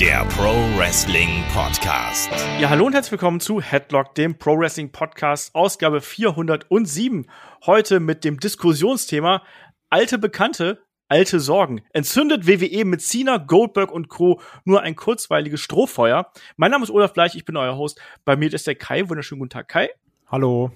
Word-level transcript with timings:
der 0.00 0.26
Pro 0.26 0.52
Wrestling 0.76 1.42
Podcast. 1.54 2.30
Ja, 2.60 2.68
hallo 2.68 2.84
und 2.84 2.92
herzlich 2.92 3.12
willkommen 3.12 3.40
zu 3.40 3.62
Headlock, 3.62 4.14
dem 4.14 4.36
Pro 4.36 4.58
Wrestling 4.58 4.92
Podcast, 4.92 5.54
Ausgabe 5.54 6.02
407. 6.02 7.26
Heute 7.64 7.98
mit 7.98 8.22
dem 8.22 8.38
Diskussionsthema 8.38 9.42
alte 9.88 10.18
Bekannte, 10.18 10.82
alte 11.08 11.40
Sorgen. 11.40 11.80
Entzündet 11.94 12.46
WWE 12.46 12.84
mit 12.84 13.00
Cena, 13.00 13.38
Goldberg 13.38 13.90
und 13.90 14.08
Co. 14.08 14.42
nur 14.66 14.82
ein 14.82 14.96
kurzweiliges 14.96 15.62
Strohfeuer. 15.62 16.30
Mein 16.56 16.72
Name 16.72 16.84
ist 16.84 16.90
Olaf 16.90 17.14
Bleich, 17.14 17.34
ich 17.34 17.46
bin 17.46 17.56
euer 17.56 17.78
Host. 17.78 17.98
Bei 18.26 18.36
mir 18.36 18.52
ist 18.52 18.66
der 18.66 18.74
Kai. 18.74 19.08
Wunderschönen 19.08 19.38
guten 19.38 19.50
Tag, 19.50 19.68
Kai. 19.68 19.88
Hallo. 20.26 20.72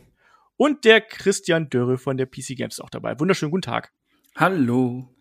Und 0.56 0.86
der 0.86 1.02
Christian 1.02 1.68
Dörre 1.68 1.98
von 1.98 2.16
der 2.16 2.24
PC 2.24 2.56
Games 2.56 2.76
ist 2.76 2.80
auch 2.80 2.90
dabei. 2.90 3.20
Wunderschönen 3.20 3.50
guten 3.50 3.62
Tag. 3.62 3.92
Hallo. 4.34 5.14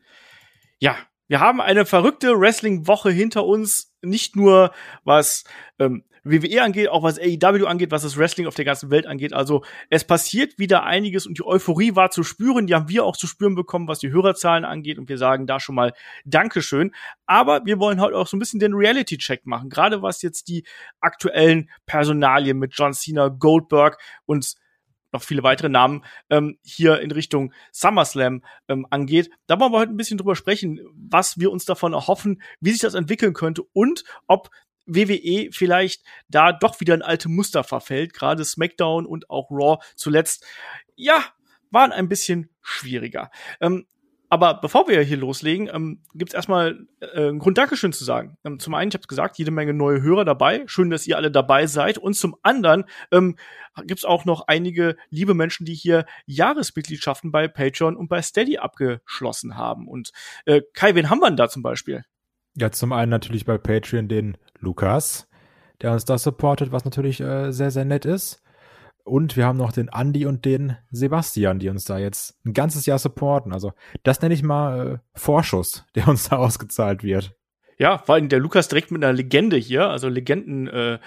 Ja, 0.78 0.96
wir 1.30 1.42
haben 1.42 1.62
eine 1.62 1.86
verrückte 1.86 2.40
Wrestling-Woche 2.40 3.12
hinter 3.12 3.46
uns. 3.46 3.89
Nicht 4.02 4.36
nur 4.36 4.72
was 5.04 5.44
ähm, 5.78 6.04
WWE 6.24 6.62
angeht, 6.62 6.90
auch 6.90 7.04
was 7.04 7.20
AEW 7.20 7.66
angeht, 7.66 7.92
was 7.92 8.04
das 8.04 8.18
Wrestling 8.18 8.48
auf 8.48 8.56
der 8.56 8.66
ganzen 8.66 8.92
Welt 8.92 9.08
angeht. 9.08 9.34
Also 9.34 9.64
es 9.90 10.04
passiert 10.04 10.60
wieder 10.60 10.84
einiges 10.84 11.26
und 11.26 11.38
die 11.38 11.46
Euphorie 11.46 11.96
war 11.96 12.12
zu 12.12 12.24
spüren. 12.24 12.68
Die 12.68 12.76
haben 12.76 12.90
wir 12.90 13.06
auch 13.06 13.18
zu 13.18 13.28
spüren 13.28 13.56
bekommen, 13.56 13.88
was 13.88 14.00
die 14.00 14.12
Hörerzahlen 14.12 14.66
angeht. 14.66 15.00
Und 15.00 15.10
wir 15.10 15.18
sagen 15.18 15.48
da 15.48 15.60
schon 15.60 15.76
mal 15.76 15.94
Dankeschön. 16.26 16.92
Aber 17.26 17.66
wir 17.66 17.80
wollen 17.80 18.02
heute 18.02 18.18
auch 18.18 18.28
so 18.28 18.38
ein 18.38 18.40
bisschen 18.40 18.60
den 18.60 18.74
Reality-Check 18.74 19.46
machen. 19.46 19.70
Gerade 19.70 20.02
was 20.02 20.22
jetzt 20.22 20.48
die 20.48 20.64
aktuellen 21.00 21.70
Personalien 21.86 22.58
mit 22.58 22.74
John 22.76 22.94
Cena, 22.94 23.30
Goldberg 23.30 23.98
und 24.26 24.56
noch 25.12 25.24
viele 25.24 25.44
weitere 25.44 25.70
Namen 25.70 26.04
ähm, 26.30 26.58
hier 26.64 27.02
in 27.02 27.12
Richtung 27.12 27.54
SummerSlam 27.72 28.44
ähm, 28.68 28.88
angeht. 28.90 29.30
Da 29.48 29.60
wollen 29.60 29.72
wir 29.72 29.80
heute 29.80 29.94
ein 29.94 29.98
bisschen 29.98 30.18
drüber 30.18 30.36
sprechen, 30.36 30.80
was 30.94 31.40
wir 31.40 31.52
uns 31.52 31.66
davon 31.66 31.94
erhoffen, 31.94 32.42
wie 32.60 32.72
sich 32.72 32.82
das 32.82 32.94
entwickeln 32.94 33.34
könnte 33.34 33.64
und 33.74 34.04
ob 34.28 34.50
WWE 34.86 35.50
vielleicht 35.52 36.04
da 36.28 36.52
doch 36.52 36.80
wieder 36.80 36.94
ein 36.94 37.02
alte 37.02 37.30
Muster 37.30 37.64
verfällt. 37.64 38.14
Gerade 38.14 38.44
SmackDown 38.44 39.06
und 39.06 39.30
auch 39.30 39.52
Raw 39.52 39.78
zuletzt, 39.96 40.46
ja, 40.96 41.24
waren 41.72 41.92
ein 41.92 42.10
bisschen 42.10 42.50
schwieriger. 42.62 43.30
Ähm, 43.62 43.86
aber 44.30 44.54
bevor 44.62 44.88
wir 44.88 45.02
hier 45.02 45.18
loslegen, 45.18 45.70
ähm, 45.74 46.02
gibt 46.14 46.32
es 46.32 46.36
erstmal 46.36 46.86
äh, 47.02 47.30
einen 47.30 47.40
Grund, 47.40 47.58
Dankeschön 47.58 47.92
zu 47.92 48.04
sagen. 48.04 48.38
Ähm, 48.44 48.60
zum 48.60 48.76
einen, 48.76 48.90
ich 48.90 48.94
habe 48.94 49.08
gesagt, 49.08 49.40
jede 49.40 49.50
Menge 49.50 49.74
neue 49.74 50.04
Hörer 50.04 50.24
dabei. 50.24 50.64
Schön, 50.68 50.92
dass 50.92 51.08
ihr 51.08 51.18
alle 51.18 51.32
dabei 51.32 51.66
seid. 51.66 51.98
Und 51.98 52.14
zum 52.14 52.36
anderen 52.44 52.86
ähm, 53.12 53.38
gibt 53.86 54.00
es 54.00 54.06
auch 54.06 54.26
noch 54.26 54.44
einige 54.48 54.98
liebe 55.10 55.34
Menschen, 55.34 55.66
die 55.66 55.74
hier 55.74 56.06
Jahresmitgliedschaften 56.28 57.32
bei 57.32 57.48
Patreon 57.48 57.98
und 57.98 58.08
bei 58.08 58.22
Steady 58.22 58.60
abgeschlossen 58.60 59.58
haben. 59.58 59.88
Und 59.88 60.12
äh, 60.46 60.62
Kai, 60.74 60.94
wen 60.94 61.10
haben 61.10 61.20
wir 61.20 61.28
denn 61.28 61.38
da 61.38 61.50
zum 61.50 61.64
Beispiel? 61.64 62.04
Ja, 62.56 62.72
zum 62.72 62.94
einen 62.94 63.10
natürlich 63.10 63.46
bei 63.46 63.58
Patreon 63.58 64.08
den 64.08 64.38
Lukas, 64.60 65.28
der 65.82 65.92
uns 65.92 66.06
da 66.06 66.20
supportet, 66.20 66.72
was 66.72 66.86
natürlich 66.86 67.20
äh, 67.20 67.52
sehr, 67.52 67.72
sehr 67.72 67.86
nett 67.86 68.06
ist. 68.06 68.44
Und 69.04 69.36
wir 69.38 69.46
haben 69.46 69.58
noch 69.58 69.72
den 69.72 69.90
Andi 69.90 70.26
und 70.26 70.46
den 70.46 70.78
Sebastian, 70.92 71.60
die 71.60 71.70
uns 71.70 71.86
da 71.86 71.98
jetzt 71.98 72.38
ein 72.46 72.54
ganzes 72.54 72.86
Jahr 72.86 73.00
supporten. 73.00 73.54
Also 73.54 73.74
das 74.04 74.22
nenne 74.22 74.34
ich 74.34 74.44
mal 74.44 74.88
äh, 74.88 74.98
Vorschuss, 75.14 75.86
der 75.96 76.08
uns 76.08 76.30
da 76.30 76.38
ausgezahlt 76.38 77.04
wird. 77.04 77.36
Ja, 77.78 77.98
vor 77.98 78.16
allem 78.16 78.30
der 78.30 78.40
Lukas 78.40 78.68
direkt 78.68 78.92
mit 78.92 79.04
einer 79.04 79.14
Legende 79.14 79.58
hier, 79.58 79.90
also 79.90 80.10
Legenden. 80.10 80.68
Äh 80.68 81.00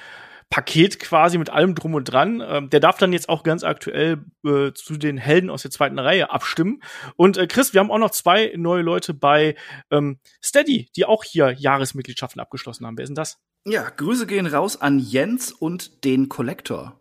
Paket 0.52 1.00
quasi 1.00 1.38
mit 1.38 1.48
allem 1.48 1.74
drum 1.74 1.94
und 1.94 2.04
dran. 2.04 2.42
Ähm, 2.46 2.68
der 2.68 2.78
darf 2.78 2.98
dann 2.98 3.14
jetzt 3.14 3.30
auch 3.30 3.42
ganz 3.42 3.64
aktuell 3.64 4.22
äh, 4.44 4.72
zu 4.74 4.98
den 4.98 5.16
Helden 5.16 5.48
aus 5.48 5.62
der 5.62 5.70
zweiten 5.70 5.98
Reihe 5.98 6.30
abstimmen. 6.30 6.82
Und 7.16 7.38
äh, 7.38 7.46
Chris, 7.46 7.72
wir 7.72 7.80
haben 7.80 7.90
auch 7.90 7.98
noch 7.98 8.10
zwei 8.10 8.52
neue 8.54 8.82
Leute 8.82 9.14
bei 9.14 9.56
ähm, 9.90 10.18
Steady, 10.44 10.90
die 10.94 11.06
auch 11.06 11.24
hier 11.24 11.52
Jahresmitgliedschaften 11.52 12.38
abgeschlossen 12.38 12.86
haben. 12.86 12.98
Wer 12.98 13.04
ist 13.04 13.08
denn 13.08 13.14
das? 13.14 13.38
Ja, 13.64 13.88
Grüße 13.88 14.26
gehen 14.26 14.46
raus 14.46 14.78
an 14.78 14.98
Jens 14.98 15.52
und 15.52 16.04
den 16.04 16.28
Collector. 16.28 17.00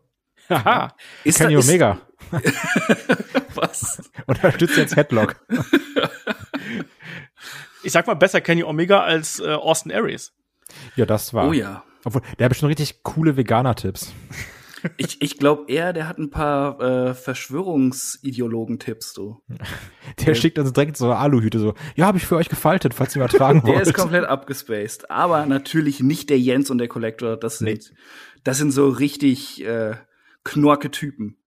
Haha. 0.51 0.95
Ist 1.23 1.37
Kenny 1.37 1.53
da, 1.53 1.59
Omega. 1.59 2.01
Was? 3.55 4.09
Unterstützt 4.27 4.77
jetzt 4.77 4.95
Headlock. 4.95 5.35
ich 7.83 7.91
sag 7.91 8.05
mal 8.07 8.15
besser 8.15 8.41
Kenny 8.41 8.63
Omega 8.63 9.01
als 9.01 9.39
äh, 9.39 9.53
Austin 9.53 9.91
Aries. 9.91 10.33
Ja, 10.95 11.05
das 11.05 11.31
war. 11.33 11.47
Oh 11.47 11.53
ja. 11.53 11.83
Obwohl, 12.03 12.23
der 12.39 12.45
hat 12.45 12.55
schon 12.55 12.69
richtig 12.69 13.03
coole 13.03 13.37
Veganer-Tipps. 13.37 14.11
Ich, 14.97 15.21
ich 15.21 15.37
glaube 15.37 15.71
eher, 15.71 15.93
der 15.93 16.07
hat 16.07 16.17
ein 16.17 16.31
paar 16.31 16.81
äh, 16.81 17.13
Verschwörungsideologen-Tipps, 17.13 19.13
du. 19.13 19.43
Der, 19.47 19.59
der 20.25 20.33
schickt 20.33 20.57
uns 20.57 20.73
direkt 20.73 20.97
so 20.97 21.05
eine 21.05 21.17
Aluhüte, 21.17 21.59
so, 21.59 21.75
ja, 21.95 22.07
habe 22.07 22.17
ich 22.17 22.25
für 22.25 22.35
euch 22.35 22.49
gefaltet, 22.49 22.95
falls 22.95 23.15
ihr 23.15 23.21
mal 23.21 23.27
tragen 23.27 23.61
wollt. 23.61 23.75
Der 23.75 23.83
ist 23.83 23.93
komplett 23.93 24.25
abgespaced. 24.25 25.11
Aber 25.11 25.45
natürlich 25.45 25.99
nicht 25.99 26.31
der 26.31 26.39
Jens 26.39 26.71
und 26.71 26.79
der 26.79 26.87
Collector. 26.87 27.37
Das 27.37 27.59
sind, 27.59 27.67
nee. 27.67 27.77
das 28.43 28.57
sind 28.57 28.71
so 28.71 28.89
richtig 28.89 29.63
äh, 29.63 29.97
knorke 30.43 30.91
Typen. 30.91 31.37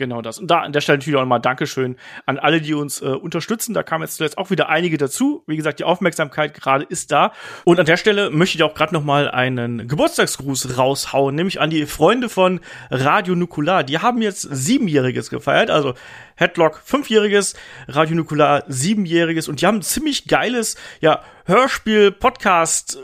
Genau 0.00 0.22
das. 0.22 0.38
Und 0.38 0.50
da 0.50 0.60
an 0.60 0.72
der 0.72 0.80
Stelle 0.80 0.96
natürlich 0.96 1.16
auch 1.16 1.22
nochmal 1.22 1.42
Dankeschön 1.42 1.96
an 2.24 2.38
alle, 2.38 2.62
die 2.62 2.72
uns 2.72 3.02
äh, 3.02 3.06
unterstützen. 3.06 3.74
Da 3.74 3.82
kamen 3.82 4.02
jetzt 4.02 4.16
zuletzt 4.16 4.38
auch 4.38 4.48
wieder 4.48 4.70
einige 4.70 4.96
dazu. 4.96 5.44
Wie 5.46 5.56
gesagt, 5.56 5.78
die 5.78 5.84
Aufmerksamkeit 5.84 6.54
gerade 6.54 6.86
ist 6.86 7.12
da. 7.12 7.32
Und 7.64 7.78
an 7.78 7.84
der 7.84 7.98
Stelle 7.98 8.30
möchte 8.30 8.56
ich 8.56 8.62
auch 8.62 8.72
gerade 8.72 8.94
nochmal 8.94 9.30
einen 9.30 9.88
Geburtstagsgruß 9.88 10.78
raushauen, 10.78 11.34
nämlich 11.34 11.60
an 11.60 11.68
die 11.68 11.84
Freunde 11.84 12.30
von 12.30 12.60
Radio 12.90 13.34
Nukular. 13.34 13.84
Die 13.84 13.98
haben 13.98 14.22
jetzt 14.22 14.40
siebenjähriges 14.40 15.28
gefeiert. 15.28 15.70
Also 15.70 15.92
Headlock 16.36 16.80
fünfjähriges, 16.82 17.54
Radio 17.86 18.16
Nukular 18.16 18.64
siebenjähriges. 18.68 19.48
Und 19.48 19.60
die 19.60 19.66
haben 19.66 19.78
ein 19.78 19.82
ziemlich 19.82 20.28
geiles, 20.28 20.76
ja, 21.00 21.22
Hörspiel, 21.44 22.10
Podcast, 22.10 22.98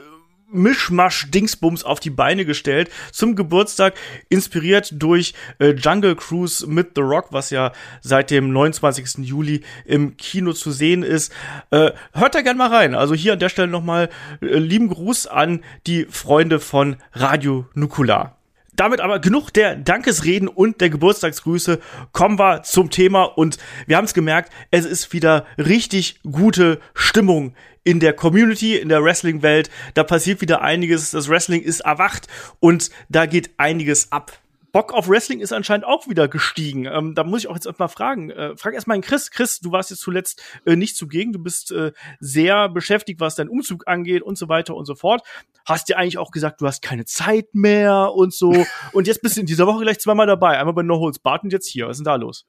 Mischmasch-Dingsbums 0.52 1.84
auf 1.84 2.00
die 2.00 2.10
Beine 2.10 2.44
gestellt 2.44 2.90
zum 3.12 3.36
Geburtstag, 3.36 3.94
inspiriert 4.28 4.90
durch 4.92 5.34
äh, 5.58 5.70
Jungle 5.70 6.16
Cruise 6.16 6.66
mit 6.66 6.92
The 6.94 7.02
Rock, 7.02 7.28
was 7.30 7.50
ja 7.50 7.72
seit 8.00 8.30
dem 8.30 8.52
29. 8.52 9.26
Juli 9.26 9.62
im 9.84 10.16
Kino 10.16 10.52
zu 10.52 10.70
sehen 10.70 11.02
ist. 11.02 11.32
Äh, 11.70 11.92
hört 12.12 12.34
da 12.34 12.42
gern 12.42 12.56
mal 12.56 12.74
rein. 12.74 12.94
Also 12.94 13.14
hier 13.14 13.32
an 13.32 13.38
der 13.38 13.48
Stelle 13.48 13.68
nochmal 13.68 14.08
äh, 14.40 14.58
lieben 14.58 14.88
Gruß 14.88 15.26
an 15.26 15.62
die 15.86 16.06
Freunde 16.08 16.60
von 16.60 16.96
Radio 17.12 17.66
Nukular. 17.74 18.36
Damit 18.76 19.00
aber 19.00 19.20
genug 19.20 19.50
der 19.50 19.74
Dankesreden 19.74 20.48
und 20.48 20.82
der 20.82 20.90
Geburtstagsgrüße. 20.90 21.80
Kommen 22.12 22.38
wir 22.38 22.62
zum 22.62 22.90
Thema 22.90 23.22
und 23.24 23.56
wir 23.86 23.96
haben 23.96 24.04
es 24.04 24.12
gemerkt, 24.12 24.52
es 24.70 24.84
ist 24.84 25.14
wieder 25.14 25.46
richtig 25.56 26.20
gute 26.30 26.78
Stimmung 26.94 27.54
in 27.86 28.00
der 28.00 28.14
Community, 28.14 28.76
in 28.76 28.88
der 28.88 29.02
Wrestling-Welt. 29.04 29.70
Da 29.94 30.02
passiert 30.02 30.40
wieder 30.40 30.60
einiges. 30.60 31.12
Das 31.12 31.28
Wrestling 31.28 31.62
ist 31.62 31.80
erwacht 31.80 32.26
und 32.58 32.90
da 33.08 33.26
geht 33.26 33.50
einiges 33.58 34.10
ab. 34.10 34.32
Bock 34.72 34.92
auf 34.92 35.08
Wrestling 35.08 35.38
ist 35.38 35.52
anscheinend 35.52 35.86
auch 35.86 36.08
wieder 36.08 36.26
gestiegen. 36.26 36.86
Ähm, 36.86 37.14
da 37.14 37.22
muss 37.22 37.42
ich 37.42 37.48
auch 37.48 37.54
jetzt 37.54 37.78
mal 37.78 37.86
fragen. 37.86 38.30
Äh, 38.30 38.56
frag 38.56 38.74
erst 38.74 38.88
mal 38.88 39.00
Chris. 39.00 39.30
Chris, 39.30 39.60
du 39.60 39.70
warst 39.70 39.90
jetzt 39.90 40.00
zuletzt 40.00 40.42
äh, 40.66 40.74
nicht 40.74 40.96
zugegen. 40.96 41.32
Du 41.32 41.38
bist 41.38 41.70
äh, 41.70 41.92
sehr 42.18 42.68
beschäftigt, 42.68 43.20
was 43.20 43.36
dein 43.36 43.48
Umzug 43.48 43.86
angeht 43.86 44.22
und 44.22 44.36
so 44.36 44.48
weiter 44.48 44.74
und 44.74 44.84
so 44.84 44.96
fort. 44.96 45.22
Hast 45.64 45.88
dir 45.88 45.96
eigentlich 45.96 46.18
auch 46.18 46.32
gesagt, 46.32 46.60
du 46.60 46.66
hast 46.66 46.82
keine 46.82 47.04
Zeit 47.04 47.54
mehr 47.54 48.12
und 48.12 48.34
so. 48.34 48.52
und 48.92 49.06
jetzt 49.06 49.22
bist 49.22 49.36
du 49.36 49.40
in 49.40 49.46
dieser 49.46 49.68
Woche 49.68 49.82
gleich 49.82 50.00
zweimal 50.00 50.26
dabei. 50.26 50.58
Einmal 50.58 50.74
bei 50.74 50.82
No 50.82 50.98
Holds 50.98 51.20
Bart 51.20 51.44
und 51.44 51.52
jetzt 51.52 51.68
hier. 51.68 51.86
Was 51.86 51.92
ist 51.92 51.98
denn 51.98 52.12
da 52.12 52.16
los? 52.16 52.46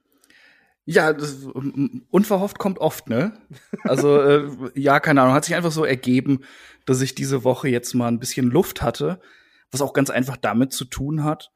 Ja, 0.89 1.11
das, 1.11 1.43
unverhofft 2.09 2.59
kommt 2.59 2.79
oft, 2.79 3.09
ne? 3.09 3.33
Also, 3.83 4.21
äh, 4.21 4.49
ja, 4.73 5.01
keine 5.01 5.21
Ahnung, 5.21 5.33
hat 5.33 5.43
sich 5.43 5.53
einfach 5.53 5.73
so 5.73 5.83
ergeben, 5.83 6.45
dass 6.85 7.01
ich 7.01 7.13
diese 7.13 7.43
Woche 7.43 7.67
jetzt 7.67 7.93
mal 7.93 8.07
ein 8.07 8.19
bisschen 8.19 8.49
Luft 8.49 8.81
hatte, 8.81 9.19
was 9.69 9.81
auch 9.81 9.91
ganz 9.91 10.09
einfach 10.09 10.37
damit 10.37 10.71
zu 10.71 10.85
tun 10.85 11.25
hat, 11.25 11.51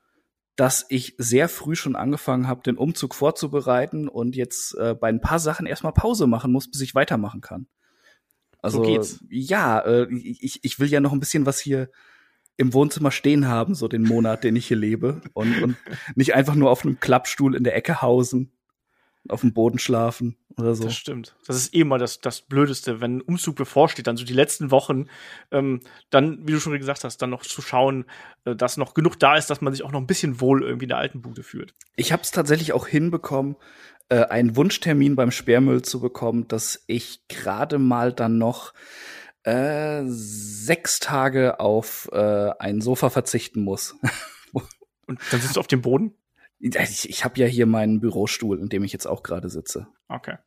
dass 0.58 0.86
ich 0.90 1.16
sehr 1.18 1.48
früh 1.48 1.78
schon 1.78 1.96
angefangen 1.96 2.50
habe, 2.50 2.62
den 2.62 2.76
Umzug 2.76 3.16
vorzubereiten 3.16 4.10
und 4.10 4.36
jetzt 4.36 4.76
äh, 4.76 4.96
bei 5.00 5.08
ein 5.08 5.22
paar 5.22 5.40
Sachen 5.40 5.66
erstmal 5.66 5.94
Pause 5.94 6.28
machen 6.28 6.52
muss, 6.52 6.70
bis 6.70 6.82
ich 6.82 6.94
weitermachen 6.94 7.40
kann. 7.40 7.68
Also 8.62 8.84
so 8.84 9.20
ja, 9.30 9.80
äh, 9.80 10.14
ich, 10.14 10.60
ich 10.62 10.78
will 10.78 10.90
ja 10.90 11.00
noch 11.00 11.14
ein 11.14 11.22
bisschen 11.22 11.46
was 11.46 11.58
hier 11.58 11.90
im 12.58 12.74
Wohnzimmer 12.74 13.12
stehen 13.12 13.48
haben, 13.48 13.76
so 13.76 13.88
den 13.88 14.04
Monat, 14.04 14.44
den 14.44 14.58
ich 14.58 14.68
hier 14.68 14.76
lebe 14.76 15.22
und, 15.32 15.64
und 15.64 15.78
nicht 16.16 16.36
einfach 16.36 16.56
nur 16.56 16.70
auf 16.70 16.84
einem 16.84 17.00
Klappstuhl 17.00 17.56
in 17.56 17.64
der 17.64 17.78
Ecke 17.78 18.02
hausen 18.02 18.52
auf 19.30 19.42
dem 19.42 19.54
Boden 19.54 19.80
schlafen 19.80 20.36
oder 20.58 20.74
so. 20.76 20.86
Das 20.86 20.96
stimmt. 20.96 21.36
Das 21.46 21.56
ist 21.56 21.76
eh 21.76 21.84
mal 21.84 22.00
das, 22.00 22.20
das 22.22 22.42
Blödeste, 22.42 23.02
wenn 23.02 23.18
ein 23.18 23.22
Umzug 23.22 23.56
bevorsteht, 23.56 24.08
dann 24.08 24.18
so 24.18 24.26
die 24.26 24.34
letzten 24.34 24.72
Wochen, 24.72 25.08
ähm, 25.52 25.82
dann, 26.10 26.48
wie 26.48 26.52
du 26.52 26.60
schon 26.60 26.78
gesagt 26.78 27.04
hast, 27.04 27.22
dann 27.22 27.30
noch 27.30 27.44
zu 27.44 27.62
schauen, 27.62 28.06
äh, 28.46 28.56
dass 28.56 28.78
noch 28.78 28.94
genug 28.94 29.20
da 29.20 29.36
ist, 29.36 29.50
dass 29.50 29.62
man 29.62 29.74
sich 29.74 29.84
auch 29.84 29.92
noch 29.92 30.02
ein 30.02 30.08
bisschen 30.08 30.42
wohl 30.42 30.64
irgendwie 30.64 30.86
in 30.86 30.90
der 30.90 30.98
alten 30.98 31.22
Bude 31.22 31.44
fühlt. 31.44 31.74
Ich 31.96 32.12
habe 32.12 32.24
es 32.24 32.32
tatsächlich 32.32 32.74
auch 32.74 32.88
hinbekommen, 32.88 33.56
äh, 34.10 34.26
einen 34.26 34.56
Wunschtermin 34.56 35.16
beim 35.16 35.32
Sperrmüll 35.32 35.84
zu 35.84 36.00
bekommen, 36.00 36.48
dass 36.48 36.84
ich 36.88 37.28
gerade 37.28 37.78
mal 37.78 38.12
dann 38.12 38.38
noch 38.38 38.74
äh, 39.44 40.04
sechs 40.06 41.00
Tage 41.00 41.60
auf 41.60 42.10
äh, 42.12 42.52
ein 42.60 42.82
Sofa 42.82 43.10
verzichten 43.10 43.64
muss. 43.64 43.96
Und 45.08 45.20
dann 45.32 45.42
sitzt 45.42 45.56
du 45.56 45.60
auf 45.60 45.68
dem 45.68 45.82
Boden? 45.82 46.14
Ich, 46.62 47.10
ich 47.10 47.26
habe 47.26 47.40
ja 47.40 47.48
hier 47.48 47.66
meinen 47.66 48.00
Bürostuhl, 48.00 48.60
in 48.60 48.70
dem 48.70 48.84
ich 48.84 48.94
jetzt 48.94 49.08
auch 49.08 49.24
gerade 49.24 49.50
sitze. 49.50 49.88
Okay. 50.08 50.38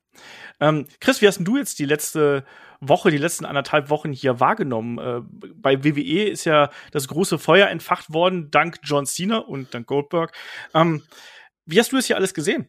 Ähm, 0.60 0.86
Chris, 1.00 1.20
wie 1.20 1.26
hast 1.26 1.38
denn 1.38 1.44
du 1.44 1.56
jetzt 1.56 1.78
die 1.80 1.86
letzte 1.86 2.44
Woche, 2.80 3.10
die 3.10 3.18
letzten 3.18 3.44
anderthalb 3.44 3.90
Wochen 3.90 4.12
hier 4.12 4.38
wahrgenommen? 4.38 4.98
Äh, 4.98 5.22
bei 5.56 5.82
WWE 5.82 6.28
ist 6.28 6.44
ja 6.44 6.70
das 6.92 7.08
große 7.08 7.38
Feuer 7.38 7.68
entfacht 7.68 8.12
worden, 8.12 8.50
dank 8.50 8.78
John 8.84 9.06
Cena 9.06 9.38
und 9.38 9.74
dank 9.74 9.86
Goldberg. 9.86 10.32
Ähm, 10.72 11.02
wie 11.66 11.80
hast 11.80 11.92
du 11.92 11.96
es 11.96 12.06
hier 12.06 12.16
alles 12.16 12.34
gesehen? 12.34 12.68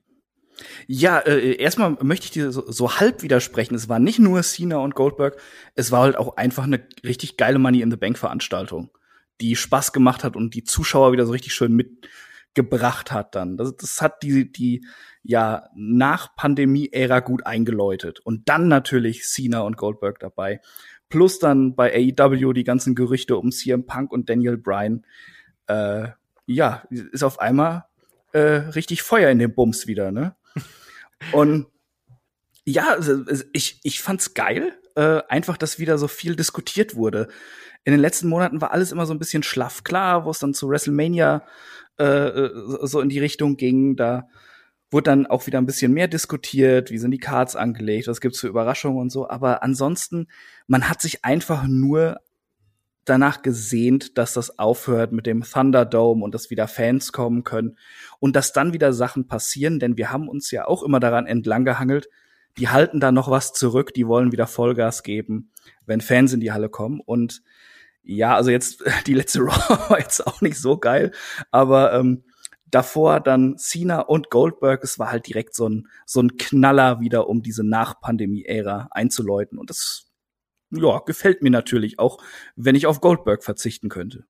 Ja, 0.88 1.20
äh, 1.20 1.56
erstmal 1.58 1.98
möchte 2.02 2.26
ich 2.26 2.32
dir 2.32 2.52
so, 2.52 2.72
so, 2.72 3.00
halb 3.00 3.24
widersprechen. 3.24 3.76
Es 3.76 3.90
war 3.90 4.00
nicht 4.00 4.20
nur 4.20 4.42
Cena 4.42 4.78
und 4.78 4.96
Goldberg, 4.96 5.38
es 5.76 5.92
war 5.92 6.02
halt 6.02 6.16
auch 6.16 6.38
einfach 6.38 6.64
eine 6.64 6.88
richtig 7.04 7.38
geile 7.38 7.60
Money 7.60 7.82
in 7.82 7.92
the 7.92 7.98
Bank 7.98 8.18
Veranstaltung, 8.18 8.90
die 9.42 9.56
Spaß 9.56 9.92
gemacht 9.92 10.24
hat 10.24 10.36
und 10.36 10.54
die 10.54 10.64
Zuschauer 10.64 11.12
wieder 11.12 11.26
so 11.26 11.34
richtig 11.34 11.54
schön 11.54 11.76
mitgebracht 12.56 13.12
hat 13.12 13.36
dann. 13.36 13.58
Das, 13.58 13.76
das 13.76 14.02
hat 14.02 14.24
die, 14.24 14.52
die 14.52 14.86
ja 15.24 15.70
nach 15.76 16.36
Pandemie-Ära 16.36 17.20
gut 17.20 17.46
eingeläutet. 17.46 18.20
Und 18.20 18.48
dann 18.48 18.68
natürlich 18.68 19.24
Cena 19.24 19.62
und 19.62 19.78
Goldberg 19.78 20.20
dabei. 20.20 20.62
Plus 21.10 21.40
dann 21.40 21.76
bei 21.76 21.94
AEW 21.94 22.54
die 22.54 22.64
ganzen 22.64 22.96
Gerüchte 22.96 23.38
um 23.38 23.52
CM 23.52 23.86
Punk 23.86 24.12
und 24.12 24.30
Daniel 24.30 24.58
Bryan. 24.58 25.06
Äh, 25.68 26.10
ja, 26.46 26.84
ist 26.90 27.24
auf 27.24 27.40
einmal 27.40 27.86
äh, 28.32 28.40
richtig 28.40 29.02
Feuer 29.02 29.30
in 29.30 29.40
den 29.40 29.54
Bums 29.54 29.88
wieder, 29.88 30.12
ne? 30.12 30.36
Und 31.32 31.68
ja, 32.66 32.90
also, 32.90 33.24
ich, 33.54 33.80
ich 33.84 34.02
fand's 34.02 34.34
geil, 34.34 34.74
äh, 34.96 35.22
einfach, 35.28 35.58
dass 35.58 35.80
wieder 35.80 35.98
so 35.98 36.08
viel 36.08 36.36
diskutiert 36.36 36.96
wurde. 36.96 37.30
In 37.86 37.92
den 37.92 38.02
letzten 38.02 38.28
Monaten 38.28 38.62
war 38.62 38.72
alles 38.72 38.92
immer 38.92 39.06
so 39.06 39.14
ein 39.14 39.20
bisschen 39.20 39.44
schlaff 39.44 39.84
klar, 39.84 40.26
wo 40.26 40.32
es 40.32 40.40
dann 40.40 40.56
zu 40.56 40.68
WrestleMania 40.68 41.44
äh, 42.00 42.04
äh, 42.04 42.52
so 42.82 43.00
in 43.00 43.10
die 43.10 43.20
Richtung 43.20 43.58
ging. 43.58 43.96
Da 43.96 44.28
wurde 44.90 45.12
dann 45.12 45.28
auch 45.28 45.46
wieder 45.46 45.60
ein 45.60 45.68
bisschen 45.68 45.94
mehr 45.94 46.08
diskutiert, 46.08 46.90
wie 46.90 46.98
sind 46.98 47.12
die 47.12 47.20
Cards 47.20 47.56
angelegt, 47.56 48.08
was 48.08 48.22
gibt's 48.22 48.40
für 48.40 48.48
Überraschungen 48.48 49.00
und 49.00 49.12
so. 49.12 49.30
Aber 49.30 49.62
ansonsten, 49.62 50.28
man 50.68 50.90
hat 50.90 51.00
sich 51.00 51.24
einfach 51.24 51.68
nur 51.68 52.20
danach 53.06 53.44
gesehnt, 53.44 54.18
dass 54.18 54.34
das 54.34 54.58
aufhört 54.58 55.12
mit 55.12 55.28
dem 55.28 55.44
Thunderdome 55.44 56.24
und 56.24 56.34
dass 56.34 56.50
wieder 56.50 56.68
Fans 56.68 57.12
kommen 57.12 57.44
können 57.44 57.78
und 58.20 58.36
dass 58.36 58.52
dann 58.52 58.74
wieder 58.74 58.94
Sachen 58.94 59.28
passieren, 59.28 59.80
denn 59.80 59.96
wir 59.96 60.12
haben 60.12 60.28
uns 60.28 60.50
ja 60.50 60.68
auch 60.68 60.82
immer 60.82 61.00
daran 61.00 61.28
entlang 61.28 61.66
gehangelt, 61.66 62.10
die 62.58 62.70
halten 62.70 63.00
da 63.00 63.12
noch 63.12 63.30
was 63.30 63.54
zurück, 63.54 63.94
die 63.94 64.08
wollen 64.08 64.32
wieder 64.32 64.48
Vollgas 64.48 65.04
geben, 65.04 65.52
wenn 65.86 66.02
Fans 66.02 66.34
in 66.34 66.40
die 66.40 66.52
Halle 66.52 66.70
kommen 66.70 67.00
und 67.00 67.44
ja, 68.06 68.36
also 68.36 68.52
jetzt 68.52 68.84
die 69.08 69.14
letzte 69.14 69.40
Raw 69.42 69.90
war 69.90 70.00
jetzt 70.00 70.26
auch 70.26 70.42
nicht 70.42 70.58
so 70.58 70.78
geil, 70.78 71.12
aber 71.52 71.94
ähm, 71.94 72.24
davor 72.70 73.20
dann 73.20 73.58
Cena 73.58 74.02
und 74.02 74.30
Goldberg, 74.30 74.84
es 74.84 75.00
war 75.00 75.12
halt 75.12 75.28
direkt 75.28 75.56
so 75.56 75.68
ein 75.68 75.88
so 76.06 76.22
ein 76.22 76.38
Knaller 76.38 77.00
wieder, 77.00 77.28
um 77.28 77.42
diese 77.42 77.64
Nach-Pandemie-Ära 77.64 78.90
einzuläuten 78.92 79.58
und 79.58 79.70
das 79.70 80.06
ja, 80.72 81.00
gefällt 81.00 81.42
mir 81.42 81.52
natürlich 81.52 82.00
auch, 82.00 82.18
wenn 82.56 82.76
ich 82.76 82.88
auf 82.88 83.00
Goldberg 83.00 83.44
verzichten 83.44 83.88
könnte. 83.88 84.26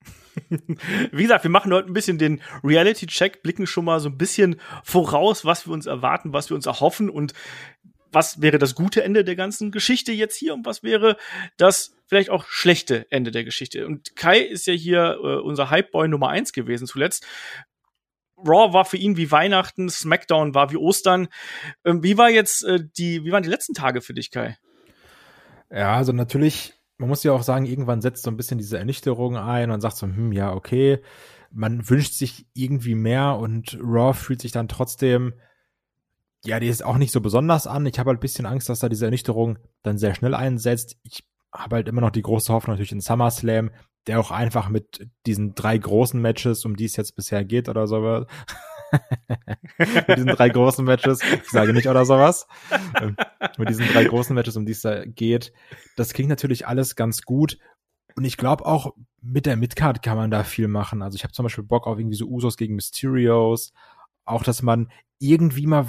Wie 1.11 1.23
gesagt, 1.23 1.43
wir 1.43 1.49
machen 1.49 1.73
heute 1.73 1.87
ein 1.87 1.93
bisschen 1.93 2.17
den 2.17 2.41
Reality-Check, 2.63 3.41
blicken 3.41 3.65
schon 3.65 3.85
mal 3.85 3.99
so 3.99 4.09
ein 4.09 4.17
bisschen 4.17 4.57
voraus, 4.83 5.45
was 5.45 5.65
wir 5.65 5.73
uns 5.73 5.85
erwarten, 5.85 6.33
was 6.33 6.49
wir 6.49 6.55
uns 6.55 6.65
erhoffen 6.65 7.09
und 7.09 7.33
was 8.15 8.41
wäre 8.41 8.57
das 8.57 8.73
gute 8.73 9.03
Ende 9.03 9.23
der 9.23 9.35
ganzen 9.35 9.71
Geschichte 9.71 10.11
jetzt 10.11 10.37
hier 10.37 10.53
und 10.53 10.65
was 10.65 10.81
wäre 10.81 11.17
das 11.57 11.95
vielleicht 12.07 12.29
auch 12.29 12.45
schlechte 12.45 13.11
Ende 13.11 13.31
der 13.31 13.43
Geschichte. 13.43 13.85
Und 13.85 14.15
Kai 14.15 14.39
ist 14.39 14.67
ja 14.67 14.73
hier 14.73 15.17
äh, 15.21 15.41
unser 15.41 15.69
Hypeboy 15.69 16.07
Nummer 16.07 16.29
eins 16.29 16.53
gewesen 16.53 16.87
zuletzt. 16.87 17.25
Raw 18.37 18.73
war 18.73 18.85
für 18.85 18.97
ihn 18.97 19.17
wie 19.17 19.31
Weihnachten, 19.31 19.89
SmackDown 19.89 20.53
war 20.55 20.71
wie 20.71 20.77
Ostern. 20.77 21.27
Ähm, 21.83 22.03
wie 22.03 22.17
war 22.17 22.29
jetzt 22.29 22.63
äh, 22.63 22.79
die, 22.97 23.23
wie 23.25 23.31
waren 23.31 23.43
die 23.43 23.49
letzten 23.49 23.73
Tage 23.73 24.01
für 24.01 24.13
dich, 24.13 24.31
Kai? 24.31 24.57
Ja, 25.71 25.95
also 25.95 26.11
natürlich, 26.11 26.73
man 26.97 27.09
muss 27.09 27.23
ja 27.23 27.31
auch 27.31 27.43
sagen, 27.43 27.65
irgendwann 27.65 28.01
setzt 28.01 28.23
so 28.23 28.31
ein 28.31 28.37
bisschen 28.37 28.57
diese 28.57 28.77
Ernüchterung 28.77 29.35
ein 29.35 29.71
und 29.71 29.81
sagt 29.81 29.97
so, 29.97 30.07
hm, 30.07 30.31
ja, 30.31 30.53
okay, 30.53 31.01
man 31.51 31.89
wünscht 31.89 32.13
sich 32.13 32.45
irgendwie 32.53 32.95
mehr 32.95 33.37
und 33.37 33.77
Raw 33.81 34.13
fühlt 34.13 34.41
sich 34.41 34.51
dann 34.51 34.67
trotzdem, 34.67 35.33
ja, 36.45 36.59
die 36.59 36.67
ist 36.67 36.83
auch 36.83 36.97
nicht 36.97 37.11
so 37.11 37.21
besonders 37.21 37.67
an. 37.67 37.85
Ich 37.85 37.99
habe 37.99 38.09
halt 38.09 38.19
ein 38.19 38.21
bisschen 38.21 38.45
Angst, 38.45 38.69
dass 38.69 38.79
da 38.79 38.89
diese 38.89 39.05
Ernüchterung 39.05 39.57
dann 39.83 39.97
sehr 39.97 40.15
schnell 40.15 40.33
einsetzt. 40.33 40.97
Ich 41.03 41.23
habe 41.53 41.77
halt 41.77 41.87
immer 41.87 42.01
noch 42.01 42.11
die 42.11 42.21
große 42.21 42.51
Hoffnung 42.53 42.75
natürlich 42.75 42.91
in 42.91 43.01
SummerSlam, 43.01 43.71
der 44.07 44.19
auch 44.19 44.31
einfach 44.31 44.69
mit 44.69 45.07
diesen 45.25 45.55
drei 45.55 45.77
großen 45.77 46.21
Matches, 46.21 46.65
um 46.65 46.75
die 46.75 46.85
es 46.85 46.95
jetzt 46.95 47.15
bisher 47.15 47.43
geht 47.43 47.69
oder 47.69 47.87
so, 47.87 48.01
mit 49.77 50.17
diesen 50.17 50.27
drei 50.27 50.49
großen 50.49 50.85
Matches, 50.85 51.21
ich 51.23 51.49
sage 51.49 51.73
nicht 51.73 51.87
oder 51.87 52.05
sowas, 52.05 52.47
ähm, 53.01 53.15
mit 53.57 53.69
diesen 53.69 53.87
drei 53.87 54.05
großen 54.05 54.35
Matches, 54.35 54.57
um 54.57 54.65
die 54.65 54.73
es 54.73 54.81
da 54.81 55.05
geht. 55.05 55.53
Das 55.95 56.13
klingt 56.13 56.29
natürlich 56.29 56.67
alles 56.67 56.95
ganz 56.95 57.23
gut. 57.23 57.57
Und 58.15 58.23
ich 58.23 58.37
glaube 58.37 58.65
auch, 58.65 58.93
mit 59.21 59.45
der 59.45 59.57
Midcard 59.57 60.01
kann 60.01 60.17
man 60.17 60.31
da 60.31 60.43
viel 60.43 60.67
machen. 60.67 61.01
Also 61.01 61.15
ich 61.15 61.23
habe 61.23 61.33
zum 61.33 61.43
Beispiel 61.43 61.63
Bock 61.63 61.87
auf 61.87 61.97
irgendwie 61.97 62.15
so 62.15 62.27
Usos 62.27 62.57
gegen 62.57 62.75
Mysterios. 62.75 63.73
Auch, 64.25 64.43
dass 64.43 64.61
man 64.61 64.89
irgendwie 65.19 65.67
mal 65.67 65.87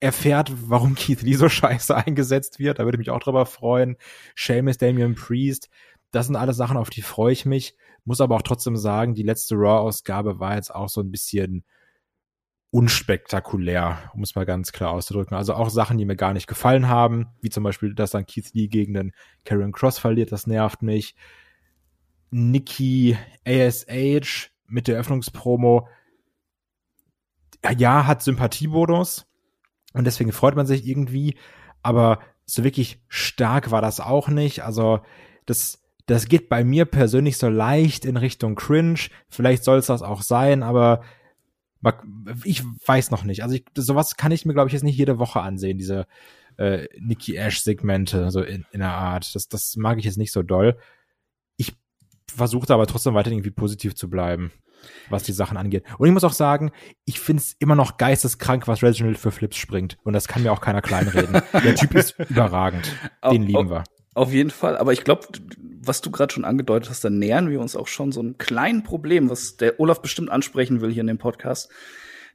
erfährt, 0.00 0.52
warum 0.68 0.94
Keith 0.96 1.22
Lee 1.22 1.34
so 1.34 1.48
scheiße 1.48 1.96
eingesetzt 1.96 2.58
wird. 2.58 2.78
Da 2.78 2.84
würde 2.84 2.96
ich 2.96 3.00
mich 3.00 3.10
auch 3.10 3.20
drüber 3.20 3.46
freuen. 3.46 3.96
Seamus, 4.36 4.78
Damian 4.78 5.14
Priest. 5.14 5.68
Das 6.10 6.26
sind 6.26 6.36
alles 6.36 6.56
Sachen, 6.56 6.76
auf 6.76 6.90
die 6.90 7.02
freue 7.02 7.32
ich 7.32 7.44
mich. 7.46 7.74
Muss 8.04 8.20
aber 8.20 8.36
auch 8.36 8.42
trotzdem 8.42 8.76
sagen, 8.76 9.14
die 9.14 9.22
letzte 9.22 9.56
Raw-Ausgabe 9.56 10.40
war 10.40 10.54
jetzt 10.56 10.74
auch 10.74 10.88
so 10.88 11.00
ein 11.00 11.10
bisschen 11.10 11.64
unspektakulär, 12.70 14.10
um 14.14 14.22
es 14.22 14.34
mal 14.34 14.44
ganz 14.44 14.72
klar 14.72 14.90
auszudrücken. 14.90 15.36
Also 15.36 15.54
auch 15.54 15.70
Sachen, 15.70 15.96
die 15.98 16.04
mir 16.04 16.16
gar 16.16 16.34
nicht 16.34 16.46
gefallen 16.46 16.88
haben, 16.88 17.28
wie 17.40 17.48
zum 17.48 17.64
Beispiel, 17.64 17.94
dass 17.94 18.10
dann 18.10 18.26
Keith 18.26 18.52
Lee 18.52 18.68
gegen 18.68 18.94
den 18.94 19.12
Karen 19.44 19.72
Cross 19.72 19.98
verliert, 19.98 20.32
das 20.32 20.46
nervt 20.46 20.82
mich. 20.82 21.14
Nikki 22.30 23.16
ASH 23.46 24.50
mit 24.66 24.86
der 24.86 24.98
Öffnungspromo, 24.98 25.88
ja, 27.76 28.06
hat 28.06 28.22
Sympathiebonus 28.22 29.26
und 29.92 30.04
deswegen 30.04 30.32
freut 30.32 30.56
man 30.56 30.66
sich 30.66 30.86
irgendwie, 30.86 31.36
aber 31.82 32.20
so 32.44 32.64
wirklich 32.64 33.00
stark 33.08 33.70
war 33.70 33.82
das 33.82 34.00
auch 34.00 34.28
nicht. 34.28 34.62
Also 34.64 35.00
das, 35.46 35.82
das 36.06 36.26
geht 36.26 36.48
bei 36.48 36.64
mir 36.64 36.84
persönlich 36.86 37.36
so 37.36 37.48
leicht 37.48 38.04
in 38.04 38.16
Richtung 38.16 38.54
Cringe. 38.54 39.00
Vielleicht 39.28 39.64
soll 39.64 39.78
es 39.78 39.86
das 39.86 40.02
auch 40.02 40.22
sein, 40.22 40.62
aber 40.62 41.02
ich 42.44 42.64
weiß 42.86 43.10
noch 43.10 43.24
nicht. 43.24 43.42
Also 43.42 43.54
ich, 43.54 43.64
sowas 43.76 44.16
kann 44.16 44.32
ich 44.32 44.44
mir, 44.44 44.54
glaube 44.54 44.68
ich, 44.68 44.72
jetzt 44.72 44.82
nicht 44.82 44.96
jede 44.96 45.18
Woche 45.18 45.40
ansehen, 45.40 45.78
diese 45.78 46.06
äh, 46.56 46.86
Nikki 46.98 47.36
Ash-Segmente, 47.36 48.30
so 48.30 48.42
in, 48.42 48.66
in 48.72 48.80
der 48.80 48.94
Art. 48.94 49.34
Das, 49.34 49.48
das 49.48 49.76
mag 49.76 49.98
ich 49.98 50.04
jetzt 50.04 50.18
nicht 50.18 50.32
so 50.32 50.42
doll. 50.42 50.76
Ich 51.56 51.74
versuche 52.26 52.72
aber 52.72 52.86
trotzdem 52.86 53.14
weiter 53.14 53.30
irgendwie 53.30 53.50
positiv 53.50 53.94
zu 53.94 54.10
bleiben, 54.10 54.50
was 55.10 55.22
die 55.22 55.32
Sachen 55.32 55.56
angeht. 55.56 55.84
Und 55.98 56.06
ich 56.06 56.12
muss 56.12 56.24
auch 56.24 56.32
sagen, 56.32 56.72
ich 57.04 57.20
finde 57.20 57.42
es 57.42 57.54
immer 57.58 57.74
noch 57.74 57.96
geisteskrank, 57.96 58.68
was 58.68 58.82
Reginald 58.82 59.18
für 59.18 59.30
Flips 59.30 59.56
springt. 59.56 59.98
Und 60.02 60.12
das 60.12 60.28
kann 60.28 60.42
mir 60.42 60.52
auch 60.52 60.60
keiner 60.60 60.82
kleinreden. 60.82 61.40
der 61.52 61.74
Typ 61.74 61.94
ist 61.94 62.16
überragend. 62.28 62.92
Den 63.30 63.42
lieben 63.42 63.70
wir. 63.70 63.84
Auf 64.14 64.32
jeden 64.32 64.50
Fall. 64.50 64.76
Aber 64.76 64.92
ich 64.92 65.04
glaube, 65.04 65.28
was 65.80 66.00
du 66.00 66.10
gerade 66.10 66.32
schon 66.32 66.44
angedeutet 66.44 66.90
hast, 66.90 67.04
da 67.04 67.10
nähern 67.10 67.50
wir 67.50 67.60
uns 67.60 67.76
auch 67.76 67.86
schon 67.86 68.12
so 68.12 68.20
einem 68.20 68.36
kleinen 68.36 68.82
Problem, 68.82 69.30
was 69.30 69.56
der 69.56 69.78
Olaf 69.80 70.02
bestimmt 70.02 70.30
ansprechen 70.30 70.80
will 70.80 70.92
hier 70.92 71.02
in 71.02 71.06
dem 71.06 71.18
Podcast. 71.18 71.70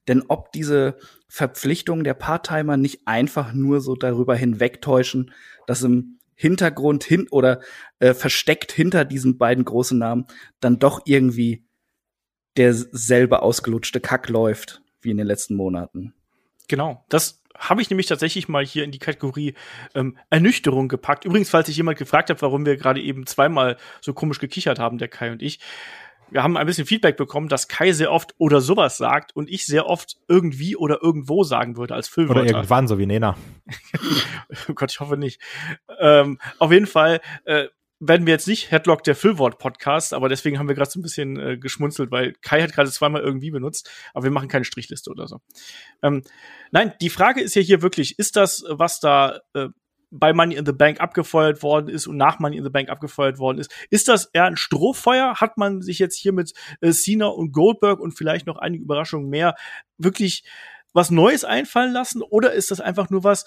Denn 0.07 0.23
ob 0.27 0.51
diese 0.51 0.97
Verpflichtungen 1.27 2.03
der 2.03 2.13
Part-Timer 2.13 2.77
nicht 2.77 3.07
einfach 3.07 3.53
nur 3.53 3.81
so 3.81 3.95
darüber 3.95 4.35
hinwegtäuschen, 4.35 5.31
dass 5.67 5.81
im 5.83 6.19
Hintergrund 6.35 7.03
hin 7.03 7.27
oder 7.31 7.61
äh, 7.99 8.13
versteckt 8.13 8.71
hinter 8.71 9.05
diesen 9.05 9.37
beiden 9.37 9.63
großen 9.65 9.97
Namen 9.97 10.25
dann 10.59 10.79
doch 10.79 11.01
irgendwie 11.05 11.65
derselbe 12.57 13.41
ausgelutschte 13.41 13.99
Kack 13.99 14.29
läuft 14.29 14.81
wie 15.01 15.11
in 15.11 15.17
den 15.17 15.27
letzten 15.27 15.55
Monaten. 15.55 16.13
Genau, 16.67 17.03
das 17.09 17.43
habe 17.57 17.81
ich 17.81 17.89
nämlich 17.89 18.07
tatsächlich 18.07 18.47
mal 18.47 18.65
hier 18.65 18.83
in 18.83 18.91
die 18.91 18.99
Kategorie 18.99 19.53
ähm, 19.95 20.17
Ernüchterung 20.29 20.87
gepackt. 20.87 21.25
Übrigens, 21.25 21.49
falls 21.49 21.67
sich 21.67 21.77
jemand 21.77 21.97
gefragt 21.97 22.29
hat, 22.29 22.41
warum 22.41 22.65
wir 22.65 22.77
gerade 22.77 23.01
eben 23.01 23.25
zweimal 23.25 23.77
so 24.01 24.13
komisch 24.13 24.39
gekichert 24.39 24.79
haben, 24.79 24.97
der 24.97 25.07
Kai 25.07 25.31
und 25.31 25.41
ich. 25.41 25.59
Wir 26.31 26.41
haben 26.41 26.57
ein 26.57 26.65
bisschen 26.65 26.87
Feedback 26.87 27.15
bekommen, 27.15 27.47
dass 27.47 27.67
Kai 27.67 27.91
sehr 27.91 28.11
oft 28.11 28.33
oder 28.39 28.59
sowas 28.59 28.97
sagt 28.97 29.35
und 29.35 29.49
ich 29.49 29.67
sehr 29.67 29.85
oft 29.85 30.17
irgendwie 30.27 30.75
oder 30.75 31.03
irgendwo 31.03 31.43
sagen 31.43 31.77
würde 31.77 31.93
als 31.93 32.07
Füllwörter. 32.07 32.41
Oder 32.41 32.49
irgendwann, 32.49 32.87
so 32.87 32.97
wie 32.97 33.05
Nena. 33.05 33.37
oh 34.67 34.73
Gott, 34.73 34.91
ich 34.91 34.99
hoffe 34.99 35.15
nicht. 35.15 35.39
Ähm, 35.99 36.39
auf 36.57 36.71
jeden 36.71 36.87
Fall 36.87 37.21
äh, 37.45 37.67
werden 38.07 38.25
wir 38.25 38.33
jetzt 38.33 38.47
nicht 38.47 38.71
Headlock 38.71 39.03
der 39.03 39.15
Füllwort 39.15 39.57
Podcast, 39.59 40.13
aber 40.13 40.29
deswegen 40.29 40.59
haben 40.59 40.67
wir 40.67 40.75
gerade 40.75 40.89
so 40.89 40.99
ein 40.99 41.03
bisschen 41.03 41.39
äh, 41.39 41.57
geschmunzelt, 41.57 42.11
weil 42.11 42.33
Kai 42.41 42.61
hat 42.61 42.73
gerade 42.73 42.91
zweimal 42.91 43.21
irgendwie 43.21 43.51
benutzt, 43.51 43.89
aber 44.13 44.25
wir 44.25 44.31
machen 44.31 44.49
keine 44.49 44.65
Strichliste 44.65 45.09
oder 45.09 45.27
so. 45.27 45.39
Ähm, 46.01 46.23
nein, 46.71 46.93
die 47.01 47.09
Frage 47.09 47.41
ist 47.41 47.55
ja 47.55 47.61
hier 47.61 47.81
wirklich, 47.81 48.19
ist 48.19 48.35
das, 48.35 48.63
was 48.67 48.99
da 48.99 49.39
äh, 49.53 49.69
bei 50.11 50.31
Money 50.31 50.55
in 50.55 50.65
the 50.65 50.73
Bank 50.73 51.01
abgefeuert 51.01 51.63
worden 51.63 51.89
ist 51.89 52.05
und 52.05 52.17
nach 52.17 52.39
Money 52.39 52.57
in 52.57 52.63
the 52.63 52.69
Bank 52.69 52.89
abgefeuert 52.89 53.39
worden 53.39 53.57
ist, 53.57 53.73
ist 53.89 54.07
das 54.07 54.25
eher 54.25 54.45
ein 54.45 54.57
Strohfeuer? 54.57 55.35
Hat 55.41 55.57
man 55.57 55.81
sich 55.81 55.97
jetzt 55.97 56.17
hier 56.17 56.33
mit 56.33 56.53
äh, 56.81 56.91
Cena 56.91 57.27
und 57.27 57.51
Goldberg 57.51 57.99
und 57.99 58.11
vielleicht 58.11 58.45
noch 58.45 58.57
einige 58.57 58.83
Überraschungen 58.83 59.29
mehr 59.29 59.55
wirklich 59.97 60.43
was 60.93 61.09
Neues 61.09 61.43
einfallen 61.43 61.91
lassen 61.91 62.21
oder 62.21 62.53
ist 62.53 62.69
das 62.69 62.79
einfach 62.79 63.09
nur 63.09 63.23
was, 63.23 63.45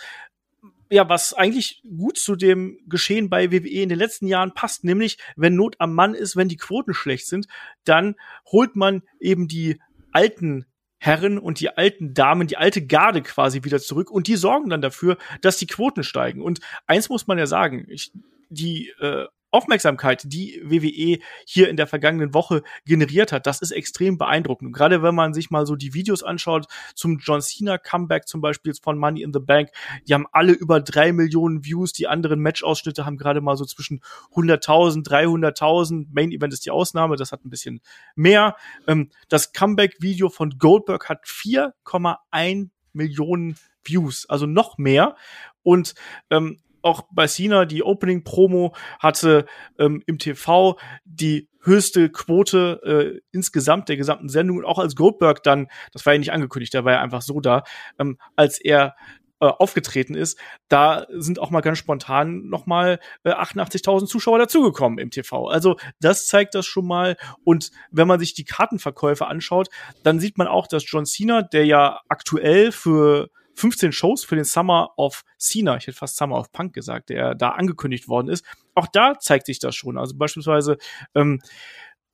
ja, 0.90 1.08
was 1.08 1.32
eigentlich 1.32 1.82
gut 1.96 2.18
zu 2.18 2.36
dem 2.36 2.78
Geschehen 2.88 3.28
bei 3.28 3.50
WWE 3.50 3.82
in 3.82 3.88
den 3.88 3.98
letzten 3.98 4.26
Jahren 4.26 4.54
passt, 4.54 4.84
nämlich 4.84 5.18
wenn 5.36 5.54
Not 5.54 5.76
am 5.78 5.94
Mann 5.94 6.14
ist, 6.14 6.36
wenn 6.36 6.48
die 6.48 6.56
Quoten 6.56 6.94
schlecht 6.94 7.26
sind, 7.26 7.46
dann 7.84 8.14
holt 8.50 8.76
man 8.76 9.02
eben 9.20 9.48
die 9.48 9.80
alten 10.12 10.66
Herren 10.98 11.38
und 11.38 11.60
die 11.60 11.70
alten 11.70 12.14
Damen, 12.14 12.46
die 12.46 12.56
alte 12.56 12.86
Garde 12.86 13.22
quasi 13.22 13.64
wieder 13.64 13.80
zurück 13.80 14.10
und 14.10 14.26
die 14.26 14.36
sorgen 14.36 14.70
dann 14.70 14.80
dafür, 14.80 15.18
dass 15.40 15.58
die 15.58 15.66
Quoten 15.66 16.02
steigen. 16.02 16.42
Und 16.42 16.60
eins 16.86 17.08
muss 17.08 17.26
man 17.26 17.38
ja 17.38 17.46
sagen, 17.46 17.86
ich, 17.88 18.12
die 18.48 18.88
äh, 19.00 19.26
Aufmerksamkeit, 19.56 20.22
die 20.26 20.60
WWE 20.62 21.18
hier 21.46 21.70
in 21.70 21.78
der 21.78 21.86
vergangenen 21.86 22.34
Woche 22.34 22.62
generiert 22.84 23.32
hat, 23.32 23.46
das 23.46 23.62
ist 23.62 23.70
extrem 23.70 24.18
beeindruckend. 24.18 24.74
gerade 24.74 25.02
wenn 25.02 25.14
man 25.14 25.32
sich 25.32 25.50
mal 25.50 25.64
so 25.64 25.76
die 25.76 25.94
Videos 25.94 26.22
anschaut 26.22 26.66
zum 26.94 27.18
John 27.18 27.40
Cena 27.40 27.78
Comeback 27.78 28.28
zum 28.28 28.42
Beispiel 28.42 28.74
von 28.74 28.98
Money 28.98 29.22
in 29.22 29.32
the 29.32 29.40
Bank, 29.40 29.70
die 30.06 30.12
haben 30.12 30.26
alle 30.30 30.52
über 30.52 30.80
drei 30.80 31.12
Millionen 31.12 31.64
Views. 31.64 31.94
Die 31.94 32.06
anderen 32.06 32.40
Match-Ausschnitte 32.40 33.06
haben 33.06 33.16
gerade 33.16 33.40
mal 33.40 33.56
so 33.56 33.64
zwischen 33.64 34.02
100.000, 34.34 35.06
300.000. 35.08 36.08
Main 36.12 36.32
Event 36.32 36.52
ist 36.52 36.66
die 36.66 36.70
Ausnahme, 36.70 37.16
das 37.16 37.32
hat 37.32 37.44
ein 37.44 37.50
bisschen 37.50 37.80
mehr. 38.14 38.56
Ähm, 38.86 39.10
das 39.28 39.54
Comeback-Video 39.54 40.28
von 40.28 40.58
Goldberg 40.58 41.08
hat 41.08 41.24
4,1 41.24 42.68
Millionen 42.92 43.56
Views, 43.84 44.26
also 44.28 44.46
noch 44.46 44.78
mehr. 44.78 45.16
Und 45.62 45.94
ähm, 46.30 46.58
auch 46.86 47.02
bei 47.10 47.26
Cena, 47.26 47.66
die 47.66 47.82
Opening-Promo 47.82 48.74
hatte 48.98 49.44
ähm, 49.78 50.02
im 50.06 50.18
TV 50.18 50.78
die 51.04 51.48
höchste 51.62 52.08
Quote 52.10 52.80
äh, 52.84 53.20
insgesamt 53.32 53.88
der 53.88 53.96
gesamten 53.96 54.28
Sendung 54.28 54.58
und 54.58 54.64
auch 54.64 54.78
als 54.78 54.94
Goldberg 54.94 55.42
dann, 55.42 55.66
das 55.92 56.06
war 56.06 56.12
ja 56.12 56.18
nicht 56.18 56.32
angekündigt, 56.32 56.72
der 56.72 56.84
war 56.84 56.92
ja 56.92 57.00
einfach 57.00 57.22
so 57.22 57.40
da, 57.40 57.64
ähm, 57.98 58.18
als 58.36 58.58
er 58.58 58.94
äh, 59.38 59.46
aufgetreten 59.46 60.14
ist, 60.14 60.38
da 60.68 61.06
sind 61.10 61.38
auch 61.38 61.50
mal 61.50 61.60
ganz 61.60 61.76
spontan 61.76 62.46
noch 62.48 62.64
mal 62.64 62.98
äh, 63.22 63.32
88.000 63.32 64.06
Zuschauer 64.06 64.38
dazugekommen 64.38 64.98
im 64.98 65.10
TV. 65.10 65.48
Also 65.48 65.76
das 66.00 66.26
zeigt 66.26 66.54
das 66.54 66.64
schon 66.64 66.86
mal. 66.86 67.18
Und 67.44 67.70
wenn 67.90 68.08
man 68.08 68.18
sich 68.18 68.32
die 68.32 68.44
Kartenverkäufe 68.44 69.26
anschaut, 69.26 69.68
dann 70.02 70.20
sieht 70.20 70.38
man 70.38 70.46
auch, 70.46 70.66
dass 70.66 70.90
John 70.90 71.04
Cena, 71.04 71.42
der 71.42 71.66
ja 71.66 72.00
aktuell 72.08 72.72
für 72.72 73.28
15 73.56 73.92
Shows 73.92 74.24
für 74.24 74.36
den 74.36 74.44
Summer 74.44 74.90
of 74.96 75.24
Cena, 75.38 75.76
ich 75.76 75.86
hätte 75.86 75.96
fast 75.96 76.16
Summer 76.16 76.38
of 76.38 76.52
Punk 76.52 76.74
gesagt, 76.74 77.08
der 77.08 77.34
da 77.34 77.50
angekündigt 77.50 78.08
worden 78.08 78.28
ist. 78.28 78.44
Auch 78.74 78.86
da 78.86 79.18
zeigt 79.18 79.46
sich 79.46 79.58
das 79.58 79.74
schon. 79.74 79.98
Also 79.98 80.14
beispielsweise 80.16 80.76
ähm, 81.14 81.40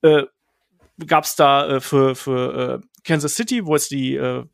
äh, 0.03 0.25
gab 1.07 1.25
es 1.25 1.37
da 1.37 1.69
äh, 1.69 1.81
für, 1.81 2.15
für 2.15 2.81
äh, 2.83 2.87
Kansas 3.05 3.35
City, 3.35 3.67
wo 3.67 3.75
jetzt 3.75 3.91
die 3.91 4.15
äh, 4.15 4.45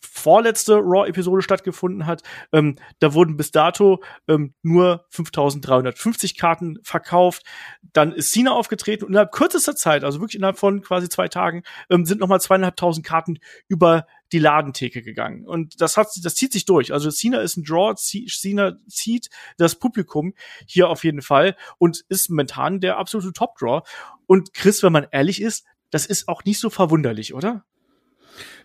vorletzte 0.00 0.76
Raw-Episode 0.76 1.42
stattgefunden 1.42 2.06
hat. 2.06 2.22
Ähm, 2.52 2.76
da 2.98 3.14
wurden 3.14 3.36
bis 3.36 3.50
dato 3.50 4.02
ähm, 4.26 4.54
nur 4.62 5.06
5350 5.10 6.36
Karten 6.36 6.78
verkauft. 6.82 7.44
Dann 7.92 8.12
ist 8.12 8.32
Cena 8.32 8.52
aufgetreten 8.52 9.04
und 9.04 9.10
innerhalb 9.10 9.32
kürzester 9.32 9.76
Zeit, 9.76 10.04
also 10.04 10.20
wirklich 10.20 10.36
innerhalb 10.36 10.58
von 10.58 10.82
quasi 10.82 11.08
zwei 11.08 11.28
Tagen, 11.28 11.62
ähm, 11.90 12.04
sind 12.04 12.20
nochmal 12.20 12.40
zweieinhalbtausend 12.40 13.04
Karten 13.04 13.38
über 13.68 14.06
die 14.32 14.38
Ladentheke 14.38 15.02
gegangen. 15.02 15.46
Und 15.46 15.80
das 15.80 15.96
hat, 15.96 16.08
das 16.22 16.34
zieht 16.34 16.52
sich 16.52 16.64
durch. 16.64 16.92
Also 16.92 17.10
Cena 17.10 17.40
ist 17.40 17.56
ein 17.56 17.64
Draw, 17.64 17.94
Cena 17.96 18.78
zieht 18.88 19.30
das 19.56 19.74
Publikum 19.76 20.34
hier 20.66 20.88
auf 20.88 21.04
jeden 21.04 21.22
Fall 21.22 21.56
und 21.78 22.04
ist 22.08 22.28
momentan 22.28 22.80
der 22.80 22.98
absolute 22.98 23.32
Top-Draw. 23.32 23.82
Und 24.26 24.54
Chris, 24.54 24.82
wenn 24.82 24.92
man 24.92 25.06
ehrlich 25.10 25.40
ist, 25.40 25.64
das 25.90 26.06
ist 26.06 26.28
auch 26.28 26.44
nicht 26.44 26.60
so 26.60 26.70
verwunderlich, 26.70 27.34
oder? 27.34 27.64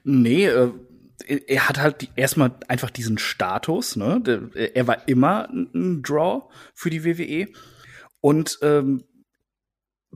Nee, 0.04 0.46
äh, 0.46 0.72
er 1.26 1.70
hat 1.70 1.80
halt 1.80 2.10
erstmal 2.16 2.56
einfach 2.68 2.90
diesen 2.90 3.18
Status, 3.18 3.96
ne? 3.96 4.52
Er 4.56 4.88
war 4.88 5.08
immer 5.08 5.48
ein 5.50 6.02
Draw 6.04 6.44
für 6.74 6.90
die 6.90 7.06
WWE. 7.06 7.48
Und 8.20 8.60
ähm, 8.62 9.04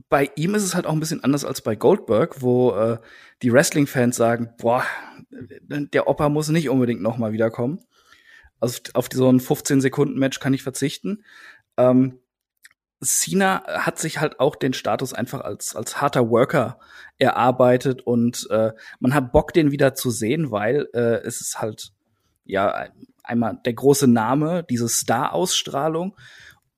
bei 0.08 0.30
ihm 0.36 0.54
ist 0.54 0.62
es 0.62 0.74
halt 0.74 0.86
auch 0.86 0.92
ein 0.92 1.00
bisschen 1.00 1.24
anders 1.24 1.44
als 1.44 1.60
bei 1.60 1.74
Goldberg, 1.74 2.40
wo 2.40 2.72
äh, 2.72 2.98
die 3.42 3.52
Wrestling-Fans 3.52 4.16
sagen, 4.16 4.54
boah, 4.58 4.84
der 5.30 6.08
Opa 6.08 6.28
muss 6.28 6.48
nicht 6.48 6.68
unbedingt 6.68 7.02
noch 7.02 7.18
mal 7.18 7.32
wiederkommen. 7.32 7.80
Also 8.60 8.80
auf 8.94 9.08
so 9.12 9.28
ein 9.28 9.40
15-Sekunden-Match 9.40 10.40
kann 10.40 10.54
ich 10.54 10.62
verzichten. 10.62 11.24
Ähm, 11.76 12.18
Cena 13.00 13.62
hat 13.66 13.98
sich 13.98 14.18
halt 14.18 14.40
auch 14.40 14.56
den 14.56 14.72
Status 14.72 15.12
einfach 15.12 15.40
als, 15.40 15.76
als 15.76 16.00
harter 16.00 16.30
Worker 16.30 16.80
erarbeitet 17.18 18.02
und 18.02 18.48
äh, 18.50 18.72
man 18.98 19.14
hat 19.14 19.30
Bock, 19.30 19.52
den 19.52 19.70
wieder 19.70 19.94
zu 19.94 20.10
sehen, 20.10 20.50
weil 20.50 20.88
äh, 20.94 21.20
es 21.22 21.40
ist 21.40 21.60
halt 21.60 21.92
ja 22.44 22.88
einmal 23.22 23.60
der 23.64 23.74
große 23.74 24.08
Name, 24.08 24.64
diese 24.68 24.88
Star-Ausstrahlung 24.88 26.16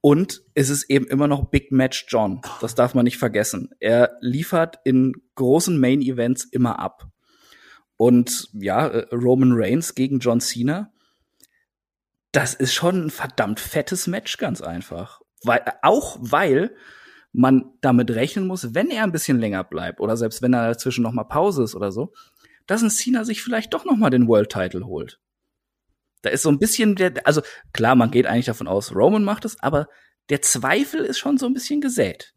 und 0.01 0.43
es 0.55 0.71
ist 0.71 0.91
eben 0.91 1.07
immer 1.07 1.29
noch 1.29 1.51
Big 1.51 1.73
Match 1.73 2.07
John. 2.09 2.41
Das 2.61 2.75
darf 2.75 2.95
man 2.95 3.05
nicht 3.05 3.19
vergessen. 3.19 3.71
Er 3.81 4.17
liefert 4.21 4.79
in 4.85 5.13
großen 5.35 5.79
Main-Events 5.79 6.45
immer 6.45 6.79
ab. 6.79 7.11
Und 7.97 8.49
ja, 8.55 8.87
äh, 8.87 9.15
Roman 9.15 9.53
Reigns 9.53 9.95
gegen 9.95 10.21
John 10.21 10.41
Cena, 10.41 10.91
das 12.33 12.55
ist 12.55 12.73
schon 12.73 13.07
ein 13.07 13.11
verdammt 13.11 13.61
fettes 13.61 14.07
Match, 14.07 14.39
ganz 14.39 14.63
einfach. 14.63 15.21
Weil, 15.43 15.63
auch 15.83 16.17
weil 16.21 16.75
man 17.33 17.73
damit 17.83 18.11
rechnen 18.11 18.47
muss, 18.47 18.75
wenn 18.75 18.91
er 18.91 19.05
ein 19.05 19.13
bisschen 19.13 19.39
länger 19.39 19.65
bleibt 19.65 20.01
oder 20.01 20.17
selbst 20.17 20.41
wenn 20.41 20.55
er 20.55 20.69
dazwischen 20.69 21.03
noch 21.03 21.13
mal 21.13 21.25
Pause 21.25 21.63
ist 21.63 21.75
oder 21.75 21.93
so, 21.93 22.13
dass 22.67 22.83
ein 22.83 22.91
Cena 22.91 23.25
sich 23.25 23.43
vielleicht 23.43 23.75
doch 23.75 23.85
noch 23.85 23.97
mal 23.97 24.11
den 24.11 24.29
World 24.29 24.51
Title 24.51 24.87
holt. 24.87 25.21
Da 26.23 26.31
ist 26.31 26.43
so 26.43 26.51
ein 26.51 26.59
bisschen 26.59 26.97
der, 26.97 27.13
also 27.25 27.43
klar, 27.73 27.95
man 27.95 28.11
geht 28.11 28.27
eigentlich 28.27 28.47
davon 28.47 28.69
aus, 28.69 28.95
Roman 28.95 29.25
macht 29.25 29.45
es, 29.45 29.61
aber 29.61 29.87
der 30.29 30.43
Zweifel 30.43 31.01
ist 31.01 31.19
schon 31.19 31.39
so 31.39 31.47
ein 31.47 31.55
bisschen 31.55 31.81
gesät. 31.81 32.33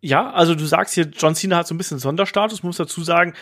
Ja, 0.00 0.30
also 0.30 0.54
du 0.54 0.64
sagst 0.64 0.94
hier, 0.94 1.04
John 1.04 1.34
Cena 1.34 1.58
hat 1.58 1.66
so 1.66 1.74
ein 1.74 1.78
bisschen 1.78 1.98
Sonderstatus, 1.98 2.62
muss 2.62 2.76
dazu 2.78 3.02
sagen, 3.02 3.34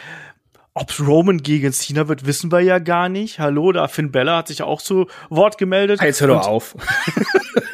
ob 0.74 0.98
Roman 1.00 1.38
gegen 1.38 1.72
Cena 1.72 2.08
wird, 2.08 2.26
wissen 2.26 2.52
wir 2.52 2.60
ja 2.60 2.78
gar 2.78 3.08
nicht. 3.08 3.38
Hallo, 3.40 3.72
da 3.72 3.88
Finn 3.88 4.12
Bella 4.12 4.38
hat 4.38 4.48
sich 4.48 4.62
auch 4.62 4.80
zu 4.80 5.06
Wort 5.28 5.58
gemeldet. 5.58 6.00
Jetzt 6.00 6.20
hör 6.20 6.28
doch 6.28 6.46
auf. 6.46 6.76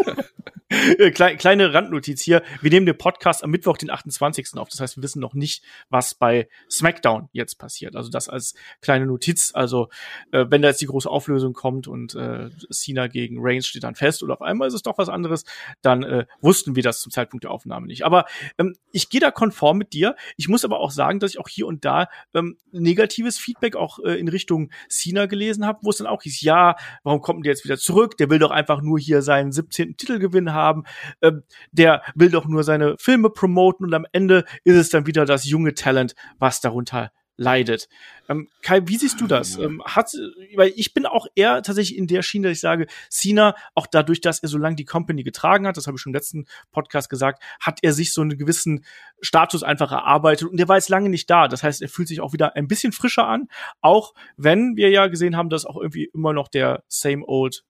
Äh, 0.84 1.10
kleine 1.10 1.72
Randnotiz 1.72 2.20
hier. 2.20 2.42
Wir 2.60 2.70
nehmen 2.70 2.86
den 2.86 2.98
Podcast 2.98 3.42
am 3.42 3.50
Mittwoch, 3.50 3.76
den 3.76 3.90
28. 3.90 4.56
auf. 4.56 4.68
Das 4.68 4.80
heißt, 4.80 4.96
wir 4.96 5.02
wissen 5.02 5.20
noch 5.20 5.34
nicht, 5.34 5.64
was 5.88 6.14
bei 6.14 6.48
SmackDown 6.70 7.28
jetzt 7.32 7.56
passiert. 7.56 7.96
Also 7.96 8.10
das 8.10 8.28
als 8.28 8.54
kleine 8.80 9.06
Notiz. 9.06 9.52
Also 9.54 9.88
äh, 10.30 10.44
wenn 10.48 10.62
da 10.62 10.68
jetzt 10.68 10.80
die 10.80 10.86
große 10.86 11.08
Auflösung 11.08 11.52
kommt 11.54 11.88
und 11.88 12.14
äh, 12.14 12.50
Cena 12.70 13.06
gegen 13.06 13.38
Reigns 13.40 13.66
steht 13.66 13.84
dann 13.84 13.94
fest 13.94 14.22
oder 14.22 14.34
auf 14.34 14.42
einmal 14.42 14.68
ist 14.68 14.74
es 14.74 14.82
doch 14.82 14.98
was 14.98 15.08
anderes, 15.08 15.44
dann 15.82 16.02
äh, 16.02 16.26
wussten 16.40 16.76
wir 16.76 16.82
das 16.82 17.00
zum 17.00 17.12
Zeitpunkt 17.12 17.44
der 17.44 17.50
Aufnahme 17.50 17.86
nicht. 17.86 18.04
Aber 18.04 18.26
ähm, 18.58 18.74
ich 18.92 19.08
gehe 19.08 19.20
da 19.20 19.30
konform 19.30 19.78
mit 19.78 19.92
dir. 19.92 20.16
Ich 20.36 20.48
muss 20.48 20.64
aber 20.64 20.80
auch 20.80 20.90
sagen, 20.90 21.18
dass 21.18 21.32
ich 21.32 21.40
auch 21.40 21.48
hier 21.48 21.66
und 21.66 21.84
da 21.84 22.08
ähm, 22.34 22.58
negatives 22.72 23.38
Feedback 23.38 23.76
auch 23.76 23.98
äh, 24.00 24.18
in 24.18 24.28
Richtung 24.28 24.70
Cena 24.88 25.26
gelesen 25.26 25.66
habe, 25.66 25.78
wo 25.82 25.90
es 25.90 25.96
dann 25.96 26.06
auch 26.06 26.22
hieß, 26.22 26.42
ja, 26.42 26.76
warum 27.02 27.20
kommt 27.20 27.44
der 27.46 27.52
jetzt 27.52 27.64
wieder 27.64 27.78
zurück? 27.78 28.16
Der 28.18 28.28
will 28.30 28.38
doch 28.38 28.50
einfach 28.50 28.82
nur 28.82 28.98
hier 28.98 29.22
seinen 29.22 29.52
17. 29.52 29.96
Titelgewinn 29.96 30.52
haben 30.52 30.73
haben, 30.74 30.84
äh, 31.20 31.32
der 31.72 32.02
will 32.14 32.30
doch 32.30 32.46
nur 32.46 32.64
seine 32.64 32.96
Filme 32.98 33.30
promoten 33.30 33.86
und 33.86 33.94
am 33.94 34.06
Ende 34.12 34.44
ist 34.64 34.76
es 34.76 34.90
dann 34.90 35.06
wieder 35.06 35.24
das 35.24 35.44
junge 35.44 35.74
Talent, 35.74 36.14
was 36.38 36.60
darunter 36.60 37.10
leidet. 37.36 37.88
Ähm, 38.28 38.48
Kai, 38.62 38.82
wie 38.86 38.96
siehst 38.96 39.20
du 39.20 39.26
das? 39.26 39.58
Ähm, 39.58 39.82
hat, 39.84 40.12
weil 40.54 40.72
ich 40.76 40.94
bin 40.94 41.04
auch 41.04 41.26
eher 41.34 41.62
tatsächlich 41.62 41.98
in 41.98 42.06
der 42.06 42.22
Schiene, 42.22 42.48
dass 42.48 42.56
ich 42.56 42.60
sage, 42.60 42.86
Cena, 43.10 43.54
auch 43.74 43.86
dadurch, 43.86 44.20
dass 44.20 44.38
er 44.38 44.48
so 44.48 44.58
lange 44.58 44.76
die 44.76 44.84
Company 44.84 45.24
getragen 45.24 45.66
hat, 45.66 45.76
das 45.76 45.86
habe 45.86 45.96
ich 45.96 46.00
schon 46.00 46.10
im 46.10 46.14
letzten 46.14 46.46
Podcast 46.70 47.10
gesagt, 47.10 47.42
hat 47.60 47.80
er 47.82 47.92
sich 47.92 48.12
so 48.12 48.20
einen 48.20 48.38
gewissen 48.38 48.84
Status 49.20 49.62
einfach 49.62 49.90
erarbeitet 49.90 50.48
und 50.48 50.58
der 50.58 50.68
war 50.68 50.76
jetzt 50.76 50.88
lange 50.88 51.08
nicht 51.08 51.28
da. 51.28 51.48
Das 51.48 51.62
heißt, 51.62 51.82
er 51.82 51.88
fühlt 51.88 52.08
sich 52.08 52.20
auch 52.20 52.32
wieder 52.32 52.54
ein 52.54 52.68
bisschen 52.68 52.92
frischer 52.92 53.26
an, 53.26 53.48
auch 53.80 54.14
wenn 54.36 54.76
wir 54.76 54.90
ja 54.90 55.08
gesehen 55.08 55.36
haben, 55.36 55.50
dass 55.50 55.66
auch 55.66 55.76
irgendwie 55.76 56.10
immer 56.14 56.32
noch 56.32 56.48
der 56.48 56.84
same 56.88 57.24
old 57.26 57.64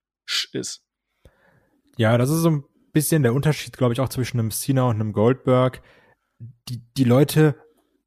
ist. 0.52 0.82
Ja, 1.96 2.18
das 2.18 2.30
ist 2.30 2.40
so 2.40 2.50
ein 2.50 2.64
bisschen 2.94 3.22
der 3.22 3.34
Unterschied, 3.34 3.76
glaube 3.76 3.92
ich, 3.92 4.00
auch 4.00 4.08
zwischen 4.08 4.38
einem 4.40 4.50
Cena 4.50 4.84
und 4.84 4.94
einem 4.94 5.12
Goldberg. 5.12 5.82
Die, 6.68 6.80
die 6.96 7.04
Leute 7.04 7.56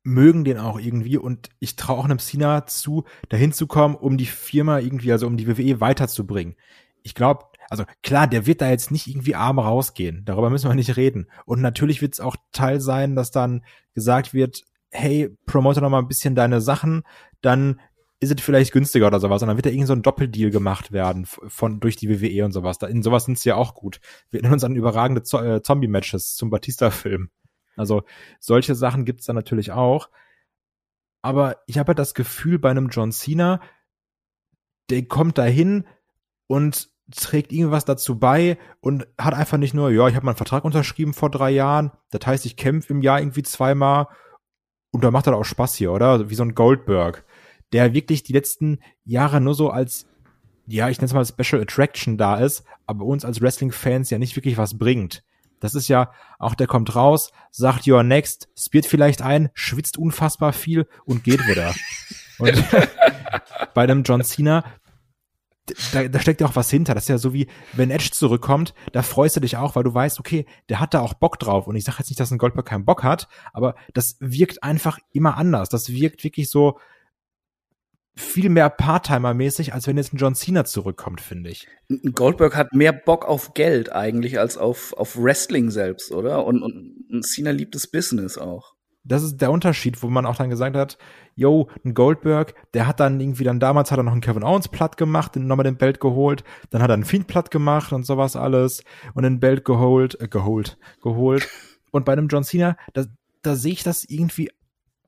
mögen 0.03 0.45
den 0.45 0.57
auch 0.57 0.79
irgendwie 0.79 1.17
und 1.17 1.49
ich 1.59 1.75
traue 1.75 1.97
auch 1.97 2.05
einem 2.05 2.19
Cena 2.19 2.65
zu, 2.65 3.03
dahin 3.29 3.51
zu 3.51 3.67
kommen, 3.67 3.95
um 3.95 4.17
die 4.17 4.25
Firma 4.25 4.79
irgendwie, 4.79 5.11
also 5.11 5.27
um 5.27 5.37
die 5.37 5.47
WWE 5.47 5.81
weiterzubringen. 5.81 6.55
Ich 7.03 7.13
glaube, 7.13 7.45
also 7.69 7.83
klar, 8.01 8.27
der 8.27 8.45
wird 8.45 8.61
da 8.61 8.69
jetzt 8.69 8.89
nicht 8.89 9.07
irgendwie 9.07 9.35
arm 9.35 9.59
rausgehen. 9.59 10.23
Darüber 10.25 10.49
müssen 10.49 10.69
wir 10.69 10.75
nicht 10.75 10.95
reden. 10.95 11.29
Und 11.45 11.61
natürlich 11.61 12.01
wird 12.01 12.13
es 12.13 12.19
auch 12.21 12.37
Teil 12.53 12.79
sein, 12.79 13.15
dass 13.15 13.31
dann 13.31 13.65
gesagt 13.93 14.33
wird, 14.33 14.63
hey, 14.89 15.29
promote 15.45 15.81
noch 15.81 15.89
mal 15.89 15.99
ein 15.99 16.07
bisschen 16.07 16.35
deine 16.35 16.61
Sachen, 16.61 17.03
dann 17.41 17.81
ist 18.19 18.31
es 18.31 18.43
vielleicht 18.43 18.71
günstiger 18.71 19.07
oder 19.07 19.19
sowas. 19.19 19.41
Und 19.41 19.49
dann 19.49 19.57
wird 19.57 19.67
da 19.67 19.69
irgend 19.69 19.87
so 19.87 19.93
ein 19.93 20.01
Doppeldeal 20.01 20.49
gemacht 20.49 20.91
werden 20.91 21.25
von 21.25 21.79
durch 21.79 21.95
die 21.95 22.09
WWE 22.09 22.45
und 22.45 22.51
sowas. 22.51 22.79
Da, 22.79 22.87
in 22.87 23.03
sowas 23.03 23.25
sind 23.25 23.37
sie 23.37 23.49
ja 23.49 23.55
auch 23.55 23.75
gut. 23.75 23.99
Wir 24.29 24.39
erinnern 24.39 24.53
uns 24.53 24.63
an 24.63 24.75
überragende 24.75 25.23
Zo 25.23 25.39
äh, 25.41 25.61
Zombie-Matches 25.61 26.35
zum 26.35 26.49
Batista-Film. 26.49 27.29
Also 27.75 28.03
solche 28.39 28.73
Sachen 28.73 29.05
gibt's 29.05 29.25
da 29.25 29.33
natürlich 29.33 29.71
auch. 29.71 30.09
Aber 31.21 31.57
ich 31.67 31.77
habe 31.77 31.89
halt 31.89 31.99
das 31.99 32.13
Gefühl, 32.15 32.57
bei 32.57 32.71
einem 32.71 32.89
John 32.89 33.11
Cena, 33.11 33.61
der 34.89 35.05
kommt 35.05 35.37
dahin 35.37 35.85
und 36.47 36.89
trägt 37.11 37.51
irgendwas 37.51 37.85
dazu 37.85 38.19
bei 38.19 38.57
und 38.81 39.07
hat 39.17 39.33
einfach 39.33 39.57
nicht 39.57 39.73
nur, 39.73 39.89
ja, 39.91 40.07
ich 40.07 40.15
habe 40.15 40.25
meinen 40.25 40.35
Vertrag 40.35 40.65
unterschrieben 40.65 41.13
vor 41.13 41.29
drei 41.29 41.51
Jahren, 41.51 41.91
das 42.11 42.25
heißt, 42.25 42.45
ich 42.45 42.57
kämpfe 42.57 42.93
im 42.93 43.01
Jahr 43.01 43.19
irgendwie 43.19 43.43
zweimal 43.43 44.07
und 44.91 45.03
da 45.03 45.11
macht 45.11 45.27
er 45.27 45.35
auch 45.35 45.45
Spaß 45.45 45.75
hier, 45.75 45.91
oder? 45.91 46.29
Wie 46.29 46.35
so 46.35 46.43
ein 46.43 46.55
Goldberg, 46.55 47.25
der 47.73 47.93
wirklich 47.93 48.23
die 48.23 48.33
letzten 48.33 48.79
Jahre 49.03 49.41
nur 49.41 49.55
so 49.55 49.69
als, 49.69 50.07
ja, 50.67 50.89
ich 50.89 50.97
nenne 50.97 51.07
es 51.07 51.13
mal 51.13 51.25
Special 51.25 51.61
Attraction 51.61 52.17
da 52.17 52.37
ist, 52.37 52.63
aber 52.85 53.05
uns 53.05 53.25
als 53.25 53.41
Wrestling-Fans 53.41 54.09
ja 54.09 54.17
nicht 54.17 54.35
wirklich 54.35 54.57
was 54.57 54.77
bringt. 54.77 55.23
Das 55.59 55.73
ist 55.73 55.87
ja, 55.87 56.11
auch 56.39 56.55
der 56.55 56.67
kommt 56.67 56.95
raus, 56.95 57.31
sagt 57.51 57.85
You're 57.85 58.03
next, 58.03 58.47
spielt 58.57 58.85
vielleicht 58.85 59.21
ein, 59.21 59.49
schwitzt 59.53 59.97
unfassbar 59.97 60.53
viel 60.53 60.87
und 61.05 61.23
geht 61.23 61.47
wieder. 61.47 61.73
und 62.37 62.63
bei 63.73 63.87
dem 63.87 64.03
John 64.03 64.23
Cena, 64.23 64.63
da, 65.91 66.07
da 66.07 66.19
steckt 66.19 66.41
ja 66.41 66.47
auch 66.47 66.55
was 66.55 66.69
hinter. 66.69 66.93
Das 66.93 67.03
ist 67.03 67.09
ja 67.09 67.17
so 67.17 67.33
wie, 67.33 67.47
wenn 67.73 67.91
Edge 67.91 68.09
zurückkommt, 68.11 68.73
da 68.93 69.01
freust 69.01 69.35
du 69.35 69.39
dich 69.39 69.57
auch, 69.57 69.75
weil 69.75 69.83
du 69.83 69.93
weißt, 69.93 70.19
okay, 70.19 70.45
der 70.69 70.79
hat 70.79 70.93
da 70.93 71.01
auch 71.01 71.13
Bock 71.13 71.39
drauf. 71.39 71.67
Und 71.67 71.75
ich 71.75 71.83
sage 71.83 71.97
jetzt 71.99 72.09
nicht, 72.09 72.19
dass 72.19 72.31
ein 72.31 72.37
Goldberg 72.37 72.65
keinen 72.65 72.85
Bock 72.85 73.03
hat, 73.03 73.27
aber 73.51 73.75
das 73.93 74.17
wirkt 74.19 74.63
einfach 74.63 74.99
immer 75.11 75.37
anders. 75.37 75.69
Das 75.69 75.91
wirkt 75.91 76.23
wirklich 76.23 76.49
so 76.49 76.79
viel 78.17 78.49
mehr 78.49 78.69
Part-Timer-mäßig, 78.69 79.73
als 79.73 79.87
wenn 79.87 79.97
jetzt 79.97 80.13
ein 80.13 80.17
John 80.17 80.35
Cena 80.35 80.65
zurückkommt, 80.65 81.21
finde 81.21 81.49
ich. 81.49 81.67
Goldberg 82.13 82.55
hat 82.55 82.73
mehr 82.73 82.91
Bock 82.93 83.25
auf 83.25 83.53
Geld 83.53 83.91
eigentlich 83.91 84.39
als 84.39 84.57
auf, 84.57 84.93
auf 84.93 85.17
Wrestling 85.17 85.69
selbst, 85.69 86.11
oder? 86.11 86.45
Und, 86.45 86.61
und 86.63 87.23
Cena 87.25 87.51
liebt 87.51 87.75
das 87.75 87.87
Business 87.87 88.37
auch 88.37 88.77
das 89.07 89.23
ist 89.23 89.37
der 89.37 89.51
Unterschied, 89.51 90.03
wo 90.03 90.07
man 90.07 90.25
auch 90.25 90.35
dann 90.35 90.49
gesagt 90.49 90.75
hat, 90.75 90.97
yo, 91.35 91.69
ein 91.85 91.93
Goldberg, 91.93 92.53
der 92.73 92.87
hat 92.87 92.99
dann 92.99 93.19
irgendwie 93.19 93.45
dann 93.45 93.59
damals 93.59 93.91
hat 93.91 93.99
er 93.99 94.03
noch 94.03 94.11
einen 94.11 94.21
Kevin 94.21 94.43
Owens 94.43 94.67
platt 94.67 94.97
gemacht, 94.97 95.35
den 95.35 95.47
nochmal 95.47 95.63
den 95.63 95.77
Belt 95.77 95.99
geholt, 95.99 96.43
dann 96.69 96.81
hat 96.81 96.89
er 96.89 96.95
einen 96.95 97.05
Fiend 97.05 97.27
platt 97.27 97.49
gemacht 97.49 97.93
und 97.93 98.05
sowas 98.05 98.35
alles 98.35 98.83
und 99.13 99.23
den 99.23 99.39
Belt 99.39 99.63
geholt, 99.63 100.19
äh, 100.19 100.27
geholt, 100.27 100.77
geholt. 101.01 101.47
Und 101.89 102.03
bei 102.03 102.11
einem 102.11 102.27
John 102.27 102.43
Cena, 102.43 102.75
da, 102.93 103.05
da 103.43 103.55
sehe 103.55 103.71
ich 103.71 103.81
das 103.81 104.03
irgendwie 104.03 104.51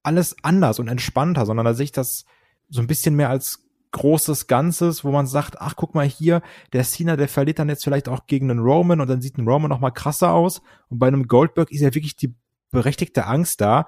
alles 0.01 0.37
anders 0.43 0.79
und 0.79 0.87
entspannter, 0.87 1.45
sondern 1.45 1.65
da 1.65 1.73
sehe 1.73 1.83
ich 1.83 1.91
das 1.91 2.23
so 2.69 2.81
ein 2.81 2.87
bisschen 2.87 3.15
mehr 3.15 3.29
als 3.29 3.69
großes 3.91 4.47
Ganzes, 4.47 5.03
wo 5.03 5.11
man 5.11 5.25
sagt, 5.25 5.59
ach, 5.59 5.75
guck 5.75 5.95
mal 5.95 6.05
hier, 6.05 6.41
der 6.73 6.83
Cena, 6.83 7.15
der 7.15 7.27
verliert 7.27 7.59
dann 7.59 7.69
jetzt 7.69 7.83
vielleicht 7.83 8.07
auch 8.07 8.27
gegen 8.27 8.51
einen 8.51 8.59
Roman 8.59 9.01
und 9.01 9.09
dann 9.09 9.21
sieht 9.21 9.37
ein 9.37 9.47
Roman 9.47 9.69
noch 9.69 9.79
mal 9.79 9.91
krasser 9.91 10.31
aus. 10.31 10.61
Und 10.89 10.99
bei 10.99 11.07
einem 11.07 11.27
Goldberg 11.27 11.71
ist 11.71 11.81
ja 11.81 11.93
wirklich 11.95 12.15
die 12.15 12.35
berechtigte 12.71 13.25
Angst 13.25 13.61
da, 13.61 13.87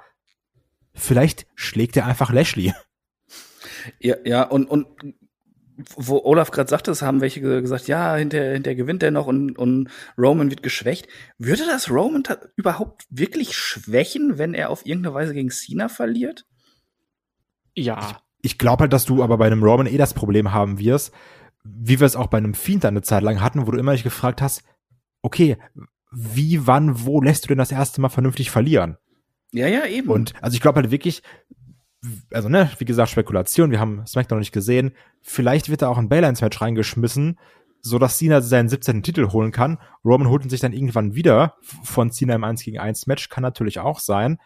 vielleicht 0.93 1.45
schlägt 1.55 1.95
er 1.97 2.05
einfach 2.05 2.31
Lashley. 2.31 2.73
Ja, 3.99 4.15
ja, 4.25 4.43
und, 4.43 4.69
und 4.69 4.85
wo 5.95 6.23
Olaf 6.23 6.51
gerade 6.51 6.69
sagte, 6.69 6.91
es 6.91 7.01
haben 7.01 7.21
welche 7.21 7.41
gesagt, 7.41 7.87
ja, 7.87 8.15
hinter, 8.15 8.51
hinter 8.51 8.75
gewinnt 8.75 9.01
er 9.01 9.09
noch 9.09 9.25
und, 9.27 9.57
und 9.57 9.89
Roman 10.17 10.51
wird 10.51 10.61
geschwächt. 10.61 11.07
Würde 11.39 11.65
das 11.65 11.89
Roman 11.89 12.23
überhaupt 12.55 13.05
wirklich 13.09 13.55
schwächen, 13.55 14.37
wenn 14.37 14.53
er 14.53 14.69
auf 14.69 14.85
irgendeine 14.85 15.15
Weise 15.15 15.33
gegen 15.33 15.49
Cena 15.49 15.89
verliert? 15.89 16.45
Ja. 17.73 18.21
Ich, 18.41 18.57
glaube 18.57 18.81
halt, 18.81 18.93
dass 18.93 19.05
du 19.05 19.23
aber 19.23 19.37
bei 19.37 19.47
einem 19.47 19.63
Roman 19.63 19.87
eh 19.87 19.97
das 19.97 20.13
Problem 20.13 20.51
haben 20.51 20.79
wirst, 20.79 21.13
wie 21.63 21.99
wir 21.99 22.07
es 22.07 22.15
auch 22.15 22.27
bei 22.27 22.37
einem 22.37 22.53
Fiend 22.53 22.85
eine 22.85 23.01
Zeit 23.01 23.23
lang 23.23 23.41
hatten, 23.41 23.67
wo 23.67 23.71
du 23.71 23.77
immer 23.77 23.93
dich 23.93 24.03
gefragt 24.03 24.41
hast, 24.41 24.63
okay, 25.21 25.57
wie, 26.11 26.67
wann, 26.67 27.05
wo 27.05 27.21
lässt 27.21 27.43
du 27.43 27.47
denn 27.49 27.57
das 27.57 27.71
erste 27.71 28.01
Mal 28.01 28.09
vernünftig 28.09 28.51
verlieren? 28.51 28.97
Ja, 29.51 29.67
ja, 29.67 29.85
eben. 29.85 30.09
Und 30.09 30.33
also 30.41 30.55
ich 30.55 30.61
glaube 30.61 30.81
halt 30.81 30.91
wirklich, 30.91 31.21
also 32.31 32.49
ne, 32.49 32.69
wie 32.77 32.85
gesagt, 32.85 33.09
Spekulation, 33.09 33.71
wir 33.71 33.79
haben 33.79 34.05
SmackDown 34.05 34.37
noch 34.37 34.41
nicht 34.41 34.53
gesehen. 34.53 34.93
Vielleicht 35.21 35.69
wird 35.69 35.81
da 35.81 35.89
auch 35.89 35.97
ein 35.97 36.09
Baylines-Match 36.09 36.61
reingeschmissen, 36.61 37.37
so 37.81 37.99
dass 37.99 38.17
Cena 38.17 38.41
seinen 38.41 38.69
17. 38.69 39.03
Titel 39.03 39.29
holen 39.31 39.51
kann. 39.51 39.77
Roman 40.03 40.29
holt 40.29 40.43
ihn 40.43 40.49
sich 40.49 40.61
dann 40.61 40.73
irgendwann 40.73 41.15
wieder 41.15 41.55
von 41.83 42.11
Cena 42.11 42.35
im 42.35 42.43
1 42.43 42.63
gegen 42.63 42.79
1 42.79 43.07
Match, 43.07 43.29
kann 43.29 43.41
natürlich 43.41 43.79
auch 43.79 43.99
sein. 43.99 44.39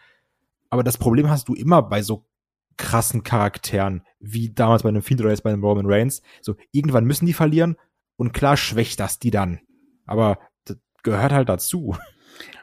Aber 0.70 0.82
das 0.82 0.98
Problem 0.98 1.30
hast 1.30 1.48
du 1.48 1.54
immer 1.54 1.82
bei 1.82 2.02
so 2.02 2.24
krassen 2.76 3.22
Charakteren, 3.22 4.02
wie 4.20 4.52
damals 4.52 4.82
bei 4.82 4.88
einem 4.88 5.02
Fiend 5.02 5.20
oder 5.20 5.30
jetzt 5.30 5.42
bei 5.42 5.52
einem 5.52 5.64
Roman 5.64 5.86
Reigns. 5.86 6.22
So, 6.40 6.56
irgendwann 6.72 7.04
müssen 7.04 7.26
die 7.26 7.32
verlieren 7.32 7.76
und 8.16 8.32
klar 8.32 8.56
schwächt 8.56 9.00
das 9.00 9.18
die 9.18 9.30
dann. 9.30 9.60
Aber 10.06 10.38
gehört 11.06 11.32
halt 11.32 11.48
dazu. 11.48 11.96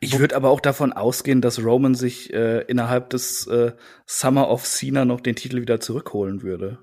Ich 0.01 0.19
würde 0.19 0.35
aber 0.35 0.49
auch 0.49 0.59
davon 0.59 0.93
ausgehen, 0.93 1.41
dass 1.41 1.63
Roman 1.63 1.95
sich 1.95 2.31
äh, 2.33 2.59
innerhalb 2.67 3.09
des 3.09 3.47
äh, 3.47 3.73
Summer 4.05 4.49
of 4.49 4.65
Cena 4.65 5.05
noch 5.05 5.21
den 5.21 5.35
Titel 5.35 5.61
wieder 5.61 5.79
zurückholen 5.79 6.43
würde. 6.43 6.79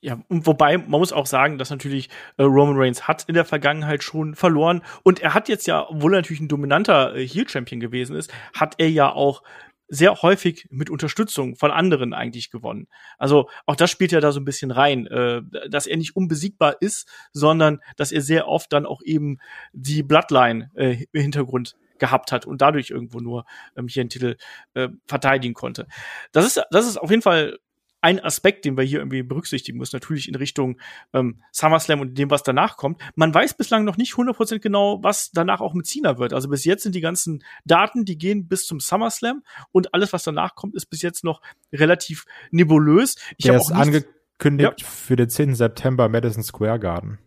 Ja, 0.00 0.22
und 0.28 0.46
wobei, 0.46 0.78
man 0.78 1.00
muss 1.00 1.12
auch 1.12 1.26
sagen, 1.26 1.58
dass 1.58 1.70
natürlich 1.70 2.08
äh, 2.36 2.44
Roman 2.44 2.76
Reigns 2.78 3.08
hat 3.08 3.24
in 3.26 3.34
der 3.34 3.44
Vergangenheit 3.44 4.04
schon 4.04 4.34
verloren. 4.34 4.82
Und 5.02 5.20
er 5.20 5.34
hat 5.34 5.48
jetzt 5.48 5.66
ja, 5.66 5.88
obwohl 5.88 6.14
er 6.14 6.18
natürlich 6.18 6.40
ein 6.40 6.48
dominanter 6.48 7.16
äh, 7.16 7.26
Heel-Champion 7.26 7.80
gewesen 7.80 8.14
ist, 8.14 8.32
hat 8.54 8.76
er 8.78 8.88
ja 8.88 9.10
auch 9.10 9.42
sehr 9.88 10.22
häufig 10.22 10.66
mit 10.70 10.90
Unterstützung 10.90 11.56
von 11.56 11.70
anderen 11.70 12.12
eigentlich 12.12 12.50
gewonnen. 12.50 12.88
Also 13.18 13.48
auch 13.66 13.76
das 13.76 13.90
spielt 13.90 14.12
ja 14.12 14.20
da 14.20 14.32
so 14.32 14.40
ein 14.40 14.44
bisschen 14.44 14.70
rein, 14.70 15.06
äh, 15.06 15.42
dass 15.68 15.86
er 15.86 15.96
nicht 15.96 16.16
unbesiegbar 16.16 16.76
ist, 16.80 17.08
sondern 17.32 17.80
dass 17.96 18.12
er 18.12 18.20
sehr 18.20 18.48
oft 18.48 18.72
dann 18.72 18.86
auch 18.86 19.00
eben 19.04 19.38
die 19.72 20.02
Bloodline 20.02 20.70
äh, 20.74 21.04
im 21.12 21.22
Hintergrund 21.22 21.76
gehabt 21.98 22.32
hat 22.32 22.46
und 22.46 22.60
dadurch 22.60 22.90
irgendwo 22.90 23.20
nur 23.20 23.46
ähm, 23.76 23.88
hier 23.88 24.02
einen 24.02 24.10
Titel 24.10 24.36
äh, 24.74 24.88
verteidigen 25.06 25.54
konnte. 25.54 25.86
Das 26.32 26.46
ist, 26.46 26.62
das 26.70 26.86
ist 26.86 26.98
auf 26.98 27.10
jeden 27.10 27.22
Fall 27.22 27.58
ein 28.06 28.20
Aspekt, 28.20 28.64
den 28.64 28.76
wir 28.76 28.84
hier 28.84 29.00
irgendwie 29.00 29.24
berücksichtigen 29.24 29.78
müssen, 29.78 29.96
natürlich 29.96 30.28
in 30.28 30.36
Richtung 30.36 30.78
ähm, 31.12 31.42
SummerSlam 31.50 32.00
und 32.00 32.16
dem, 32.16 32.30
was 32.30 32.44
danach 32.44 32.76
kommt. 32.76 33.02
Man 33.16 33.34
weiß 33.34 33.54
bislang 33.54 33.84
noch 33.84 33.96
nicht 33.96 34.12
100% 34.12 34.60
genau, 34.60 35.02
was 35.02 35.32
danach 35.32 35.60
auch 35.60 35.74
mit 35.74 35.88
Cena 35.88 36.16
wird. 36.16 36.32
Also 36.32 36.48
bis 36.48 36.64
jetzt 36.64 36.84
sind 36.84 36.94
die 36.94 37.00
ganzen 37.00 37.42
Daten, 37.64 38.04
die 38.04 38.16
gehen 38.16 38.46
bis 38.46 38.64
zum 38.64 38.78
SummerSlam 38.78 39.42
und 39.72 39.92
alles, 39.92 40.12
was 40.12 40.22
danach 40.22 40.54
kommt, 40.54 40.76
ist 40.76 40.86
bis 40.86 41.02
jetzt 41.02 41.24
noch 41.24 41.42
relativ 41.72 42.26
nebulös. 42.52 43.16
Ich 43.38 43.46
Der 43.46 43.56
ist 43.56 43.72
angekündigt 43.72 44.80
ja. 44.82 44.86
für 44.86 45.16
den 45.16 45.28
10. 45.28 45.56
September 45.56 46.08
Madison 46.08 46.44
Square 46.44 46.78
Garden. 46.78 47.18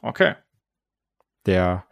Okay. 0.00 0.36
Der 1.46 1.86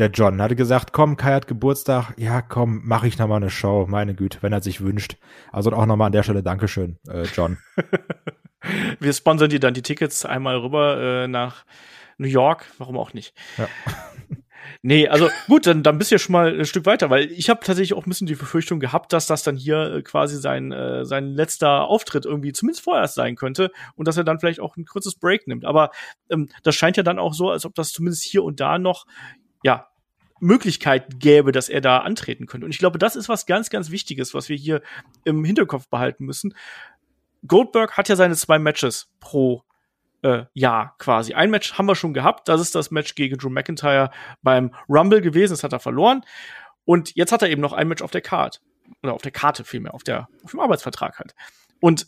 der 0.00 0.10
John 0.10 0.40
hatte 0.40 0.56
gesagt, 0.56 0.92
komm, 0.92 1.18
Kai 1.18 1.34
hat 1.34 1.46
Geburtstag, 1.46 2.14
ja, 2.16 2.40
komm, 2.40 2.80
mache 2.84 3.06
ich 3.06 3.18
nochmal 3.18 3.36
eine 3.36 3.50
Show, 3.50 3.86
meine 3.86 4.14
Güte, 4.14 4.38
wenn 4.40 4.52
er 4.52 4.62
sich 4.62 4.80
wünscht. 4.80 5.16
Also 5.52 5.70
auch 5.72 5.84
nochmal 5.84 6.06
an 6.06 6.12
der 6.12 6.22
Stelle 6.22 6.42
Dankeschön, 6.42 6.98
äh, 7.06 7.24
John. 7.24 7.58
Wir 8.98 9.12
sponsern 9.12 9.50
dir 9.50 9.60
dann 9.60 9.74
die 9.74 9.82
Tickets 9.82 10.24
einmal 10.24 10.56
rüber 10.56 11.00
äh, 11.00 11.28
nach 11.28 11.64
New 12.16 12.28
York, 12.28 12.66
warum 12.78 12.96
auch 12.96 13.12
nicht. 13.12 13.34
Ja. 13.58 13.68
Nee, 14.82 15.08
also 15.08 15.28
gut, 15.46 15.66
dann, 15.66 15.82
dann 15.82 15.98
bist 15.98 16.10
du 16.10 16.14
ja 16.14 16.18
schon 16.18 16.32
mal 16.34 16.58
ein 16.58 16.64
Stück 16.64 16.86
weiter, 16.86 17.10
weil 17.10 17.30
ich 17.32 17.50
habe 17.50 17.60
tatsächlich 17.64 17.94
auch 17.94 18.06
ein 18.06 18.08
bisschen 18.08 18.26
die 18.26 18.34
Befürchtung 18.34 18.78
gehabt, 18.78 19.12
dass 19.12 19.26
das 19.26 19.42
dann 19.42 19.56
hier 19.56 19.94
äh, 19.94 20.02
quasi 20.02 20.38
sein, 20.38 20.70
äh, 20.70 21.04
sein 21.04 21.28
letzter 21.28 21.86
Auftritt 21.86 22.24
irgendwie 22.24 22.52
zumindest 22.52 22.84
vorerst 22.84 23.14
sein 23.14 23.36
könnte 23.36 23.72
und 23.96 24.06
dass 24.06 24.16
er 24.16 24.24
dann 24.24 24.38
vielleicht 24.38 24.60
auch 24.60 24.76
ein 24.76 24.84
kurzes 24.84 25.16
Break 25.16 25.48
nimmt. 25.48 25.64
Aber 25.64 25.90
ähm, 26.30 26.48
das 26.62 26.76
scheint 26.76 26.96
ja 26.96 27.02
dann 27.02 27.18
auch 27.18 27.34
so, 27.34 27.50
als 27.50 27.66
ob 27.66 27.74
das 27.74 27.92
zumindest 27.92 28.22
hier 28.22 28.44
und 28.44 28.60
da 28.60 28.78
noch 28.78 29.06
ja, 29.62 29.88
Möglichkeit 30.40 31.20
gäbe, 31.20 31.52
dass 31.52 31.68
er 31.68 31.80
da 31.80 31.98
antreten 31.98 32.46
könnte. 32.46 32.64
Und 32.64 32.72
ich 32.72 32.78
glaube, 32.78 32.98
das 32.98 33.16
ist 33.16 33.28
was 33.28 33.46
ganz, 33.46 33.70
ganz 33.70 33.90
Wichtiges, 33.90 34.34
was 34.34 34.48
wir 34.48 34.56
hier 34.56 34.82
im 35.24 35.44
Hinterkopf 35.44 35.88
behalten 35.88 36.24
müssen. 36.24 36.54
Goldberg 37.46 37.96
hat 37.96 38.08
ja 38.08 38.16
seine 38.16 38.34
zwei 38.36 38.58
Matches 38.58 39.10
pro 39.20 39.64
äh, 40.22 40.44
Jahr 40.52 40.96
quasi. 40.98 41.34
Ein 41.34 41.50
Match 41.50 41.74
haben 41.74 41.86
wir 41.86 41.94
schon 41.94 42.14
gehabt. 42.14 42.48
Das 42.48 42.60
ist 42.60 42.74
das 42.74 42.90
Match 42.90 43.14
gegen 43.14 43.38
Drew 43.38 43.50
McIntyre 43.50 44.10
beim 44.42 44.74
Rumble 44.88 45.20
gewesen. 45.20 45.52
Das 45.52 45.64
hat 45.64 45.72
er 45.72 45.80
verloren. 45.80 46.24
Und 46.84 47.14
jetzt 47.14 47.32
hat 47.32 47.42
er 47.42 47.50
eben 47.50 47.62
noch 47.62 47.72
ein 47.72 47.88
Match 47.88 48.02
auf 48.02 48.10
der 48.10 48.20
Karte. 48.20 48.60
Oder 49.02 49.14
auf 49.14 49.22
der 49.22 49.32
Karte 49.32 49.64
vielmehr, 49.64 49.94
auf, 49.94 50.02
der, 50.02 50.28
auf 50.42 50.50
dem 50.50 50.60
Arbeitsvertrag 50.60 51.18
halt. 51.18 51.34
Und 51.80 52.06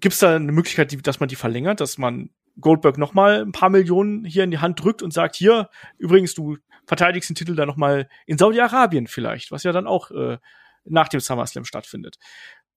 gibt 0.00 0.14
es 0.14 0.20
da 0.20 0.36
eine 0.36 0.52
Möglichkeit, 0.52 1.06
dass 1.06 1.20
man 1.20 1.28
die 1.28 1.36
verlängert, 1.36 1.80
dass 1.80 1.98
man 1.98 2.30
Goldberg 2.60 2.98
noch 2.98 3.14
mal 3.14 3.42
ein 3.42 3.52
paar 3.52 3.70
Millionen 3.70 4.24
hier 4.24 4.44
in 4.44 4.50
die 4.50 4.58
Hand 4.58 4.82
drückt 4.82 5.02
und 5.02 5.12
sagt, 5.12 5.36
hier, 5.36 5.70
übrigens, 5.98 6.34
du 6.34 6.58
verteidigst 6.86 7.30
den 7.30 7.34
Titel 7.34 7.54
dann 7.54 7.68
noch 7.68 7.76
mal 7.76 8.08
in 8.26 8.38
Saudi-Arabien 8.38 9.06
vielleicht, 9.06 9.50
was 9.50 9.62
ja 9.62 9.72
dann 9.72 9.86
auch 9.86 10.10
äh, 10.10 10.38
nach 10.84 11.08
dem 11.08 11.20
SummerSlam 11.20 11.64
stattfindet. 11.64 12.18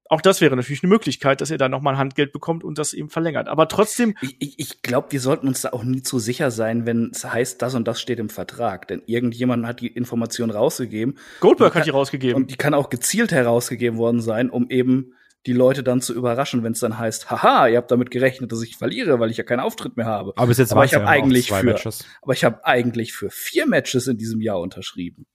Auch 0.08 0.22
das 0.22 0.40
wäre 0.40 0.56
natürlich 0.56 0.84
eine 0.84 0.92
Möglichkeit, 0.92 1.42
dass 1.42 1.50
er 1.50 1.58
dann 1.58 1.72
noch 1.72 1.82
mal 1.82 1.92
ein 1.92 1.98
Handgeld 1.98 2.32
bekommt 2.32 2.64
und 2.64 2.78
das 2.78 2.94
eben 2.94 3.10
verlängert. 3.10 3.48
Aber 3.48 3.68
trotzdem. 3.68 4.16
Ich, 4.22 4.36
ich, 4.40 4.60
ich 4.60 4.82
glaube, 4.84 5.12
wir 5.12 5.20
sollten 5.20 5.48
uns 5.48 5.62
da 5.62 5.70
auch 5.72 5.84
nie 5.84 6.04
zu 6.04 6.20
sicher 6.20 6.52
sein, 6.52 6.86
wenn 6.86 7.10
es 7.12 7.26
heißt, 7.26 7.60
das 7.62 7.74
und 7.74 7.88
das 7.88 8.00
steht 8.00 8.20
im 8.20 8.30
Vertrag. 8.30 8.88
Denn 8.88 9.02
irgendjemand 9.08 9.66
hat 9.66 9.82
die 9.82 9.88
Information 9.88 10.52
rausgegeben. 10.52 11.18
Goldberg 11.40 11.74
hat 11.74 11.88
die 11.88 11.90
rausgegeben. 11.90 12.36
Und 12.36 12.52
die 12.52 12.56
kann 12.56 12.76
auch 12.76 12.92
gezielt 12.92 13.32
herausgegeben 13.32 13.98
worden 13.98 14.22
sein, 14.22 14.52
um 14.52 14.70
eben 14.70 15.16
die 15.45 15.53
Leute 15.53 15.84
dann 15.84 16.01
zu 16.01 16.13
überraschen, 16.13 16.63
wenn 16.63 16.71
es 16.71 16.79
dann 16.79 16.97
heißt, 16.97 17.29
haha, 17.29 17.67
ihr 17.67 17.77
habt 17.77 17.91
damit 17.91 18.10
gerechnet, 18.10 18.51
dass 18.51 18.63
ich 18.63 18.77
verliere, 18.77 19.19
weil 19.19 19.29
ich 19.29 19.38
ja 19.38 19.43
keinen 19.43 19.60
Auftritt 19.60 19.95
mehr 19.95 20.08
habe. 20.08 20.34
Aber 20.36 20.47
bis 20.47 20.58
jetzt 20.58 20.71
aber 20.71 20.86
ich 20.86 20.93
habe 20.95 21.08
eigentlich 21.08 21.49
für, 21.49 21.63
Matches. 21.63 22.05
aber 22.21 22.34
ich 22.34 22.43
habe 22.43 22.65
eigentlich 22.65 23.13
für 23.13 23.29
vier 23.29 23.67
Matches 23.67 24.08
in 24.08 24.17
diesem 24.17 24.41
Jahr 24.41 24.60
unterschrieben. 24.60 25.27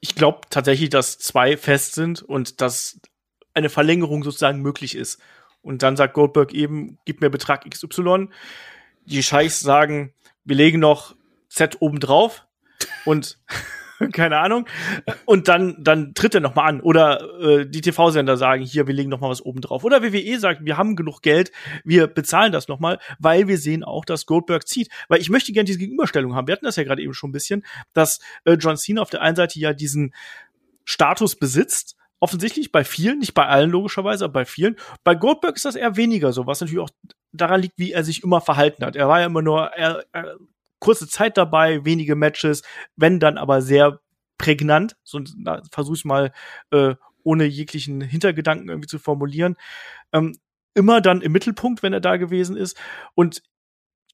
Ich 0.00 0.14
glaube 0.14 0.40
tatsächlich, 0.50 0.90
dass 0.90 1.18
zwei 1.18 1.56
fest 1.56 1.94
sind 1.94 2.22
und 2.22 2.60
dass 2.60 3.00
eine 3.54 3.70
Verlängerung 3.70 4.22
sozusagen 4.22 4.60
möglich 4.60 4.94
ist. 4.94 5.20
Und 5.62 5.82
dann 5.82 5.96
sagt 5.96 6.14
Goldberg 6.14 6.52
eben, 6.52 6.98
gib 7.06 7.22
mir 7.22 7.30
Betrag 7.30 7.68
XY. 7.68 8.28
die 9.06 9.22
Scheichs 9.22 9.60
sagen, 9.60 10.12
wir 10.44 10.56
legen 10.56 10.78
noch 10.78 11.16
Z 11.48 11.78
oben 11.80 12.00
drauf 12.00 12.46
und 13.04 13.38
keine 14.12 14.38
Ahnung. 14.38 14.66
Und 15.24 15.48
dann, 15.48 15.76
dann 15.78 16.14
tritt 16.14 16.34
er 16.34 16.40
noch 16.40 16.54
mal 16.54 16.64
an. 16.64 16.80
Oder 16.80 17.20
äh, 17.40 17.66
die 17.66 17.80
TV-Sender 17.80 18.36
sagen, 18.36 18.62
hier, 18.62 18.86
wir 18.86 18.94
legen 18.94 19.10
noch 19.10 19.20
mal 19.20 19.30
was 19.30 19.42
oben 19.42 19.60
drauf. 19.60 19.84
Oder 19.84 20.02
WWE 20.02 20.38
sagt, 20.38 20.64
wir 20.64 20.76
haben 20.76 20.96
genug 20.96 21.22
Geld, 21.22 21.52
wir 21.84 22.06
bezahlen 22.06 22.52
das 22.52 22.68
noch 22.68 22.80
mal, 22.80 22.98
weil 23.18 23.48
wir 23.48 23.58
sehen 23.58 23.84
auch, 23.84 24.04
dass 24.04 24.26
Goldberg 24.26 24.66
zieht. 24.66 24.88
Weil 25.08 25.20
ich 25.20 25.30
möchte 25.30 25.52
gerne 25.52 25.66
diese 25.66 25.78
Gegenüberstellung 25.78 26.34
haben. 26.34 26.46
Wir 26.46 26.52
hatten 26.52 26.64
das 26.64 26.76
ja 26.76 26.84
gerade 26.84 27.02
eben 27.02 27.14
schon 27.14 27.30
ein 27.30 27.32
bisschen, 27.32 27.64
dass 27.92 28.20
äh, 28.44 28.54
John 28.54 28.76
Cena 28.76 29.02
auf 29.02 29.10
der 29.10 29.22
einen 29.22 29.36
Seite 29.36 29.58
ja 29.58 29.72
diesen 29.72 30.14
Status 30.84 31.36
besitzt, 31.36 31.96
offensichtlich 32.20 32.72
bei 32.72 32.84
vielen, 32.84 33.18
nicht 33.18 33.34
bei 33.34 33.46
allen 33.46 33.70
logischerweise, 33.70 34.24
aber 34.24 34.32
bei 34.32 34.44
vielen. 34.44 34.76
Bei 35.04 35.14
Goldberg 35.14 35.56
ist 35.56 35.64
das 35.64 35.76
eher 35.76 35.96
weniger 35.96 36.32
so, 36.32 36.46
was 36.46 36.60
natürlich 36.60 36.80
auch 36.80 36.90
daran 37.32 37.60
liegt, 37.60 37.78
wie 37.78 37.92
er 37.92 38.04
sich 38.04 38.22
immer 38.22 38.40
verhalten 38.40 38.84
hat. 38.84 38.96
Er 38.96 39.08
war 39.08 39.20
ja 39.20 39.26
immer 39.26 39.42
nur, 39.42 39.66
er, 39.72 40.04
er 40.12 40.36
kurze 40.78 41.08
Zeit 41.08 41.36
dabei, 41.36 41.84
wenige 41.84 42.16
Matches, 42.16 42.62
wenn 42.96 43.20
dann 43.20 43.38
aber 43.38 43.62
sehr 43.62 44.00
prägnant. 44.38 44.96
So 45.04 45.20
versuche 45.70 45.96
ich 45.96 46.04
mal 46.04 46.32
äh, 46.70 46.94
ohne 47.22 47.44
jeglichen 47.44 48.00
Hintergedanken 48.00 48.68
irgendwie 48.68 48.88
zu 48.88 48.98
formulieren. 48.98 49.56
Ähm, 50.12 50.36
immer 50.74 51.00
dann 51.00 51.22
im 51.22 51.32
Mittelpunkt, 51.32 51.82
wenn 51.82 51.92
er 51.92 52.00
da 52.00 52.16
gewesen 52.16 52.56
ist. 52.56 52.78
Und 53.14 53.42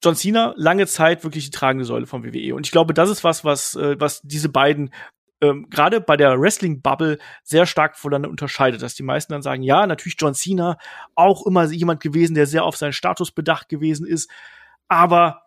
John 0.02 0.16
Cena 0.16 0.54
lange 0.56 0.86
Zeit 0.86 1.22
wirklich 1.24 1.44
die 1.44 1.50
tragende 1.50 1.84
Säule 1.84 2.06
von 2.06 2.24
WWE. 2.24 2.54
Und 2.54 2.66
ich 2.66 2.72
glaube, 2.72 2.94
das 2.94 3.10
ist 3.10 3.24
was, 3.24 3.44
was, 3.44 3.74
äh, 3.76 4.00
was 4.00 4.22
diese 4.22 4.48
beiden 4.48 4.90
ähm, 5.42 5.68
gerade 5.68 6.00
bei 6.00 6.16
der 6.16 6.40
Wrestling-Bubble 6.40 7.18
sehr 7.42 7.66
stark 7.66 7.98
voneinander 7.98 8.30
unterscheidet, 8.30 8.80
dass 8.80 8.94
die 8.94 9.02
meisten 9.02 9.32
dann 9.32 9.42
sagen, 9.42 9.62
ja, 9.62 9.86
natürlich 9.86 10.16
John 10.18 10.34
Cena 10.34 10.78
auch 11.16 11.44
immer 11.46 11.64
jemand 11.64 12.00
gewesen, 12.00 12.34
der 12.34 12.46
sehr 12.46 12.64
auf 12.64 12.76
seinen 12.76 12.92
Status 12.92 13.32
bedacht 13.32 13.68
gewesen 13.68 14.06
ist, 14.06 14.30
aber 14.88 15.42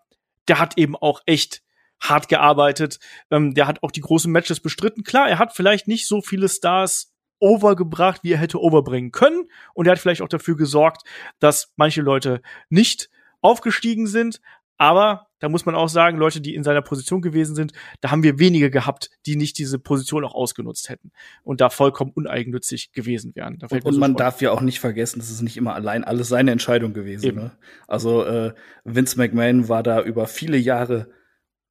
der 0.48 0.60
hat 0.60 0.78
eben 0.78 0.96
auch 0.96 1.22
echt 1.26 1.62
hart 2.00 2.28
gearbeitet. 2.28 3.00
Ähm, 3.32 3.54
der 3.54 3.68
hat 3.68 3.84
auch 3.84 3.92
die 3.92 4.02
großen 4.02 4.32
Matches 4.32 4.60
bestritten. 4.60 5.04
Klar, 5.04 5.30
er 5.30 5.40
hat 5.40 5.56
vielleicht 5.56 5.88
nicht 5.88 6.08
so 6.08 6.22
viele 6.22 6.50
Stars 6.50 7.14
overgebracht, 7.40 8.24
wie 8.24 8.34
er 8.34 8.38
hätte 8.38 8.62
overbringen 8.62 9.12
können. 9.12 9.50
Und 9.74 9.88
er 9.88 9.92
hat 9.92 10.00
vielleicht 10.00 10.22
auch 10.22 10.30
dafür 10.30 10.56
gesorgt, 10.56 11.04
dass 11.40 11.72
manche 11.76 12.02
Leute 12.02 12.42
nicht 12.70 13.10
aufgestiegen 13.42 14.08
sind. 14.08 14.42
Aber 14.78 15.28
da 15.40 15.50
muss 15.50 15.66
man 15.66 15.76
auch 15.76 15.90
sagen, 15.90 16.18
Leute, 16.18 16.42
die 16.42 16.56
in 16.56 16.64
seiner 16.64 16.82
Position 16.82 17.22
gewesen 17.22 17.56
sind, 17.56 17.72
da 18.02 18.12
haben 18.12 18.24
wir 18.24 18.40
wenige 18.40 18.70
gehabt, 18.70 19.10
die 19.26 19.36
nicht 19.36 19.58
diese 19.58 19.80
Position 19.80 20.26
auch 20.26 20.34
ausgenutzt 20.34 20.90
hätten 20.90 21.12
und 21.44 21.62
da 21.62 21.70
vollkommen 21.70 22.12
uneigennützig 22.14 22.92
gewesen 22.92 23.36
wären. 23.36 23.60
und, 23.62 23.86
und 23.86 23.98
man 23.98 24.16
darf 24.16 24.42
ja 24.42 24.52
auch 24.52 24.62
nicht 24.62 24.80
vergessen, 24.80 25.20
das 25.20 25.30
ist 25.30 25.42
nicht 25.42 25.58
immer 25.58 25.76
allein 25.76 26.04
alles 26.04 26.30
seine 26.30 26.52
Entscheidung 26.52 26.94
gewesen. 26.94 27.36
Ne? 27.36 27.52
Also 27.88 28.26
äh, 28.26 28.54
Vince 28.84 29.18
McMahon 29.18 29.70
war 29.70 29.84
da 29.84 30.02
über 30.02 30.28
viele 30.28 30.58
Jahre 30.58 31.10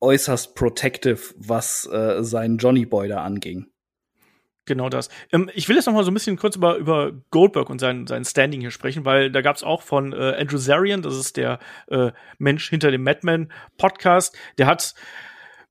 äußerst 0.01 0.55
protective, 0.55 1.35
was 1.37 1.89
äh, 1.91 2.23
seinen 2.23 2.59
Johnny 2.59 2.87
Boy 2.87 3.09
da 3.09 3.23
anging. 3.23 3.67
Genau 4.67 4.89
das. 4.89 5.11
Ähm, 5.31 5.51
ich 5.55 5.69
will 5.69 5.77
jetzt 5.77 5.87
noch 5.87 5.93
mal 5.93 6.05
so 6.05 6.11
ein 6.11 6.15
bisschen 6.15 6.37
kurz 6.37 6.57
über, 6.57 6.77
über 6.77 7.13
Goldberg 7.31 7.69
und 7.69 7.81
sein, 7.81 8.07
sein 8.07 8.25
Standing 8.25 8.61
hier 8.61 8.71
sprechen, 8.71 9.05
weil 9.05 9.31
da 9.31 9.43
gab 9.43 9.57
es 9.57 9.63
auch 9.63 9.83
von 9.83 10.13
äh, 10.13 10.37
Andrew 10.39 10.59
Zarian, 10.59 11.03
das 11.03 11.17
ist 11.17 11.37
der 11.37 11.59
äh, 11.89 12.13
Mensch 12.39 12.71
hinter 12.71 12.91
dem 12.91 13.03
Madman 13.03 13.53
Podcast, 13.77 14.37
der 14.57 14.67
hat 14.67 14.95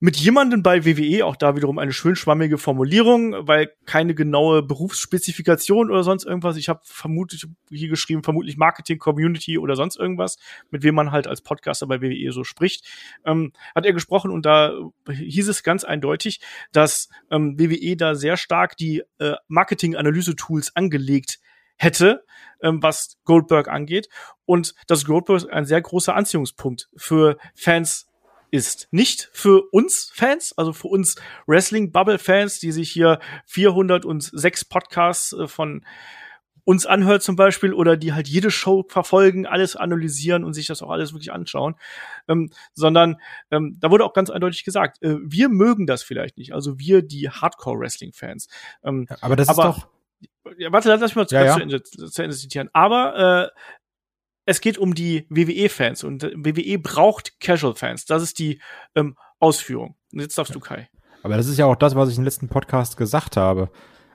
mit 0.04 0.18
jemandem 0.18 0.64
bei 0.64 0.84
WWE, 0.84 1.26
auch 1.26 1.38
da 1.38 1.56
wiederum 1.56 1.80
eine 1.80 1.94
schön 1.94 2.18
schwammige 2.18 2.58
Formulierung, 2.58 3.48
weil 3.48 3.72
keine 3.86 4.14
genaue 4.14 4.62
Berufsspezifikation 4.62 5.90
oder 5.90 6.04
sonst 6.04 6.26
irgendwas. 6.26 6.58
Ich 6.58 6.68
habe 6.68 6.82
vermutlich 6.84 7.46
hier 7.70 7.88
geschrieben, 7.88 8.22
vermutlich 8.22 8.58
Marketing, 8.58 9.00
Community 9.00 9.58
oder 9.58 9.78
sonst 9.78 9.96
irgendwas, 9.96 10.38
mit 10.72 10.84
wem 10.84 10.96
man 10.96 11.14
halt 11.14 11.26
als 11.26 11.40
Podcaster 11.40 11.88
bei 11.88 12.02
WWE 12.02 12.34
so 12.34 12.44
spricht. 12.44 12.86
Ähm, 13.24 13.54
hat 13.74 13.86
er 13.86 13.94
gesprochen 13.94 14.30
und 14.30 14.46
da 14.46 14.74
hieß 15.10 15.48
es 15.48 15.64
ganz 15.64 15.86
eindeutig, 15.86 16.42
dass 16.74 17.08
ähm, 17.32 17.58
WWE 17.58 17.96
da 17.96 18.14
sehr 18.14 18.36
stark 18.36 18.76
die 18.76 19.04
äh, 19.20 19.36
Marketing-Analyse-Tools 19.48 20.76
angelegt 20.76 21.40
hätte, 21.78 22.26
ähm, 22.62 22.84
was 22.84 23.16
Goldberg 23.24 23.70
angeht. 23.70 24.10
Und 24.44 24.76
dass 24.88 25.06
Goldberg 25.06 25.50
ein 25.50 25.64
sehr 25.64 25.82
großer 25.82 26.14
Anziehungspunkt 26.14 26.90
für 26.98 27.38
Fans 27.56 28.10
ist. 28.54 28.88
Nicht 28.92 29.30
für 29.34 29.64
uns 29.72 30.12
Fans, 30.14 30.54
also 30.56 30.74
für 30.74 30.88
uns 30.88 31.16
Wrestling-Bubble-Fans, 31.48 32.60
die 32.60 32.72
sich 32.72 32.92
hier 32.92 33.20
406 33.48 34.66
Podcasts 34.66 35.34
äh, 35.34 35.48
von 35.48 35.84
uns 36.64 36.86
anhört 36.86 37.24
zum 37.24 37.36
Beispiel 37.36 37.74
oder 37.74 37.98
die 37.98 38.14
halt 38.14 38.28
jede 38.28 38.52
Show 38.52 38.86
verfolgen, 38.88 39.48
alles 39.48 39.76
analysieren 39.76 40.44
und 40.44 40.54
sich 40.54 40.68
das 40.68 40.82
auch 40.84 40.92
alles 40.92 41.12
wirklich 41.12 41.34
anschauen, 41.34 41.76
ähm, 42.28 42.52
sondern 42.74 43.18
ähm, 43.52 43.76
da 43.82 43.90
wurde 43.90 44.06
auch 44.06 44.14
ganz 44.14 44.30
eindeutig 44.30 44.64
gesagt, 44.64 45.02
äh, 45.02 45.16
wir 45.24 45.50
mögen 45.50 45.88
das 45.88 46.04
vielleicht 46.04 46.38
nicht, 46.38 46.54
also 46.54 46.80
wir 46.80 47.02
die 47.02 47.30
Hardcore-Wrestling-Fans. 47.32 48.48
Ähm, 48.84 49.08
aber 49.20 49.36
das 49.36 49.50
aber, 49.50 49.70
ist 49.70 49.78
doch 49.78 49.88
ja, 50.58 50.72
warte, 50.72 50.90
lass 50.90 51.02
mich 51.02 51.16
mal 51.16 51.26
ja, 51.30 51.46
ja. 51.46 51.54
Zu, 51.56 51.62
Ende, 51.62 51.84
zu 51.84 52.22
Ende 52.22 52.36
zitieren. 52.36 52.70
Aber 52.74 53.52
äh, 53.56 53.60
es 54.46 54.62
geht 54.62 54.78
um 54.78 54.94
die 54.94 55.26
WWE-Fans 55.30 56.04
und 56.04 56.24
WWE 56.24 56.78
braucht 56.80 57.40
Casual-Fans. 57.40 58.06
Das 58.06 58.24
ist 58.24 58.40
die 58.40 58.62
ähm, 58.96 59.16
Ausführung. 59.40 59.96
Und 60.12 60.20
jetzt 60.20 60.38
darfst 60.38 60.54
du, 60.54 60.60
Kai. 60.60 60.90
Aber 61.24 61.38
das 61.38 61.48
ist 61.48 61.58
ja 61.58 61.66
auch 61.66 61.76
das, 61.76 61.96
was 61.96 62.10
ich 62.10 62.18
im 62.18 62.24
letzten 62.24 62.50
Podcast 62.50 62.98
gesagt 62.98 63.38
habe. 63.38 63.70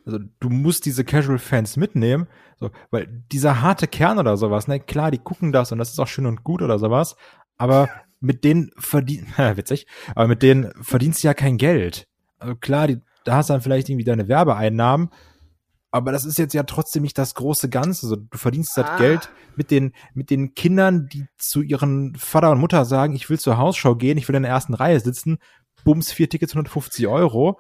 Also 0.05 0.19
du 0.41 0.49
musst 0.49 0.87
diese 0.87 1.05
Casual-Fans 1.05 1.77
mitnehmen, 1.77 2.29
so, 2.59 2.71
weil 2.91 3.07
dieser 3.31 3.63
harte 3.63 3.87
Kern 3.87 4.19
oder 4.19 4.37
sowas, 4.37 4.69
ne, 4.69 4.81
klar, 4.81 5.11
die 5.11 5.19
gucken 5.19 5.53
das 5.53 5.71
und 5.73 5.79
das 5.79 5.91
ist 5.91 5.99
auch 5.99 6.07
schön 6.07 6.27
und 6.27 6.45
gut 6.45 6.63
oder 6.63 6.79
sowas, 6.79 7.17
aber 7.57 7.89
mit 8.21 8.43
denen 8.43 8.71
verdient, 8.79 9.27
witzig, 9.39 9.87
aber 10.15 10.29
mit 10.29 10.43
denen 10.43 10.73
verdienst 10.81 11.23
du 11.23 11.29
ja 11.29 11.35
kein 11.35 11.59
Geld. 11.59 12.09
Also 12.39 12.55
klar, 12.55 12.87
die, 12.87 13.01
da 13.25 13.37
hast 13.37 13.51
du 13.51 13.55
dann 13.55 13.61
vielleicht 13.61 13.89
irgendwie 13.91 14.05
deine 14.05 14.29
Werbeeinnahmen, 14.29 15.11
aber 15.91 16.13
das 16.13 16.25
ist 16.25 16.39
jetzt 16.39 16.55
ja 16.55 16.65
trotzdem 16.65 17.03
nicht 17.03 17.17
das 17.17 17.35
große 17.35 17.69
Ganze. 17.69 18.07
Also, 18.07 18.17
du 18.17 18.39
verdienst 18.39 18.77
das 18.77 18.87
ah. 18.87 18.99
Geld 18.99 19.31
mit 19.57 19.71
den, 19.71 19.93
mit 20.15 20.31
den 20.31 20.55
Kindern, 20.55 21.09
die 21.09 21.27
zu 21.39 21.63
ihren 21.63 22.15
Vater 22.17 22.51
und 22.51 22.61
Mutter 22.61 22.85
sagen, 22.85 23.15
ich 23.15 23.31
will 23.31 23.39
zur 23.39 23.57
Hausschau 23.57 23.95
gehen, 23.95 24.19
ich 24.19 24.29
will 24.29 24.37
in 24.37 24.43
der 24.43 24.53
ersten 24.53 24.75
Reihe 24.75 25.01
sitzen, 25.01 25.39
bums, 25.85 26.13
vier 26.13 26.29
Tickets, 26.29 26.53
150 26.53 27.07
Euro. 27.07 27.59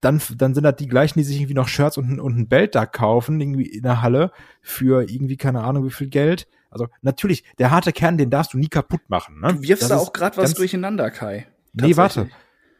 Dann, 0.00 0.20
dann 0.36 0.54
sind 0.54 0.64
das 0.64 0.76
die 0.76 0.88
gleichen, 0.88 1.18
die 1.18 1.24
sich 1.24 1.36
irgendwie 1.36 1.54
noch 1.54 1.68
Shirts 1.68 1.96
und, 1.96 2.20
und 2.20 2.36
ein 2.36 2.48
Belt 2.48 2.74
da 2.74 2.86
kaufen, 2.86 3.40
irgendwie 3.40 3.66
in 3.66 3.82
der 3.82 4.02
Halle, 4.02 4.30
für 4.62 5.08
irgendwie, 5.08 5.36
keine 5.36 5.62
Ahnung, 5.62 5.84
wie 5.84 5.90
viel 5.90 6.08
Geld. 6.08 6.48
Also, 6.70 6.88
natürlich, 7.02 7.44
der 7.58 7.70
harte 7.70 7.92
Kern, 7.92 8.18
den 8.18 8.30
darfst 8.30 8.52
du 8.52 8.58
nie 8.58 8.68
kaputt 8.68 9.02
machen. 9.08 9.40
Ne? 9.40 9.54
Du 9.54 9.62
wirfst 9.62 9.82
das 9.82 9.88
da 9.90 9.96
auch 9.96 10.12
gerade 10.12 10.36
was 10.36 10.54
durcheinander, 10.54 11.10
Kai. 11.10 11.46
Nee, 11.72 11.96
warte. 11.96 12.28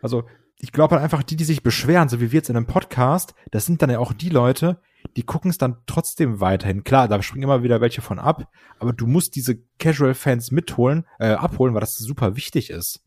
Also, 0.03 0.25
ich 0.61 0.73
glaube 0.73 0.95
halt 0.95 1.03
einfach, 1.03 1.23
die, 1.23 1.37
die 1.37 1.45
sich 1.45 1.63
beschweren, 1.63 2.09
so 2.09 2.21
wie 2.21 2.33
wir 2.33 2.39
jetzt 2.39 2.51
in 2.51 2.57
einem 2.57 2.67
Podcast, 2.67 3.35
das 3.51 3.67
sind 3.67 3.83
dann 3.83 3.91
ja 3.91 3.99
auch 3.99 4.13
die 4.13 4.29
Leute, 4.29 4.81
die 5.17 5.23
gucken 5.23 5.51
es 5.51 5.59
dann 5.59 5.79
trotzdem 5.87 6.41
weiterhin. 6.41 6.85
Klar, 6.85 7.09
da 7.09 7.23
springen 7.23 7.45
immer 7.45 7.63
wieder 7.63 7.81
welche 7.81 8.03
von 8.03 8.19
ab, 8.19 8.49
aber 8.79 8.93
du 8.93 9.07
musst 9.07 9.37
diese 9.37 9.57
Casual-Fans 9.79 10.51
mitholen, 10.51 11.07
äh, 11.19 11.31
abholen, 11.31 11.75
weil 11.75 11.81
das 11.81 11.97
super 11.97 12.37
wichtig 12.37 12.71
ist. 12.71 13.03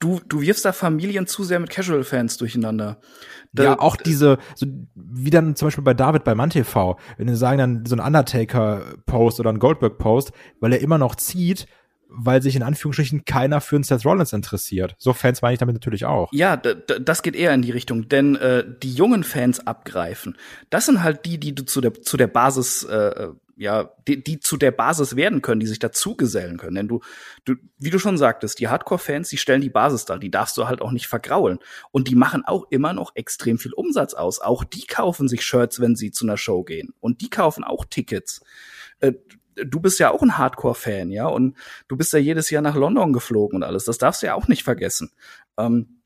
Du, 0.00 0.20
du 0.28 0.42
wirfst 0.42 0.64
da 0.64 0.72
Familien 0.72 1.26
zu 1.26 1.42
sehr 1.42 1.58
mit 1.58 1.70
Casual-Fans 1.70 2.36
durcheinander. 2.36 3.00
Da, 3.52 3.64
ja, 3.64 3.80
auch 3.80 3.96
diese, 3.96 4.38
so 4.54 4.66
wie 4.94 5.30
dann 5.30 5.56
zum 5.56 5.66
Beispiel 5.66 5.84
bei 5.84 5.94
David 5.94 6.24
bei 6.24 6.34
MannTV, 6.34 6.96
wenn 7.16 7.28
sie 7.28 7.36
sagen 7.36 7.58
dann 7.58 7.86
so 7.86 7.96
ein 7.96 8.00
Undertaker-Post 8.00 9.40
oder 9.40 9.50
ein 9.50 9.58
Goldberg-Post, 9.58 10.32
weil 10.60 10.72
er 10.72 10.80
immer 10.80 10.98
noch 10.98 11.16
zieht, 11.16 11.66
weil 12.08 12.42
sich 12.42 12.56
in 12.56 12.62
Anführungsstrichen 12.62 13.24
keiner 13.24 13.60
für 13.60 13.76
einen 13.76 13.84
Seth 13.84 14.04
Rollins 14.04 14.32
interessiert. 14.32 14.94
So 14.98 15.12
Fans 15.12 15.42
meine 15.42 15.54
ich 15.54 15.58
damit 15.58 15.74
natürlich 15.74 16.04
auch. 16.04 16.30
Ja, 16.32 16.56
das 16.56 17.22
geht 17.22 17.36
eher 17.36 17.52
in 17.52 17.62
die 17.62 17.70
Richtung, 17.70 18.08
denn 18.08 18.36
äh, 18.36 18.64
die 18.82 18.92
jungen 18.92 19.24
Fans 19.24 19.66
abgreifen, 19.66 20.36
das 20.70 20.86
sind 20.86 21.02
halt 21.02 21.24
die, 21.26 21.38
die 21.38 21.54
du 21.54 21.64
zu 21.64 21.80
der 21.80 21.92
zu 21.94 22.16
der 22.16 22.28
Basis 22.28 22.84
äh, 22.84 23.28
ja, 23.58 23.90
die, 24.06 24.22
die 24.22 24.38
zu 24.38 24.56
der 24.56 24.70
Basis 24.70 25.16
werden 25.16 25.42
können, 25.42 25.58
die 25.58 25.66
sich 25.66 25.80
dazugesellen 25.80 26.58
können. 26.58 26.76
Denn 26.76 26.88
du, 26.88 27.00
du, 27.44 27.56
wie 27.78 27.90
du 27.90 27.98
schon 27.98 28.16
sagtest, 28.16 28.60
die 28.60 28.68
Hardcore-Fans, 28.68 29.28
die 29.28 29.36
stellen 29.36 29.60
die 29.60 29.68
Basis 29.68 30.04
dar, 30.04 30.18
die 30.20 30.30
darfst 30.30 30.56
du 30.56 30.68
halt 30.68 30.80
auch 30.80 30.92
nicht 30.92 31.08
vergraulen. 31.08 31.58
Und 31.90 32.06
die 32.06 32.14
machen 32.14 32.44
auch 32.46 32.66
immer 32.70 32.92
noch 32.92 33.16
extrem 33.16 33.58
viel 33.58 33.72
Umsatz 33.72 34.14
aus. 34.14 34.40
Auch 34.40 34.62
die 34.62 34.86
kaufen 34.86 35.26
sich 35.26 35.44
Shirts, 35.44 35.80
wenn 35.80 35.96
sie 35.96 36.12
zu 36.12 36.24
einer 36.24 36.36
Show 36.36 36.62
gehen. 36.62 36.94
Und 37.00 37.20
die 37.20 37.30
kaufen 37.30 37.64
auch 37.64 37.84
Tickets. 37.84 38.42
Äh, 39.00 39.14
du 39.64 39.80
bist 39.80 39.98
ja 39.98 40.10
auch 40.10 40.22
ein 40.22 40.38
Hardcore-Fan, 40.38 41.10
ja, 41.10 41.26
und 41.26 41.56
du 41.88 41.96
bist 41.96 42.12
ja 42.12 42.18
jedes 42.18 42.50
Jahr 42.50 42.62
nach 42.62 42.76
London 42.76 43.12
geflogen 43.12 43.56
und 43.56 43.62
alles. 43.62 43.84
Das 43.84 43.98
darfst 43.98 44.22
du 44.22 44.26
ja 44.26 44.34
auch 44.34 44.48
nicht 44.48 44.64
vergessen. 44.64 45.10
Ähm, 45.56 45.98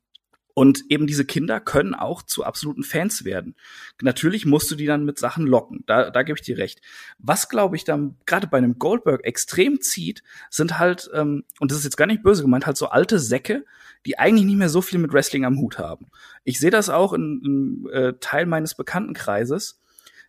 und 0.55 0.83
eben 0.89 1.07
diese 1.07 1.25
Kinder 1.25 1.59
können 1.59 1.95
auch 1.95 2.21
zu 2.21 2.43
absoluten 2.43 2.83
Fans 2.83 3.25
werden. 3.25 3.55
Natürlich 4.01 4.45
musst 4.45 4.69
du 4.69 4.75
die 4.75 4.85
dann 4.85 5.03
mit 5.03 5.17
Sachen 5.17 5.47
locken. 5.47 5.83
Da, 5.87 6.11
da 6.11 6.21
gebe 6.21 6.37
ich 6.37 6.45
dir 6.45 6.57
recht. 6.57 6.81
Was, 7.17 7.49
glaube 7.49 7.75
ich, 7.75 7.85
dann 7.85 8.17
gerade 8.27 8.47
bei 8.47 8.59
einem 8.59 8.77
Goldberg 8.77 9.25
extrem 9.25 9.81
zieht, 9.81 10.21
sind 10.51 10.77
halt, 10.77 11.09
ähm, 11.13 11.43
und 11.59 11.71
das 11.71 11.79
ist 11.79 11.85
jetzt 11.85 11.97
gar 11.97 12.05
nicht 12.05 12.21
böse 12.21 12.43
gemeint, 12.43 12.67
halt 12.67 12.77
so 12.77 12.87
alte 12.87 13.17
Säcke, 13.17 13.65
die 14.05 14.19
eigentlich 14.19 14.45
nicht 14.45 14.57
mehr 14.57 14.69
so 14.69 14.81
viel 14.81 14.99
mit 14.99 15.11
Wrestling 15.11 15.45
am 15.45 15.57
Hut 15.57 15.79
haben. 15.79 16.07
Ich 16.43 16.59
sehe 16.59 16.71
das 16.71 16.89
auch 16.89 17.13
in, 17.13 17.41
in 17.43 17.89
äh, 17.91 18.13
Teil 18.19 18.45
meines 18.45 18.75
Bekanntenkreises. 18.75 19.81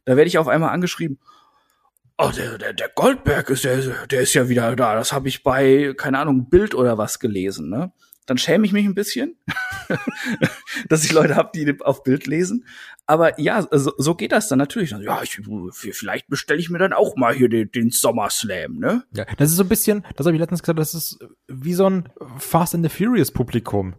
Da 0.06 0.16
werde 0.16 0.28
ich 0.28 0.38
auf 0.38 0.48
einmal 0.48 0.70
angeschrieben, 0.70 1.18
oh, 2.18 2.31
der, 2.37 2.59
der, 2.59 2.72
der 2.72 2.88
Goldberg 2.94 3.50
ist, 3.50 3.64
der, 3.64 4.07
der 4.07 4.20
ist 4.20 4.35
ja 4.35 4.48
wieder 4.48 4.74
da. 4.77 4.94
Das 4.94 5.12
habe 5.12 5.29
ich 5.29 5.42
bei, 5.42 5.94
keine 5.96 6.18
Ahnung, 6.18 6.48
Bild 6.48 6.74
oder 6.74 6.98
was 6.98 7.18
gelesen, 7.18 7.68
ne? 7.68 7.92
Dann 8.27 8.38
schäme 8.38 8.64
ich 8.64 8.72
mich 8.72 8.87
ein 8.87 8.94
bisschen, 8.94 9.37
dass 10.88 11.05
ich 11.05 11.12
Leute 11.12 11.37
habe, 11.37 11.50
die 11.55 11.79
auf 11.83 12.03
Bild 12.05 12.27
lesen. 12.27 12.64
Aber 13.07 13.38
ja, 13.38 13.66
so, 13.70 13.92
so 13.98 14.14
geht 14.14 14.33
das 14.33 14.48
dann 14.48 14.59
natürlich. 14.59 14.92
Ja, 14.92 15.22
ich, 15.22 15.42
vielleicht 15.74 16.29
bestelle 16.29 16.59
ich 16.59 16.70
mir 16.70 16.79
dann 16.79 16.94
auch 16.94 17.16
mal 17.16 17.35
hier 17.35 17.50
den, 17.50 17.70
den 17.70 17.90
SummerSlam, 17.90 18.79
ne? 18.79 19.05
Ja, 19.12 19.27
das 19.37 19.50
ist 19.50 19.57
so 19.57 19.62
ein 19.62 19.68
bisschen, 19.68 20.07
das 20.16 20.27
habe 20.27 20.35
ich 20.35 20.40
letztens 20.40 20.62
gesagt, 20.62 20.79
das 20.79 20.94
ist 20.94 21.18
wie 21.48 21.74
so 21.74 21.85
ein 21.88 22.09
Fast 22.38 22.74
and 22.74 22.83
the 22.83 22.88
Furious 22.88 23.31
Publikum. 23.31 23.96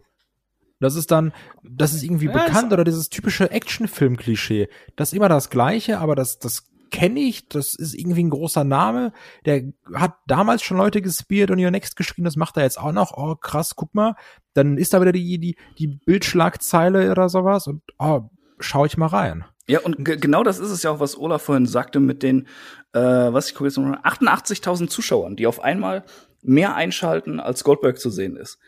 Das 0.80 0.96
ist 0.96 1.12
dann, 1.12 1.32
das 1.62 1.94
ist 1.94 2.02
irgendwie 2.02 2.26
Ja, 2.26 2.32
bekannt 2.32 2.68
ist- 2.68 2.72
oder 2.72 2.82
dieses 2.84 3.08
typische 3.08 3.50
Actionfilm-Klischee. 3.50 4.68
Das 4.96 5.10
ist 5.10 5.16
immer 5.16 5.28
das 5.28 5.50
Gleiche, 5.50 5.98
aber 6.00 6.16
das, 6.16 6.40
das 6.40 6.64
kenne 6.90 7.20
ich, 7.20 7.48
das 7.48 7.74
ist 7.74 7.94
irgendwie 7.94 8.24
ein 8.24 8.30
großer 8.30 8.64
Name. 8.64 9.12
Der 9.44 9.62
hat 9.94 10.14
damals 10.26 10.62
schon 10.62 10.76
Leute 10.76 11.02
gespielt 11.02 11.50
und 11.50 11.62
Your 11.62 11.70
Next 11.70 11.96
geschrieben, 11.96 12.24
das 12.24 12.36
macht 12.36 12.56
er 12.56 12.62
jetzt 12.62 12.78
auch 12.78 12.92
noch. 12.92 13.12
Oh, 13.16 13.34
krass, 13.34 13.74
guck 13.76 13.94
mal. 13.94 14.14
Dann 14.54 14.78
ist 14.78 14.94
da 14.94 15.00
wieder 15.00 15.12
die, 15.12 15.38
die, 15.38 15.56
die 15.78 15.86
Bildschlagzeile 15.88 17.10
oder 17.10 17.28
sowas 17.28 17.66
und 17.66 17.82
oh, 17.98 18.22
schau 18.58 18.84
ich 18.84 18.96
mal 18.96 19.06
rein. 19.06 19.44
Ja, 19.68 19.80
und 19.80 20.04
ge- 20.04 20.16
genau 20.16 20.42
das 20.44 20.58
ist 20.58 20.70
es 20.70 20.82
ja 20.84 20.90
auch, 20.92 21.00
was 21.00 21.18
Olaf 21.18 21.42
vorhin 21.42 21.66
sagte 21.66 21.98
mit 21.98 22.22
den, 22.22 22.46
äh, 22.92 23.00
was 23.00 23.48
ich 23.48 23.54
gucke 23.54 23.68
jetzt 23.68 23.78
mal, 23.78 23.98
88.000 23.98 24.88
Zuschauern, 24.88 25.34
die 25.36 25.46
auf 25.46 25.60
einmal 25.60 26.04
mehr 26.42 26.76
einschalten, 26.76 27.40
als 27.40 27.64
Goldberg 27.64 27.98
zu 27.98 28.10
sehen 28.10 28.36
ist. 28.36 28.58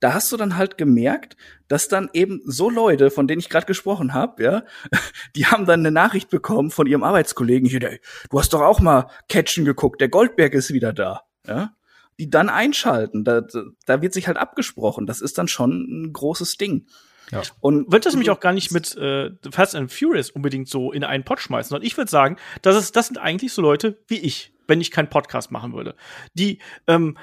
Da 0.00 0.12
hast 0.12 0.30
du 0.30 0.36
dann 0.36 0.56
halt 0.56 0.76
gemerkt, 0.76 1.36
dass 1.68 1.88
dann 1.88 2.10
eben 2.12 2.42
so 2.44 2.68
Leute, 2.68 3.10
von 3.10 3.26
denen 3.26 3.40
ich 3.40 3.48
gerade 3.48 3.66
gesprochen 3.66 4.12
habe, 4.14 4.42
ja, 4.42 4.62
die 5.36 5.46
haben 5.46 5.66
dann 5.66 5.80
eine 5.80 5.90
Nachricht 5.90 6.30
bekommen 6.30 6.70
von 6.70 6.86
ihrem 6.86 7.02
Arbeitskollegen 7.02 7.68
hier, 7.68 7.80
du 7.80 8.38
hast 8.38 8.52
doch 8.52 8.60
auch 8.60 8.80
mal 8.80 9.08
Catchen 9.28 9.64
geguckt, 9.64 10.00
der 10.00 10.08
Goldberg 10.08 10.54
ist 10.54 10.72
wieder 10.72 10.92
da, 10.92 11.22
ja, 11.46 11.72
die 12.18 12.30
dann 12.30 12.48
einschalten. 12.48 13.24
Da, 13.24 13.42
da 13.84 14.02
wird 14.02 14.14
sich 14.14 14.26
halt 14.26 14.36
abgesprochen. 14.36 15.06
Das 15.06 15.20
ist 15.20 15.38
dann 15.38 15.48
schon 15.48 16.04
ein 16.04 16.12
großes 16.12 16.56
Ding. 16.56 16.86
Ja. 17.30 17.42
Und 17.60 17.86
würde 17.92 18.04
das 18.04 18.14
nämlich 18.14 18.30
auch 18.30 18.40
gar 18.40 18.52
nicht 18.52 18.70
mit 18.70 18.96
äh, 18.96 19.30
Fast 19.50 19.74
and 19.74 19.92
Furious 19.92 20.30
unbedingt 20.30 20.68
so 20.68 20.92
in 20.92 21.04
einen 21.04 21.24
Pod 21.24 21.40
schmeißen, 21.40 21.70
sondern 21.70 21.86
ich 21.86 21.96
würde 21.96 22.10
sagen, 22.10 22.36
das, 22.62 22.76
ist, 22.76 22.96
das 22.96 23.08
sind 23.08 23.18
eigentlich 23.18 23.52
so 23.52 23.62
Leute 23.62 23.98
wie 24.06 24.18
ich, 24.18 24.52
wenn 24.68 24.80
ich 24.80 24.90
keinen 24.90 25.10
Podcast 25.10 25.50
machen 25.50 25.72
würde, 25.72 25.96
die 26.34 26.60
ähm, 26.86 27.18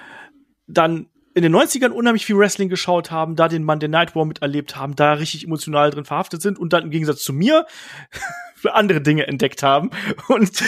dann 0.67 1.07
in 1.35 1.41
den 1.41 1.55
90ern 1.55 1.89
unheimlich 1.89 2.25
viel 2.25 2.37
Wrestling 2.37 2.69
geschaut 2.69 3.09
haben, 3.11 3.35
da 3.35 3.47
den 3.47 3.63
Monday 3.63 3.89
Night 3.89 4.15
War 4.15 4.25
miterlebt 4.25 4.75
haben, 4.75 4.95
da 4.95 5.13
richtig 5.13 5.45
emotional 5.45 5.89
drin 5.89 6.05
verhaftet 6.05 6.41
sind 6.41 6.59
und 6.59 6.73
dann 6.73 6.83
im 6.83 6.89
Gegensatz 6.91 7.23
zu 7.23 7.33
mir 7.33 7.65
für 8.55 8.75
andere 8.75 9.01
Dinge 9.01 9.27
entdeckt 9.27 9.61
haben 9.61 9.89
und 10.29 10.63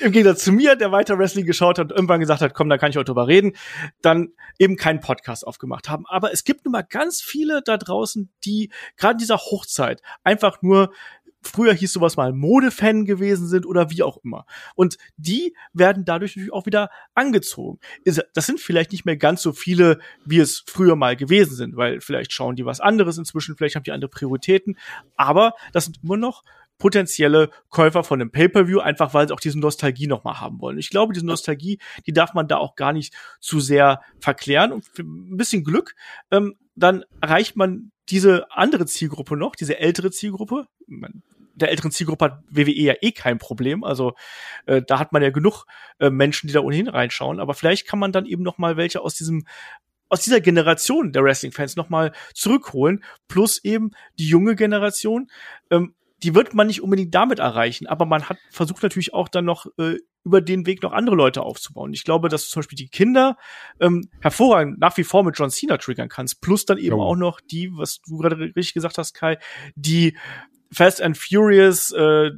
im 0.00 0.12
Gegensatz 0.12 0.44
zu 0.44 0.52
mir, 0.52 0.76
der 0.76 0.92
weiter 0.92 1.18
Wrestling 1.18 1.44
geschaut 1.44 1.78
hat 1.78 1.90
und 1.90 1.96
irgendwann 1.96 2.20
gesagt 2.20 2.40
hat, 2.40 2.54
komm, 2.54 2.68
da 2.68 2.78
kann 2.78 2.90
ich 2.90 2.96
heute 2.96 3.06
drüber 3.06 3.28
reden, 3.28 3.52
dann 4.00 4.28
eben 4.58 4.76
keinen 4.76 5.00
Podcast 5.00 5.46
aufgemacht 5.46 5.88
haben. 5.88 6.06
Aber 6.06 6.32
es 6.32 6.44
gibt 6.44 6.64
nun 6.64 6.72
mal 6.72 6.82
ganz 6.82 7.20
viele 7.20 7.60
da 7.62 7.76
draußen, 7.76 8.32
die 8.44 8.70
gerade 8.96 9.14
in 9.14 9.18
dieser 9.18 9.36
Hochzeit 9.36 10.00
einfach 10.22 10.62
nur 10.62 10.90
früher 11.46 11.72
hieß 11.72 11.92
sowas 11.92 12.16
mal 12.16 12.32
Modefan 12.32 13.04
gewesen 13.04 13.48
sind 13.48 13.66
oder 13.66 13.90
wie 13.90 14.02
auch 14.02 14.18
immer. 14.24 14.46
Und 14.74 14.96
die 15.16 15.54
werden 15.72 16.04
dadurch 16.04 16.36
natürlich 16.36 16.52
auch 16.52 16.66
wieder 16.66 16.90
angezogen. 17.14 17.78
Das 18.04 18.46
sind 18.46 18.60
vielleicht 18.60 18.92
nicht 18.92 19.04
mehr 19.04 19.16
ganz 19.16 19.42
so 19.42 19.52
viele, 19.52 19.98
wie 20.24 20.38
es 20.38 20.64
früher 20.66 20.96
mal 20.96 21.16
gewesen 21.16 21.54
sind, 21.54 21.76
weil 21.76 22.00
vielleicht 22.00 22.32
schauen 22.32 22.56
die 22.56 22.64
was 22.64 22.80
anderes 22.80 23.18
inzwischen, 23.18 23.56
vielleicht 23.56 23.76
haben 23.76 23.84
die 23.84 23.92
andere 23.92 24.10
Prioritäten. 24.10 24.76
Aber 25.16 25.54
das 25.72 25.84
sind 25.84 25.98
immer 26.02 26.16
noch 26.16 26.42
potenzielle 26.78 27.50
Käufer 27.70 28.04
von 28.04 28.20
einem 28.20 28.30
Pay-per-View, 28.30 28.80
einfach 28.80 29.14
weil 29.14 29.28
sie 29.28 29.34
auch 29.34 29.40
diese 29.40 29.58
Nostalgie 29.58 30.06
noch 30.06 30.24
mal 30.24 30.40
haben 30.40 30.60
wollen. 30.60 30.78
Ich 30.78 30.90
glaube, 30.90 31.12
diese 31.12 31.26
Nostalgie, 31.26 31.78
die 32.06 32.12
darf 32.12 32.34
man 32.34 32.48
da 32.48 32.56
auch 32.56 32.74
gar 32.74 32.92
nicht 32.92 33.14
zu 33.40 33.60
sehr 33.60 34.00
verklären. 34.18 34.72
Und 34.72 34.84
für 34.84 35.02
ein 35.02 35.36
bisschen 35.36 35.64
Glück, 35.64 35.94
ähm, 36.30 36.56
dann 36.74 37.04
erreicht 37.20 37.56
man 37.56 37.92
diese 38.08 38.50
andere 38.50 38.86
Zielgruppe 38.86 39.36
noch, 39.36 39.56
diese 39.56 39.78
ältere 39.78 40.10
Zielgruppe. 40.10 40.66
Man, 40.86 41.22
der 41.54 41.70
älteren 41.70 41.92
Zielgruppe 41.92 42.24
hat 42.24 42.42
WWE 42.50 42.72
ja 42.72 42.94
eh 43.00 43.12
kein 43.12 43.38
Problem. 43.38 43.84
Also 43.84 44.14
äh, 44.66 44.82
da 44.82 44.98
hat 44.98 45.12
man 45.12 45.22
ja 45.22 45.30
genug 45.30 45.66
äh, 45.98 46.10
Menschen, 46.10 46.48
die 46.48 46.52
da 46.52 46.60
ohnehin 46.60 46.88
reinschauen. 46.88 47.40
Aber 47.40 47.54
vielleicht 47.54 47.86
kann 47.86 47.98
man 47.98 48.12
dann 48.12 48.26
eben 48.26 48.42
noch 48.42 48.58
mal 48.58 48.76
welche 48.76 49.00
aus 49.00 49.14
diesem 49.14 49.46
aus 50.10 50.20
dieser 50.20 50.40
Generation 50.40 51.12
der 51.12 51.24
Wrestling-Fans 51.24 51.76
noch 51.76 51.88
mal 51.88 52.12
zurückholen, 52.34 53.02
plus 53.26 53.64
eben 53.64 53.92
die 54.18 54.28
junge 54.28 54.54
Generation. 54.54 55.30
Ähm, 55.70 55.94
die 56.24 56.34
wird 56.34 56.54
man 56.54 56.66
nicht 56.66 56.82
unbedingt 56.82 57.14
damit 57.14 57.38
erreichen, 57.38 57.86
aber 57.86 58.06
man 58.06 58.28
hat 58.28 58.38
versucht 58.50 58.82
natürlich 58.82 59.12
auch 59.12 59.28
dann 59.28 59.44
noch 59.44 59.66
äh, 59.78 59.98
über 60.24 60.40
den 60.40 60.64
Weg 60.64 60.82
noch 60.82 60.92
andere 60.92 61.16
Leute 61.16 61.42
aufzubauen. 61.42 61.92
Ich 61.92 62.02
glaube, 62.02 62.30
dass 62.30 62.44
du 62.44 62.50
zum 62.50 62.60
Beispiel 62.60 62.76
die 62.76 62.88
Kinder 62.88 63.36
ähm, 63.78 64.08
hervorragend 64.20 64.78
nach 64.80 64.96
wie 64.96 65.04
vor 65.04 65.22
mit 65.22 65.38
John 65.38 65.50
Cena 65.50 65.76
triggern 65.76 66.08
kannst, 66.08 66.40
plus 66.40 66.64
dann 66.64 66.78
eben 66.78 66.96
Jo. 66.96 67.02
auch 67.02 67.16
noch 67.16 67.40
die, 67.42 67.70
was 67.74 68.00
du 68.00 68.16
gerade 68.16 68.36
richtig 68.38 68.72
gesagt 68.72 68.96
hast, 68.96 69.12
Kai, 69.12 69.38
die 69.74 70.16
Fast 70.72 71.02
and 71.02 71.18
Furious, 71.18 71.92
äh, 71.92 72.30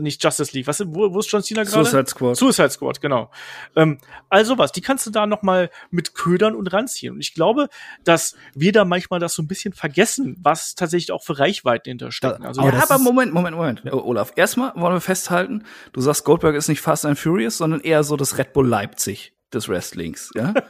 nicht 0.00 0.22
Justice 0.22 0.52
League, 0.52 0.66
was 0.66 0.80
wo, 0.86 1.12
wo 1.12 1.18
ist 1.18 1.30
John 1.30 1.42
Cena 1.42 1.64
gerade? 1.64 1.84
Suicide 1.84 2.06
Squad. 2.08 2.36
Suicide 2.36 2.70
Squad, 2.70 3.00
genau. 3.00 3.30
Ähm, 3.76 3.98
also 4.28 4.58
was, 4.58 4.72
die 4.72 4.80
kannst 4.80 5.06
du 5.06 5.10
da 5.10 5.26
noch 5.26 5.42
mal 5.42 5.70
mit 5.90 6.14
ködern 6.14 6.54
und 6.54 6.72
ranziehen. 6.72 7.14
Und 7.14 7.20
ich 7.20 7.34
glaube, 7.34 7.68
dass 8.04 8.36
wir 8.54 8.72
da 8.72 8.84
manchmal 8.84 9.20
das 9.20 9.34
so 9.34 9.42
ein 9.42 9.48
bisschen 9.48 9.72
vergessen, 9.72 10.36
was 10.40 10.74
tatsächlich 10.74 11.12
auch 11.12 11.22
für 11.22 11.38
Reichweiten 11.38 11.90
hinterstecken. 11.90 12.44
Also 12.44 12.62
aber 12.62 12.72
ja, 12.72 12.82
aber 12.82 12.98
Moment, 12.98 13.32
Moment, 13.32 13.56
Moment. 13.56 13.92
Olaf, 13.92 14.32
erstmal 14.36 14.72
wollen 14.76 14.94
wir 14.94 15.00
festhalten, 15.00 15.64
du 15.92 16.00
sagst, 16.00 16.24
Goldberg 16.24 16.56
ist 16.56 16.68
nicht 16.68 16.80
Fast 16.80 17.06
and 17.06 17.18
Furious, 17.18 17.58
sondern 17.58 17.80
eher 17.80 18.04
so 18.04 18.16
das 18.16 18.38
Red 18.38 18.52
Bull 18.52 18.68
Leipzig 18.68 19.34
des 19.52 19.68
Wrestlings, 19.68 20.30
ja? 20.34 20.54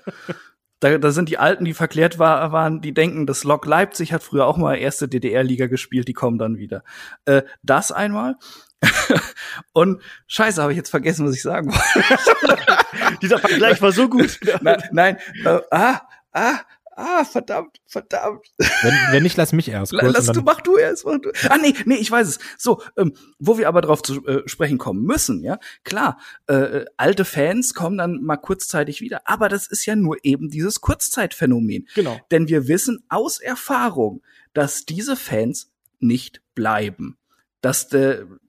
da, 0.83 0.99
da 0.99 1.11
sind 1.13 1.29
die 1.29 1.39
Alten, 1.39 1.65
die 1.65 1.75
verklärt 1.75 2.19
war, 2.19 2.51
waren, 2.51 2.81
die 2.81 2.93
denken, 2.93 3.27
das 3.27 3.45
Lok 3.45 3.67
Leipzig 3.67 4.13
hat 4.13 4.23
früher 4.23 4.47
auch 4.47 4.57
mal 4.57 4.75
erste 4.75 5.07
DDR-Liga 5.07 5.69
gespielt, 5.69 6.09
die 6.09 6.13
kommen 6.13 6.39
dann 6.39 6.59
wieder. 6.59 6.83
Äh, 7.25 7.43
das 7.63 7.93
einmal. 7.93 8.37
Und 9.73 10.03
scheiße, 10.27 10.61
habe 10.61 10.73
ich 10.73 10.77
jetzt 10.77 10.91
vergessen, 10.91 11.27
was 11.27 11.35
ich 11.35 11.43
sagen 11.43 11.73
wollte. 11.73 13.17
dieser 13.23 13.39
Vergleich 13.39 13.81
war 13.81 13.93
so 13.93 14.09
gut. 14.09 14.39
nein, 14.61 14.83
nein, 14.93 15.17
äh, 15.45 15.61
ah, 15.71 16.01
ah, 16.33 16.61
ah, 16.97 17.25
verdammt, 17.25 17.81
verdammt. 17.87 18.47
Wenn, 18.59 18.95
wenn 19.11 19.23
nicht, 19.23 19.37
lass 19.37 19.53
mich 19.53 19.69
erst 19.69 19.93
kurz. 19.93 20.13
Lass 20.13 20.27
du, 20.27 20.43
mach 20.43 20.61
du 20.61 20.77
erst, 20.77 21.07
mach 21.07 21.19
du. 21.21 21.31
Ah, 21.49 21.59
nee, 21.59 21.75
nee, 21.85 21.97
ich 21.97 22.11
weiß 22.11 22.29
es. 22.29 22.39
So, 22.59 22.83
ähm, 22.97 23.15
wo 23.39 23.57
wir 23.59 23.69
aber 23.69 23.81
drauf 23.81 24.03
zu 24.03 24.25
äh, 24.27 24.47
sprechen 24.47 24.79
kommen 24.79 25.03
müssen, 25.05 25.43
ja, 25.43 25.59
klar, 25.85 26.19
äh, 26.49 26.85
alte 26.97 27.25
Fans 27.25 27.75
kommen 27.75 27.99
dann 27.99 28.23
mal 28.23 28.37
kurzzeitig 28.37 29.01
wieder, 29.01 29.23
aber 29.25 29.49
das 29.49 29.67
ist 29.67 29.87
ja 29.87 29.97
nur 29.97 30.17
eben 30.23 30.51
dieses 30.51 30.81
Kurzzeitphänomen. 30.81 31.89
Genau. 31.95 32.21
Denn 32.31 32.49
wir 32.49 32.69
wissen 32.69 33.05
aus 33.09 33.39
Erfahrung, 33.41 34.23
dass 34.53 34.85
diese 34.85 35.17
Fans 35.17 35.71
nicht 35.99 36.43
bleiben. 36.55 37.17
Dass 37.63 37.89
der, 37.89 38.27
ja, 38.27 38.27
sa- 38.27 38.41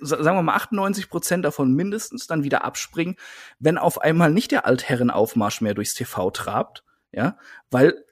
sagen 0.00 0.36
wir 0.36 0.42
mal 0.42 0.54
98 0.54 1.08
Prozent 1.08 1.44
davon 1.44 1.74
mindestens 1.74 2.26
dann 2.26 2.44
wieder 2.44 2.64
abspringen, 2.64 3.16
wenn 3.58 3.78
auf 3.78 4.00
einmal 4.00 4.30
nicht 4.30 4.50
der 4.50 4.66
Altherrenaufmarsch 4.66 5.60
mehr 5.60 5.74
durchs 5.74 5.94
TV 5.94 6.30
trabt, 6.30 6.84
ja, 7.12 7.38
weil 7.70 8.04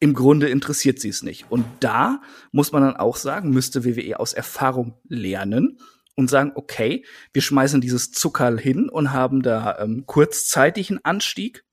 im 0.00 0.12
Grunde 0.12 0.48
interessiert 0.48 1.00
sie 1.00 1.08
es 1.08 1.22
nicht. 1.22 1.50
Und 1.50 1.64
da 1.80 2.20
muss 2.52 2.72
man 2.72 2.82
dann 2.82 2.96
auch 2.96 3.16
sagen, 3.16 3.50
müsste 3.50 3.84
WWE 3.84 4.20
aus 4.20 4.34
Erfahrung 4.34 4.98
lernen 5.08 5.78
und 6.14 6.28
sagen, 6.28 6.52
okay, 6.54 7.04
wir 7.32 7.42
schmeißen 7.42 7.80
dieses 7.80 8.12
Zuckerl 8.12 8.58
hin 8.58 8.88
und 8.88 9.12
haben 9.12 9.42
da 9.42 9.78
ähm, 9.78 10.04
kurzzeitigen 10.06 11.00
Anstieg. 11.04 11.64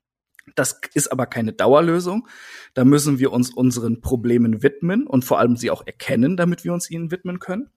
Das 0.56 0.80
ist 0.94 1.12
aber 1.12 1.26
keine 1.26 1.54
Dauerlösung. 1.54 2.28
Da 2.74 2.86
müssen 2.86 3.20
wir 3.20 3.32
uns 3.32 3.52
unseren 3.54 4.02
Problemen 4.02 4.64
widmen 4.64 5.08
und 5.08 5.26
vor 5.26 5.40
allem 5.40 5.56
sie 5.56 5.70
auch 5.70 5.86
erkennen, 5.86 6.38
damit 6.38 6.64
wir 6.64 6.74
uns 6.74 6.90
ihnen 6.90 7.12
widmen 7.12 7.40
können. 7.40 7.70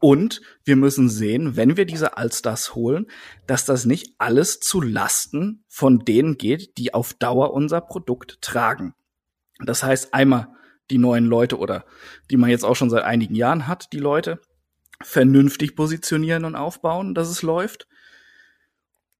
Und 0.00 0.40
wir 0.64 0.76
müssen 0.76 1.10
sehen, 1.10 1.56
wenn 1.56 1.76
wir 1.76 1.84
diese 1.84 2.16
Allstars 2.16 2.74
holen, 2.74 3.06
dass 3.46 3.66
das 3.66 3.84
nicht 3.84 4.14
alles 4.18 4.58
zu 4.58 4.80
Lasten 4.80 5.62
von 5.68 6.00
denen 6.00 6.38
geht, 6.38 6.78
die 6.78 6.94
auf 6.94 7.12
Dauer 7.12 7.52
unser 7.52 7.82
Produkt 7.82 8.40
tragen. 8.40 8.94
Das 9.62 9.82
heißt, 9.82 10.14
einmal 10.14 10.48
die 10.90 10.96
neuen 10.96 11.26
Leute 11.26 11.58
oder 11.58 11.84
die 12.30 12.38
man 12.38 12.48
jetzt 12.48 12.64
auch 12.64 12.76
schon 12.76 12.88
seit 12.88 13.04
einigen 13.04 13.34
Jahren 13.34 13.66
hat, 13.68 13.92
die 13.92 13.98
Leute 13.98 14.40
vernünftig 15.02 15.76
positionieren 15.76 16.46
und 16.46 16.56
aufbauen, 16.56 17.14
dass 17.14 17.28
es 17.28 17.42
läuft. 17.42 17.86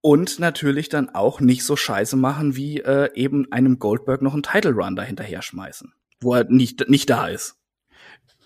Und 0.03 0.39
natürlich 0.39 0.89
dann 0.89 1.11
auch 1.11 1.41
nicht 1.41 1.63
so 1.63 1.77
scheiße 1.77 2.17
machen, 2.17 2.57
wie 2.57 2.81
äh, 2.81 3.11
eben 3.15 3.53
einem 3.53 3.79
Goldberg 3.79 4.23
noch 4.23 4.33
einen 4.33 4.43
Title 4.43 4.73
Run 4.73 4.97
dahinterher 4.97 5.43
schmeißen, 5.43 5.93
wo 6.23 6.35
er 6.35 6.45
nicht, 6.45 6.89
nicht 6.89 7.11
da 7.11 7.29
ist. 7.29 7.60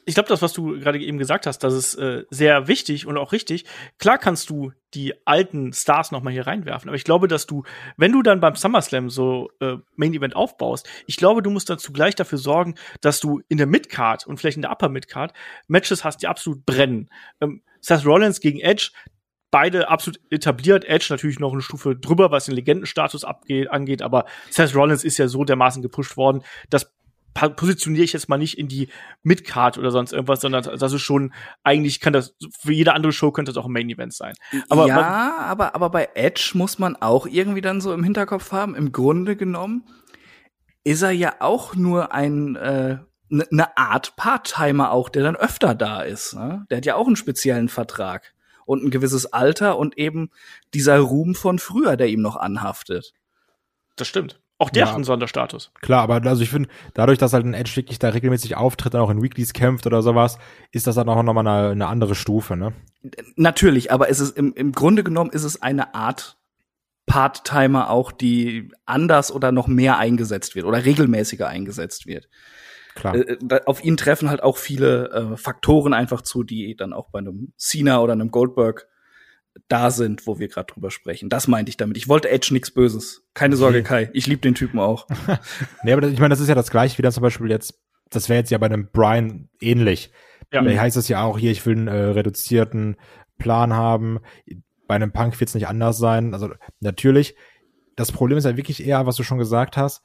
Ich 0.07 0.14
glaube, 0.14 0.29
das, 0.29 0.43
was 0.43 0.53
du 0.53 0.79
gerade 0.79 0.99
eben 0.99 1.19
gesagt 1.19 1.47
hast, 1.47 1.59
das 1.61 1.75
ist 1.75 1.95
äh, 1.95 2.25
sehr 2.31 2.69
wichtig 2.69 3.07
und 3.07 3.17
auch 3.17 3.33
richtig. 3.33 3.64
Klar 3.99 4.19
kannst 4.19 4.51
du 4.51 4.73
die 4.93 5.14
alten 5.27 5.73
Stars 5.73 6.12
noch 6.12 6.23
mal 6.23 6.33
hier 6.33 6.47
reinwerfen, 6.47 6.88
aber 6.88 6.97
ich 6.97 7.05
glaube, 7.05 7.29
dass 7.29 7.47
du, 7.47 7.64
wenn 7.97 8.12
du 8.12 8.23
dann 8.23 8.40
beim 8.40 8.55
SummerSlam 8.55 9.11
so 9.11 9.51
äh, 9.61 9.77
Main 9.97 10.14
Event 10.14 10.37
aufbaust, 10.37 10.88
ich 11.07 11.17
glaube, 11.17 11.43
du 11.43 11.51
musst 11.51 11.71
dazu 11.71 11.93
gleich 11.93 12.14
dafür 12.14 12.38
sorgen, 12.38 12.75
dass 13.01 13.21
du 13.21 13.40
in 13.49 13.59
der 13.59 13.67
Midcard 13.67 14.27
und 14.27 14.38
vielleicht 14.38 14.57
in 14.57 14.62
der 14.62 14.71
Upper 14.71 14.88
Midcard 14.88 15.33
Matches 15.67 16.05
hast, 16.05 16.23
die 16.23 16.29
absolut 16.29 16.64
brennen. 16.64 17.09
Ähm, 17.40 17.62
Seth 17.81 18.07
Rollins 18.07 18.40
gegen 18.40 18.61
Edge 18.61 18.90
beide 19.51 19.88
absolut 19.88 20.21
etabliert. 20.31 20.85
Edge 20.85 21.07
natürlich 21.11 21.38
noch 21.38 21.53
eine 21.53 21.62
Stufe 21.62 21.95
drüber, 21.95 22.31
was 22.31 22.47
den 22.47 22.55
Legendenstatus 22.55 23.25
abgeht, 23.25 23.71
angeht, 23.71 24.03
aber 24.03 24.27
Seth 24.51 24.75
Rollins 24.75 25.05
ist 25.05 25.19
ja 25.19 25.29
so 25.29 25.45
dermaßen 25.45 25.83
gepusht 25.83 26.17
worden, 26.17 26.43
dass 26.71 26.93
positioniere 27.35 28.05
ich 28.05 28.12
jetzt 28.12 28.29
mal 28.29 28.38
nicht 28.38 28.59
in 28.59 28.68
die 28.68 28.88
Midcard 29.23 29.77
oder 29.77 29.90
sonst 29.90 30.12
irgendwas, 30.12 30.40
sondern 30.40 30.62
das 30.62 30.92
ist 30.92 31.03
schon, 31.03 31.35
eigentlich 31.62 32.01
kann 32.01 32.12
das, 32.12 32.37
für 32.59 32.73
jede 32.73 32.94
andere 32.94 33.12
Show 33.12 33.33
könnte 33.33 33.53
das 33.53 33.61
auch 33.61 33.66
ein 33.66 33.73
Main 33.73 33.90
Event 33.90 34.14
sein. 34.14 34.35
Aber 34.68 34.87
ja, 34.87 35.37
aber, 35.38 35.75
aber 35.75 35.90
bei 35.90 36.09
Edge 36.14 36.53
muss 36.55 36.79
man 36.79 36.97
auch 36.97 37.27
irgendwie 37.27 37.61
dann 37.61 37.81
so 37.81 37.92
im 37.92 38.05
Hinterkopf 38.05 38.53
haben, 38.53 38.75
im 38.75 38.92
Grunde 38.92 39.37
genommen 39.37 39.85
ist 40.85 41.03
er 41.03 41.11
ja 41.11 41.37
auch 41.40 41.75
nur 41.75 42.12
ein, 42.12 42.57
äh, 42.57 42.99
ne, 43.29 43.47
ne 43.51 43.77
Art 43.77 44.16
Part-Timer 44.16 44.92
auch, 44.92 45.09
der 45.09 45.23
dann 45.25 45.37
öfter 45.37 45.75
da 45.75 46.03
ist. 46.03 46.35
Ne? 46.35 46.66
Der 46.70 46.77
hat 46.79 46.87
ja 46.87 46.94
auch 46.94 47.07
einen 47.07 47.16
speziellen 47.16 47.68
Vertrag 47.68 48.35
und 48.66 48.85
ein 48.85 48.90
gewisses 48.90 49.33
Alter 49.33 49.79
und 49.79 49.99
eben 49.99 50.31
dieser 50.73 50.99
Ruhm 50.99 51.35
von 51.35 51.59
früher, 51.59 51.97
der 51.97 52.09
ihm 52.09 52.20
noch 52.20 52.37
anhaftet. 52.37 53.12
Das 53.97 54.09
stimmt. 54.09 54.40
Auch 54.59 54.71
der 54.71 54.83
ja, 54.83 54.88
hat 54.88 54.95
einen 54.95 55.05
Sonderstatus. 55.05 55.73
Klar, 55.81 56.03
aber 56.03 56.23
also 56.29 56.43
ich 56.43 56.51
finde, 56.51 56.69
dadurch, 56.95 57.19
dass 57.19 57.33
halt 57.33 57.45
ein 57.45 57.55
Edge 57.55 57.73
wirklich 57.75 57.99
da 57.99 58.11
regelmäßig 58.11 58.57
auftritt 58.57 58.95
und 58.95 59.01
auch 59.01 59.11
in 59.11 59.21
Weeklies 59.21 59.53
kämpft 59.53 59.87
oder 59.87 60.01
sowas, 60.01 60.38
ist 60.71 60.87
das 60.87 60.95
dann 60.95 61.09
auch 61.09 61.23
nochmal 61.23 61.47
eine, 61.47 61.71
eine 61.71 61.87
andere 61.88 62.14
Stufe, 62.14 62.57
ne? 62.57 62.73
Natürlich, 63.37 63.90
aber 63.90 64.09
es 64.09 64.21
ist 64.21 64.37
im, 64.37 64.55
im 64.55 64.73
Grunde 64.73 65.03
genommen 65.03 65.31
ist 65.31 65.43
es 65.43 65.61
eine 65.61 65.95
Art 65.95 66.38
Part-Timer 67.07 67.90
auch, 67.90 68.12
die 68.12 68.71
anders 68.87 69.33
oder 69.33 69.53
noch 69.53 69.67
mehr 69.67 69.99
eingesetzt 69.99 70.55
wird 70.55 70.67
oder 70.67 70.85
regelmäßiger 70.85 71.49
eingesetzt 71.49 72.07
wird. 72.07 72.29
Klar. 72.95 73.17
Äh, 73.17 73.37
äh 73.49 73.61
auf 73.67 73.85
ihn 73.85 73.97
treffen 73.97 74.31
halt 74.31 74.43
auch 74.43 74.57
viele 74.57 75.11
äh, 75.11 75.37
Faktoren 75.37 75.93
einfach 75.93 76.23
zu, 76.23 76.45
die 76.45 76.77
dann 76.77 76.93
auch 76.93 77.11
bei 77.11 77.19
einem 77.19 77.53
Cena 77.57 78.01
oder 78.01 78.12
einem 78.12 78.31
Goldberg 78.31 78.87
da 79.69 79.90
sind, 79.90 80.27
wo 80.27 80.38
wir 80.38 80.49
gerade 80.49 80.73
drüber 80.73 80.90
sprechen. 80.90 81.29
Das 81.29 81.49
meinte 81.49 81.71
ich 81.71 81.77
damit. 81.77 81.97
Ich 81.97 82.09
wollte 82.09 82.31
Edge 82.31 82.49
nichts 82.53 82.73
Böses. 82.73 83.27
Keine 83.35 83.57
Sorge, 83.57 83.83
Kai. 83.83 84.11
Ich 84.12 84.27
liebe 84.27 84.40
den 84.40 84.55
Typen 84.55 84.79
auch. 84.79 85.07
nee, 85.85 85.93
aber 85.93 86.03
das, 86.03 86.12
ich 86.12 86.19
meine, 86.19 86.31
das 86.31 86.40
ist 86.40 86.49
ja 86.49 86.55
das 86.55 86.71
gleiche 86.71 86.99
wie 86.99 87.03
dann 87.03 87.12
zum 87.12 87.23
Beispiel 87.23 87.51
jetzt, 87.51 87.81
das 88.11 88.29
wäre 88.29 88.38
jetzt 88.38 88.51
ja 88.51 88.59
bei 88.59 88.67
einem 88.67 88.90
Brian 88.93 89.49
ähnlich. 89.61 90.12
Ja. 90.53 90.62
Da 90.62 90.71
heißt 90.71 90.97
es 90.97 91.09
ja 91.09 91.23
auch 91.23 91.38
hier, 91.38 91.51
ich 91.51 91.64
will 91.67 91.77
einen 91.77 91.88
äh, 91.88 91.93
reduzierten 91.93 92.97
Plan 93.38 93.73
haben. 93.73 94.21
Bei 94.87 94.97
einem 94.97 95.12
Punk 95.12 95.38
wird 95.40 95.49
es 95.49 95.55
nicht 95.55 95.69
anders 95.69 95.99
sein. 95.99 96.35
Also 96.35 96.51
natürlich, 96.81 97.37
das 97.97 98.12
Problem 98.12 98.38
ist 98.38 98.45
ja 98.45 98.57
wirklich 98.57 98.85
eher, 98.85 99.07
was 99.07 99.17
du 99.17 99.23
schon 99.23 99.38
gesagt 99.38 99.77
hast, 99.77 100.03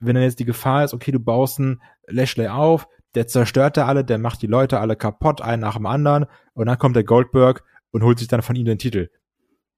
wenn 0.00 0.14
dann 0.14 0.24
jetzt 0.24 0.40
die 0.40 0.44
Gefahr 0.44 0.84
ist, 0.84 0.94
okay, 0.94 1.12
du 1.12 1.20
baust 1.20 1.60
einen 1.60 1.82
Lashley 2.06 2.48
auf, 2.48 2.88
der 3.14 3.26
zerstört 3.26 3.76
da 3.76 3.86
alle, 3.86 4.04
der 4.04 4.18
macht 4.18 4.42
die 4.42 4.46
Leute 4.46 4.80
alle 4.80 4.96
kaputt, 4.96 5.40
einen 5.40 5.62
nach 5.62 5.76
dem 5.76 5.86
anderen, 5.86 6.26
und 6.54 6.66
dann 6.66 6.78
kommt 6.78 6.96
der 6.96 7.04
Goldberg 7.04 7.62
und 7.92 8.02
holt 8.02 8.18
sich 8.18 8.28
dann 8.28 8.42
von 8.42 8.56
ihm 8.56 8.66
den 8.66 8.78
Titel. 8.78 9.08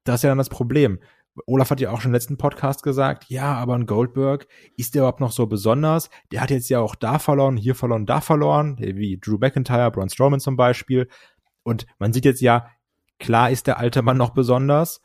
Das 0.05 0.17
ist 0.17 0.23
ja 0.23 0.31
dann 0.31 0.39
das 0.39 0.49
Problem. 0.49 0.99
Olaf 1.47 1.71
hat 1.71 1.81
ja 1.81 1.91
auch 1.91 2.01
schon 2.01 2.11
im 2.11 2.15
letzten 2.15 2.37
Podcast 2.37 2.83
gesagt, 2.83 3.25
ja, 3.29 3.55
aber 3.55 3.75
ein 3.75 3.87
Goldberg, 3.87 4.47
ist 4.77 4.95
der 4.95 5.03
überhaupt 5.03 5.21
noch 5.21 5.33
so 5.33 5.47
besonders? 5.47 6.09
Der 6.31 6.41
hat 6.41 6.51
jetzt 6.51 6.71
ja 6.71 6.81
auch 6.81 6.95
da 6.95 7.19
verloren, 7.19 7.57
hier 7.57 7.75
verloren, 7.75 8.07
da 8.07 8.21
verloren, 8.21 8.77
wie 8.79 9.19
Drew 9.19 9.39
McIntyre, 9.39 9.91
Braun 9.91 10.09
Strowman 10.09 10.41
zum 10.41 10.57
Beispiel. 10.57 11.09
Und 11.65 11.87
man 11.99 12.13
sieht 12.13 12.25
jetzt 12.25 12.41
ja, 12.41 12.71
klar 13.19 13.51
ist 13.51 13.67
der 13.67 13.79
alte 13.79 14.03
Mann 14.03 14.17
noch 14.17 14.31
besonders. 14.31 15.01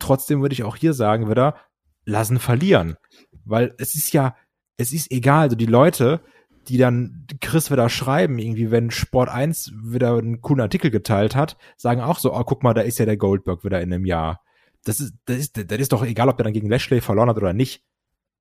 Trotzdem 0.00 0.42
würde 0.42 0.54
ich 0.54 0.64
auch 0.64 0.76
hier 0.76 0.94
sagen, 0.94 1.30
wieder, 1.30 1.56
lassen 2.04 2.40
verlieren. 2.40 2.96
Weil 3.44 3.74
es 3.78 3.94
ist 3.94 4.12
ja, 4.12 4.34
es 4.78 4.92
ist 4.92 5.12
egal, 5.12 5.42
also 5.42 5.56
die 5.56 5.66
Leute, 5.66 6.22
die 6.68 6.78
dann 6.78 7.26
Chris 7.40 7.70
wieder 7.70 7.88
schreiben, 7.88 8.38
irgendwie, 8.38 8.70
wenn 8.70 8.90
Sport 8.90 9.28
1 9.28 9.72
wieder 9.82 10.16
einen 10.16 10.40
coolen 10.40 10.60
Artikel 10.60 10.90
geteilt 10.90 11.34
hat, 11.34 11.56
sagen 11.76 12.00
auch 12.00 12.18
so, 12.18 12.34
oh, 12.34 12.44
guck 12.44 12.62
mal, 12.62 12.74
da 12.74 12.82
ist 12.82 12.98
ja 12.98 13.06
der 13.06 13.16
Goldberg 13.16 13.64
wieder 13.64 13.80
in 13.80 13.92
einem 13.92 14.04
Jahr. 14.04 14.42
Das 14.84 15.00
ist, 15.00 15.14
das 15.24 15.38
ist, 15.38 15.70
das 15.70 15.78
ist 15.78 15.92
doch 15.92 16.04
egal, 16.04 16.28
ob 16.28 16.36
der 16.36 16.44
dann 16.44 16.52
gegen 16.52 16.68
Lashley 16.68 17.00
verloren 17.00 17.28
hat 17.28 17.36
oder 17.36 17.52
nicht. 17.52 17.82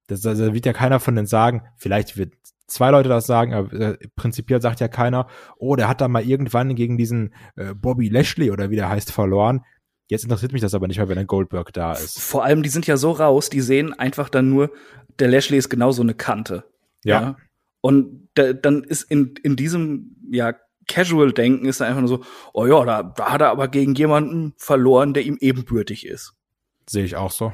Das, 0.08 0.22
das 0.22 0.40
wird 0.40 0.66
ja 0.66 0.74
keiner 0.74 1.00
von 1.00 1.16
denen 1.16 1.28
sagen, 1.28 1.64
vielleicht 1.78 2.18
wird 2.18 2.34
zwei 2.68 2.92
Leute 2.92 3.10
das 3.10 3.26
sagen, 3.26 3.54
aber 3.54 3.74
äh, 3.74 3.98
prinzipiell 4.16 4.62
sagt 4.62 4.80
ja 4.80 4.88
keiner, 4.88 5.28
oh, 5.58 5.76
der 5.76 5.88
hat 5.88 6.02
da 6.02 6.08
mal 6.08 6.24
irgendwann 6.24 6.76
gegen 6.76 6.98
diesen 6.98 7.34
äh, 7.56 7.74
Bobby 7.74 8.10
Lashley 8.10 8.52
oder 8.52 8.70
wie 8.70 8.76
der 8.76 8.90
heißt 8.90 9.12
verloren. 9.12 9.64
Jetzt 10.10 10.24
interessiert 10.24 10.54
mich 10.54 10.62
das 10.62 10.74
aber 10.74 10.88
nicht 10.88 10.98
mehr, 10.98 11.10
wenn 11.10 11.18
ein 11.18 11.28
Goldberg 11.28 11.74
da 11.74 11.94
ist. 11.94 12.20
Vor 12.20 12.44
allem, 12.44 12.64
die 12.64 12.70
sind 12.70 12.88
ja 12.88 12.96
so 12.96 13.12
raus, 13.12 13.50
die 13.50 13.62
sehen 13.62 13.94
einfach 13.94 14.30
dann 14.30 14.50
nur, 14.50 14.72
der 15.20 15.28
Lashley 15.28 15.58
ist 15.58 15.70
genauso 15.70 16.02
eine 16.02 16.14
Kante. 16.14 16.64
Ja. 17.04 17.22
ja? 17.22 17.38
Und 17.88 18.28
da, 18.34 18.52
dann 18.52 18.84
ist 18.84 19.04
in, 19.04 19.36
in 19.44 19.56
diesem, 19.56 20.18
ja, 20.30 20.54
Casual-Denken 20.90 21.66
ist 21.66 21.82
einfach 21.82 22.02
nur 22.02 22.10
so, 22.10 22.26
oh 22.52 22.66
ja, 22.66 22.84
da, 22.84 23.02
da 23.02 23.32
hat 23.32 23.40
er 23.40 23.50
aber 23.50 23.70
gegen 23.70 23.96
jemanden 23.96 24.54
verloren, 24.58 25.14
der 25.14 25.24
ihm 25.24 25.38
ebenbürtig 25.40 26.06
ist. 26.06 26.34
Sehe 26.86 27.06
ich 27.06 27.16
auch 27.16 27.32
so. 27.32 27.54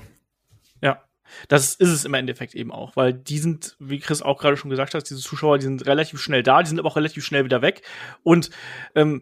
Ja, 0.81 1.03
das 1.49 1.75
ist 1.75 1.89
es 1.89 2.03
im 2.03 2.15
Endeffekt 2.15 2.55
eben 2.55 2.71
auch, 2.71 2.95
weil 2.95 3.13
die 3.13 3.37
sind, 3.37 3.75
wie 3.77 3.99
Chris 3.99 4.23
auch 4.23 4.39
gerade 4.39 4.57
schon 4.57 4.71
gesagt 4.71 4.95
hat, 4.95 5.07
diese 5.07 5.21
Zuschauer, 5.21 5.59
die 5.59 5.65
sind 5.65 5.85
relativ 5.85 6.19
schnell 6.19 6.41
da, 6.41 6.63
die 6.63 6.69
sind 6.69 6.79
aber 6.79 6.89
auch 6.89 6.95
relativ 6.95 7.23
schnell 7.23 7.45
wieder 7.45 7.61
weg. 7.61 7.83
Und 8.23 8.49
ähm, 8.95 9.21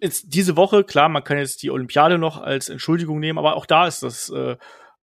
jetzt 0.00 0.26
diese 0.28 0.56
Woche, 0.56 0.84
klar, 0.84 1.08
man 1.08 1.24
kann 1.24 1.38
jetzt 1.38 1.64
die 1.64 1.72
Olympiade 1.72 2.18
noch 2.18 2.40
als 2.40 2.68
Entschuldigung 2.68 3.18
nehmen, 3.18 3.40
aber 3.40 3.56
auch 3.56 3.66
da 3.66 3.88
ist 3.88 4.04
das 4.04 4.28
äh, 4.28 4.54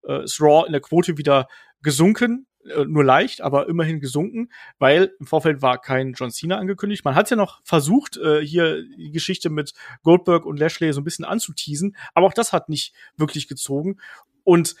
äh, 0.06 0.24
ist 0.24 0.40
Raw 0.40 0.64
in 0.66 0.72
der 0.72 0.80
Quote 0.80 1.18
wieder 1.18 1.48
gesunken. 1.82 2.46
Äh, 2.64 2.84
nur 2.84 3.04
leicht, 3.04 3.40
aber 3.40 3.68
immerhin 3.68 4.00
gesunken, 4.00 4.50
weil 4.78 5.14
im 5.18 5.26
Vorfeld 5.26 5.62
war 5.62 5.80
kein 5.80 6.12
John 6.12 6.30
Cena 6.30 6.58
angekündigt. 6.58 7.04
Man 7.04 7.14
hat 7.14 7.30
ja 7.30 7.36
noch 7.36 7.60
versucht, 7.64 8.18
äh, 8.18 8.44
hier 8.44 8.82
die 8.82 9.12
Geschichte 9.12 9.48
mit 9.48 9.72
Goldberg 10.02 10.44
und 10.44 10.58
Lashley 10.58 10.92
so 10.92 11.00
ein 11.00 11.04
bisschen 11.04 11.24
anzuteasen, 11.24 11.96
aber 12.12 12.26
auch 12.26 12.34
das 12.34 12.52
hat 12.52 12.68
nicht 12.68 12.94
wirklich 13.16 13.48
gezogen. 13.48 13.98
Und 14.44 14.74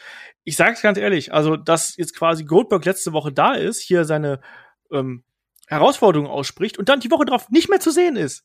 ich 0.44 0.56
sage 0.56 0.72
es 0.72 0.82
ganz 0.82 0.98
ehrlich, 0.98 1.32
also 1.32 1.56
dass 1.56 1.96
jetzt 1.96 2.14
quasi 2.14 2.44
Goldberg 2.44 2.84
letzte 2.84 3.12
Woche 3.12 3.32
da 3.32 3.54
ist, 3.54 3.80
hier 3.80 4.04
seine 4.04 4.40
ähm, 4.90 5.24
Herausforderung 5.66 6.26
ausspricht 6.26 6.78
und 6.78 6.88
dann 6.88 7.00
die 7.00 7.10
Woche 7.10 7.24
drauf 7.24 7.48
nicht 7.48 7.70
mehr 7.70 7.80
zu 7.80 7.90
sehen 7.90 8.16
ist, 8.16 8.44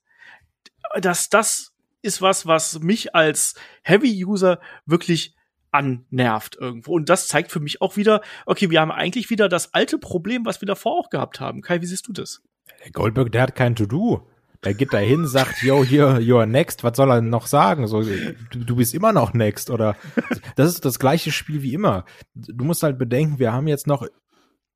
dass 1.02 1.30
das 1.30 1.74
ist 2.02 2.22
was, 2.22 2.46
was 2.46 2.80
mich 2.80 3.16
als 3.16 3.56
Heavy-User 3.82 4.62
wirklich 4.86 5.36
annervt 5.76 6.58
irgendwo. 6.60 6.94
Und 6.94 7.10
das 7.10 7.28
zeigt 7.28 7.52
für 7.52 7.60
mich 7.60 7.82
auch 7.82 7.98
wieder, 7.98 8.22
okay, 8.46 8.70
wir 8.70 8.82
haben 8.82 8.92
eigentlich 8.92 9.30
wieder 9.30 9.50
das 9.50 9.74
alte 9.74 9.98
Problem, 9.98 10.46
was 10.46 10.62
wir 10.62 10.66
davor 10.68 10.94
auch 10.94 11.10
gehabt 11.10 11.40
haben. 11.40 11.62
Kai, 11.62 11.82
wie 11.82 11.86
siehst 11.86 12.08
du 12.08 12.14
das? 12.14 12.42
Der 12.84 12.92
Goldberg, 12.92 13.32
der 13.32 13.44
hat 13.44 13.56
kein 13.56 13.76
To-Do. 13.76 14.28
Der 14.64 14.74
geht 14.74 14.94
da 14.94 14.98
hin, 14.98 15.28
sagt, 15.28 15.62
yo, 15.62 15.84
hier, 15.84 16.18
you're 16.18 16.48
next. 16.48 16.84
Was 16.84 16.98
soll 16.98 17.12
er 17.12 17.22
noch 17.22 17.46
sagen? 17.46 17.88
So, 17.88 18.02
du, 18.02 18.66
du 18.66 18.76
bist 18.76 18.96
immer 18.96 19.14
noch 19.14 19.34
next. 19.34 19.70
Oder 19.70 19.96
das 20.56 20.70
ist 20.70 20.86
das 20.86 20.98
gleiche 20.98 21.32
Spiel 21.32 21.62
wie 21.62 21.74
immer. 21.74 22.06
Du 22.34 22.66
musst 22.66 22.82
halt 22.82 22.98
bedenken, 22.98 23.38
wir 23.38 23.54
haben 23.54 23.68
jetzt 23.68 23.86
noch 23.86 24.08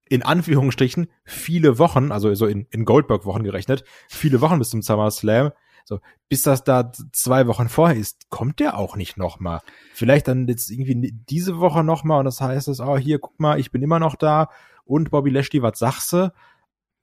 in 0.08 0.24
Anführungsstrichen 0.24 1.08
viele 1.24 1.78
Wochen, 1.80 2.12
also 2.12 2.34
so 2.36 2.46
in, 2.46 2.68
in 2.72 2.86
Goldberg-Wochen 2.86 3.44
gerechnet, 3.44 3.84
viele 4.10 4.42
Wochen 4.42 4.60
bis 4.60 4.72
zum 4.72 4.82
SummerSlam. 4.82 5.52
So, 5.90 6.00
bis 6.30 6.44
das 6.44 6.64
da 6.64 6.92
zwei 7.14 7.48
Wochen 7.48 7.68
vorher 7.68 7.98
ist, 7.98 8.30
kommt 8.30 8.60
der 8.60 8.78
auch 8.78 8.96
nicht 8.96 9.18
nochmal. 9.18 9.62
Vielleicht 9.96 10.28
dann 10.28 10.48
jetzt 10.48 10.70
irgendwie 10.70 11.12
diese 11.28 11.58
Woche 11.58 11.84
nochmal 11.84 12.20
und 12.20 12.26
das 12.26 12.42
heißt 12.42 12.68
es, 12.68 12.80
oh, 12.80 12.96
hier, 12.96 13.18
guck 13.18 13.40
mal, 13.40 13.60
ich 13.60 13.72
bin 13.72 13.82
immer 13.82 13.98
noch 13.98 14.16
da 14.16 14.52
und 14.86 15.10
Bobby 15.10 15.32
Lashley, 15.32 15.64
was 15.64 15.80
sagst 15.80 16.14
du? 16.14 16.32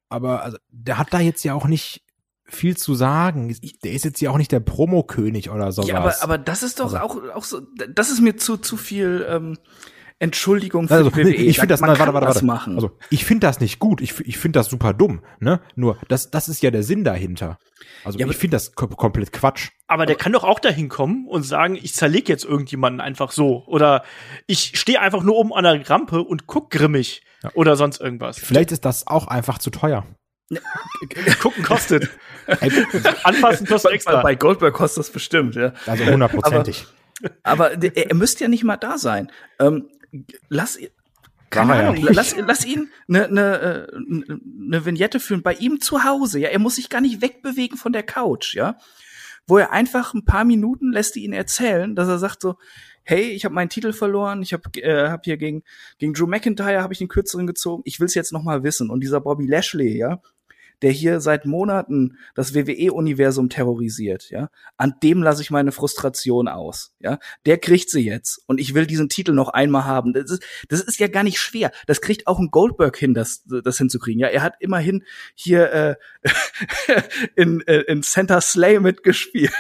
Aber 0.09 0.43
also, 0.45 0.57
der 0.71 0.99
hat 0.99 1.13
da 1.13 1.19
jetzt 1.19 1.43
ja 1.43 1.55
auch 1.55 1.67
nicht 1.67 2.05
viel 2.45 2.77
zu 2.77 2.95
sagen. 2.95 3.57
Der 3.83 3.91
ist 3.91 4.05
jetzt 4.05 4.21
ja 4.21 4.31
auch 4.31 4.39
nicht 4.39 4.53
der 4.53 4.61
Promokönig 4.61 5.51
oder 5.51 5.73
sowas. 5.73 5.89
Ja, 5.89 5.99
aber, 5.99 6.15
aber 6.23 6.39
das 6.39 6.63
ist 6.63 6.79
doch 6.79 6.95
also. 6.95 6.99
auch, 6.99 7.35
auch 7.35 7.45
so, 7.45 7.63
das 7.93 8.11
ist 8.13 8.21
mir 8.21 8.37
zu, 8.37 8.57
zu 8.57 8.77
viel, 8.77 9.27
ähm, 9.29 9.59
Entschuldigung 10.19 10.89
für 10.89 10.95
also, 10.95 11.15
WWE. 11.15 11.35
Ich 11.35 11.57
finde 11.57 11.75
das, 11.75 11.81
man 11.81 11.91
warte, 11.91 12.15
warte, 12.15 12.27
warte. 12.27 12.45
machen. 12.45 12.75
Also, 12.77 12.97
ich 13.11 13.27
finde 13.27 13.47
das 13.47 13.61
nicht 13.61 13.79
gut. 13.79 14.01
Ich, 14.01 14.19
ich 14.21 14.39
finde 14.39 14.59
das 14.59 14.69
super 14.69 14.95
dumm, 14.95 15.21
ne? 15.41 15.61
Nur, 15.75 15.99
das, 16.09 16.31
das 16.31 16.49
ist 16.49 16.63
ja 16.63 16.71
der 16.71 16.83
Sinn 16.83 17.05
dahinter. 17.05 17.59
Also, 18.03 18.19
ja, 18.19 18.27
ich 18.27 18.37
finde 18.37 18.57
das 18.57 18.75
kom 18.75 18.97
komplett 18.97 19.33
Quatsch. 19.33 19.71
Aber 19.89 20.07
der 20.07 20.17
kann 20.17 20.33
doch 20.33 20.45
auch 20.45 20.59
dahin 20.59 20.89
kommen 20.89 21.27
und 21.27 21.43
sagen, 21.43 21.77
ich 21.77 21.93
zerleg 21.95 22.31
jetzt 22.31 22.45
irgendjemanden 22.45 23.03
einfach 23.03 23.31
so. 23.31 23.65
Oder 23.67 24.05
ich 24.47 24.79
stehe 24.79 25.01
einfach 25.01 25.23
nur 25.23 25.37
oben 25.37 25.53
an 25.53 25.65
der 25.65 25.89
Rampe 25.91 26.23
und 26.23 26.47
guck 26.47 26.71
grimmig. 26.71 27.23
Ja. 27.43 27.51
Oder 27.53 27.77
sonst 27.77 28.01
irgendwas. 28.01 28.39
Vielleicht 28.39 28.73
ist 28.73 28.87
das 28.87 29.07
auch 29.07 29.29
einfach 29.29 29.59
zu 29.59 29.71
teuer. 29.71 30.07
Gucken 31.41 31.63
kostet. 31.63 32.09
Anfassen 33.25 33.67
kostet 33.67 33.93
extra. 33.93 34.23
Bei 34.23 34.35
Goldberg 34.35 34.75
kostet 34.75 35.01
das 35.05 35.11
bestimmt, 35.11 35.57
ja. 35.57 35.73
Also 35.87 36.07
hundertprozentig. 36.07 36.87
Aber, 37.43 37.73
aber 37.73 37.97
er 37.97 38.15
müsste 38.15 38.45
ja 38.45 38.49
nicht 38.49 38.65
mal 38.65 38.77
da 38.77 38.99
sein. 38.99 39.33
Ähm, 39.59 39.89
lass 40.49 40.79
keine 41.51 41.75
Ach, 41.75 41.79
Ahnung, 41.79 41.97
ja. 41.97 42.13
lass, 42.13 42.37
lass 42.37 42.65
ihn 42.65 42.91
eine 43.09 43.29
ne, 43.29 43.89
ne, 43.99 44.41
ne 44.45 44.85
Vignette 44.85 45.21
führen 45.21 45.43
bei 45.43 45.55
ihm 45.55 45.81
zu 45.81 46.05
Hause. 46.05 46.41
Ja, 46.41 46.49
er 46.49 46.59
muss 46.59 46.77
sich 46.77 46.89
gar 46.91 47.01
nicht 47.01 47.23
wegbewegen 47.23 47.79
von 47.79 47.93
der 47.93 48.03
Couch, 48.03 48.55
ja. 48.55 48.77
Wo 49.47 49.59
er 49.59 49.73
einfach 49.73 50.13
ein 50.13 50.25
paar 50.25 50.45
Minuten 50.45 50.93
lässt 50.93 51.17
ihn 51.17 51.33
erzählen, 51.33 51.95
dass 51.95 52.09
er 52.09 52.19
sagt 52.19 52.43
so, 52.43 52.57
hey, 53.05 53.31
ich 53.31 53.45
habe 53.45 53.55
meinen 53.55 53.69
Titel 53.69 53.93
verloren, 53.93 54.43
ich 54.43 54.53
habe 54.53 54.69
äh, 54.81 55.09
hab 55.09 55.25
hier 55.25 55.37
gegen 55.37 55.63
gegen 55.99 56.13
Drew 56.13 56.27
McIntyre 56.27 56.83
habe 56.83 56.93
ich 56.93 56.99
den 56.99 57.09
kürzeren 57.09 57.47
gezogen, 57.47 57.83
ich 57.87 58.01
will's 58.01 58.15
jetzt 58.15 58.33
noch 58.33 58.43
mal 58.43 58.65
wissen 58.65 58.91
und 58.91 59.01
dieser 59.01 59.21
Bobby 59.21 59.47
Lashley, 59.47 59.97
ja, 59.97 60.21
der 60.83 60.91
hier 60.91 61.21
seit 61.21 61.47
Monaten 61.47 62.19
das 62.35 62.55
WWE-Universum 62.55 63.49
terrorisiert, 63.49 64.31
ja, 64.31 64.51
an 64.77 64.95
dem 65.03 65.23
lasse 65.23 65.43
ich 65.43 65.51
meine 65.51 65.73
Frustration 65.73 66.49
aus, 66.49 66.93
ja. 67.01 67.19
Der 67.47 67.59
kriegt 67.59 67.91
sie 67.91 68.05
jetzt 68.05 68.43
und 68.47 68.61
ich 68.61 68.75
will 68.75 68.87
diesen 68.87 69.09
Titel 69.09 69.33
noch 69.33 69.49
einmal 69.49 69.85
haben. 69.85 70.13
Das 70.13 70.31
ist, 70.31 70.43
das 70.69 70.81
ist 70.81 70.99
ja 70.99 71.09
gar 71.09 71.23
nicht 71.23 71.39
schwer. 71.39 71.71
Das 71.87 72.01
kriegt 72.01 72.27
auch 72.27 72.39
ein 72.39 72.51
Goldberg 72.51 72.97
hin, 72.97 73.15
das, 73.15 73.45
das 73.45 73.79
hinzukriegen. 73.79 74.21
Ja, 74.21 74.29
er 74.29 74.43
hat 74.43 74.55
immerhin 74.61 75.05
hier 75.35 75.73
äh, 75.73 75.95
in, 77.37 77.61
äh, 77.67 77.81
in 77.83 78.03
Center 78.03 78.41
Slay 78.41 78.81
mitgespielt. 78.81 79.53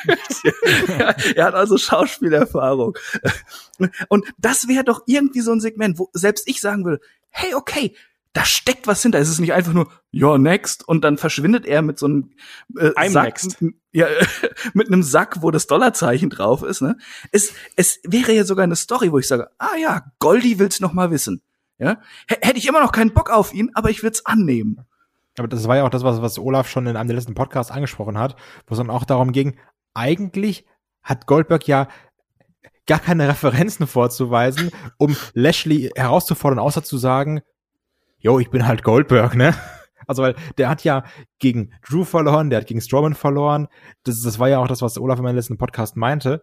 ja, 0.89 1.15
er 1.37 1.45
hat 1.45 1.55
also 1.55 1.79
Schauspielerfahrung. 1.79 2.97
Und 4.09 4.27
das 4.39 4.69
wäre 4.69 4.85
doch 4.85 5.03
irgendwie 5.07 5.41
so 5.41 5.53
ein 5.53 5.61
Segment, 5.61 5.99
wo 5.99 6.11
selbst 6.13 6.49
ich 6.49 6.61
sagen 6.61 6.85
würde, 6.85 7.01
hey, 7.31 7.55
okay, 7.55 7.95
da 8.37 8.45
steckt 8.45 8.87
was 8.87 9.01
hinter. 9.01 9.19
Es 9.19 9.31
ist 9.31 9.39
nicht 9.41 9.55
einfach 9.55 9.73
nur, 9.73 9.91
ja, 10.11 10.37
next, 10.37 10.87
und 10.87 11.03
dann 11.05 11.17
verschwindet 11.17 11.65
er 11.65 11.81
mit 11.81 11.99
so 11.99 12.05
einem 12.05 12.33
äh, 12.77 12.91
I'm 12.91 13.09
Sack, 13.09 13.25
next. 13.25 13.65
ja, 13.93 14.09
mit 14.75 14.89
einem 14.89 15.03
Sack, 15.03 15.41
wo 15.41 15.51
das 15.51 15.67
Dollarzeichen 15.67 16.29
drauf 16.29 16.63
ist. 16.63 16.83
Ne? 16.83 16.99
Es, 17.33 17.55
es 17.77 17.99
wäre 18.05 18.33
ja 18.33 18.45
sogar 18.45 18.65
eine 18.65 18.77
Story, 18.77 19.11
wo 19.11 19.19
ich 19.19 19.27
sage, 19.27 19.49
ah 19.57 19.77
ja, 19.81 20.03
Goldie 20.19 20.59
will's 20.59 20.81
noch 20.81 20.93
mal 20.93 21.11
wissen. 21.11 21.41
Ja, 21.79 21.99
H 22.31 22.37
hätte 22.43 22.59
ich 22.59 22.69
immer 22.69 22.81
noch 22.81 22.93
keinen 22.93 23.15
Bock 23.15 23.31
auf 23.31 23.55
ihn, 23.55 23.71
aber 23.73 23.89
ich 23.89 24.03
will's 24.03 24.27
annehmen. 24.27 24.85
Aber 25.39 25.49
das 25.49 25.67
war 25.67 25.77
ja 25.77 25.85
auch 25.85 25.91
das, 25.91 26.05
was, 26.05 26.21
was 26.21 26.39
Olaf 26.39 26.69
schon 26.69 26.87
in 26.87 26.97
einem 26.97 27.09
der 27.09 27.17
letzten 27.17 27.35
Podcasts 27.35 27.73
angesprochen 27.73 28.19
hat, 28.19 28.37
wo 28.67 28.75
es 28.75 28.79
dann 28.79 28.91
auch 28.91 29.05
darum 29.05 29.33
ging, 29.33 29.57
eigentlich 29.95 30.67
hat 31.03 31.27
Goldberg 31.27 31.67
ja 31.67 31.89
gar 32.87 32.99
keine 32.99 33.29
Referenzen 33.29 33.87
vorzuweisen, 33.87 34.71
um 34.99 35.17
Lashley 35.33 35.91
herauszufordern, 35.97 36.59
außer 36.59 36.83
zu 36.83 36.99
sagen, 36.99 37.41
yo, 38.27 38.41
ich 38.41 38.51
bin 38.51 38.67
halt 38.67 38.83
Goldberg, 38.83 39.35
ne? 39.37 39.55
Also, 40.09 40.23
weil 40.23 40.37
der 40.57 40.69
hat 40.69 40.85
ja 40.85 41.03
gegen 41.41 41.73
Drew 41.85 42.05
verloren, 42.05 42.49
der 42.49 42.61
hat 42.61 42.69
gegen 42.69 42.81
Strowman 42.81 43.15
verloren. 43.15 43.67
Das, 44.05 44.23
das 44.23 44.39
war 44.39 44.49
ja 44.49 44.61
auch 44.61 44.69
das, 44.69 44.81
was 44.81 44.99
Olaf 44.99 45.19
in 45.19 45.25
meinem 45.25 45.35
letzten 45.35 45.59
Podcast 45.59 45.97
meinte. 45.97 46.43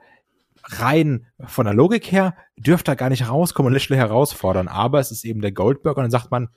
Rein 0.66 1.28
von 1.46 1.64
der 1.64 1.74
Logik 1.74 2.12
her 2.12 2.36
dürfte 2.58 2.92
er 2.92 2.96
gar 2.98 3.08
nicht 3.08 3.30
rauskommen 3.30 3.68
und 3.68 3.74
Lashley 3.74 3.96
herausfordern. 3.96 4.68
Aber 4.68 5.00
es 5.00 5.12
ist 5.12 5.24
eben 5.24 5.40
der 5.40 5.54
Goldberg 5.54 5.96
und 5.96 6.04
dann 6.04 6.12
sagt 6.12 6.30
man, 6.30 6.50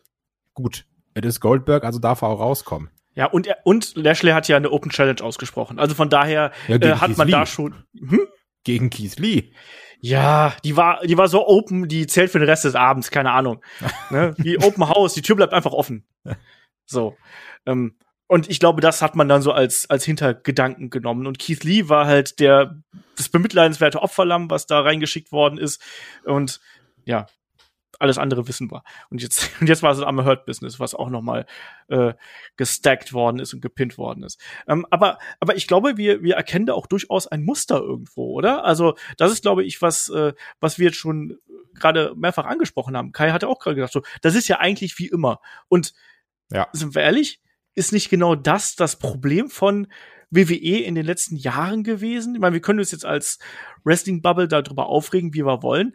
gut, 0.53 0.85
es 1.15 1.25
ist 1.25 1.39
Goldberg, 1.41 1.85
also 1.85 2.01
darf 2.01 2.23
er 2.23 2.29
auch 2.29 2.41
rauskommen. 2.41 2.91
Ja, 3.15 3.27
und, 3.27 3.47
er, 3.47 3.59
und 3.63 3.95
Lashley 3.95 4.33
hat 4.33 4.49
ja 4.49 4.57
eine 4.57 4.73
Open 4.73 4.91
Challenge 4.91 5.23
ausgesprochen. 5.23 5.79
Also 5.79 5.95
von 5.95 6.09
daher 6.11 6.51
Ja, 6.67 6.75
äh, 6.75 6.97
hat 6.97 7.17
man 7.17 7.29
Lee. 7.29 7.33
da 7.33 7.47
schon. 7.47 7.85
Hm? 7.97 8.27
Gegen 8.65 8.91
Keith 8.91 9.17
Lee. 9.21 9.53
Ja, 10.01 10.55
die 10.65 10.77
war, 10.77 11.01
die 11.05 11.17
war 11.17 11.29
so 11.29 11.47
open, 11.47 11.89
die 11.89 12.07
zählt 12.07 12.31
für 12.31 12.39
den 12.39 12.49
Rest 12.49 12.65
des 12.65 12.75
Abends, 12.75 13.11
keine 13.11 13.33
Ahnung. 13.33 13.63
ne? 14.11 14.35
Wie 14.37 14.59
Open 14.59 14.89
House, 14.89 15.15
die 15.15 15.23
Tür 15.23 15.37
bleibt 15.37 15.53
einfach 15.53 15.73
offen. 15.73 16.07
So. 16.85 17.17
Ähm, 17.67 17.97
und 18.29 18.51
ich 18.51 18.59
glaube, 18.59 18.81
das 18.81 19.03
hat 19.03 19.15
man 19.15 19.29
dann 19.29 19.43
so 19.43 19.53
als, 19.53 19.89
als 19.89 20.05
Hintergedanken 20.05 20.91
genommen. 20.91 21.27
Und 21.27 21.39
Keith 21.39 21.63
Lee 21.63 21.89
war 21.89 22.07
halt 22.07 22.41
der, 22.41 22.83
das 23.17 23.29
bemitleidenswerte 23.29 24.03
Opferlamm, 24.03 24.51
was 24.51 24.67
da 24.67 24.81
reingeschickt 24.81 25.31
worden 25.33 25.59
ist. 25.59 25.81
Und 26.25 26.61
ja, 27.05 27.27
alles 28.01 28.19
andere 28.19 28.49
wissen 28.49 28.71
wir. 28.71 28.83
Und 29.11 29.23
jetzt, 29.23 29.51
und 29.61 29.69
jetzt 29.69 29.83
war 29.83 29.93
es 29.93 30.01
am 30.01 30.25
Hurt 30.25 30.47
Business, 30.47 30.81
was 30.81 30.95
auch 30.95 31.11
noch 31.11 31.23
mal 31.23 31.47
äh, 31.89 32.15
gestackt 32.57 33.13
worden 33.13 33.39
ist 33.39 33.55
und 33.55 33.61
gepinnt 33.61 33.99
worden 33.99 34.23
ist. 34.23 34.41
Ähm, 34.69 34.87
aber, 34.91 35.19
aber 35.41 35.57
ich 35.57 35.67
glaube, 35.67 35.97
wir, 35.97 36.23
wir 36.23 36.37
erkennen 36.37 36.67
da 36.67 36.75
auch 36.75 36.87
durchaus 36.87 37.27
ein 37.27 37.45
Muster 37.45 37.79
irgendwo, 37.81 38.33
oder? 38.33 38.65
Also 38.65 38.97
das 39.17 39.33
ist, 39.33 39.43
glaube 39.43 39.65
ich, 39.65 39.83
was, 39.83 40.09
äh, 40.09 40.33
was 40.61 40.79
wir 40.79 40.87
jetzt 40.87 40.99
schon 40.99 41.39
gerade 41.75 42.15
mehrfach 42.17 42.47
angesprochen 42.47 42.97
haben. 42.97 43.13
Kai 43.13 43.31
hatte 43.31 43.49
auch 43.49 43.59
gerade 43.59 43.77
gesagt, 43.77 43.93
so, 43.93 44.03
das 44.23 44.35
ist 44.35 44.49
ja 44.49 44.59
eigentlich 44.59 44.99
wie 44.99 45.09
immer. 45.09 45.41
Und 45.69 45.93
Ja. 46.51 46.69
sind 46.73 46.95
wir 46.95 47.03
ehrlich, 47.03 47.41
ist 47.75 47.93
nicht 47.93 48.09
genau 48.09 48.35
das 48.35 48.75
das 48.77 48.99
Problem 48.99 49.51
von 49.51 49.89
WWE 50.31 50.79
in 50.83 50.95
den 50.95 51.07
letzten 51.07 51.37
Jahren 51.37 51.85
gewesen? 51.85 52.35
Ich 52.35 52.41
meine, 52.41 52.55
wir 52.55 52.61
können 52.61 52.79
uns 52.79 52.91
jetzt 52.91 53.05
als 53.05 53.39
Wrestling-Bubble 53.85 54.49
darüber 54.49 54.87
aufregen, 54.87 55.35
wie 55.35 55.45
wir 55.45 55.63
wollen. 55.63 55.95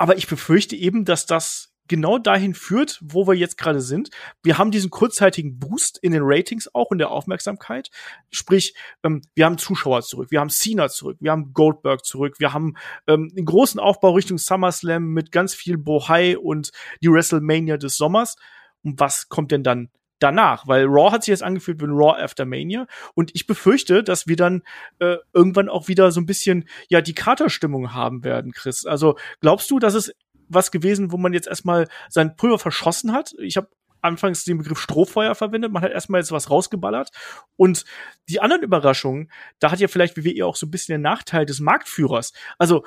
Aber 0.00 0.16
ich 0.16 0.26
befürchte 0.26 0.76
eben, 0.76 1.04
dass 1.04 1.26
das 1.26 1.74
genau 1.86 2.16
dahin 2.16 2.54
führt, 2.54 2.98
wo 3.02 3.26
wir 3.26 3.34
jetzt 3.34 3.58
gerade 3.58 3.82
sind. 3.82 4.08
Wir 4.42 4.56
haben 4.56 4.70
diesen 4.70 4.88
kurzzeitigen 4.88 5.58
Boost 5.58 5.98
in 6.00 6.12
den 6.12 6.22
Ratings 6.24 6.74
auch 6.74 6.90
in 6.90 6.96
der 6.96 7.10
Aufmerksamkeit. 7.10 7.90
Sprich, 8.30 8.74
ähm, 9.02 9.20
wir 9.34 9.44
haben 9.44 9.58
Zuschauer 9.58 10.00
zurück, 10.00 10.30
wir 10.30 10.40
haben 10.40 10.48
Cena 10.48 10.88
zurück, 10.88 11.18
wir 11.20 11.32
haben 11.32 11.52
Goldberg 11.52 12.02
zurück, 12.02 12.36
wir 12.38 12.54
haben 12.54 12.76
ähm, 13.08 13.30
einen 13.36 13.44
großen 13.44 13.78
Aufbau 13.78 14.12
Richtung 14.12 14.38
SummerSlam 14.38 15.04
mit 15.04 15.32
ganz 15.32 15.52
viel 15.52 15.76
Bohai 15.76 16.38
und 16.38 16.70
die 17.02 17.10
WrestleMania 17.10 17.76
des 17.76 17.98
Sommers. 17.98 18.36
Und 18.82 18.98
was 19.00 19.28
kommt 19.28 19.50
denn 19.52 19.64
dann 19.64 19.90
danach? 20.20 20.68
Weil 20.68 20.86
Raw 20.86 21.10
hat 21.10 21.24
sich 21.24 21.32
jetzt 21.32 21.42
angefühlt 21.42 21.80
wie 21.80 21.86
ein 21.86 21.90
Raw 21.90 22.22
After 22.22 22.44
Mania. 22.44 22.86
Und 23.14 23.34
ich 23.34 23.46
befürchte, 23.46 24.04
dass 24.04 24.26
wir 24.26 24.36
dann 24.36 24.62
äh, 25.00 25.16
irgendwann 25.32 25.68
auch 25.68 25.88
wieder 25.88 26.12
so 26.12 26.20
ein 26.20 26.26
bisschen 26.26 26.68
ja 26.88 27.00
die 27.00 27.14
Katerstimmung 27.14 27.92
haben 27.92 28.24
werden, 28.24 28.52
Chris. 28.52 28.86
Also 28.86 29.16
glaubst 29.40 29.70
du, 29.70 29.78
dass 29.78 29.94
es 29.94 30.12
was 30.48 30.70
gewesen, 30.70 31.12
wo 31.12 31.16
man 31.16 31.32
jetzt 31.32 31.48
erstmal 31.48 31.88
sein 32.08 32.36
Pulver 32.36 32.58
verschossen 32.58 33.12
hat? 33.12 33.34
Ich 33.38 33.56
habe 33.56 33.68
anfangs 34.02 34.44
den 34.44 34.58
Begriff 34.58 34.80
Strohfeuer 34.80 35.34
verwendet. 35.34 35.72
Man 35.72 35.82
hat 35.82 35.92
erstmal 35.92 36.20
jetzt 36.20 36.32
was 36.32 36.50
rausgeballert. 36.50 37.10
Und 37.56 37.84
die 38.28 38.40
anderen 38.40 38.62
Überraschungen, 38.62 39.30
da 39.58 39.70
hat 39.70 39.80
ja 39.80 39.88
vielleicht 39.88 40.16
WWE 40.16 40.46
auch 40.46 40.56
so 40.56 40.66
ein 40.66 40.70
bisschen 40.70 40.94
den 40.94 41.02
Nachteil 41.02 41.46
des 41.46 41.60
Marktführers. 41.60 42.32
Also 42.58 42.84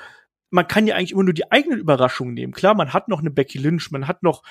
man 0.50 0.68
kann 0.68 0.86
ja 0.86 0.94
eigentlich 0.94 1.12
immer 1.12 1.24
nur 1.24 1.34
die 1.34 1.50
eigenen 1.50 1.80
Überraschungen 1.80 2.34
nehmen. 2.34 2.52
Klar, 2.52 2.74
man 2.74 2.92
hat 2.92 3.08
noch 3.08 3.20
eine 3.20 3.30
Becky 3.30 3.58
Lynch, 3.58 3.90
man 3.90 4.06
hat 4.06 4.22
noch 4.22 4.42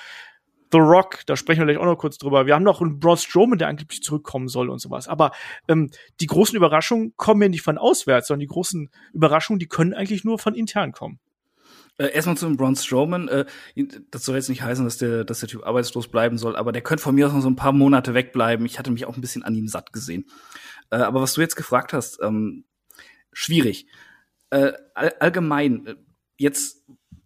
The 0.74 0.80
Rock, 0.80 1.20
da 1.28 1.38
sprechen 1.38 1.60
wir 1.60 1.66
gleich 1.68 1.78
auch 1.78 1.86
noch 1.86 2.00
kurz 2.00 2.18
drüber. 2.18 2.48
Wir 2.48 2.56
haben 2.56 2.64
noch 2.64 2.82
einen 2.82 3.00
Braun 3.00 3.16
Strowman, 3.16 3.60
der 3.60 3.68
angeblich 3.68 4.02
zurückkommen 4.02 4.48
soll 4.48 4.72
und 4.72 4.80
sowas. 4.80 5.08
Aber 5.08 5.32
ähm, 5.68 5.92
die 6.20 6.26
großen 6.26 6.58
Überraschungen 6.58 7.14
kommen 7.16 7.44
ja 7.44 7.48
nicht 7.48 7.62
von 7.62 7.78
auswärts, 7.78 8.28
sondern 8.28 8.40
die 8.40 8.48
großen 8.48 8.90
Überraschungen, 9.14 9.60
die 9.60 9.68
können 9.68 9.94
eigentlich 9.94 10.24
nur 10.24 10.40
von 10.40 10.56
intern 10.56 10.92
kommen. 10.92 11.20
Äh, 12.00 12.08
erstmal 12.08 12.38
zum 12.38 12.58
Braun 12.58 12.76
Strowman. 12.76 13.28
Äh, 13.28 13.46
das 14.10 14.26
soll 14.26 14.36
jetzt 14.36 14.50
nicht 14.50 14.64
heißen, 14.64 14.84
dass 14.84 14.98
der, 14.98 15.24
dass 15.24 15.42
der 15.42 15.50
Typ 15.50 15.64
arbeitslos 15.64 16.08
bleiben 16.08 16.40
soll, 16.40 16.56
aber 16.56 16.72
der 16.72 16.82
könnte 16.82 17.04
von 17.04 17.14
mir 17.14 17.28
aus 17.28 17.34
noch 17.34 17.42
so 17.42 17.50
ein 17.50 17.56
paar 17.56 17.72
Monate 17.72 18.16
wegbleiben. 18.16 18.66
Ich 18.66 18.80
hatte 18.80 18.90
mich 18.90 19.06
auch 19.06 19.16
ein 19.16 19.22
bisschen 19.22 19.44
an 19.44 19.54
ihm 19.54 19.68
satt 19.68 19.94
gesehen. 19.94 20.26
Äh, 20.90 20.96
aber 20.96 21.22
was 21.22 21.36
du 21.36 21.42
jetzt 21.42 21.56
gefragt 21.56 21.94
hast, 21.94 22.20
ähm, 22.24 22.66
schwierig. 23.32 23.86
Äh, 24.50 24.74
all, 24.96 25.14
allgemein, 25.20 25.86
äh, 25.86 25.96
jetzt 26.38 26.84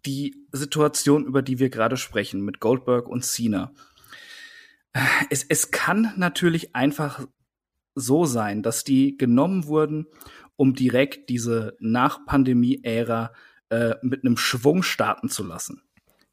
die 0.08 0.46
Situation, 0.52 1.26
über 1.26 1.42
die 1.42 1.58
wir 1.58 1.68
gerade 1.68 1.98
sprechen, 1.98 2.40
mit 2.40 2.60
Goldberg 2.60 3.08
und 3.08 3.24
Cena. 3.24 3.72
Es, 5.28 5.44
es 5.44 5.70
kann 5.70 6.14
natürlich 6.16 6.74
einfach 6.74 7.26
so 7.94 8.24
sein, 8.24 8.62
dass 8.62 8.84
die 8.84 9.18
genommen 9.18 9.66
wurden, 9.66 10.06
um 10.56 10.74
direkt 10.74 11.28
diese 11.28 11.76
Nach-Pandemie-Ära 11.78 13.34
äh, 13.68 13.96
mit 14.00 14.24
einem 14.24 14.38
Schwung 14.38 14.82
starten 14.82 15.28
zu 15.28 15.44
lassen. 15.44 15.82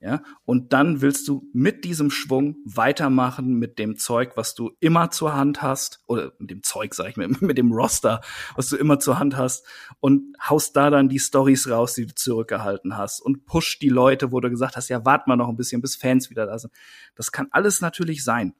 Ja, 0.02 0.22
und 0.44 0.74
dann 0.74 1.02
willst 1.02 1.28
du 1.28 1.50
mit 1.54 1.84
diesem 1.86 2.12
Schwung 2.12 2.58
weitermachen 2.66 3.54
mit 3.54 3.80
dem 3.80 3.96
Zeug, 3.98 4.34
was 4.36 4.54
du 4.54 4.72
immer 4.80 5.10
zur 5.10 5.34
Hand 5.34 5.62
hast, 5.62 6.04
oder 6.06 6.34
mit 6.38 6.52
dem 6.52 6.62
Zeug, 6.64 6.94
sag 6.94 7.10
ich 7.10 7.18
mir, 7.18 7.28
mit 7.40 7.58
dem 7.58 7.72
Roster, 7.72 8.22
was 8.56 8.70
du 8.70 8.76
immer 8.76 9.00
zur 9.00 9.18
Hand 9.18 9.36
hast, 9.38 9.66
und 10.02 10.36
haust 10.48 10.76
da 10.76 10.90
dann 10.90 11.10
die 11.10 11.18
Stories 11.18 11.70
raus, 11.70 11.94
die 11.96 12.06
du 12.06 12.14
zurückgehalten 12.14 12.98
hast, 12.98 13.22
und 13.22 13.46
pusht 13.46 13.82
die 13.82 13.90
Leute, 13.90 14.32
wo 14.32 14.42
du 14.42 14.50
gesagt 14.50 14.76
hast, 14.76 14.90
ja, 14.90 15.06
wart 15.06 15.28
mal 15.28 15.38
noch 15.38 15.48
ein 15.50 15.56
bisschen, 15.58 15.82
bis 15.82 15.96
Fans 15.96 16.30
wieder 16.30 16.46
da 16.46 16.60
sind. 16.60 16.74
Das 17.16 17.32
kann 17.32 17.48
alles 17.52 17.82
natürlich 17.82 18.24
sein. 18.24 18.54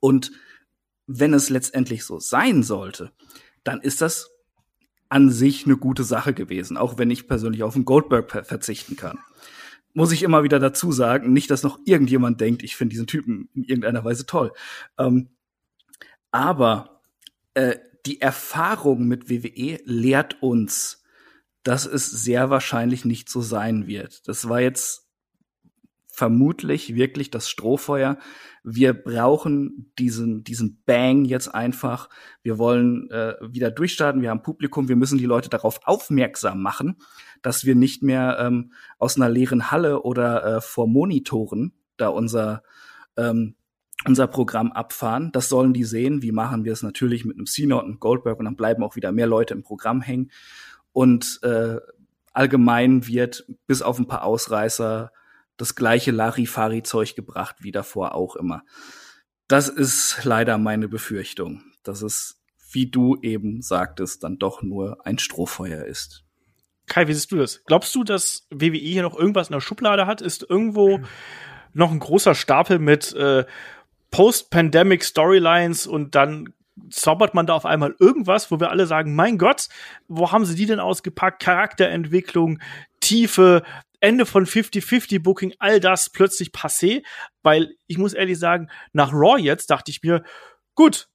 Und 0.00 0.32
wenn 1.06 1.32
es 1.32 1.48
letztendlich 1.48 2.04
so 2.04 2.18
sein 2.18 2.64
sollte, 2.64 3.12
dann 3.62 3.80
ist 3.80 4.00
das 4.02 4.30
an 5.08 5.30
sich 5.30 5.64
eine 5.64 5.76
gute 5.76 6.02
Sache 6.02 6.34
gewesen, 6.34 6.76
auch 6.76 6.98
wenn 6.98 7.10
ich 7.10 7.28
persönlich 7.28 7.62
auf 7.62 7.74
den 7.74 7.84
Goldberg 7.84 8.30
ver- 8.30 8.44
verzichten 8.44 8.96
kann. 8.96 9.18
Muss 9.96 10.12
ich 10.12 10.22
immer 10.22 10.42
wieder 10.42 10.58
dazu 10.58 10.92
sagen, 10.92 11.32
nicht, 11.32 11.50
dass 11.50 11.62
noch 11.62 11.78
irgendjemand 11.86 12.38
denkt, 12.38 12.62
ich 12.62 12.76
finde 12.76 12.90
diesen 12.90 13.06
Typen 13.06 13.48
in 13.54 13.64
irgendeiner 13.64 14.04
Weise 14.04 14.26
toll. 14.26 14.52
Ähm, 14.98 15.30
aber 16.30 17.00
äh, 17.54 17.76
die 18.04 18.20
Erfahrung 18.20 19.08
mit 19.08 19.30
WWE 19.30 19.80
lehrt 19.86 20.42
uns, 20.42 21.02
dass 21.62 21.86
es 21.86 22.10
sehr 22.10 22.50
wahrscheinlich 22.50 23.06
nicht 23.06 23.30
so 23.30 23.40
sein 23.40 23.86
wird. 23.86 24.28
Das 24.28 24.50
war 24.50 24.60
jetzt 24.60 25.08
vermutlich 26.12 26.94
wirklich 26.94 27.30
das 27.30 27.48
Strohfeuer. 27.48 28.18
Wir 28.68 28.94
brauchen 28.94 29.92
diesen, 29.96 30.42
diesen 30.42 30.82
Bang 30.86 31.24
jetzt 31.24 31.46
einfach. 31.46 32.08
Wir 32.42 32.58
wollen 32.58 33.08
äh, 33.12 33.34
wieder 33.40 33.70
durchstarten. 33.70 34.22
Wir 34.22 34.30
haben 34.30 34.42
Publikum. 34.42 34.88
Wir 34.88 34.96
müssen 34.96 35.18
die 35.18 35.24
Leute 35.24 35.48
darauf 35.48 35.78
aufmerksam 35.84 36.62
machen, 36.62 36.96
dass 37.42 37.64
wir 37.64 37.76
nicht 37.76 38.02
mehr 38.02 38.38
ähm, 38.40 38.72
aus 38.98 39.16
einer 39.16 39.28
leeren 39.28 39.70
Halle 39.70 40.02
oder 40.02 40.56
äh, 40.56 40.60
vor 40.60 40.88
Monitoren 40.88 41.74
da 41.96 42.08
unser 42.08 42.64
ähm, 43.16 43.54
unser 44.04 44.26
Programm 44.26 44.72
abfahren. 44.72 45.30
Das 45.30 45.48
sollen 45.48 45.72
die 45.72 45.84
sehen. 45.84 46.22
Wie 46.22 46.32
machen 46.32 46.64
wir 46.64 46.72
es 46.72 46.82
natürlich 46.82 47.24
mit 47.24 47.36
einem 47.36 47.46
Cena 47.46 47.76
und 47.76 47.84
einem 47.84 48.00
Goldberg 48.00 48.40
und 48.40 48.46
dann 48.46 48.56
bleiben 48.56 48.82
auch 48.82 48.96
wieder 48.96 49.12
mehr 49.12 49.28
Leute 49.28 49.54
im 49.54 49.62
Programm 49.62 50.02
hängen. 50.02 50.32
Und 50.92 51.38
äh, 51.44 51.76
allgemein 52.32 53.06
wird 53.06 53.46
bis 53.68 53.80
auf 53.80 53.98
ein 53.98 54.08
paar 54.08 54.24
Ausreißer 54.24 55.12
das 55.56 55.74
gleiche 55.74 56.10
Larifari-Zeug 56.10 57.14
gebracht 57.14 57.56
wie 57.60 57.72
davor 57.72 58.14
auch 58.14 58.36
immer. 58.36 58.62
Das 59.48 59.68
ist 59.68 60.24
leider 60.24 60.58
meine 60.58 60.88
Befürchtung, 60.88 61.62
dass 61.82 62.02
es, 62.02 62.42
wie 62.72 62.90
du 62.90 63.16
eben 63.22 63.62
sagtest, 63.62 64.24
dann 64.24 64.38
doch 64.38 64.62
nur 64.62 65.06
ein 65.06 65.18
Strohfeuer 65.18 65.84
ist. 65.84 66.24
Kai, 66.86 67.08
wie 67.08 67.14
siehst 67.14 67.32
du 67.32 67.36
das? 67.36 67.64
Glaubst 67.64 67.94
du, 67.94 68.04
dass 68.04 68.46
WWE 68.50 68.78
hier 68.78 69.02
noch 69.02 69.16
irgendwas 69.16 69.48
in 69.48 69.54
der 69.54 69.60
Schublade 69.60 70.06
hat? 70.06 70.20
Ist 70.20 70.48
irgendwo 70.48 71.00
noch 71.72 71.90
ein 71.90 71.98
großer 71.98 72.34
Stapel 72.34 72.78
mit 72.78 73.12
äh, 73.14 73.44
Post-Pandemic 74.10 75.04
Storylines 75.04 75.86
und 75.86 76.14
dann 76.14 76.52
zaubert 76.90 77.34
man 77.34 77.46
da 77.46 77.54
auf 77.54 77.66
einmal 77.66 77.94
irgendwas, 77.98 78.50
wo 78.50 78.60
wir 78.60 78.70
alle 78.70 78.86
sagen, 78.86 79.14
mein 79.14 79.38
Gott, 79.38 79.68
wo 80.08 80.30
haben 80.32 80.44
sie 80.44 80.54
die 80.54 80.66
denn 80.66 80.80
ausgepackt? 80.80 81.42
Charakterentwicklung, 81.42 82.60
Tiefe, 83.00 83.62
Ende 84.00 84.26
von 84.26 84.46
50-50 84.46 85.22
Booking, 85.22 85.54
all 85.58 85.80
das 85.80 86.10
plötzlich 86.10 86.50
passé, 86.50 87.04
weil 87.42 87.76
ich 87.86 87.98
muss 87.98 88.14
ehrlich 88.14 88.38
sagen, 88.38 88.70
nach 88.92 89.12
Raw 89.12 89.40
jetzt 89.40 89.70
dachte 89.70 89.90
ich 89.90 90.02
mir, 90.02 90.24
gut, 90.74 91.08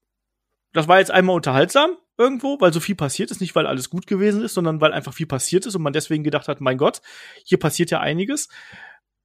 das 0.74 0.88
war 0.88 1.00
jetzt 1.00 1.12
einmal 1.12 1.36
unterhaltsam 1.36 1.98
irgendwo, 2.18 2.60
weil 2.60 2.72
so 2.72 2.80
viel 2.80 2.96
passiert 2.96 3.32
ist, 3.32 3.42
nicht 3.42 3.56
weil 3.56 3.68
alles 3.68 3.90
gut 3.90 4.08
gewesen 4.08 4.44
ist, 4.44 4.54
sondern 4.54 4.80
weil 4.80 4.94
einfach 4.94 5.14
viel 5.14 5.26
passiert 5.26 5.66
ist 5.66 5.76
und 5.76 5.82
man 5.82 5.94
deswegen 5.94 6.24
gedacht 6.24 6.48
hat, 6.48 6.62
mein 6.62 6.78
Gott, 6.78 7.02
hier 7.44 7.60
passiert 7.60 7.92
ja 7.92 8.00
einiges. 8.00 8.48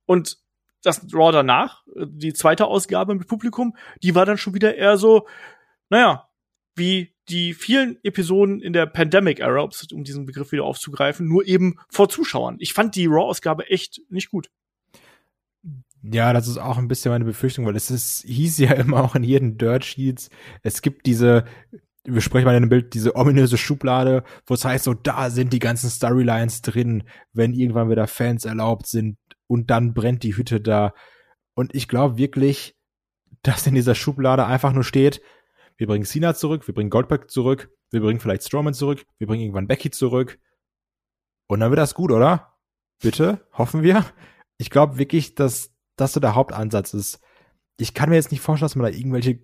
Und 0.07 0.39
das 0.83 1.07
Raw 1.13 1.33
danach, 1.33 1.83
die 1.95 2.33
zweite 2.33 2.67
Ausgabe 2.67 3.15
mit 3.15 3.29
Publikum, 3.29 3.77
die 4.03 4.15
war 4.15 4.25
dann 4.25 4.39
schon 4.39 4.55
wieder 4.55 4.77
eher 4.77 4.97
so, 4.97 5.27
naja, 5.89 6.29
wie 6.77 7.15
die 7.29 7.55
vielen 7.55 7.99
Episoden 8.05 8.61
in 8.61 8.73
der 8.73 8.87
Pandemic 8.87 9.41
Era, 9.41 9.69
um 9.93 10.05
diesen 10.05 10.27
Begriff 10.27 10.53
wieder 10.53 10.65
aufzugreifen, 10.65 11.27
nur 11.27 11.47
eben 11.47 11.77
vor 11.89 12.09
Zuschauern. 12.09 12.57
Ich 12.61 12.73
fand 12.73 12.95
die 12.95 13.07
Raw-Ausgabe 13.07 13.69
echt 13.69 14.01
nicht 14.09 14.31
gut. 14.31 14.49
Ja, 16.03 16.33
das 16.33 16.47
ist 16.47 16.59
auch 16.59 16.79
ein 16.79 16.87
bisschen 16.87 17.11
meine 17.11 17.25
Befürchtung, 17.25 17.67
weil 17.67 17.75
es 17.75 17.91
ist, 17.91 18.23
hieß 18.27 18.59
ja 18.59 18.73
immer 18.75 19.03
auch 19.03 19.17
in 19.17 19.25
jedem 19.25 19.59
Dirt 19.59 19.85
Sheets, 19.85 20.31
es 20.63 20.83
gibt 20.83 21.07
diese, 21.07 21.45
wir 22.05 22.21
sprechen 22.21 22.45
mal 22.45 22.55
in 22.55 22.63
dem 22.63 22.69
Bild, 22.69 22.95
diese 22.95 23.17
ominöse 23.17 23.59
Schublade, 23.59 24.23
wo 24.47 24.55
es 24.55 24.65
heißt, 24.65 24.85
so 24.85 24.95
da 24.95 25.31
sind 25.31 25.53
die 25.53 25.59
ganzen 25.59 25.91
Storylines 25.91 26.63
drin, 26.63 27.05
wenn 27.33 27.55
irgendwann 27.55 27.91
wieder 27.91 28.07
Fans 28.07 28.45
erlaubt 28.45 28.87
sind 28.87 29.19
und 29.49 29.71
dann 29.71 29.95
brennt 29.95 30.23
die 30.23 30.37
Hütte 30.37 30.61
da. 30.61 30.95
Und 31.55 31.75
ich 31.75 31.89
glaube 31.89 32.19
wirklich, 32.19 32.77
dass 33.43 33.67
in 33.67 33.75
dieser 33.75 33.95
Schublade 33.95 34.47
einfach 34.47 34.73
nur 34.73 34.85
steht, 34.85 35.21
wir 35.77 35.87
bringen 35.87 36.05
Cena 36.05 36.35
zurück, 36.35 36.67
wir 36.67 36.75
bringen 36.75 36.91
Goldberg 36.91 37.31
zurück, 37.31 37.71
wir 37.91 38.01
bringen 38.01 38.21
vielleicht 38.21 38.45
Strowman 38.45 38.75
zurück, 38.75 39.05
wir 39.19 39.27
bringen 39.27 39.43
irgendwann 39.43 39.67
Becky 39.67 39.91
zurück. 39.91 40.39
Und 41.49 41.61
dann 41.61 41.71
wird 41.71 41.79
das 41.79 41.95
gut, 41.95 42.11
oder? 42.11 42.55
Bitte, 43.01 43.47
hoffen 43.53 43.83
wir. 43.83 44.05
Ich 44.59 44.71
glaube 44.71 44.99
wirklich, 44.99 45.35
dass 45.35 45.75
das 45.97 46.13
so 46.13 46.21
der 46.21 46.35
Hauptansatz 46.35 46.95
ist. 46.95 47.21
Ich 47.79 47.95
kann 47.95 48.09
mir 48.09 48.17
jetzt 48.17 48.31
nicht 48.31 48.41
vorstellen, 48.41 48.67
dass 48.67 48.77
man 48.77 48.91
da 48.91 48.97
irgendwelche 48.97 49.41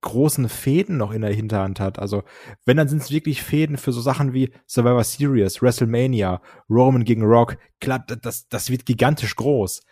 großen 0.00 0.48
Fäden 0.48 0.96
noch 0.96 1.12
in 1.12 1.22
der 1.22 1.32
Hinterhand 1.32 1.80
hat. 1.80 1.98
Also, 1.98 2.22
wenn, 2.64 2.76
dann 2.76 2.88
sind 2.88 3.02
es 3.02 3.10
wirklich 3.10 3.42
Fäden 3.42 3.76
für 3.76 3.92
so 3.92 4.00
Sachen 4.00 4.32
wie 4.32 4.52
Survivor 4.66 5.04
Series, 5.04 5.60
WrestleMania, 5.60 6.40
Roman 6.70 7.04
gegen 7.04 7.24
Rock. 7.24 7.58
Klar, 7.80 8.04
das, 8.06 8.48
das 8.48 8.70
wird 8.70 8.86
gigantisch 8.86 9.34
groß. 9.36 9.82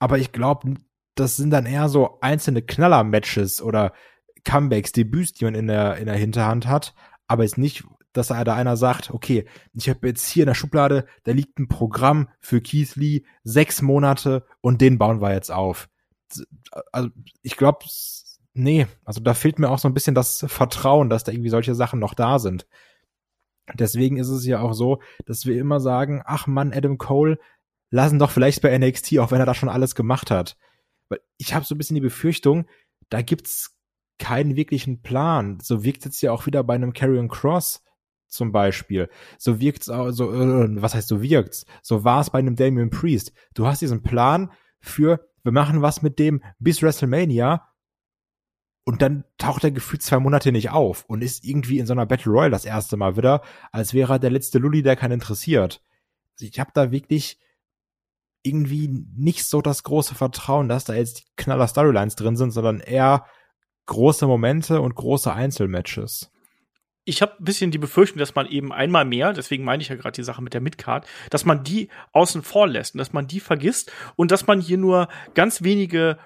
Aber 0.00 0.18
ich 0.18 0.32
glaube, 0.32 0.74
das 1.14 1.36
sind 1.36 1.50
dann 1.50 1.66
eher 1.66 1.88
so 1.88 2.18
einzelne 2.20 2.62
Knaller-Matches 2.62 3.62
oder 3.62 3.92
Comebacks, 4.48 4.92
Debüts, 4.92 5.32
die 5.34 5.44
man 5.44 5.54
in 5.54 5.66
der, 5.66 5.96
in 5.96 6.06
der 6.06 6.16
Hinterhand 6.16 6.66
hat, 6.66 6.94
aber 7.26 7.42
jetzt 7.42 7.58
nicht, 7.58 7.84
dass 8.12 8.28
da 8.28 8.54
einer 8.54 8.76
sagt, 8.76 9.10
okay, 9.10 9.44
ich 9.74 9.88
habe 9.88 10.08
jetzt 10.08 10.28
hier 10.28 10.44
in 10.44 10.48
der 10.48 10.54
Schublade, 10.54 11.06
da 11.24 11.32
liegt 11.32 11.58
ein 11.58 11.68
Programm 11.68 12.28
für 12.40 12.62
Keith 12.62 12.96
Lee, 12.96 13.24
sechs 13.44 13.82
Monate 13.82 14.46
und 14.60 14.80
den 14.80 14.98
bauen 14.98 15.20
wir 15.20 15.32
jetzt 15.32 15.52
auf. 15.52 15.88
Also 16.90 17.10
ich 17.42 17.56
glaube, 17.56 17.84
nee, 18.54 18.86
also 19.04 19.20
da 19.20 19.34
fehlt 19.34 19.58
mir 19.58 19.70
auch 19.70 19.78
so 19.78 19.88
ein 19.88 19.94
bisschen 19.94 20.14
das 20.14 20.44
Vertrauen, 20.48 21.10
dass 21.10 21.24
da 21.24 21.32
irgendwie 21.32 21.50
solche 21.50 21.74
Sachen 21.74 22.00
noch 22.00 22.14
da 22.14 22.38
sind. 22.38 22.66
Deswegen 23.74 24.16
ist 24.16 24.28
es 24.28 24.46
ja 24.46 24.60
auch 24.60 24.72
so, 24.72 25.00
dass 25.26 25.44
wir 25.44 25.60
immer 25.60 25.78
sagen, 25.78 26.22
ach 26.24 26.46
Mann, 26.46 26.72
Adam 26.72 26.96
Cole, 26.96 27.38
lassen 27.90 28.18
doch 28.18 28.30
vielleicht 28.30 28.62
bei 28.62 28.76
NXT, 28.76 29.18
auch 29.18 29.30
wenn 29.30 29.40
er 29.40 29.46
da 29.46 29.54
schon 29.54 29.68
alles 29.68 29.94
gemacht 29.94 30.30
hat. 30.30 30.56
Weil 31.10 31.20
ich 31.36 31.54
habe 31.54 31.66
so 31.66 31.74
ein 31.74 31.78
bisschen 31.78 31.94
die 31.94 32.00
Befürchtung, 32.00 32.66
da 33.10 33.20
gibt's 33.20 33.77
keinen 34.18 34.56
wirklichen 34.56 35.02
Plan. 35.02 35.58
So 35.60 35.84
wirkt 35.84 36.06
es 36.06 36.20
ja 36.20 36.32
auch 36.32 36.46
wieder 36.46 36.64
bei 36.64 36.74
einem 36.74 36.92
Carrion 36.92 37.28
Cross 37.28 37.82
zum 38.26 38.52
Beispiel. 38.52 39.08
So 39.38 39.60
wirkt's 39.60 39.88
auch, 39.88 40.10
so, 40.10 40.32
äh, 40.32 40.82
was 40.82 40.94
heißt 40.94 41.08
so 41.08 41.22
wirkt's? 41.22 41.64
So 41.82 42.04
war 42.04 42.20
es 42.20 42.30
bei 42.30 42.38
einem 42.38 42.56
Damian 42.56 42.90
Priest. 42.90 43.32
Du 43.54 43.66
hast 43.66 43.80
diesen 43.80 44.02
Plan 44.02 44.52
für, 44.80 45.26
wir 45.42 45.52
machen 45.52 45.82
was 45.82 46.02
mit 46.02 46.18
dem 46.18 46.42
bis 46.58 46.82
WrestleMania 46.82 47.68
und 48.84 49.02
dann 49.02 49.24
taucht 49.36 49.64
er 49.64 49.70
gefühlt 49.70 50.02
zwei 50.02 50.18
Monate 50.18 50.52
nicht 50.52 50.70
auf 50.70 51.04
und 51.08 51.22
ist 51.22 51.44
irgendwie 51.44 51.78
in 51.78 51.86
so 51.86 51.92
einer 51.92 52.06
Battle 52.06 52.32
Royale 52.32 52.50
das 52.50 52.64
erste 52.64 52.96
Mal 52.96 53.16
wieder, 53.16 53.42
als 53.72 53.94
wäre 53.94 54.14
er 54.14 54.18
der 54.18 54.30
letzte 54.30 54.58
Lully, 54.58 54.82
der 54.82 54.96
keinen 54.96 55.12
interessiert. 55.12 55.82
Ich 56.38 56.58
habe 56.60 56.70
da 56.72 56.90
wirklich 56.90 57.38
irgendwie 58.42 58.88
nicht 59.14 59.44
so 59.44 59.60
das 59.60 59.82
große 59.82 60.14
Vertrauen, 60.14 60.68
dass 60.68 60.84
da 60.84 60.94
jetzt 60.94 61.18
die 61.20 61.24
Knaller 61.36 61.68
Storylines 61.68 62.16
drin 62.16 62.36
sind, 62.36 62.52
sondern 62.52 62.80
eher 62.80 63.26
große 63.88 64.26
Momente 64.26 64.80
und 64.80 64.94
große 64.94 65.32
Einzelmatches. 65.32 66.30
Ich 67.04 67.22
habe 67.22 67.32
ein 67.40 67.44
bisschen 67.44 67.70
die 67.70 67.78
Befürchtung, 67.78 68.18
dass 68.18 68.34
man 68.34 68.46
eben 68.46 68.70
einmal 68.70 69.06
mehr, 69.06 69.32
deswegen 69.32 69.64
meine 69.64 69.82
ich 69.82 69.88
ja 69.88 69.96
gerade 69.96 70.14
die 70.14 70.22
Sache 70.22 70.42
mit 70.42 70.52
der 70.52 70.60
Midcard, 70.60 71.06
dass 71.30 71.46
man 71.46 71.64
die 71.64 71.88
außen 72.12 72.42
vor 72.42 72.68
lässt 72.68 72.94
und 72.94 72.98
dass 72.98 73.14
man 73.14 73.26
die 73.26 73.40
vergisst 73.40 73.90
und 74.14 74.30
dass 74.30 74.46
man 74.46 74.60
hier 74.60 74.76
nur 74.76 75.08
ganz 75.34 75.62
wenige 75.62 76.18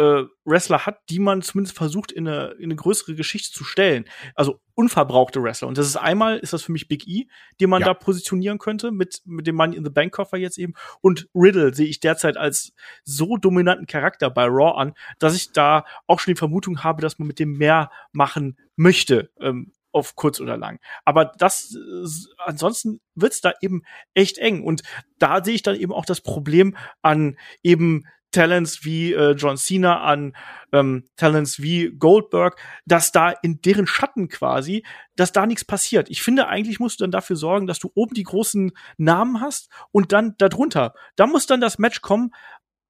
äh, 0.00 0.24
Wrestler 0.46 0.86
hat, 0.86 0.98
die 1.10 1.18
man 1.18 1.42
zumindest 1.42 1.76
versucht, 1.76 2.10
in 2.10 2.26
eine, 2.26 2.52
in 2.52 2.64
eine 2.64 2.76
größere 2.76 3.14
Geschichte 3.14 3.52
zu 3.52 3.64
stellen. 3.64 4.06
Also 4.34 4.60
unverbrauchte 4.74 5.42
Wrestler. 5.42 5.68
Und 5.68 5.76
das 5.76 5.86
ist 5.86 5.96
einmal, 5.96 6.38
ist 6.38 6.54
das 6.54 6.62
für 6.62 6.72
mich 6.72 6.88
Big 6.88 7.06
E, 7.06 7.26
den 7.60 7.68
man 7.68 7.82
ja. 7.82 7.88
da 7.88 7.94
positionieren 7.94 8.58
könnte, 8.58 8.92
mit, 8.92 9.20
mit 9.26 9.46
dem 9.46 9.56
Money 9.56 9.76
in 9.76 9.84
the 9.84 9.90
Bank 9.90 10.12
Koffer 10.14 10.38
jetzt 10.38 10.56
eben. 10.56 10.72
Und 11.02 11.28
Riddle 11.34 11.74
sehe 11.74 11.86
ich 11.86 12.00
derzeit 12.00 12.38
als 12.38 12.72
so 13.04 13.36
dominanten 13.36 13.86
Charakter 13.86 14.30
bei 14.30 14.46
Raw 14.46 14.80
an, 14.80 14.94
dass 15.18 15.36
ich 15.36 15.52
da 15.52 15.84
auch 16.06 16.18
schon 16.18 16.32
die 16.32 16.38
Vermutung 16.38 16.82
habe, 16.82 17.02
dass 17.02 17.18
man 17.18 17.28
mit 17.28 17.38
dem 17.38 17.52
mehr 17.52 17.90
machen 18.12 18.56
möchte. 18.76 19.30
Ähm, 19.38 19.72
auf 19.92 20.14
kurz 20.14 20.40
oder 20.40 20.56
lang. 20.56 20.78
Aber 21.04 21.24
das 21.24 21.74
äh, 21.74 22.06
ansonsten 22.38 23.00
wird's 23.16 23.40
da 23.40 23.52
eben 23.60 23.82
echt 24.14 24.38
eng 24.38 24.62
und 24.62 24.82
da 25.18 25.42
sehe 25.44 25.56
ich 25.56 25.62
dann 25.62 25.74
eben 25.74 25.92
auch 25.92 26.04
das 26.04 26.20
Problem 26.20 26.76
an 27.02 27.36
eben 27.64 28.04
Talents 28.30 28.84
wie 28.84 29.12
äh, 29.12 29.32
John 29.32 29.56
Cena, 29.56 30.02
an 30.02 30.36
ähm, 30.72 31.08
Talents 31.16 31.60
wie 31.60 31.90
Goldberg, 31.90 32.60
dass 32.86 33.12
da 33.12 33.30
in 33.30 33.60
deren 33.60 33.86
Schatten 33.86 34.28
quasi, 34.28 34.84
dass 35.16 35.32
da 35.32 35.46
nichts 35.46 35.64
passiert. 35.64 36.10
Ich 36.10 36.22
finde, 36.22 36.48
eigentlich 36.48 36.80
musst 36.80 37.00
du 37.00 37.04
dann 37.04 37.10
dafür 37.10 37.36
sorgen, 37.36 37.66
dass 37.66 37.78
du 37.78 37.90
oben 37.94 38.14
die 38.14 38.22
großen 38.22 38.72
Namen 38.96 39.40
hast 39.40 39.70
und 39.92 40.12
dann 40.12 40.34
darunter. 40.38 40.94
Da 41.16 41.26
muss 41.26 41.46
dann 41.46 41.60
das 41.60 41.78
Match 41.78 42.00
kommen, 42.02 42.30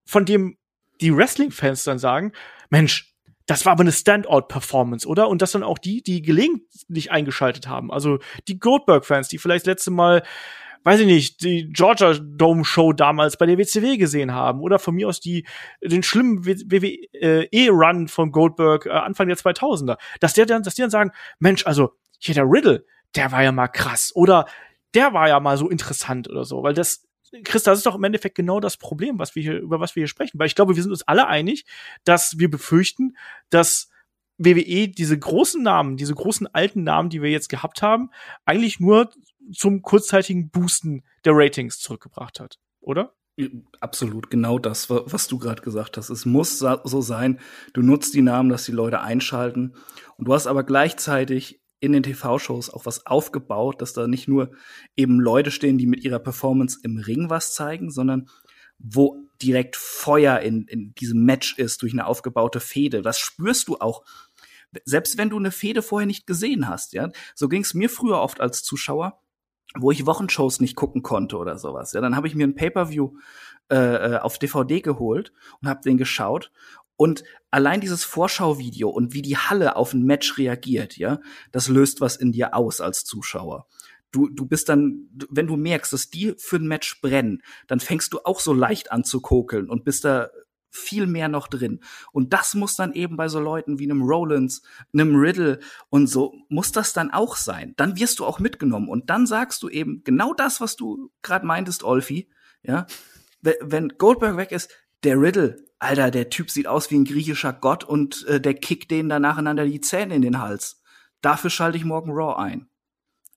von 0.04 0.24
dem 0.24 0.58
die 1.00 1.16
Wrestling-Fans 1.16 1.84
dann 1.84 1.98
sagen, 1.98 2.32
Mensch, 2.68 3.14
das 3.46 3.64
war 3.64 3.72
aber 3.72 3.80
eine 3.80 3.92
Standout-Performance, 3.92 5.08
oder? 5.08 5.28
Und 5.28 5.42
das 5.42 5.52
dann 5.52 5.64
auch 5.64 5.78
die, 5.78 6.02
die 6.02 6.22
gelegentlich 6.22 7.10
eingeschaltet 7.10 7.66
haben. 7.66 7.90
Also 7.90 8.18
die 8.46 8.60
Goldberg-Fans, 8.60 9.28
die 9.28 9.38
vielleicht 9.38 9.66
letzte 9.66 9.90
Mal 9.90 10.22
weiß 10.82 11.00
ich 11.00 11.06
nicht, 11.06 11.42
die 11.42 11.68
Georgia 11.72 12.14
Dome 12.14 12.64
Show 12.64 12.92
damals 12.92 13.36
bei 13.36 13.46
der 13.46 13.58
WCW 13.58 13.96
gesehen 13.96 14.32
haben 14.32 14.60
oder 14.60 14.78
von 14.78 14.94
mir 14.94 15.08
aus 15.08 15.20
die 15.20 15.46
den 15.82 16.02
schlimmen 16.02 16.44
WWE-Run 16.44 18.08
von 18.08 18.32
Goldberg 18.32 18.86
äh, 18.86 18.90
Anfang 18.90 19.28
der 19.28 19.36
2000er, 19.36 19.98
dass 20.20 20.34
der 20.34 20.46
dann, 20.46 20.62
dass 20.62 20.74
die 20.74 20.82
dann 20.82 20.90
sagen, 20.90 21.12
Mensch, 21.38 21.66
also 21.66 21.92
hier 22.18 22.34
der 22.34 22.44
Riddle, 22.44 22.84
der 23.14 23.32
war 23.32 23.42
ja 23.42 23.52
mal 23.52 23.68
krass 23.68 24.12
oder 24.14 24.46
der 24.94 25.12
war 25.12 25.28
ja 25.28 25.40
mal 25.40 25.56
so 25.56 25.68
interessant 25.68 26.28
oder 26.28 26.44
so, 26.44 26.62
weil 26.62 26.74
das 26.74 27.06
Chris, 27.44 27.62
das 27.62 27.78
ist 27.78 27.86
doch 27.86 27.94
im 27.94 28.02
Endeffekt 28.02 28.34
genau 28.34 28.58
das 28.58 28.76
Problem, 28.76 29.20
was 29.20 29.36
wir 29.36 29.42
hier, 29.42 29.60
über 29.60 29.78
was 29.78 29.94
wir 29.94 30.00
hier 30.00 30.08
sprechen. 30.08 30.38
Weil 30.38 30.48
ich 30.48 30.56
glaube, 30.56 30.74
wir 30.74 30.82
sind 30.82 30.90
uns 30.90 31.06
alle 31.06 31.28
einig, 31.28 31.64
dass 32.02 32.38
wir 32.38 32.50
befürchten, 32.50 33.16
dass 33.50 33.88
WWE 34.38 34.88
diese 34.88 35.18
großen 35.18 35.62
Namen, 35.62 35.96
diese 35.96 36.14
großen 36.14 36.52
alten 36.52 36.82
Namen, 36.82 37.08
die 37.08 37.22
wir 37.22 37.30
jetzt 37.30 37.48
gehabt 37.48 37.82
haben, 37.82 38.10
eigentlich 38.44 38.80
nur 38.80 39.10
zum 39.52 39.82
kurzzeitigen 39.82 40.50
Boosten 40.50 41.02
der 41.24 41.32
Ratings 41.34 41.78
zurückgebracht 41.78 42.40
hat, 42.40 42.58
oder? 42.80 43.14
Absolut, 43.80 44.30
genau 44.30 44.58
das, 44.58 44.90
was 44.90 45.28
du 45.28 45.38
gerade 45.38 45.62
gesagt 45.62 45.96
hast. 45.96 46.10
Es 46.10 46.26
muss 46.26 46.58
so 46.58 47.00
sein, 47.00 47.40
du 47.72 47.82
nutzt 47.82 48.14
die 48.14 48.22
Namen, 48.22 48.50
dass 48.50 48.64
die 48.64 48.72
Leute 48.72 49.00
einschalten. 49.00 49.74
Und 50.16 50.28
du 50.28 50.34
hast 50.34 50.46
aber 50.46 50.62
gleichzeitig 50.62 51.60
in 51.80 51.92
den 51.92 52.02
TV-Shows 52.02 52.70
auch 52.70 52.84
was 52.84 53.06
aufgebaut, 53.06 53.80
dass 53.80 53.94
da 53.94 54.06
nicht 54.06 54.28
nur 54.28 54.50
eben 54.96 55.18
Leute 55.18 55.50
stehen, 55.50 55.78
die 55.78 55.86
mit 55.86 56.04
ihrer 56.04 56.18
Performance 56.18 56.78
im 56.82 56.98
Ring 56.98 57.30
was 57.30 57.54
zeigen, 57.54 57.90
sondern 57.90 58.28
wo 58.78 59.16
direkt 59.40 59.76
Feuer 59.76 60.40
in, 60.40 60.66
in 60.66 60.94
diesem 60.94 61.24
Match 61.24 61.56
ist 61.58 61.80
durch 61.80 61.92
eine 61.92 62.06
aufgebaute 62.06 62.60
Fehde. 62.60 63.00
Das 63.00 63.18
spürst 63.18 63.68
du 63.68 63.78
auch. 63.78 64.04
Selbst 64.84 65.16
wenn 65.16 65.30
du 65.30 65.38
eine 65.38 65.50
Fehde 65.50 65.82
vorher 65.82 66.06
nicht 66.06 66.26
gesehen 66.26 66.68
hast, 66.68 66.92
ja. 66.92 67.10
So 67.34 67.48
ging 67.48 67.62
es 67.62 67.74
mir 67.74 67.88
früher 67.88 68.20
oft 68.20 68.40
als 68.40 68.62
Zuschauer 68.62 69.19
wo 69.78 69.90
ich 69.90 70.06
Wochenshows 70.06 70.60
nicht 70.60 70.76
gucken 70.76 71.02
konnte 71.02 71.36
oder 71.36 71.58
sowas. 71.58 71.92
Ja, 71.92 72.00
dann 72.00 72.16
habe 72.16 72.26
ich 72.26 72.34
mir 72.34 72.46
ein 72.46 72.54
Pay-per-View 72.54 73.12
äh, 73.70 73.76
äh 73.76 74.18
auf 74.18 74.38
DVD 74.38 74.80
geholt 74.80 75.32
und 75.60 75.68
habe 75.68 75.80
den 75.82 75.96
geschaut 75.96 76.50
Und 76.96 77.24
allein 77.50 77.80
dieses 77.80 78.04
Vorschauvideo 78.04 78.88
und 78.90 79.14
wie 79.14 79.22
die 79.22 79.36
Halle 79.36 79.76
auf 79.76 79.94
ein 79.94 80.02
Match 80.02 80.36
reagiert, 80.38 80.96
ja, 80.98 81.20
das 81.52 81.68
löst 81.68 82.00
was 82.00 82.16
in 82.16 82.32
dir 82.32 82.54
aus 82.54 82.80
als 82.80 83.04
Zuschauer. 83.04 83.66
Du, 84.12 84.28
du 84.28 84.44
bist 84.44 84.68
dann, 84.68 85.08
wenn 85.30 85.46
du 85.46 85.56
merkst, 85.56 85.92
dass 85.92 86.10
die 86.10 86.34
für 86.36 86.56
ein 86.56 86.66
Match 86.66 87.00
brennen, 87.00 87.42
dann 87.68 87.78
fängst 87.78 88.12
du 88.12 88.18
auch 88.24 88.40
so 88.40 88.52
leicht 88.52 88.90
an 88.90 89.04
zu 89.04 89.20
kokeln 89.20 89.70
und 89.70 89.84
bist 89.84 90.04
da 90.04 90.30
viel 90.70 91.06
mehr 91.06 91.28
noch 91.28 91.48
drin. 91.48 91.80
Und 92.12 92.32
das 92.32 92.54
muss 92.54 92.76
dann 92.76 92.92
eben 92.92 93.16
bei 93.16 93.28
so 93.28 93.40
Leuten 93.40 93.78
wie 93.78 93.84
einem 93.84 94.02
Rollins, 94.02 94.62
einem 94.92 95.16
Riddle 95.16 95.60
und 95.88 96.06
so, 96.06 96.34
muss 96.48 96.72
das 96.72 96.92
dann 96.92 97.10
auch 97.10 97.36
sein. 97.36 97.74
Dann 97.76 97.98
wirst 97.98 98.18
du 98.18 98.24
auch 98.24 98.38
mitgenommen 98.38 98.88
und 98.88 99.10
dann 99.10 99.26
sagst 99.26 99.62
du 99.62 99.68
eben 99.68 100.02
genau 100.04 100.32
das, 100.32 100.60
was 100.60 100.76
du 100.76 101.10
gerade 101.22 101.46
meintest, 101.46 101.84
Olfi, 101.84 102.30
ja. 102.62 102.86
Wenn 103.42 103.88
Goldberg 103.96 104.36
weg 104.36 104.52
ist, 104.52 104.70
der 105.02 105.18
Riddle, 105.18 105.56
Alter, 105.78 106.10
der 106.10 106.28
Typ 106.28 106.50
sieht 106.50 106.66
aus 106.66 106.90
wie 106.90 106.98
ein 106.98 107.06
griechischer 107.06 107.54
Gott 107.54 107.84
und 107.84 108.26
äh, 108.26 108.38
der 108.38 108.54
kickt 108.54 108.90
denen 108.90 109.08
da 109.08 109.18
nacheinander 109.18 109.64
die 109.64 109.80
Zähne 109.80 110.14
in 110.14 110.22
den 110.22 110.38
Hals. 110.38 110.82
Dafür 111.22 111.48
schalte 111.48 111.78
ich 111.78 111.84
morgen 111.84 112.10
Raw 112.12 112.38
ein. 112.38 112.68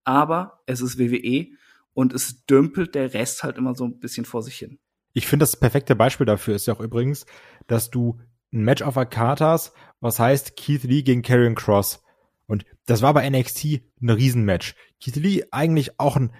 Aber 0.04 0.62
es 0.66 0.82
ist 0.82 1.00
WWE 1.00 1.48
und 1.94 2.14
es 2.14 2.46
dümpelt 2.46 2.96
der 2.96 3.14
Rest 3.14 3.44
halt 3.44 3.58
immer 3.58 3.76
so 3.76 3.86
ein 3.86 4.00
bisschen 4.00 4.26
vor 4.26 4.44
sich 4.44 4.58
hin. 4.58 4.80
Ich 5.14 5.28
finde, 5.28 5.44
das 5.44 5.58
perfekte 5.58 5.96
Beispiel 5.96 6.26
dafür 6.26 6.56
ist 6.56 6.66
ja 6.66 6.74
auch 6.74 6.80
übrigens, 6.80 7.26
dass 7.68 7.90
du 7.90 8.20
ein 8.52 8.64
Match 8.64 8.82
auf 8.82 8.96
Karte 9.10 9.46
hast, 9.46 9.74
was 10.00 10.20
heißt 10.20 10.56
Keith 10.58 10.84
Lee 10.84 11.04
gegen 11.04 11.22
Karrion 11.22 11.56
Cross. 11.56 12.04
Und 12.48 12.66
das 12.86 13.02
war 13.02 13.14
bei 13.14 13.28
NXT 13.30 13.82
ein 14.02 14.10
Riesenmatch. 14.10 14.76
Keith 15.02 15.16
Lee 15.16 15.44
eigentlich 15.52 16.00
auch 16.00 16.18
ein 16.18 16.34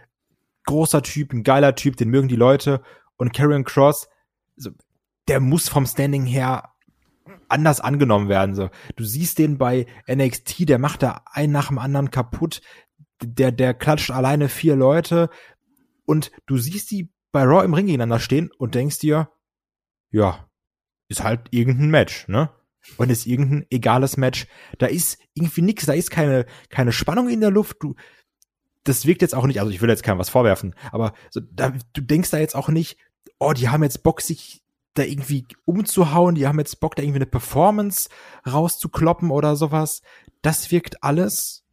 großer 0.66 1.02
Typ, 1.02 1.34
ein 1.34 1.44
geiler 1.44 1.76
Typ, 1.76 1.98
den 1.98 2.10
mögen 2.10 2.28
die 2.28 2.36
Leute. 2.36 2.82
Und 3.18 3.34
Karrion 3.34 3.64
Cross, 3.64 4.10
also 4.58 4.72
der 5.28 5.40
muss 5.40 5.70
vom 5.70 5.86
Standing 5.86 6.26
her 6.26 6.74
anders 7.48 7.80
angenommen 7.80 8.30
werden. 8.30 8.56
So, 8.56 8.70
du 8.96 9.04
siehst 9.04 9.38
den 9.38 9.58
bei 9.58 9.86
NXT, 10.12 10.68
der 10.70 10.80
macht 10.80 11.04
da 11.04 11.22
einen 11.32 11.54
nach 11.54 11.68
dem 11.68 11.80
anderen 11.80 12.12
kaputt. 12.12 12.62
Der, 13.22 13.52
der 13.52 13.74
klatscht 13.74 14.12
alleine 14.12 14.50
vier 14.50 14.76
Leute 14.76 15.30
und 16.06 16.32
du 16.46 16.58
siehst 16.58 16.92
die 16.92 17.13
bei 17.34 17.44
Raw 17.44 17.66
im 17.66 17.74
Ring 17.74 17.88
gegeneinander 17.88 18.20
stehen 18.20 18.50
und 18.58 18.76
denkst 18.76 19.00
dir, 19.00 19.30
ja, 20.12 20.48
ist 21.10 21.24
halt 21.24 21.50
irgendein 21.52 21.90
Match, 21.90 22.28
ne? 22.30 22.50
Und 22.98 23.10
ist 23.10 23.26
irgendein 23.26 23.66
egales 23.70 24.18
Match. 24.18 24.48
Da 24.78 24.88
ist 24.88 25.18
irgendwie 25.34 25.62
nix, 25.62 25.86
da 25.86 25.94
ist 25.94 26.12
keine, 26.12 26.46
keine 26.70 26.92
Spannung 26.92 27.30
in 27.30 27.42
der 27.42 27.50
Luft. 27.50 27.78
Du, 27.82 27.96
das 28.84 29.06
wirkt 29.06 29.22
jetzt 29.22 29.36
auch 29.36 29.46
nicht, 29.46 29.60
also 29.60 29.72
ich 29.72 29.82
will 29.82 29.90
jetzt 29.90 30.04
keinem 30.04 30.20
was 30.20 30.30
vorwerfen, 30.30 30.76
aber 30.92 31.14
so, 31.30 31.42
da, 31.42 31.74
du 31.94 32.02
denkst 32.02 32.30
da 32.30 32.38
jetzt 32.38 32.56
auch 32.56 32.70
nicht, 32.70 32.98
oh, 33.40 33.54
die 33.54 33.70
haben 33.70 33.84
jetzt 33.84 34.04
Bock, 34.04 34.22
sich 34.22 34.62
da 34.94 35.04
irgendwie 35.04 35.48
umzuhauen, 35.66 36.36
die 36.36 36.46
haben 36.46 36.60
jetzt 36.60 36.80
Bock, 36.80 36.96
da 36.96 37.02
irgendwie 37.02 37.18
eine 37.18 37.26
Performance 37.26 38.10
rauszukloppen 38.46 39.32
oder 39.32 39.56
sowas. 39.56 40.02
Das 40.42 40.70
wirkt 40.72 41.04
alles 41.04 41.66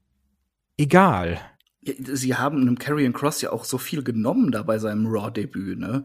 egal. 0.79 1.39
Sie 1.83 2.35
haben 2.35 2.61
einem 2.61 2.78
Carrion 2.78 3.12
Cross 3.12 3.41
ja 3.41 3.53
auch 3.53 3.64
so 3.64 3.78
viel 3.78 4.03
genommen 4.03 4.53
da 4.53 4.62
bei 4.62 4.78
seinem 4.78 5.07
Raw-Debüt, 5.07 5.78
ne? 5.78 6.05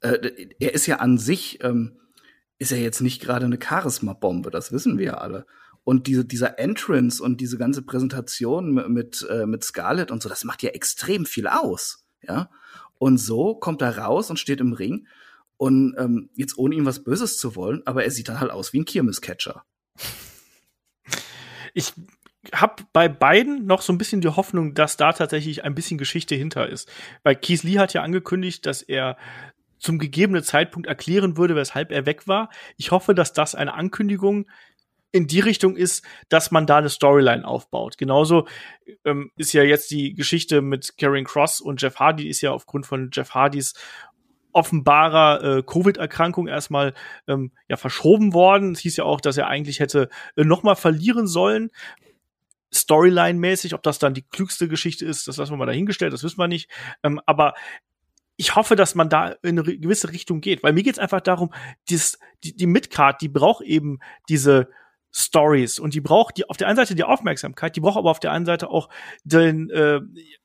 Äh, 0.00 0.48
er 0.58 0.74
ist 0.74 0.86
ja 0.86 0.96
an 0.96 1.16
sich, 1.16 1.62
ähm, 1.64 1.96
ist 2.58 2.72
er 2.72 2.78
jetzt 2.78 3.00
nicht 3.00 3.22
gerade 3.22 3.46
eine 3.46 3.58
Charisma-Bombe, 3.62 4.50
das 4.50 4.72
wissen 4.72 4.98
wir 4.98 5.06
ja 5.06 5.14
alle. 5.14 5.46
Und 5.84 6.06
diese, 6.06 6.24
dieser 6.24 6.58
Entrance 6.58 7.22
und 7.22 7.40
diese 7.40 7.56
ganze 7.56 7.82
Präsentation 7.82 8.74
mit, 8.74 8.88
mit, 8.88 9.26
äh, 9.30 9.46
mit 9.46 9.64
Scarlett 9.64 10.10
und 10.10 10.22
so, 10.22 10.28
das 10.28 10.44
macht 10.44 10.62
ja 10.62 10.70
extrem 10.70 11.24
viel 11.24 11.46
aus, 11.46 12.04
ja? 12.22 12.50
Und 12.98 13.18
so 13.18 13.54
kommt 13.54 13.82
er 13.82 13.98
raus 13.98 14.30
und 14.30 14.38
steht 14.38 14.60
im 14.60 14.72
Ring 14.72 15.06
und 15.56 15.94
ähm, 15.98 16.30
jetzt 16.34 16.58
ohne 16.58 16.74
ihm 16.74 16.86
was 16.86 17.04
Böses 17.04 17.38
zu 17.38 17.56
wollen, 17.56 17.82
aber 17.86 18.04
er 18.04 18.10
sieht 18.10 18.28
dann 18.28 18.40
halt 18.40 18.50
aus 18.50 18.72
wie 18.72 18.80
ein 18.80 18.84
Kirmes-Catcher. 18.84 19.64
Ich 21.72 21.92
habe 22.54 22.84
bei 22.92 23.08
beiden 23.08 23.66
noch 23.66 23.82
so 23.82 23.92
ein 23.92 23.98
bisschen 23.98 24.20
die 24.20 24.28
Hoffnung, 24.28 24.74
dass 24.74 24.96
da 24.96 25.12
tatsächlich 25.12 25.64
ein 25.64 25.74
bisschen 25.74 25.98
Geschichte 25.98 26.34
hinter 26.34 26.68
ist. 26.68 26.90
Weil 27.22 27.36
Keith 27.36 27.62
Lee 27.62 27.78
hat 27.78 27.92
ja 27.92 28.02
angekündigt, 28.02 28.66
dass 28.66 28.82
er 28.82 29.16
zum 29.78 29.98
gegebenen 29.98 30.42
Zeitpunkt 30.42 30.88
erklären 30.88 31.36
würde, 31.36 31.54
weshalb 31.54 31.92
er 31.92 32.06
weg 32.06 32.26
war. 32.26 32.50
Ich 32.76 32.90
hoffe, 32.90 33.14
dass 33.14 33.32
das 33.32 33.54
eine 33.54 33.74
Ankündigung 33.74 34.46
in 35.12 35.26
die 35.26 35.40
Richtung 35.40 35.76
ist, 35.76 36.04
dass 36.28 36.50
man 36.50 36.66
da 36.66 36.78
eine 36.78 36.88
Storyline 36.88 37.46
aufbaut. 37.46 37.96
Genauso 37.96 38.46
ähm, 39.04 39.30
ist 39.36 39.52
ja 39.52 39.62
jetzt 39.62 39.90
die 39.90 40.14
Geschichte 40.14 40.60
mit 40.60 40.96
Karen 40.98 41.24
Cross 41.24 41.60
und 41.60 41.80
Jeff 41.80 41.96
Hardy 41.96 42.28
ist 42.28 42.40
ja 42.40 42.50
aufgrund 42.50 42.86
von 42.86 43.10
Jeff 43.12 43.30
Hardys 43.30 43.74
offenbarer 44.52 45.58
äh, 45.58 45.62
Covid-Erkrankung 45.62 46.48
erstmal 46.48 46.94
ähm, 47.28 47.52
ja 47.68 47.76
verschoben 47.76 48.32
worden. 48.32 48.72
Es 48.72 48.80
hieß 48.80 48.96
ja 48.96 49.04
auch, 49.04 49.20
dass 49.20 49.36
er 49.36 49.48
eigentlich 49.48 49.80
hätte 49.80 50.08
äh, 50.34 50.44
noch 50.44 50.62
mal 50.62 50.74
verlieren 50.74 51.26
sollen. 51.26 51.70
Storyline-mäßig, 52.74 53.74
ob 53.74 53.82
das 53.82 53.98
dann 53.98 54.14
die 54.14 54.22
klügste 54.22 54.68
Geschichte 54.68 55.04
ist, 55.04 55.28
das 55.28 55.36
lassen 55.36 55.52
wir 55.52 55.56
mal 55.56 55.66
dahingestellt, 55.66 56.12
das 56.12 56.22
wissen 56.22 56.38
wir 56.38 56.48
nicht. 56.48 56.70
Ähm, 57.02 57.20
aber 57.26 57.54
ich 58.36 58.54
hoffe, 58.54 58.76
dass 58.76 58.94
man 58.94 59.08
da 59.08 59.28
in 59.42 59.58
eine 59.58 59.78
gewisse 59.78 60.12
Richtung 60.12 60.40
geht, 60.40 60.62
weil 60.62 60.72
mir 60.72 60.82
geht's 60.82 60.98
einfach 60.98 61.20
darum, 61.20 61.52
dies, 61.88 62.18
die, 62.44 62.54
die 62.54 62.66
Midcard, 62.66 63.20
die 63.20 63.28
braucht 63.28 63.62
eben 63.62 63.98
diese 64.28 64.68
Stories 65.18 65.78
und 65.78 65.94
die 65.94 66.02
braucht 66.02 66.36
die 66.36 66.48
auf 66.48 66.58
der 66.58 66.68
einen 66.68 66.76
Seite 66.76 66.94
die 66.94 67.04
Aufmerksamkeit, 67.04 67.74
die 67.74 67.80
braucht 67.80 67.96
aber 67.96 68.10
auf 68.10 68.20
der 68.20 68.32
anderen 68.32 68.58
Seite 68.58 68.68
auch 68.68 68.90
den, 69.24 69.70
äh, 69.70 70.00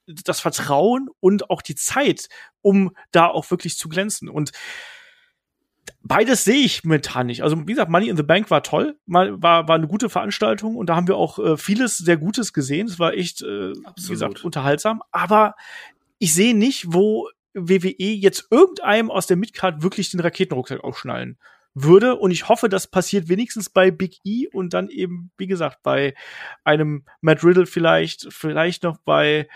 das 0.08 0.40
Vertrauen 0.40 1.10
und 1.20 1.50
auch 1.50 1.62
die 1.62 1.76
Zeit, 1.76 2.30
um 2.62 2.96
da 3.12 3.28
auch 3.28 3.52
wirklich 3.52 3.78
zu 3.78 3.90
glänzen. 3.90 4.30
Und 4.30 4.52
beides 6.04 6.44
sehe 6.44 6.64
ich 6.64 6.84
momentan 6.84 7.28
nicht. 7.28 7.44
Also 7.44 7.60
wie 7.60 7.72
gesagt, 7.72 7.92
Money 7.92 8.10
in 8.10 8.18
the 8.18 8.24
Bank 8.24 8.50
war 8.50 8.64
toll, 8.64 8.98
mal 9.06 9.42
war 9.42 9.68
war 9.68 9.76
eine 9.76 9.88
gute 9.88 10.10
Veranstaltung 10.10 10.76
und 10.76 10.88
da 10.88 10.96
haben 10.96 11.08
wir 11.08 11.18
auch 11.18 11.40
äh, 11.40 11.58
vieles 11.58 11.98
sehr 11.98 12.18
Gutes 12.18 12.54
gesehen. 12.54 12.88
Es 12.88 13.00
war 13.00 13.14
echt, 13.14 13.42
äh, 13.42 13.74
wie 13.74 14.08
gesagt, 14.10 14.44
unterhaltsam. 14.44 15.02
Aber 15.12 15.56
ich 16.20 16.34
sehe 16.34 16.56
nicht, 16.56 16.86
wo 16.88 17.28
WWE 17.54 17.96
jetzt 17.98 18.48
irgendeinem 18.50 19.12
aus 19.12 19.28
der 19.28 19.38
Midcard 19.38 19.84
wirklich 19.84 20.12
den 20.12 20.20
Raketenrucksack 20.20 20.84
aufschnallen 20.84 21.38
würde. 21.74 22.16
Und 22.16 22.32
ich 22.32 22.50
hoffe, 22.50 22.70
das 22.70 22.88
passiert 22.88 23.30
wenigstens 23.30 23.70
bei 23.70 23.92
Big 23.92 24.18
E 24.24 24.48
und 24.48 24.74
dann 24.74 24.90
eben, 24.90 25.32
wie 25.38 25.48
gesagt, 25.48 25.84
bei 25.84 26.14
einem 26.64 27.06
Matt 27.22 27.44
Riddle 27.44 27.66
vielleicht, 27.66 28.28
vielleicht 28.32 28.84
noch 28.84 28.98
bei 29.00 29.48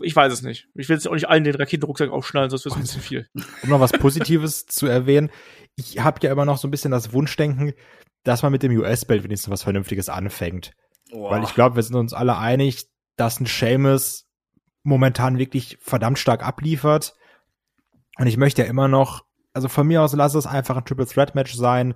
ich 0.00 0.14
weiß 0.14 0.32
es 0.32 0.42
nicht. 0.42 0.68
Ich 0.74 0.88
will 0.88 0.96
jetzt 0.96 1.06
auch 1.08 1.14
nicht 1.14 1.28
allen 1.28 1.44
den 1.44 1.54
Raketenrucksack 1.54 2.10
aufschnallen, 2.10 2.50
sonst 2.50 2.64
wird 2.64 2.74
es 2.74 2.78
ein 2.78 2.82
bisschen 2.82 3.02
viel. 3.02 3.28
Um 3.62 3.70
noch 3.70 3.80
was 3.80 3.92
Positives 3.92 4.66
zu 4.66 4.86
erwähnen, 4.86 5.30
ich 5.76 6.00
habe 6.00 6.20
ja 6.22 6.32
immer 6.32 6.44
noch 6.44 6.58
so 6.58 6.68
ein 6.68 6.70
bisschen 6.70 6.90
das 6.90 7.12
Wunschdenken, 7.12 7.74
dass 8.24 8.42
man 8.42 8.52
mit 8.52 8.62
dem 8.62 8.76
US-Belt 8.76 9.24
wenigstens 9.24 9.50
was 9.50 9.62
Vernünftiges 9.62 10.08
anfängt. 10.08 10.72
Oh. 11.12 11.30
Weil 11.30 11.44
ich 11.44 11.54
glaube, 11.54 11.76
wir 11.76 11.82
sind 11.82 11.96
uns 11.96 12.12
alle 12.12 12.38
einig, 12.38 12.86
dass 13.16 13.40
ein 13.40 13.46
Seamus 13.46 14.26
momentan 14.82 15.38
wirklich 15.38 15.78
verdammt 15.80 16.18
stark 16.18 16.44
abliefert. 16.44 17.14
Und 18.18 18.26
ich 18.26 18.36
möchte 18.36 18.62
ja 18.62 18.68
immer 18.68 18.88
noch 18.88 19.26
also 19.56 19.68
von 19.68 19.86
mir 19.86 20.02
aus 20.02 20.12
lass 20.12 20.34
es 20.34 20.46
einfach 20.46 20.76
ein 20.76 20.84
Triple 20.84 21.06
Threat 21.06 21.34
Match 21.34 21.54
sein 21.54 21.94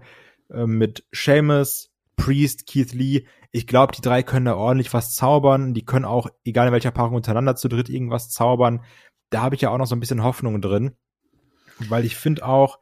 äh, 0.50 0.64
mit 0.64 1.04
Seamus, 1.12 1.89
Priest, 2.20 2.66
Keith 2.66 2.92
Lee. 2.92 3.24
Ich 3.50 3.66
glaube, 3.66 3.94
die 3.94 4.02
drei 4.02 4.22
können 4.22 4.44
da 4.44 4.54
ordentlich 4.54 4.92
was 4.92 5.14
zaubern. 5.14 5.72
Die 5.72 5.84
können 5.84 6.04
auch, 6.04 6.28
egal 6.44 6.66
in 6.66 6.72
welcher 6.72 6.90
Paarung 6.90 7.14
untereinander 7.14 7.56
zu 7.56 7.68
dritt, 7.68 7.88
irgendwas 7.88 8.28
zaubern. 8.28 8.84
Da 9.30 9.40
habe 9.40 9.54
ich 9.54 9.62
ja 9.62 9.70
auch 9.70 9.78
noch 9.78 9.86
so 9.86 9.96
ein 9.96 10.00
bisschen 10.00 10.22
Hoffnung 10.22 10.60
drin. 10.60 10.92
Weil 11.88 12.04
ich 12.04 12.16
finde 12.16 12.44
auch, 12.44 12.78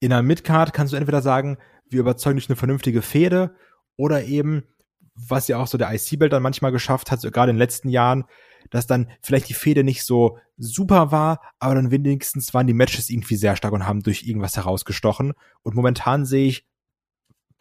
in 0.00 0.10
der 0.10 0.22
Midcard 0.22 0.72
kannst 0.72 0.92
du 0.92 0.96
entweder 0.96 1.22
sagen, 1.22 1.58
wir 1.88 2.00
überzeugen 2.00 2.36
durch 2.36 2.48
eine 2.48 2.56
vernünftige 2.56 3.00
Fehde 3.00 3.54
oder 3.96 4.24
eben, 4.24 4.64
was 5.14 5.46
ja 5.46 5.58
auch 5.58 5.68
so 5.68 5.78
der 5.78 5.92
IC-Belt 5.94 6.32
dann 6.32 6.42
manchmal 6.42 6.72
geschafft 6.72 7.12
hat, 7.12 7.20
so 7.20 7.30
gerade 7.30 7.50
in 7.50 7.56
den 7.56 7.60
letzten 7.60 7.90
Jahren, 7.90 8.24
dass 8.70 8.88
dann 8.88 9.08
vielleicht 9.22 9.48
die 9.50 9.54
Fehde 9.54 9.84
nicht 9.84 10.02
so 10.02 10.38
super 10.56 11.12
war, 11.12 11.40
aber 11.60 11.76
dann 11.76 11.92
wenigstens 11.92 12.52
waren 12.54 12.66
die 12.66 12.74
Matches 12.74 13.08
irgendwie 13.08 13.36
sehr 13.36 13.54
stark 13.54 13.72
und 13.72 13.86
haben 13.86 14.02
durch 14.02 14.24
irgendwas 14.24 14.56
herausgestochen. 14.56 15.34
Und 15.62 15.76
momentan 15.76 16.24
sehe 16.24 16.48
ich 16.48 16.66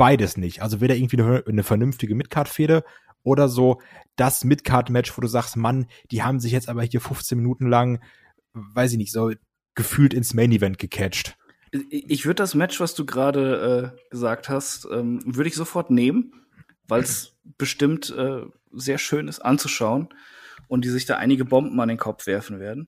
beides 0.01 0.35
nicht. 0.35 0.63
Also 0.63 0.81
weder 0.81 0.95
irgendwie 0.95 1.21
eine, 1.21 1.43
eine 1.47 1.61
vernünftige 1.61 2.15
Midcard-Fehde 2.15 2.83
oder 3.21 3.47
so 3.47 3.79
das 4.15 4.43
Midcard-Match, 4.43 5.15
wo 5.15 5.21
du 5.21 5.27
sagst, 5.27 5.57
Mann, 5.57 5.85
die 6.09 6.23
haben 6.23 6.39
sich 6.39 6.51
jetzt 6.51 6.69
aber 6.69 6.81
hier 6.81 6.99
15 6.99 7.37
Minuten 7.37 7.67
lang, 7.67 8.01
weiß 8.53 8.93
ich 8.93 8.97
nicht, 8.97 9.11
so 9.11 9.31
gefühlt 9.75 10.15
ins 10.15 10.33
Main-Event 10.33 10.79
gecatcht. 10.79 11.37
Ich 11.91 12.25
würde 12.25 12.41
das 12.41 12.55
Match, 12.55 12.79
was 12.79 12.95
du 12.95 13.05
gerade 13.05 13.93
äh, 13.95 14.09
gesagt 14.09 14.49
hast, 14.49 14.87
ähm, 14.91 15.19
würde 15.23 15.49
ich 15.49 15.55
sofort 15.55 15.91
nehmen, 15.91 16.33
weil 16.87 17.03
es 17.03 17.37
bestimmt 17.59 18.09
äh, 18.09 18.41
sehr 18.71 18.97
schön 18.97 19.27
ist 19.27 19.41
anzuschauen 19.41 20.09
und 20.67 20.83
die 20.83 20.89
sich 20.89 21.05
da 21.05 21.17
einige 21.17 21.45
Bomben 21.45 21.79
an 21.79 21.89
den 21.89 21.99
Kopf 21.99 22.25
werfen 22.25 22.59
werden. 22.59 22.87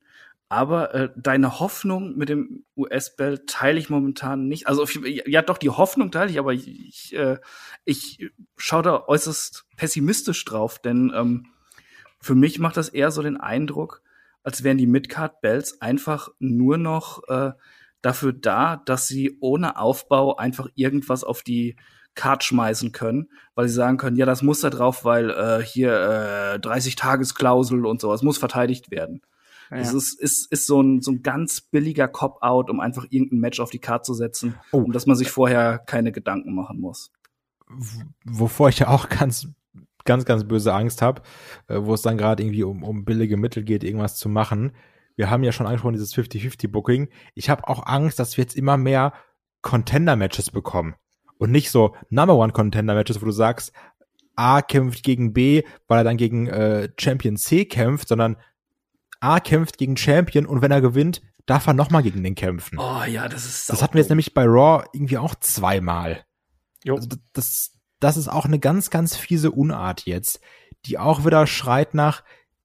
Aber 0.54 0.94
äh, 0.94 1.10
deine 1.16 1.60
Hoffnung 1.60 2.16
mit 2.16 2.30
dem 2.30 2.64
US-Belt 2.78 3.48
teile 3.48 3.80
ich 3.80 3.90
momentan 3.90 4.48
nicht. 4.48 4.68
Also 4.68 4.86
ja, 5.04 5.42
doch 5.42 5.58
die 5.58 5.72
Hoffnung 5.72 6.12
teile 6.12 6.30
ich, 6.30 6.38
aber 6.38 6.54
ich, 6.54 7.12
äh, 7.16 7.40
ich 7.86 8.30
schaue 8.56 8.84
da 8.84 9.04
äußerst 9.08 9.66
pessimistisch 9.78 10.46
drauf, 10.46 10.78
denn 10.78 11.12
ähm, 11.16 11.48
für 12.20 12.36
mich 12.36 12.60
macht 12.60 12.78
das 12.78 12.90
eher 12.90 13.10
so 13.10 13.24
den 13.24 13.38
Eindruck, 13.38 14.04
als 14.44 14.64
wären 14.64 14.78
die 14.78 14.86
Midcard 14.86 15.42
Belts 15.42 15.82
einfach 15.82 16.30
nur 16.38 16.78
noch 16.78 17.28
äh, 17.30 17.54
dafür 18.04 18.32
da, 18.32 18.76
dass 18.86 19.08
sie 19.08 19.40
ohne 19.42 19.80
Aufbau 19.80 20.36
einfach 20.36 20.68
irgendwas 20.76 21.24
auf 21.24 21.42
die 21.42 21.78
Card 22.14 22.44
schmeißen 22.44 22.92
können, 22.92 23.28
weil 23.56 23.68
sie 23.68 23.74
sagen 23.74 23.98
können, 23.98 24.18
ja, 24.18 24.28
das 24.28 24.44
muss 24.44 24.62
da 24.62 24.70
drauf, 24.70 25.04
weil 25.04 25.32
äh, 25.32 25.64
hier 25.64 26.54
äh, 26.54 26.60
30 26.60 26.96
Tagesklausel 26.96 27.88
und 27.88 28.02
sowas 28.02 28.22
muss 28.22 28.38
verteidigt 28.38 28.92
werden. 28.92 29.22
Ja. 29.74 29.80
Das 29.80 29.94
ist, 29.94 30.20
ist, 30.20 30.52
ist 30.52 30.68
so, 30.68 30.82
ein, 30.82 31.02
so 31.02 31.12
ein 31.12 31.24
ganz 31.24 31.62
billiger 31.62 32.08
Cop-Out, 32.08 32.70
um 32.70 32.80
einfach 32.80 33.06
irgendein 33.10 33.40
Match 33.40 33.60
auf 33.60 33.72
die 33.72 33.80
Karte 33.80 34.04
zu 34.04 34.14
setzen, 34.14 34.56
oh. 34.72 34.80
um 34.80 34.92
dass 34.92 35.06
man 35.06 35.16
sich 35.16 35.32
vorher 35.32 35.80
keine 35.80 36.12
Gedanken 36.12 36.54
machen 36.54 36.80
muss. 36.80 37.12
Wovor 38.26 38.70
ich 38.70 38.80
ja 38.80 38.88
auch 38.90 39.10
ganz 39.10 39.48
ganz, 40.06 40.26
ganz 40.26 40.44
böse 40.44 40.74
Angst 40.74 41.02
habe, 41.02 41.22
äh, 41.68 41.80
wo 41.82 41.94
es 41.94 42.02
dann 42.02 42.18
gerade 42.18 42.44
irgendwie 42.44 42.64
um, 42.64 42.84
um 42.84 43.06
billige 43.06 43.38
Mittel 43.38 43.64
geht, 43.64 43.84
irgendwas 43.84 44.18
zu 44.18 44.30
machen. 44.30 44.74
Wir 45.16 45.30
haben 45.30 45.44
ja 45.44 45.52
schon 45.52 45.66
angesprochen, 45.66 45.94
dieses 45.94 46.14
50-50-Booking. 46.16 47.10
Ich 47.36 47.50
habe 47.50 47.68
auch 47.68 47.86
Angst, 47.86 48.20
dass 48.20 48.36
wir 48.38 48.44
jetzt 48.44 48.56
immer 48.56 48.78
mehr 48.78 49.14
Contender-Matches 49.62 50.52
bekommen. 50.52 50.96
Und 51.38 51.52
nicht 51.52 51.72
so 51.72 51.96
Number 52.10 52.36
One 52.36 52.54
Contender-Matches, 52.54 53.22
wo 53.22 53.26
du 53.26 53.32
sagst, 53.32 53.74
A 54.36 54.62
kämpft 54.62 55.04
gegen 55.04 55.34
B, 55.34 55.64
weil 55.88 56.00
er 56.00 56.04
dann 56.04 56.18
gegen 56.18 56.48
äh, 56.48 56.90
Champion 57.00 57.38
C 57.38 57.66
kämpft, 57.66 58.08
sondern 58.08 58.38
A 59.24 59.40
kämpft 59.40 59.78
gegen 59.78 59.96
Champion 59.96 60.46
und 60.46 60.62
wenn 60.62 60.72
er 60.72 60.82
gewinnt, 60.82 61.22
darf 61.46 61.68
er 61.68 61.74
nochmal 61.74 62.04
gegen 62.04 62.24
den 62.24 62.36
kämpfen. 62.36 62.78
Oh 62.78 63.04
ja, 63.08 63.30
das 63.30 63.46
ist 63.46 63.70
Das 63.70 63.82
hatten 63.82 63.94
wir 63.94 64.02
jetzt 64.02 64.10
nämlich 64.10 64.34
bei 64.34 64.44
Raw 64.44 64.86
irgendwie 64.92 65.18
auch 65.18 65.36
zweimal. 65.36 66.26
Jo. 66.84 66.96
Also 66.96 67.08
das, 67.32 67.72
das 68.00 68.18
ist 68.18 68.28
auch 68.28 68.46
eine 68.46 68.60
ganz, 68.60 68.90
ganz 68.90 69.16
fiese 69.16 69.52
Unart 69.52 70.06
jetzt, 70.06 70.42
die 70.86 70.98
auch 70.98 71.26
wieder 71.26 71.48
schreit 71.48 71.94
nach, 71.94 72.24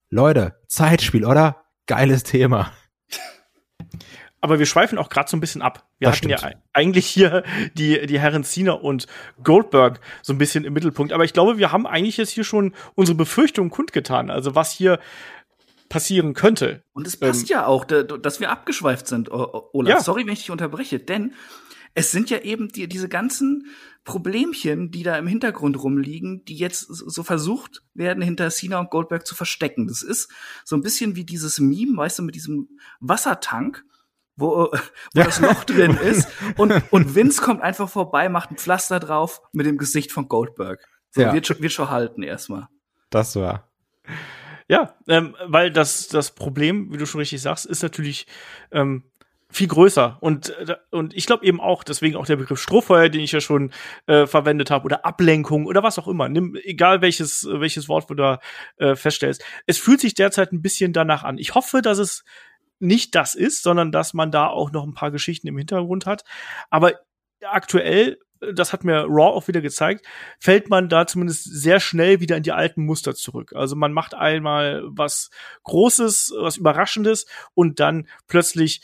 Leute, 0.09 0.59
Zeitspiel, 0.67 1.23
oder? 1.23 1.63
Geiles 1.85 2.23
Thema. 2.23 2.73
Aber 4.41 4.57
wir 4.59 4.65
schweifen 4.65 4.97
auch 4.97 5.09
gerade 5.09 5.29
so 5.29 5.35
ein 5.35 5.41
bisschen 5.41 5.61
ab. 5.61 5.87
Wir 5.97 6.07
Das 6.07 6.17
hatten 6.17 6.29
stimmt. 6.37 6.53
ja 6.53 6.59
eigentlich 6.73 7.05
hier 7.07 7.43
die, 7.73 8.05
die 8.05 8.19
Herren 8.19 8.43
Cena 8.43 8.71
und 8.73 9.05
Goldberg 9.43 9.99
so 10.21 10.31
ein 10.33 10.37
bisschen 10.37 10.63
im 10.63 10.73
Mittelpunkt. 10.73 11.11
Aber 11.11 11.25
ich 11.25 11.33
glaube, 11.33 11.57
wir 11.57 11.71
haben 11.73 11.85
eigentlich 11.85 12.17
jetzt 12.17 12.31
hier 12.31 12.45
schon 12.45 12.73
unsere 12.95 13.17
Befürchtungen 13.17 13.69
kundgetan. 13.69 14.29
Also 14.29 14.55
was 14.55 14.71
hier 14.71 14.99
passieren 15.89 16.33
könnte. 16.33 16.83
Und 16.93 17.07
es 17.07 17.17
passt 17.17 17.49
ja 17.49 17.65
auch, 17.65 17.83
da- 17.85 18.03
dass 18.03 18.39
wir 18.39 18.51
abgeschweift 18.51 19.07
sind, 19.07 19.29
Olaf. 19.31 19.89
Ja. 19.89 19.99
Sorry, 20.01 20.25
wenn 20.25 20.33
ich 20.33 20.39
dich 20.39 20.51
unterbreche, 20.51 20.99
denn 20.99 21.33
es 21.95 22.11
sind 22.11 22.29
ja 22.29 22.39
eben 22.39 22.69
die, 22.69 22.87
diese 22.87 23.09
ganzen 23.09 23.65
Problemchen, 24.03 24.91
die 24.91 25.03
da 25.03 25.17
im 25.17 25.27
Hintergrund 25.27 25.81
rumliegen, 25.81 26.45
die 26.45 26.55
jetzt 26.55 26.81
so 26.87 27.23
versucht 27.23 27.83
werden, 27.93 28.23
hinter 28.23 28.49
Cena 28.49 28.79
und 28.79 28.89
Goldberg 28.91 29.25
zu 29.25 29.35
verstecken. 29.35 29.87
Das 29.87 30.01
ist 30.03 30.31
so 30.63 30.75
ein 30.75 30.81
bisschen 30.81 31.15
wie 31.15 31.25
dieses 31.25 31.59
Meme, 31.59 31.97
weißt 31.97 32.19
du, 32.19 32.23
mit 32.23 32.35
diesem 32.35 32.69
Wassertank, 32.99 33.83
wo, 34.35 34.67
wo 34.71 34.77
das 35.13 35.39
Loch 35.41 35.63
drin 35.63 35.97
ist 36.03 36.27
und, 36.57 36.71
und 36.91 37.15
Vince 37.15 37.41
kommt 37.41 37.61
einfach 37.61 37.89
vorbei, 37.89 38.29
macht 38.29 38.51
ein 38.51 38.57
Pflaster 38.57 38.99
drauf 38.99 39.41
mit 39.51 39.65
dem 39.65 39.77
Gesicht 39.77 40.11
von 40.11 40.27
Goldberg. 40.29 40.79
So, 41.11 41.21
Ja. 41.21 41.33
wird, 41.33 41.47
schon, 41.47 41.59
wird 41.59 41.73
schon 41.73 41.89
halten 41.89 42.23
erstmal. 42.23 42.67
Das 43.09 43.35
war. 43.35 43.69
Ja, 44.69 44.95
ähm, 45.07 45.35
weil 45.45 45.71
das, 45.71 46.07
das 46.07 46.35
Problem, 46.35 46.93
wie 46.93 46.97
du 46.97 47.07
schon 47.07 47.19
richtig 47.19 47.41
sagst, 47.41 47.65
ist 47.65 47.81
natürlich 47.81 48.27
ähm, 48.71 49.03
viel 49.49 49.67
größer. 49.67 50.17
Und, 50.21 50.49
äh, 50.49 50.75
und 50.91 51.15
ich 51.15 51.25
glaube 51.25 51.43
eben 51.43 51.59
auch, 51.59 51.83
deswegen 51.83 52.15
auch 52.15 52.27
der 52.27 52.35
Begriff 52.35 52.61
Strohfeuer, 52.61 53.09
den 53.09 53.21
ich 53.21 53.31
ja 53.31 53.41
schon 53.41 53.71
äh, 54.05 54.27
verwendet 54.27 54.69
habe, 54.69 54.85
oder 54.85 55.05
Ablenkung 55.05 55.65
oder 55.65 55.81
was 55.81 55.97
auch 55.97 56.07
immer. 56.07 56.29
Nimm, 56.29 56.55
egal 56.63 57.01
welches, 57.01 57.47
welches 57.49 57.89
Wort 57.89 58.09
du 58.11 58.13
da 58.13 58.39
äh, 58.77 58.95
feststellst. 58.95 59.43
Es 59.65 59.79
fühlt 59.79 60.01
sich 60.01 60.13
derzeit 60.13 60.51
ein 60.51 60.61
bisschen 60.61 60.93
danach 60.93 61.23
an. 61.23 61.39
Ich 61.39 61.55
hoffe, 61.55 61.81
dass 61.81 61.97
es 61.97 62.23
nicht 62.77 63.15
das 63.15 63.33
ist, 63.33 63.63
sondern 63.63 63.91
dass 63.91 64.13
man 64.13 64.31
da 64.31 64.47
auch 64.47 64.71
noch 64.71 64.85
ein 64.85 64.93
paar 64.93 65.11
Geschichten 65.11 65.47
im 65.47 65.57
Hintergrund 65.57 66.05
hat. 66.05 66.23
Aber 66.69 66.93
aktuell, 67.43 68.19
das 68.53 68.73
hat 68.73 68.83
mir 68.83 69.01
Raw 69.01 69.35
auch 69.35 69.47
wieder 69.47 69.61
gezeigt, 69.61 70.05
fällt 70.39 70.69
man 70.69 70.89
da 70.89 71.05
zumindest 71.07 71.43
sehr 71.43 71.79
schnell 71.79 72.19
wieder 72.19 72.37
in 72.37 72.43
die 72.43 72.51
alten 72.51 72.85
Muster 72.85 73.15
zurück. 73.15 73.53
Also 73.53 73.75
man 73.75 73.93
macht 73.93 74.13
einmal 74.13 74.83
was 74.85 75.29
Großes, 75.63 76.33
was 76.39 76.57
Überraschendes 76.57 77.25
und 77.53 77.79
dann 77.79 78.07
plötzlich 78.27 78.81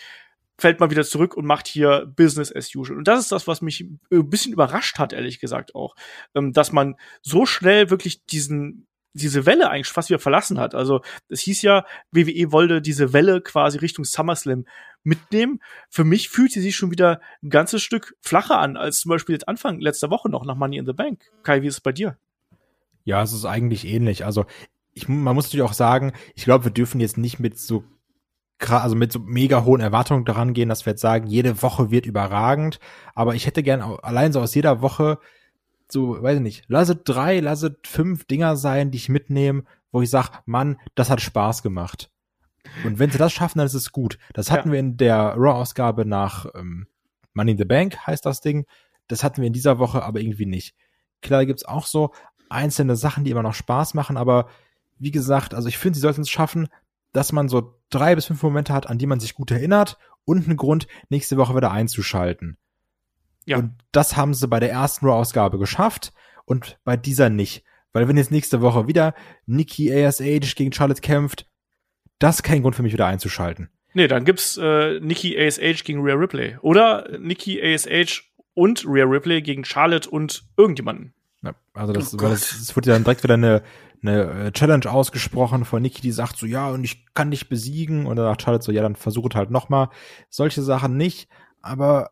fällt 0.57 0.79
man 0.79 0.89
wieder 0.89 1.03
zurück 1.03 1.35
und 1.35 1.45
macht 1.45 1.67
hier 1.67 2.05
Business 2.15 2.53
as 2.53 2.73
usual. 2.73 2.97
Und 2.97 3.07
das 3.07 3.19
ist 3.19 3.31
das, 3.31 3.47
was 3.47 3.61
mich 3.61 3.81
ein 3.81 4.29
bisschen 4.29 4.53
überrascht 4.53 4.99
hat, 4.99 5.11
ehrlich 5.11 5.39
gesagt 5.39 5.75
auch, 5.75 5.95
ähm, 6.33 6.53
dass 6.53 6.71
man 6.71 6.95
so 7.21 7.45
schnell 7.45 7.89
wirklich 7.89 8.25
diesen 8.25 8.87
diese 9.15 9.45
Welle 9.45 9.69
eigentlich 9.69 9.87
fast 9.87 10.09
wieder 10.09 10.19
verlassen 10.19 10.59
hat. 10.59 10.75
Also 10.75 11.01
es 11.29 11.41
hieß 11.41 11.61
ja, 11.61 11.85
WWE 12.11 12.51
wollte 12.51 12.81
diese 12.81 13.13
Welle 13.13 13.41
quasi 13.41 13.77
Richtung 13.77 14.05
SummerSlam 14.05 14.65
mitnehmen. 15.03 15.59
Für 15.89 16.03
mich 16.03 16.29
fühlt 16.29 16.51
sie 16.51 16.61
sich 16.61 16.75
schon 16.75 16.91
wieder 16.91 17.21
ein 17.41 17.49
ganzes 17.49 17.81
Stück 17.81 18.15
flacher 18.21 18.59
an, 18.59 18.75
als 18.75 18.99
zum 18.99 19.09
Beispiel 19.09 19.33
jetzt 19.33 19.47
Anfang 19.47 19.79
letzter 19.79 20.09
Woche 20.09 20.29
noch 20.29 20.45
nach 20.45 20.55
Money 20.55 20.77
in 20.77 20.85
the 20.85 20.93
Bank. 20.93 21.21
Kai, 21.43 21.61
wie 21.61 21.67
ist 21.67 21.75
es 21.75 21.81
bei 21.81 21.91
dir? 21.91 22.17
Ja, 23.05 23.21
es 23.23 23.31
ist 23.31 23.45
eigentlich 23.45 23.85
ähnlich. 23.85 24.25
Also 24.25 24.45
ich, 24.93 25.07
man 25.07 25.35
muss 25.35 25.45
natürlich 25.45 25.69
auch 25.69 25.73
sagen, 25.73 26.13
ich 26.35 26.43
glaube, 26.43 26.65
wir 26.65 26.71
dürfen 26.71 26.99
jetzt 26.99 27.17
nicht 27.17 27.39
mit 27.39 27.57
so 27.57 27.83
also 28.67 28.95
mit 28.95 29.11
so 29.11 29.19
mega 29.19 29.65
hohen 29.65 29.81
Erwartungen 29.81 30.23
daran 30.23 30.53
gehen, 30.53 30.69
dass 30.69 30.85
wir 30.85 30.91
jetzt 30.91 31.01
sagen, 31.01 31.27
jede 31.27 31.61
Woche 31.61 31.91
wird 31.91 32.05
überragend. 32.05 32.79
Aber 33.13 33.35
ich 33.35 33.45
hätte 33.45 33.63
gern 33.63 33.81
allein 33.81 34.31
so 34.31 34.39
aus 34.39 34.55
jeder 34.55 34.81
Woche 34.81 35.19
so, 35.95 36.21
weiß 36.21 36.35
ich 36.35 36.41
nicht, 36.43 36.63
lass 36.67 36.89
es 36.89 36.97
drei, 37.05 37.39
lass 37.39 37.63
es 37.63 37.71
fünf 37.85 38.25
Dinger 38.25 38.57
sein, 38.57 38.91
die 38.91 38.97
ich 38.97 39.09
mitnehme, 39.09 39.63
wo 39.91 40.01
ich 40.01 40.09
sag, 40.09 40.41
Mann, 40.45 40.77
das 40.93 41.09
hat 41.09 41.21
Spaß 41.21 41.63
gemacht. 41.63 42.11
Und 42.83 42.99
wenn 42.99 43.09
sie 43.11 43.17
das 43.17 43.31
schaffen, 43.31 43.59
dann 43.59 43.67
ist 43.67 43.73
es 43.75 43.91
gut. 43.91 44.17
Das 44.33 44.51
hatten 44.51 44.69
Ja. 44.69 44.73
wir 44.73 44.79
in 44.79 44.97
der 44.97 45.35
Raw-Ausgabe 45.37 46.05
nach 46.05 46.47
ähm, 46.53 46.87
Money 47.33 47.51
in 47.53 47.57
the 47.57 47.65
Bank, 47.65 47.97
heißt 48.05 48.25
das 48.25 48.41
Ding. 48.41 48.65
Das 49.07 49.23
hatten 49.23 49.41
wir 49.41 49.47
in 49.47 49.53
dieser 49.53 49.79
Woche 49.79 50.03
aber 50.03 50.19
irgendwie 50.19 50.45
nicht. 50.47 50.75
Klar, 51.21 51.39
da 51.41 51.45
gibt's 51.45 51.65
auch 51.65 51.85
so 51.85 52.11
einzelne 52.49 52.95
Sachen, 52.95 53.23
die 53.23 53.31
immer 53.31 53.43
noch 53.43 53.53
Spaß 53.53 53.93
machen, 53.93 54.17
aber 54.17 54.49
wie 54.99 55.11
gesagt, 55.11 55.53
also 55.53 55.67
ich 55.67 55.77
finde, 55.77 55.95
sie 55.97 56.01
sollten 56.01 56.21
es 56.21 56.29
schaffen, 56.29 56.67
dass 57.13 57.31
man 57.31 57.47
so 57.49 57.79
drei 57.89 58.15
bis 58.15 58.25
fünf 58.25 58.43
Momente 58.43 58.73
hat, 58.73 58.87
an 58.87 58.97
die 58.97 59.07
man 59.07 59.19
sich 59.19 59.33
gut 59.33 59.51
erinnert 59.51 59.97
und 60.25 60.45
einen 60.45 60.57
Grund, 60.57 60.87
nächste 61.09 61.37
Woche 61.37 61.55
wieder 61.55 61.71
einzuschalten. 61.71 62.57
Ja. 63.45 63.57
Und 63.57 63.73
das 63.91 64.17
haben 64.17 64.33
sie 64.33 64.47
bei 64.47 64.59
der 64.59 64.71
ersten 64.71 65.05
Raw-Ausgabe 65.05 65.59
geschafft 65.59 66.13
und 66.45 66.77
bei 66.83 66.97
dieser 66.97 67.29
nicht. 67.29 67.63
Weil 67.93 68.07
wenn 68.07 68.17
jetzt 68.17 68.31
nächste 68.31 68.61
Woche 68.61 68.87
wieder 68.87 69.13
Nikki 69.45 69.93
ASH 69.93 70.55
gegen 70.55 70.73
Charlotte 70.73 71.01
kämpft, 71.01 71.47
das 72.19 72.37
ist 72.37 72.43
kein 72.43 72.61
Grund 72.61 72.75
für 72.75 72.83
mich 72.83 72.93
wieder 72.93 73.05
einzuschalten. 73.07 73.69
Nee, 73.93 74.07
dann 74.07 74.25
gibt's 74.25 74.57
äh, 74.61 74.99
Nikki 74.99 75.39
ASH 75.39 75.83
gegen 75.85 76.01
Rhea 76.01 76.15
Ripley. 76.15 76.57
Oder 76.61 77.07
Nikki 77.17 77.61
ASH 77.61 78.23
und 78.53 78.83
Rhea 78.85 79.05
Ripley 79.05 79.41
gegen 79.41 79.63
Charlotte 79.63 80.09
und 80.09 80.43
irgendjemanden. 80.57 81.13
Ja, 81.43 81.53
also 81.73 81.93
das, 81.93 82.13
Oh 82.13 82.17
Gott. 82.17 82.31
das, 82.31 82.51
es 82.51 82.75
wurde 82.75 82.89
dann 82.89 83.03
direkt 83.03 83.23
wieder 83.23 83.35
eine, 83.35 83.63
eine 84.01 84.47
äh, 84.47 84.51
Challenge 84.51 84.89
ausgesprochen 84.91 85.63
von 85.63 85.81
Nikki, 85.81 86.01
die 86.01 86.11
sagt 86.11 86.37
so, 86.37 86.45
ja, 86.45 86.69
und 86.69 86.83
ich 86.83 87.05
kann 87.13 87.31
dich 87.31 87.47
besiegen. 87.47 88.05
Und 88.05 88.17
dann 88.17 88.25
sagt 88.25 88.41
Charlotte 88.41 88.65
so, 88.65 88.71
ja, 88.73 88.81
dann 88.81 88.95
versucht 88.95 89.35
halt 89.35 89.51
noch 89.51 89.69
mal. 89.69 89.89
Solche 90.29 90.61
Sachen 90.61 90.97
nicht. 90.97 91.29
Aber 91.61 92.11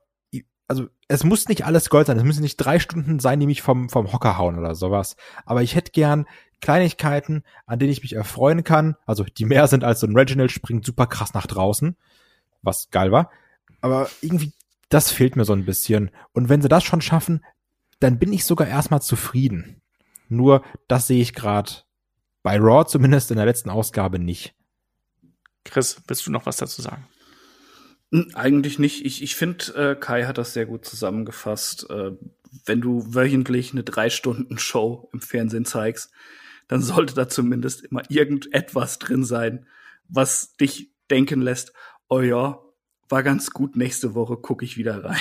also 0.67 0.87
es 1.07 1.23
muss 1.23 1.47
nicht 1.47 1.65
alles 1.65 1.89
Gold 1.89 2.07
sein. 2.07 2.17
Es 2.17 2.23
müssen 2.23 2.41
nicht 2.41 2.57
drei 2.57 2.79
Stunden 2.79 3.19
sein, 3.19 3.39
die 3.39 3.45
mich 3.45 3.61
vom, 3.61 3.89
vom 3.89 4.11
Hocker 4.11 4.37
hauen 4.37 4.57
oder 4.57 4.75
sowas. 4.75 5.15
Aber 5.45 5.61
ich 5.61 5.75
hätte 5.75 5.91
gern 5.91 6.25
Kleinigkeiten, 6.61 7.43
an 7.65 7.79
denen 7.79 7.91
ich 7.91 8.01
mich 8.01 8.13
erfreuen 8.13 8.63
kann. 8.63 8.95
Also 9.05 9.23
die 9.23 9.45
mehr 9.45 9.67
sind 9.67 9.83
als 9.83 9.99
so 9.99 10.07
ein 10.07 10.15
Reginald 10.15 10.51
springt 10.51 10.85
super 10.85 11.07
krass 11.07 11.33
nach 11.33 11.47
draußen. 11.47 11.97
Was 12.61 12.89
geil 12.89 13.11
war. 13.11 13.29
Aber 13.81 14.09
irgendwie, 14.21 14.53
das 14.89 15.11
fehlt 15.11 15.35
mir 15.35 15.45
so 15.45 15.53
ein 15.53 15.65
bisschen. 15.65 16.11
Und 16.31 16.49
wenn 16.49 16.61
sie 16.61 16.69
das 16.69 16.83
schon 16.83 17.01
schaffen, 17.01 17.43
dann 17.99 18.19
bin 18.19 18.31
ich 18.31 18.45
sogar 18.45 18.67
erstmal 18.67 19.01
zufrieden. 19.01 19.81
Nur, 20.29 20.63
das 20.87 21.07
sehe 21.07 21.21
ich 21.21 21.33
gerade 21.33 21.71
bei 22.41 22.57
Raw 22.57 22.85
zumindest 22.85 23.31
in 23.31 23.37
der 23.37 23.45
letzten 23.45 23.69
Ausgabe 23.69 24.19
nicht. 24.19 24.55
Chris, 25.65 26.01
willst 26.07 26.25
du 26.25 26.31
noch 26.31 26.45
was 26.45 26.57
dazu 26.57 26.81
sagen? 26.81 27.05
Hm, 28.13 28.29
Eigentlich 28.35 28.77
nicht. 28.77 29.03
Ich, 29.05 29.23
ich 29.23 29.35
finde, 29.35 29.65
äh, 29.75 29.95
Kai 29.99 30.25
hat 30.25 30.37
das 30.37 30.53
sehr 30.53 30.67
gut 30.67 30.85
zusammengefasst. 30.85 31.89
Äh, 31.89 32.11
wenn 32.65 32.79
du 32.79 33.15
wöchentlich 33.15 33.71
eine 33.71 33.83
drei 33.83 34.11
Stunden 34.11 34.59
Show 34.59 35.09
im 35.11 35.19
Fernsehen 35.19 35.65
zeigst, 35.65 36.11
dann 36.67 36.81
sollte 36.81 37.15
da 37.15 37.27
zumindest 37.27 37.83
immer 37.83 38.03
irgendetwas 38.09 38.99
drin 38.99 39.23
sein, 39.23 39.65
was 40.07 40.55
dich 40.57 40.91
denken 41.09 41.41
lässt, 41.41 41.73
oh 42.07 42.21
ja, 42.21 42.59
war 43.09 43.23
ganz 43.23 43.49
gut, 43.51 43.75
nächste 43.75 44.13
Woche 44.13 44.37
gucke 44.37 44.63
ich 44.63 44.77
wieder 44.77 45.03
rein. 45.03 45.19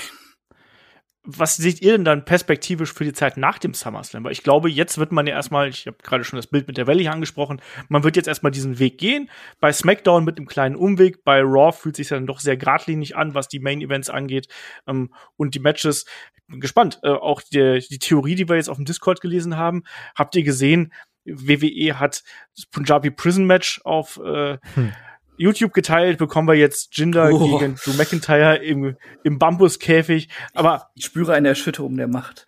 Was 1.25 1.55
seht 1.55 1.81
ihr 1.83 1.93
denn 1.93 2.05
dann 2.05 2.25
perspektivisch 2.25 2.93
für 2.93 3.05
die 3.05 3.13
Zeit 3.13 3.37
nach 3.37 3.59
dem 3.59 3.75
SummerSlam? 3.75 4.25
Weil 4.25 4.33
ich 4.33 4.43
glaube, 4.43 4.69
jetzt 4.69 4.99
wird 4.99 5.13
man 5.13 5.27
ja 5.29 5.35
erstmal, 5.35 5.69
ich 5.69 5.87
habe 5.87 5.99
gerade 6.03 6.25
schon 6.25 6.37
das 6.37 6.49
Bild 6.49 6.67
mit 6.67 6.77
der 6.77 6.87
hier 6.93 7.13
angesprochen, 7.13 7.63
man 7.89 8.03
wird 8.03 8.17
jetzt 8.17 8.27
erstmal 8.27 8.51
diesen 8.51 8.81
Weg 8.81 8.99
gehen. 8.99 9.31
Bei 9.61 9.73
SmackDown 9.73 10.25
mit 10.25 10.37
einem 10.37 10.49
kleinen 10.49 10.75
Umweg, 10.75 11.23
bei 11.23 11.41
Raw 11.41 11.71
fühlt 11.71 11.95
sich 11.95 12.09
dann 12.09 12.27
doch 12.27 12.41
sehr 12.41 12.57
geradlinig 12.57 13.15
an, 13.17 13.35
was 13.35 13.47
die 13.47 13.61
Main 13.61 13.81
Events 13.81 14.11
angeht 14.11 14.49
ähm, 14.89 15.15
und 15.37 15.55
die 15.55 15.61
Matches. 15.61 16.07
Ich 16.35 16.43
bin 16.49 16.61
gespannt. 16.61 16.99
Äh, 17.05 17.11
auch 17.11 17.41
die, 17.41 17.85
die 17.89 18.01
Theorie, 18.01 18.35
die 18.35 18.49
wir 18.49 18.57
jetzt 18.57 18.69
auf 18.69 18.77
dem 18.77 18.85
Discord 18.85 19.21
gelesen 19.21 19.57
haben, 19.57 19.85
habt 20.17 20.35
ihr 20.35 20.43
gesehen? 20.43 20.93
WWE 21.25 22.01
hat 22.01 22.25
das 22.57 22.67
Punjabi 22.67 23.13
Prison 23.13 23.47
Match 23.47 23.81
auf 23.85 24.19
äh, 24.25 24.59
Hm. 24.75 24.93
YouTube 25.37 25.73
geteilt, 25.73 26.19
bekommen 26.19 26.47
wir 26.47 26.55
jetzt 26.55 26.97
Jinder 26.97 27.31
Oh. 27.33 27.59
gegen 27.59 27.77
Drew 27.77 27.95
McIntyre 27.95 28.57
im, 28.57 28.97
im 29.25 29.39
Bambuskäfig. 29.39 30.29
Aber, 30.55 30.91
Ich 30.95 31.07
spüre 31.07 31.33
eine 31.33 31.49
Erschütterung 31.49 31.97
der 31.97 32.09
Macht. 32.09 32.47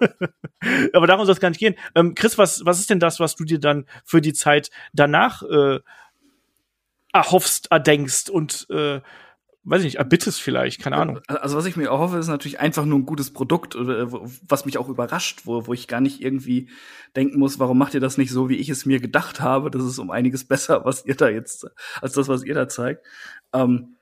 aber 0.92 1.06
darum 1.06 1.24
soll 1.26 1.32
es 1.34 1.40
gar 1.40 1.50
nicht 1.50 1.60
gehen. 1.60 1.76
Ähm, 1.94 2.14
Chris, 2.14 2.36
was, 2.38 2.64
was 2.64 2.80
ist 2.80 2.90
denn 2.90 3.00
das, 3.00 3.20
was 3.20 3.36
du 3.36 3.44
dir 3.44 3.60
dann 3.60 3.86
für 4.04 4.20
die 4.20 4.32
Zeit 4.32 4.70
danach 4.92 5.42
äh, 5.42 5.78
erhoffst, 7.12 7.70
erdenkst 7.70 8.30
und 8.30 8.66
äh, 8.70 9.00
weiß 9.64 9.80
ich 9.80 9.86
nicht, 9.86 9.96
erbittest 9.96 10.40
vielleicht, 10.40 10.80
keine 10.80 10.96
Ahnung. 10.96 11.20
Also 11.26 11.56
was 11.56 11.66
ich 11.66 11.76
mir 11.76 11.86
erhoffe, 11.88 12.16
ist 12.18 12.28
natürlich 12.28 12.60
einfach 12.60 12.84
nur 12.84 12.98
ein 12.98 13.06
gutes 13.06 13.32
Produkt, 13.32 13.74
wo- 13.74 14.30
was 14.46 14.64
mich 14.64 14.78
auch 14.78 14.88
überrascht, 14.88 15.42
wo, 15.44 15.66
wo 15.66 15.74
ich 15.74 15.88
gar 15.88 16.00
nicht 16.00 16.20
irgendwie 16.22 16.70
denken 17.16 17.38
muss, 17.38 17.58
warum 17.58 17.76
macht 17.76 17.94
ihr 17.94 18.00
das 18.00 18.16
nicht 18.18 18.30
so, 18.30 18.48
wie 18.48 18.56
ich 18.56 18.68
es 18.70 18.86
mir 18.86 19.00
gedacht 19.00 19.40
habe? 19.40 19.70
Das 19.70 19.84
ist 19.84 19.98
um 19.98 20.10
einiges 20.10 20.44
besser, 20.48 20.84
was 20.84 21.04
ihr 21.04 21.16
da 21.16 21.28
jetzt, 21.28 21.66
als 22.00 22.12
das, 22.14 22.28
was 22.28 22.44
ihr 22.44 22.54
da 22.54 22.68
zeigt. 22.68 23.04
Ähm, 23.52 23.96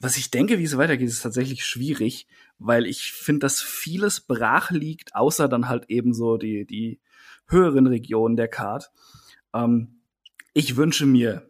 was 0.00 0.16
ich 0.16 0.30
denke, 0.30 0.58
wie 0.60 0.64
es 0.64 0.76
weitergeht, 0.76 1.08
ist 1.08 1.22
tatsächlich 1.22 1.64
schwierig, 1.66 2.28
weil 2.58 2.86
ich 2.86 3.12
finde, 3.12 3.40
dass 3.40 3.60
vieles 3.60 4.20
brach 4.20 4.70
liegt, 4.70 5.16
außer 5.16 5.48
dann 5.48 5.68
halt 5.68 5.86
eben 5.88 6.14
so 6.14 6.36
die, 6.36 6.64
die 6.66 7.00
höheren 7.48 7.86
Regionen 7.88 8.36
der 8.36 8.46
Card. 8.48 8.90
Ähm, 9.52 10.00
ich 10.54 10.76
wünsche 10.76 11.06
mir 11.06 11.47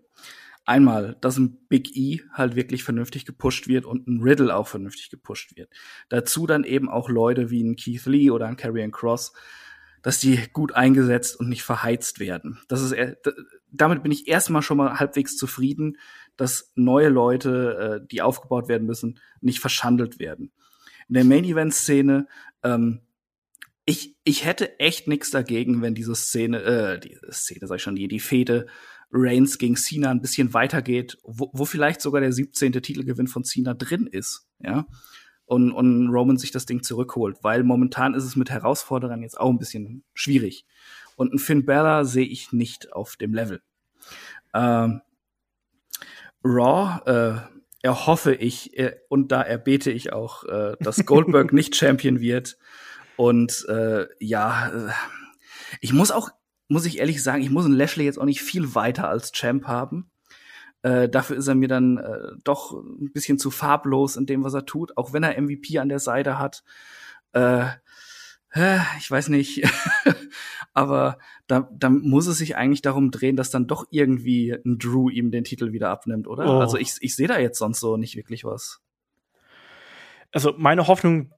einmal, 0.69 1.17
dass 1.21 1.39
ein 1.39 1.59
Big 1.69 1.97
E 1.97 2.21
halt 2.33 2.55
wirklich 2.55 2.85
vernünftig 2.85 3.25
gepusht 3.25 3.69
wird 3.69 3.87
und 3.87 4.07
ein 4.07 4.23
Riddle 4.23 4.55
auch 4.55 4.69
vernünftig 4.69 5.11
gepusht 5.11 5.57
wird. 5.57 5.71
Dazu 6.09 6.47
dann 6.47 6.65
eben 6.65 6.89
auch 6.89 7.09
Leute 7.09 7.51
wie 7.51 7.63
ein 7.63 7.77
Keith 7.77 8.07
Lee 8.07 8.31
oder 8.31 8.47
ein 8.47 8.57
Karrion 8.57 8.93
Cross, 8.93 9.33
dass 10.03 10.21
die 10.21 10.39
gut 10.53 10.73
eingesetzt 10.73 11.39
und 11.41 11.49
nicht 11.49 11.65
verheizt 11.65 12.21
werden. 12.21 12.61
Das 12.69 12.83
ist, 12.83 12.93
d- 12.93 13.17
damit 13.71 14.03
bin 14.03 14.13
ich 14.13 14.29
erstmal 14.29 14.63
schon 14.63 14.77
mal 14.77 14.99
halbwegs 15.01 15.37
zufrieden, 15.37 15.97
dass 16.37 16.73
neue 16.77 17.09
Leute, 17.09 18.01
äh, 18.03 18.07
die 18.07 18.23
aufgebaut 18.23 18.69
werden 18.69 18.87
müssen, 18.87 19.19
nicht 19.41 19.59
verschandelt 19.59 20.21
werden. 20.21 20.53
In 21.09 21.15
der 21.15 21.25
Main-Event-Szene, 21.25 22.29
ähm, 22.63 23.01
ich, 23.87 24.17
ich 24.23 24.45
hätte 24.45 24.79
echt 24.79 25.09
nichts 25.09 25.31
dagegen, 25.31 25.81
wenn 25.83 25.95
diese 25.95 26.15
Szene, 26.15 26.63
äh, 26.63 27.01
die 27.01 27.19
Szene, 27.31 27.67
sag 27.67 27.77
ich 27.77 27.83
schon, 27.83 27.97
die, 27.97 28.07
die 28.07 28.21
Fehde 28.21 28.67
Reigns 29.11 29.59
gegen 29.59 29.77
Cena 29.77 30.11
ein 30.11 30.21
bisschen 30.21 30.53
weitergeht, 30.55 31.19
wo, 31.23 31.51
wo 31.53 31.65
vielleicht 31.65 32.01
sogar 32.01 32.21
der 32.21 32.33
17. 32.33 32.73
Titelgewinn 32.73 33.27
von 33.27 33.45
Cena 33.45 33.75
drin 33.75 34.07
ist, 34.07 34.47
ja. 34.61 34.87
Und, 35.47 35.73
und 35.73 36.11
Roman 36.11 36.37
sich 36.37 36.51
das 36.51 36.67
Ding 36.67 36.83
zurückholt, 36.83 37.39
weil 37.43 37.63
momentan 37.63 38.13
ist 38.13 38.25
es 38.25 38.37
mit 38.37 38.51
Herausforderern 38.51 39.23
jetzt 39.23 39.41
auch 39.41 39.49
ein 39.49 39.59
bisschen 39.59 40.05
schwierig. 40.13 40.67
Und 41.17 41.31
einen 41.31 41.39
Finn 41.39 41.65
Balor 41.65 42.05
sehe 42.05 42.27
ich 42.27 42.53
nicht 42.53 42.93
auf 42.93 43.17
dem 43.17 43.33
Level. 43.33 43.63
Ähm, 44.53 45.01
Raw 46.45 47.01
äh, 47.07 47.59
erhoffe 47.83 48.35
ich, 48.35 48.77
äh, 48.79 48.97
und 49.09 49.33
da 49.33 49.43
erbete 49.43 49.91
ich 49.91 50.13
auch, 50.13 50.45
äh, 50.45 50.77
dass 50.81 50.97
Goldberg 51.07 51.53
nicht 51.53 51.77
Champion 51.77 52.21
wird. 52.21 52.59
Und 53.17 53.67
äh, 53.69 54.07
ja, 54.21 54.69
äh, 54.69 54.93
ich 55.81 55.93
muss 55.93 56.11
auch, 56.11 56.31
muss 56.69 56.87
ich 56.87 56.99
ehrlich 56.99 57.23
sagen, 57.23 57.43
ich 57.43 57.51
muss 57.51 57.65
einen 57.65 57.75
Lashley 57.75 58.05
jetzt 58.05 58.19
auch 58.19 58.25
nicht 58.25 58.43
viel 58.43 58.75
weiter 58.75 59.09
als 59.09 59.33
Champ 59.33 59.65
haben. 59.65 60.11
Äh, 60.83 61.09
dafür 61.09 61.37
ist 61.37 61.49
er 61.49 61.55
mir 61.55 61.69
dann 61.69 61.99
äh, 61.99 62.19
doch 62.45 62.73
ein 62.73 63.11
bisschen 63.13 63.39
zu 63.39 63.51
farblos 63.51 64.17
in 64.17 64.27
dem, 64.27 64.45
was 64.45 64.55
er 64.55 64.67
tut, 64.67 64.97
auch 64.97 65.13
wenn 65.13 65.25
er 65.25 65.41
MVP 65.41 65.79
an 65.79 65.89
der 65.89 65.99
Seite 65.99 66.39
hat. 66.39 66.63
Äh, 67.33 67.67
ich 68.99 69.11
weiß 69.11 69.29
nicht, 69.29 69.63
aber 70.73 71.19
da, 71.47 71.69
da 71.73 71.91
muss 71.91 72.27
es 72.27 72.39
sich 72.39 72.57
eigentlich 72.57 72.83
darum 72.83 73.11
drehen, 73.11 73.37
dass 73.37 73.51
dann 73.51 73.67
doch 73.67 73.87
irgendwie 73.91 74.53
ein 74.53 74.79
Drew 74.79 75.11
ihm 75.11 75.31
den 75.31 75.45
Titel 75.45 75.73
wieder 75.73 75.91
abnimmt, 75.91 76.27
oder? 76.27 76.47
Oh. 76.47 76.61
Also 76.61 76.79
ich, 76.79 76.95
ich 77.01 77.15
sehe 77.15 77.29
da 77.29 77.39
jetzt 77.39 77.59
sonst 77.59 77.81
so 77.81 77.97
nicht 77.97 78.17
wirklich 78.17 78.45
was. 78.45 78.81
Also 80.33 80.55
meine 80.59 80.87
Hoffnung 80.89 81.33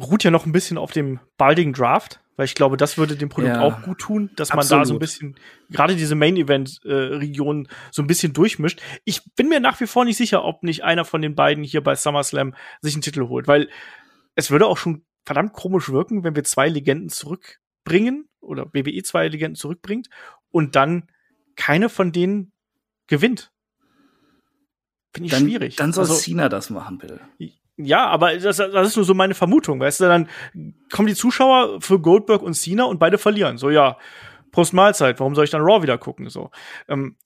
ruht 0.00 0.24
ja 0.24 0.30
noch 0.30 0.46
ein 0.46 0.52
bisschen 0.52 0.78
auf 0.78 0.92
dem 0.92 1.20
baldigen 1.36 1.74
Draft, 1.74 2.20
weil 2.36 2.46
ich 2.46 2.54
glaube, 2.54 2.78
das 2.78 2.96
würde 2.96 3.14
dem 3.16 3.28
Produkt 3.28 3.54
Ja. 3.54 3.60
auch 3.60 3.82
gut 3.82 3.98
tun, 3.98 4.30
dass 4.36 4.48
man 4.50 4.60
da 4.60 4.64
so 4.64 4.74
ein 4.76 4.80
Absolut. 4.80 5.00
bisschen, 5.00 5.36
gerade 5.68 5.94
diese 5.94 6.14
Main-Event-Region 6.14 7.68
so 7.90 8.00
ein 8.02 8.06
bisschen 8.06 8.32
durchmischt. 8.32 8.80
Ich 9.04 9.20
bin 9.34 9.48
mir 9.50 9.60
nach 9.60 9.78
wie 9.80 9.86
vor 9.86 10.06
nicht 10.06 10.16
sicher, 10.16 10.42
ob 10.44 10.62
nicht 10.62 10.84
einer 10.84 11.04
von 11.04 11.20
den 11.20 11.34
beiden 11.34 11.64
hier 11.64 11.82
bei 11.82 11.94
SummerSlam 11.94 12.54
sich 12.80 12.94
einen 12.94 13.02
Titel 13.02 13.28
holt, 13.28 13.46
weil 13.46 13.68
es 14.36 14.50
würde 14.50 14.66
auch 14.66 14.78
schon 14.78 15.04
verdammt 15.26 15.52
komisch 15.52 15.90
wirken, 15.90 16.24
wenn 16.24 16.34
wir 16.34 16.44
zwei 16.44 16.68
Legenden 16.70 17.10
zurückbringen 17.10 18.26
oder 18.40 18.64
BWE 18.64 19.02
zwei 19.02 19.28
Legenden 19.28 19.54
zurückbringt 19.56 20.08
und 20.50 20.76
dann 20.76 21.10
keine 21.56 21.90
von 21.90 22.10
denen 22.10 22.52
gewinnt. 23.06 23.52
Finde 25.12 25.26
ich 25.26 25.32
Dann, 25.32 25.42
schwierig. 25.42 25.76
dann 25.76 25.92
soll 25.92 26.04
Also- 26.04 26.14
Cena 26.14 26.48
das 26.48 26.70
machen, 26.70 26.96
bitte. 26.96 27.20
Ja, 27.84 28.06
aber 28.06 28.36
das, 28.36 28.56
das 28.56 28.88
ist 28.88 28.96
nur 28.96 29.04
so 29.04 29.14
meine 29.14 29.34
Vermutung, 29.34 29.80
weißt 29.80 30.00
du, 30.00 30.04
dann 30.04 30.28
kommen 30.90 31.08
die 31.08 31.14
Zuschauer 31.14 31.80
für 31.80 32.00
Goldberg 32.00 32.42
und 32.42 32.54
Cena 32.54 32.84
und 32.84 32.98
beide 32.98 33.18
verlieren. 33.18 33.58
So, 33.58 33.70
ja, 33.70 33.96
Prost 34.52 34.72
Mahlzeit, 34.72 35.20
warum 35.20 35.34
soll 35.34 35.44
ich 35.44 35.50
dann 35.50 35.62
Raw 35.62 35.82
wieder 35.82 35.98
gucken? 35.98 36.28
So. 36.28 36.50
Ähm, 36.88 37.16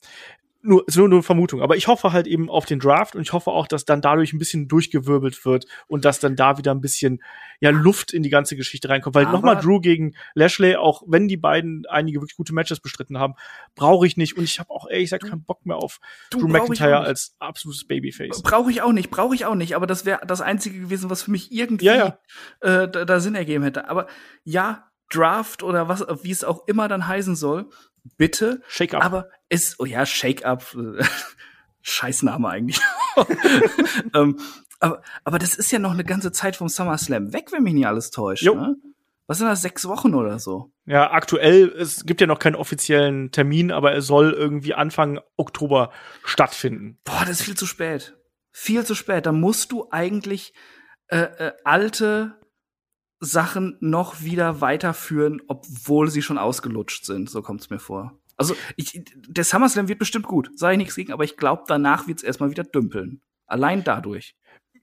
nur, 0.65 0.87
ist 0.87 0.97
nur, 0.97 1.07
nur 1.07 1.23
Vermutung. 1.23 1.61
Aber 1.61 1.75
ich 1.75 1.87
hoffe 1.87 2.11
halt 2.11 2.27
eben 2.27 2.49
auf 2.49 2.65
den 2.65 2.79
Draft 2.79 3.15
und 3.15 3.21
ich 3.21 3.33
hoffe 3.33 3.51
auch, 3.51 3.67
dass 3.67 3.85
dann 3.85 4.01
dadurch 4.01 4.33
ein 4.33 4.39
bisschen 4.39 4.67
durchgewirbelt 4.67 5.45
wird 5.45 5.65
und 5.87 6.05
dass 6.05 6.19
dann 6.19 6.35
da 6.35 6.57
wieder 6.57 6.71
ein 6.71 6.81
bisschen 6.81 7.21
ja, 7.59 7.69
Luft 7.69 8.13
in 8.13 8.23
die 8.23 8.29
ganze 8.29 8.55
Geschichte 8.55 8.89
reinkommt. 8.89 9.15
Weil 9.15 9.25
nochmal 9.25 9.57
Drew 9.57 9.79
gegen 9.79 10.15
Lashley, 10.33 10.75
auch 10.75 11.03
wenn 11.07 11.27
die 11.27 11.37
beiden 11.37 11.85
einige 11.87 12.21
wirklich 12.21 12.35
gute 12.35 12.53
Matches 12.53 12.79
bestritten 12.79 13.19
haben, 13.19 13.35
brauche 13.75 14.07
ich 14.07 14.17
nicht. 14.17 14.37
Und 14.37 14.43
ich 14.43 14.59
habe 14.59 14.69
auch 14.71 14.87
ehrlich 14.89 15.09
gesagt 15.09 15.29
keinen 15.29 15.43
Bock 15.43 15.65
mehr 15.65 15.77
auf 15.77 15.99
Du, 16.29 16.39
Drew 16.39 16.47
McIntyre 16.47 16.99
als 16.99 17.35
absolutes 17.39 17.85
Babyface. 17.85 18.41
Brauche 18.41 18.71
ich 18.71 18.81
auch 18.81 18.91
nicht, 18.91 19.09
brauche 19.09 19.35
ich 19.35 19.45
auch 19.45 19.55
nicht, 19.55 19.75
aber 19.75 19.87
das 19.87 20.05
wäre 20.05 20.25
das 20.25 20.41
Einzige 20.41 20.79
gewesen, 20.79 21.09
was 21.09 21.23
für 21.23 21.31
mich 21.31 21.51
irgendwie 21.51 21.85
Ja, 21.85 21.95
ja. 21.95 22.83
Äh, 22.83 22.89
da, 22.89 23.05
da 23.05 23.19
Sinn 23.19 23.35
ergeben 23.35 23.63
hätte. 23.63 23.89
Aber 23.89 24.07
ja, 24.43 24.91
Draft 25.11 25.63
oder 25.63 25.87
was, 25.87 26.05
wie 26.23 26.31
es 26.31 26.43
auch 26.43 26.67
immer 26.67 26.87
dann 26.87 27.07
heißen 27.07 27.35
soll, 27.35 27.69
bitte. 28.17 28.61
Shake 28.67 28.93
up. 28.93 29.03
Aber 29.03 29.29
es, 29.49 29.79
oh 29.79 29.85
ja, 29.85 30.05
Shake 30.05 30.45
Up, 30.45 30.75
äh, 30.75 31.03
Scheißname 31.81 32.47
eigentlich. 32.47 32.79
ähm, 34.13 34.39
aber, 34.79 35.01
aber 35.23 35.39
das 35.39 35.55
ist 35.55 35.71
ja 35.71 35.79
noch 35.79 35.91
eine 35.91 36.03
ganze 36.03 36.31
Zeit 36.31 36.55
vom 36.55 36.67
SummerSlam 36.67 37.33
weg, 37.33 37.51
wenn 37.51 37.63
mich 37.63 37.73
nicht 37.73 37.87
alles 37.87 38.11
täuscht. 38.11 38.43
Jo. 38.43 38.55
Ne? 38.55 38.75
Was 39.27 39.39
sind 39.39 39.47
das, 39.47 39.61
sechs 39.61 39.87
Wochen 39.87 40.13
oder 40.13 40.37
so? 40.37 40.71
Ja, 40.85 41.11
aktuell, 41.11 41.69
es 41.69 42.05
gibt 42.05 42.21
ja 42.21 42.27
noch 42.27 42.37
keinen 42.37 42.55
offiziellen 42.55 43.31
Termin, 43.31 43.71
aber 43.71 43.91
er 43.91 44.01
soll 44.01 44.33
irgendwie 44.33 44.75
Anfang 44.75 45.19
Oktober 45.35 45.91
stattfinden. 46.23 46.99
Boah, 47.03 47.21
das 47.21 47.39
ist 47.39 47.41
viel 47.41 47.57
zu 47.57 47.65
spät. 47.65 48.15
Viel 48.51 48.85
zu 48.85 48.93
spät. 48.93 49.25
Da 49.25 49.31
musst 49.31 49.71
du 49.71 49.87
eigentlich 49.89 50.53
äh, 51.07 51.17
äh, 51.17 51.53
alte 51.63 52.39
Sachen 53.19 53.77
noch 53.79 54.21
wieder 54.21 54.61
weiterführen, 54.61 55.41
obwohl 55.47 56.09
sie 56.09 56.21
schon 56.21 56.37
ausgelutscht 56.37 57.05
sind. 57.05 57.29
So 57.29 57.41
kommt's 57.41 57.69
mir 57.69 57.79
vor. 57.79 58.19
Also 58.37 58.55
ich, 58.75 59.01
der 59.27 59.43
SummerSlam 59.43 59.87
wird 59.87 59.99
bestimmt 59.99 60.27
gut, 60.27 60.49
sage 60.55 60.73
ich 60.73 60.77
nichts 60.77 60.95
gegen, 60.95 61.13
aber 61.13 61.23
ich 61.23 61.37
glaube, 61.37 61.63
danach 61.67 62.07
wird's 62.07 62.23
erstmal 62.23 62.51
wieder 62.51 62.63
dümpeln. 62.63 63.21
Allein 63.47 63.83
dadurch. 63.83 64.35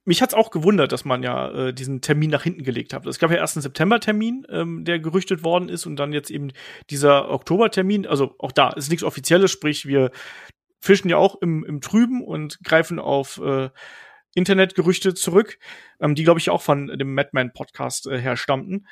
Mich 0.04 0.20
hat's 0.20 0.34
auch 0.34 0.50
gewundert, 0.50 0.90
dass 0.90 1.04
man 1.04 1.22
ja 1.22 1.50
äh, 1.50 1.74
diesen 1.74 2.00
Termin 2.00 2.30
nach 2.30 2.42
hinten 2.42 2.64
gelegt 2.64 2.92
hat. 2.92 3.06
Es 3.06 3.20
gab 3.20 3.30
ja 3.30 3.36
erst 3.36 3.56
einen 3.56 3.62
September-Termin, 3.62 4.46
ähm, 4.48 4.84
der 4.84 4.98
gerüchtet 4.98 5.44
worden 5.44 5.68
ist, 5.68 5.86
und 5.86 5.96
dann 5.96 6.12
jetzt 6.12 6.30
eben 6.30 6.48
dieser 6.90 7.30
Oktober-Termin. 7.30 8.06
Also 8.06 8.34
auch 8.38 8.50
da 8.50 8.70
ist 8.70 8.90
nichts 8.90 9.04
Offizielles, 9.04 9.52
sprich, 9.52 9.86
wir 9.86 10.10
fischen 10.80 11.08
ja 11.08 11.18
auch 11.18 11.40
im, 11.40 11.64
im 11.64 11.80
Trüben 11.80 12.24
und 12.24 12.58
greifen 12.64 12.98
auf 12.98 13.40
äh, 13.44 13.70
Internetgerüchte 14.34 15.14
zurück, 15.14 15.58
ähm, 16.00 16.14
die, 16.14 16.24
glaube 16.24 16.40
ich, 16.40 16.50
auch 16.50 16.62
von 16.62 16.86
dem 16.86 17.14
Madman-Podcast 17.14 18.06
äh, 18.06 18.18
her 18.18 18.36
stammten. 18.36 18.86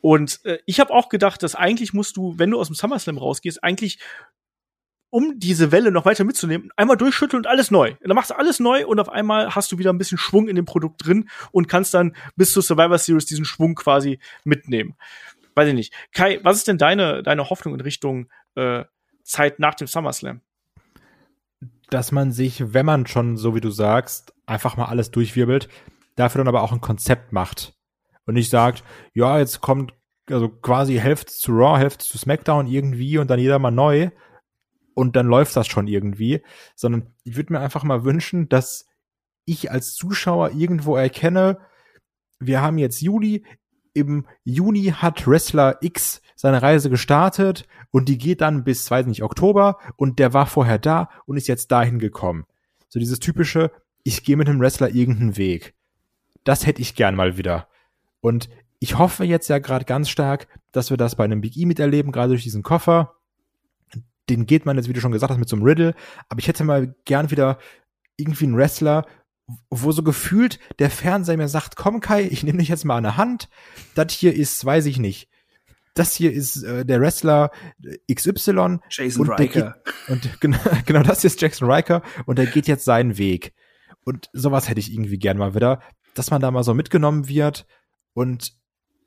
Und 0.00 0.44
äh, 0.44 0.58
ich 0.66 0.80
habe 0.80 0.92
auch 0.92 1.08
gedacht, 1.08 1.42
dass 1.42 1.54
eigentlich 1.54 1.92
musst 1.92 2.16
du, 2.16 2.38
wenn 2.38 2.50
du 2.50 2.58
aus 2.58 2.68
dem 2.68 2.74
SummerSlam 2.74 3.18
rausgehst, 3.18 3.62
eigentlich 3.62 3.98
um 5.10 5.38
diese 5.38 5.72
Welle 5.72 5.90
noch 5.90 6.04
weiter 6.04 6.24
mitzunehmen, 6.24 6.70
einmal 6.76 6.96
durchschütteln 6.96 7.40
und 7.40 7.46
alles 7.46 7.70
neu. 7.70 7.94
Dann 8.00 8.14
machst 8.14 8.30
du 8.30 8.38
alles 8.38 8.60
neu 8.60 8.86
und 8.86 9.00
auf 9.00 9.08
einmal 9.08 9.54
hast 9.54 9.72
du 9.72 9.78
wieder 9.78 9.92
ein 9.92 9.98
bisschen 9.98 10.18
Schwung 10.18 10.48
in 10.48 10.56
dem 10.56 10.64
Produkt 10.64 11.04
drin 11.04 11.28
und 11.50 11.68
kannst 11.68 11.94
dann 11.94 12.14
bis 12.36 12.52
zur 12.52 12.62
Survivor 12.62 12.96
Series 12.96 13.26
diesen 13.26 13.44
Schwung 13.44 13.74
quasi 13.74 14.20
mitnehmen. 14.44 14.94
Weiß 15.56 15.68
ich 15.68 15.74
nicht. 15.74 15.92
Kai, 16.12 16.38
was 16.44 16.58
ist 16.58 16.68
denn 16.68 16.78
deine, 16.78 17.22
deine 17.22 17.50
Hoffnung 17.50 17.74
in 17.74 17.80
Richtung 17.80 18.30
äh, 18.54 18.84
Zeit 19.24 19.58
nach 19.58 19.74
dem 19.74 19.88
SummerSlam? 19.88 20.42
Dass 21.90 22.12
man 22.12 22.32
sich, 22.32 22.72
wenn 22.72 22.86
man 22.86 23.06
schon, 23.06 23.36
so 23.36 23.54
wie 23.54 23.60
du 23.60 23.70
sagst, 23.70 24.32
einfach 24.46 24.76
mal 24.76 24.86
alles 24.86 25.10
durchwirbelt, 25.10 25.68
dafür 26.16 26.40
dann 26.40 26.48
aber 26.48 26.62
auch 26.62 26.72
ein 26.72 26.80
Konzept 26.80 27.32
macht. 27.32 27.74
Und 28.26 28.34
nicht 28.34 28.50
sagt, 28.50 28.84
ja, 29.14 29.38
jetzt 29.38 29.60
kommt 29.60 29.94
also 30.30 30.48
quasi 30.48 30.96
Hälfte 30.96 31.32
zu 31.32 31.52
Raw, 31.52 31.78
Hälfte 31.78 32.04
zu 32.04 32.18
SmackDown 32.18 32.66
irgendwie 32.66 33.18
und 33.18 33.28
dann 33.28 33.40
jeder 33.40 33.58
mal 33.58 33.70
neu 33.70 34.10
und 34.94 35.16
dann 35.16 35.26
läuft 35.26 35.56
das 35.56 35.66
schon 35.66 35.86
irgendwie, 35.86 36.42
sondern 36.76 37.14
ich 37.24 37.36
würde 37.36 37.52
mir 37.52 37.60
einfach 37.60 37.82
mal 37.82 38.04
wünschen, 38.04 38.48
dass 38.48 38.86
ich 39.44 39.70
als 39.70 39.94
Zuschauer 39.94 40.52
irgendwo 40.52 40.96
erkenne, 40.96 41.58
wir 42.38 42.60
haben 42.60 42.78
jetzt 42.78 43.00
Juli, 43.00 43.44
im 43.92 44.26
Juni 44.44 44.94
hat 44.96 45.26
Wrestler 45.26 45.78
X 45.80 46.22
seine 46.36 46.62
Reise 46.62 46.90
gestartet 46.90 47.66
und 47.90 48.08
die 48.08 48.18
geht 48.18 48.40
dann 48.40 48.64
bis, 48.64 48.90
weiß 48.90 49.06
nicht, 49.06 49.22
Oktober 49.22 49.78
und 49.96 50.18
der 50.18 50.32
war 50.32 50.46
vorher 50.46 50.78
da 50.78 51.10
und 51.26 51.36
ist 51.36 51.48
jetzt 51.48 51.70
dahin 51.70 51.98
gekommen. 51.98 52.46
So 52.88 52.98
dieses 52.98 53.18
typische, 53.18 53.70
ich 54.04 54.24
gehe 54.24 54.36
mit 54.36 54.48
einem 54.48 54.60
Wrestler 54.60 54.90
irgendeinen 54.94 55.36
Weg. 55.36 55.74
Das 56.44 56.66
hätte 56.66 56.82
ich 56.82 56.94
gern 56.94 57.14
mal 57.14 57.36
wieder. 57.36 57.68
Und 58.20 58.48
ich 58.78 58.98
hoffe 58.98 59.24
jetzt 59.24 59.48
ja 59.48 59.58
gerade 59.58 59.84
ganz 59.84 60.08
stark, 60.08 60.48
dass 60.72 60.90
wir 60.90 60.96
das 60.96 61.16
bei 61.16 61.24
einem 61.24 61.40
Big 61.40 61.56
E 61.56 61.66
miterleben, 61.66 62.12
gerade 62.12 62.30
durch 62.30 62.42
diesen 62.42 62.62
Koffer. 62.62 63.16
Den 64.28 64.46
geht 64.46 64.64
man 64.64 64.76
jetzt, 64.76 64.88
wie 64.88 64.92
du 64.92 65.00
schon 65.00 65.12
gesagt 65.12 65.30
hast, 65.30 65.38
mit 65.38 65.48
so 65.48 65.56
einem 65.56 65.64
Riddle. 65.64 65.94
Aber 66.28 66.38
ich 66.38 66.48
hätte 66.48 66.64
mal 66.64 66.94
gern 67.04 67.30
wieder 67.30 67.58
irgendwie 68.16 68.44
einen 68.44 68.56
Wrestler, 68.56 69.06
wo 69.70 69.92
so 69.92 70.02
gefühlt 70.02 70.58
der 70.78 70.90
Fernseher 70.90 71.36
mir 71.36 71.48
sagt, 71.48 71.76
komm 71.76 72.00
Kai, 72.00 72.22
ich 72.22 72.42
nehme 72.42 72.58
dich 72.58 72.68
jetzt 72.68 72.84
mal 72.84 72.96
an 72.96 73.04
der 73.04 73.16
Hand. 73.16 73.48
Das 73.94 74.12
hier 74.12 74.34
ist, 74.34 74.64
weiß 74.64 74.86
ich 74.86 74.98
nicht. 74.98 75.28
Das 75.94 76.14
hier 76.14 76.32
ist 76.32 76.62
äh, 76.62 76.84
der 76.84 77.00
Wrestler 77.00 77.50
XY. 78.12 78.78
Jason 78.90 79.28
und 79.28 79.38
Riker. 79.38 79.76
Geht, 79.84 80.08
und 80.08 80.40
genau, 80.40 80.58
genau 80.86 81.02
das 81.02 81.22
hier 81.22 81.28
ist 81.28 81.40
Jackson 81.40 81.70
Riker 81.70 82.02
und 82.26 82.38
der 82.38 82.46
geht 82.46 82.68
jetzt 82.68 82.84
seinen 82.84 83.18
Weg. 83.18 83.52
Und 84.04 84.30
sowas 84.32 84.68
hätte 84.68 84.80
ich 84.80 84.92
irgendwie 84.92 85.18
gern 85.18 85.38
mal 85.38 85.54
wieder, 85.54 85.80
dass 86.14 86.30
man 86.30 86.40
da 86.40 86.50
mal 86.50 86.64
so 86.64 86.74
mitgenommen 86.74 87.28
wird 87.28 87.66
und 88.14 88.54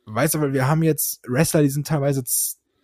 weißt 0.05 0.35
du, 0.35 0.41
weil 0.41 0.53
wir 0.53 0.67
haben 0.67 0.83
jetzt 0.83 1.21
Wrestler, 1.27 1.61
die 1.61 1.69
sind 1.69 1.87
teilweise 1.87 2.23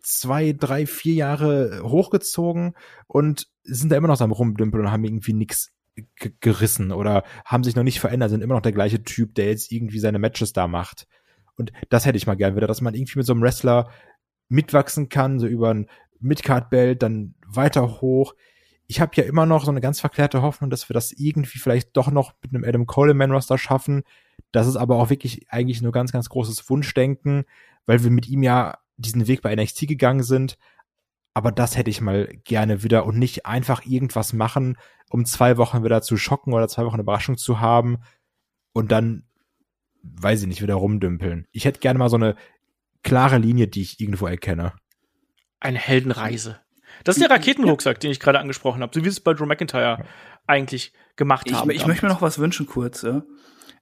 zwei, 0.02 0.54
drei, 0.54 0.86
vier 0.86 1.14
Jahre 1.14 1.82
hochgezogen 1.84 2.76
und 3.08 3.48
sind 3.64 3.92
da 3.92 3.98
immer 3.98 4.08
noch 4.08 4.18
so 4.18 4.24
am 4.24 4.32
Rumdümpeln 4.32 4.86
und 4.86 4.92
haben 4.92 5.04
irgendwie 5.04 5.34
nichts 5.34 5.72
gerissen 6.40 6.92
oder 6.92 7.24
haben 7.46 7.64
sich 7.64 7.76
noch 7.76 7.84
nicht 7.84 8.00
verändert, 8.00 8.30
sind 8.30 8.42
immer 8.42 8.56
noch 8.56 8.62
der 8.62 8.72
gleiche 8.72 9.04
Typ, 9.04 9.36
der 9.36 9.48
jetzt 9.48 9.72
irgendwie 9.72 10.00
seine 10.00 10.20
Matches 10.20 10.54
da 10.54 10.68
macht. 10.68 11.08
Und 11.56 11.72
das 11.90 12.06
hätte 12.06 12.18
ich 12.18 12.28
mal 12.28 12.36
gern 12.36 12.56
wieder, 12.56 12.68
dass 12.68 12.82
man 12.82 12.94
irgendwie 12.94 13.20
mit 13.20 13.26
so 13.26 13.34
einem 13.34 13.42
Wrestler 13.42 13.90
mitwachsen 14.48 15.10
kann, 15.10 15.40
so 15.40 15.48
über 15.48 15.74
ein 15.74 15.88
Midcard-Belt, 16.20 17.04
dann 17.04 17.36
weiter 17.46 18.02
hoch. 18.02 18.34
Ich 18.88 19.02
habe 19.02 19.12
ja 19.16 19.24
immer 19.24 19.46
noch 19.46 19.66
so 19.66 19.72
eine 19.72 19.82
ganz 19.82 20.00
verklärte 20.00 20.42
Hoffnung, 20.42 20.70
dass 20.70 20.90
wir 20.90 20.94
das 20.94 21.12
irgendwie 21.12 21.60
vielleicht 21.60 21.96
doch 21.96 22.12
noch 22.12 22.34
mit 22.42 22.54
einem 22.54 22.64
Adam 22.64 22.86
Coleman-Roster 22.86 23.58
schaffen. 23.58 24.04
Das 24.52 24.68
ist 24.68 24.78
aber 24.78 24.96
auch 24.98 25.10
wirklich 25.10 25.46
eigentlich 25.50 25.82
nur 25.82 25.92
ganz, 25.92 26.12
ganz 26.12 26.30
großes 26.30 26.70
Wunschdenken, 26.70 27.46
weil 27.86 28.04
wir 28.04 28.10
mit 28.10 28.28
ihm 28.28 28.42
ja 28.42 28.78
diesen 28.98 29.28
Weg 29.28 29.42
bei 29.42 29.56
NXT 29.56 29.88
gegangen 29.88 30.24
sind. 30.24 30.58
Aber 31.34 31.52
das 31.52 31.78
hätte 31.78 31.90
ich 31.90 32.02
mal 32.02 32.28
gerne 32.44 32.84
wieder 32.84 33.06
und 33.06 33.18
nicht 33.18 33.46
einfach 33.46 33.86
irgendwas 33.86 34.34
machen, 34.34 34.78
um 35.10 35.26
zwei 35.26 35.58
Wochen 35.58 35.84
wieder 35.84 36.02
zu 36.02 36.18
schocken 36.18 36.54
oder 36.54 36.68
zwei 36.68 36.86
Wochen 36.86 36.96
eine 36.96 37.04
Überraschung 37.04 37.38
zu 37.38 37.60
haben 37.60 38.00
und 38.74 38.92
dann, 38.92 39.24
weiß 40.04 40.42
ich 40.42 40.48
nicht, 40.48 40.62
wieder 40.62 40.76
rumdümpeln. 40.76 41.48
Ich 41.52 41.66
hätte 41.66 41.80
gerne 41.80 42.00
mal 42.00 42.10
so 42.10 42.18
eine 42.18 42.36
klare 43.04 43.38
Linie, 43.38 43.68
die 43.68 43.82
ich 43.82 44.00
irgendwo 44.00 44.28
erkenne. 44.28 44.74
Eine 45.60 45.80
Heldenreise. 45.80 46.60
Das 47.04 47.18
ist 47.18 47.22
der 47.22 47.30
Raketenrucksack, 47.30 48.00
den 48.00 48.12
ich 48.12 48.20
gerade 48.20 48.40
angesprochen 48.40 48.82
habe, 48.82 48.92
so 48.94 49.04
wie 49.04 49.10
es 49.10 49.20
bei 49.20 49.34
Drew 49.34 49.46
McIntyre 49.46 50.06
eigentlich 50.48 50.94
gemacht 51.16 51.48
Ich, 51.50 51.54
haben. 51.56 51.70
ich 51.70 51.86
möchte 51.86 52.06
mir 52.06 52.12
noch 52.12 52.22
was 52.22 52.40
wünschen 52.40 52.66
kurz. 52.66 53.04
Ja? 53.04 53.24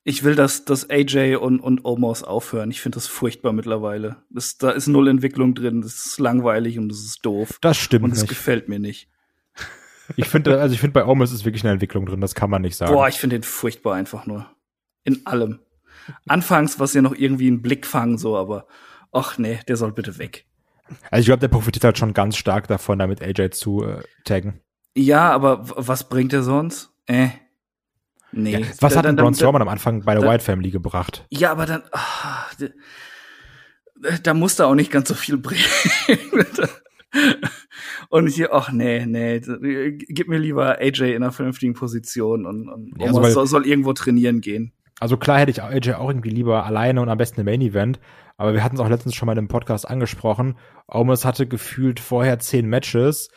Ich 0.09 0.23
will, 0.23 0.35
dass, 0.35 0.63
dass 0.63 0.89
AJ 0.89 1.35
und, 1.35 1.59
und 1.59 1.83
Omos 1.83 2.23
aufhören. 2.23 2.71
Ich 2.71 2.79
finde 2.79 2.95
das 2.95 3.07
furchtbar 3.07 3.51
mittlerweile. 3.51 4.15
Das, 4.29 4.57
da 4.57 4.69
ist 4.69 4.87
null 4.87 5.09
Entwicklung 5.09 5.53
drin. 5.53 5.81
Das 5.81 6.05
ist 6.05 6.17
langweilig 6.17 6.79
und 6.79 6.87
das 6.87 6.99
ist 6.99 7.25
doof. 7.25 7.57
Das 7.59 7.75
stimmt 7.75 8.05
und 8.05 8.11
es 8.11 8.21
nicht. 8.21 8.29
gefällt 8.29 8.69
mir 8.69 8.79
nicht. 8.79 9.09
Ich 10.15 10.29
finde, 10.29 10.61
also 10.61 10.73
ich 10.73 10.79
finde 10.79 10.93
bei 10.93 11.05
Omos 11.05 11.33
ist 11.33 11.43
wirklich 11.43 11.65
eine 11.65 11.73
Entwicklung 11.73 12.05
drin, 12.05 12.21
das 12.21 12.35
kann 12.35 12.49
man 12.49 12.61
nicht 12.61 12.77
sagen. 12.77 12.93
Boah, 12.93 13.09
ich 13.09 13.19
finde 13.19 13.37
den 13.37 13.43
furchtbar 13.43 13.95
einfach 13.95 14.25
nur. 14.25 14.49
In 15.03 15.25
allem. 15.25 15.59
Anfangs 16.25 16.79
war 16.79 16.85
es 16.85 16.93
ja 16.93 17.01
noch 17.01 17.13
irgendwie 17.13 17.51
ein 17.51 17.61
Blickfang 17.61 18.17
so, 18.17 18.37
aber 18.37 18.65
ach 19.11 19.37
nee, 19.37 19.59
der 19.67 19.75
soll 19.75 19.91
bitte 19.91 20.17
weg. 20.17 20.45
Also 21.11 21.19
ich 21.19 21.25
glaube, 21.25 21.41
der 21.41 21.49
profitiert 21.49 21.83
halt 21.83 21.97
schon 21.97 22.13
ganz 22.13 22.37
stark 22.37 22.69
davon, 22.69 22.99
damit 22.99 23.21
AJ 23.21 23.49
zu 23.49 23.83
äh, 23.83 24.03
taggen. 24.23 24.61
Ja, 24.95 25.29
aber 25.31 25.63
was 25.75 26.07
bringt 26.07 26.31
er 26.31 26.43
sonst? 26.43 26.91
Äh. 27.07 27.27
Nee. 28.43 28.51
Ja, 28.51 28.59
was 28.79 28.93
Da- 28.93 28.97
hat 28.99 29.05
denn 29.05 29.15
dann- 29.17 29.23
Braun 29.25 29.33
Strowman 29.33 29.61
am 29.61 29.67
Anfang 29.69 30.03
bei 30.03 30.13
der 30.13 30.23
da- 30.23 30.29
White 30.29 30.43
Family 30.43 30.69
gebracht? 30.71 31.25
Ja, 31.29 31.51
aber 31.51 31.65
dann, 31.65 31.83
ah, 31.91 32.45
d- 32.59 32.71
da 34.23 34.33
musste 34.33 34.65
auch 34.67 34.75
nicht 34.75 34.91
ganz 34.91 35.07
so 35.09 35.15
viel 35.15 35.37
bringen. 35.37 35.63
und 38.09 38.27
hier, 38.27 38.53
ach 38.53 38.71
nee, 38.71 39.05
nee, 39.05 39.39
gib 39.39 40.27
mir 40.27 40.37
lieber 40.37 40.79
AJ 40.79 41.15
in 41.15 41.23
einer 41.23 41.31
vernünftigen 41.31 41.73
Position 41.73 42.45
und, 42.45 42.69
und 42.69 42.93
Ja, 42.99 43.05
Omos 43.07 43.07
also 43.07 43.21
weil- 43.21 43.31
soll, 43.31 43.47
soll 43.47 43.65
irgendwo 43.67 43.93
trainieren 43.93 44.41
gehen. 44.41 44.71
Also 44.99 45.17
klar 45.17 45.39
hätte 45.39 45.51
ich 45.51 45.61
AJ 45.61 45.93
auch 45.93 46.09
irgendwie 46.09 46.29
lieber 46.31 46.65
alleine 46.65 47.01
und 47.01 47.09
am 47.09 47.17
besten 47.19 47.41
im 47.41 47.45
Main 47.45 47.61
Event, 47.61 47.99
aber 48.35 48.53
wir 48.53 48.63
hatten 48.63 48.75
es 48.75 48.81
auch 48.81 48.89
letztens 48.89 49.13
schon 49.13 49.27
mal 49.27 49.33
in 49.33 49.37
einem 49.39 49.47
Podcast 49.47 49.87
angesprochen. 49.87 50.57
Omos 50.87 51.23
hatte 51.23 51.45
gefühlt 51.47 51.99
vorher 51.99 52.39
zehn 52.39 52.67
Matches 52.67 53.29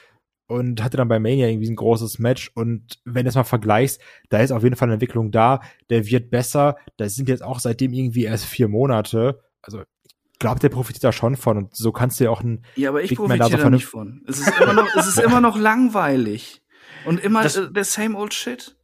und 0.51 0.83
hatte 0.83 0.97
dann 0.97 1.09
bei 1.09 1.19
Mania 1.19 1.49
irgendwie 1.49 1.71
ein 1.71 1.77
großes 1.77 2.19
Match 2.19 2.51
und 2.55 2.99
wenn 3.05 3.25
du 3.25 3.29
es 3.31 3.35
mal 3.37 3.45
vergleichst, 3.45 4.01
da 4.29 4.39
ist 4.39 4.51
auf 4.53 4.63
jeden 4.63 4.77
Fall 4.77 4.87
eine 4.87 4.95
Entwicklung 4.95 5.31
da, 5.31 5.61
der 5.89 6.07
wird 6.07 6.31
besser, 6.31 6.77
das 6.97 7.15
sind 7.15 7.29
jetzt 7.29 7.43
auch 7.43 7.61
seitdem 7.61 7.93
irgendwie 7.93 8.25
erst 8.25 8.45
vier 8.45 8.69
Monate, 8.69 9.41
also 9.63 9.81
ich 10.03 10.39
glaube, 10.39 10.61
der 10.61 10.71
profitiert 10.71 11.05
da 11.05 11.13
schon 11.13 11.37
von 11.37 11.57
und 11.59 11.77
so 11.77 11.93
kannst 11.93 12.19
du 12.19 12.25
ja 12.25 12.31
auch 12.31 12.43
ein 12.43 12.65
Ja, 12.75 12.89
aber 12.91 13.03
ich 13.03 13.11
Big 13.11 13.19
profitiere 13.19 13.51
so 13.51 13.57
da 13.59 13.71
nicht 13.71 13.85
von. 13.87 14.23
Es 14.27 14.39
ist 14.41 14.59
immer 14.61 14.73
noch, 14.73 14.89
es 14.97 15.07
ist 15.07 15.19
immer 15.23 15.41
noch 15.43 15.59
langweilig. 15.59 16.63
Und 17.05 17.21
immer 17.23 17.43
Das- 17.43 17.57
äh, 17.57 17.71
der 17.71 17.85
same 17.85 18.17
old 18.17 18.33
shit. 18.35 18.77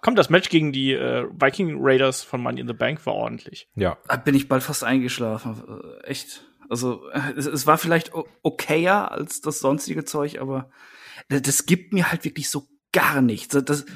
Komm, 0.00 0.16
das 0.16 0.30
Match 0.30 0.48
gegen 0.48 0.72
die 0.72 0.92
äh, 0.92 1.26
Viking 1.38 1.76
Raiders 1.78 2.22
von 2.22 2.40
Money 2.42 2.60
in 2.62 2.66
the 2.66 2.72
Bank 2.72 3.04
war 3.06 3.14
ordentlich. 3.14 3.68
ja, 3.76 3.98
Da 4.08 4.16
bin 4.16 4.34
ich 4.34 4.48
bald 4.48 4.62
fast 4.62 4.82
eingeschlafen. 4.82 5.62
Äh, 6.02 6.06
Echt. 6.06 6.44
Also, 6.70 7.02
äh, 7.12 7.20
es, 7.36 7.44
es 7.46 7.66
war 7.66 7.76
vielleicht 7.78 8.10
okayer 8.42 9.12
als 9.12 9.40
das 9.42 9.60
sonstige 9.60 10.04
Zeug, 10.04 10.40
aber 10.40 10.70
das, 11.28 11.66
gibt 11.66 11.92
mir 11.92 12.10
halt 12.10 12.24
wirklich 12.24 12.48
so 12.48 12.68
gar 12.92 13.20
nichts. 13.20 13.56
Das, 13.64 13.86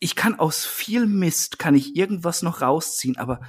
ich 0.00 0.16
kann 0.16 0.38
aus 0.38 0.66
viel 0.66 1.06
Mist, 1.06 1.58
kann 1.58 1.74
ich 1.74 1.96
irgendwas 1.96 2.42
noch 2.42 2.60
rausziehen, 2.60 3.16
aber 3.16 3.40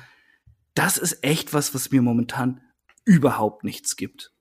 das 0.75 0.97
ist 0.97 1.23
echt 1.23 1.53
was, 1.53 1.73
was 1.73 1.91
mir 1.91 2.01
momentan 2.01 2.61
überhaupt 3.05 3.63
nichts 3.63 3.95
gibt. 3.95 4.31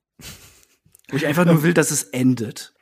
Wo 1.09 1.17
ich 1.17 1.25
einfach 1.25 1.45
nur 1.45 1.63
will, 1.63 1.73
dass 1.73 1.91
es 1.91 2.03
endet. 2.03 2.73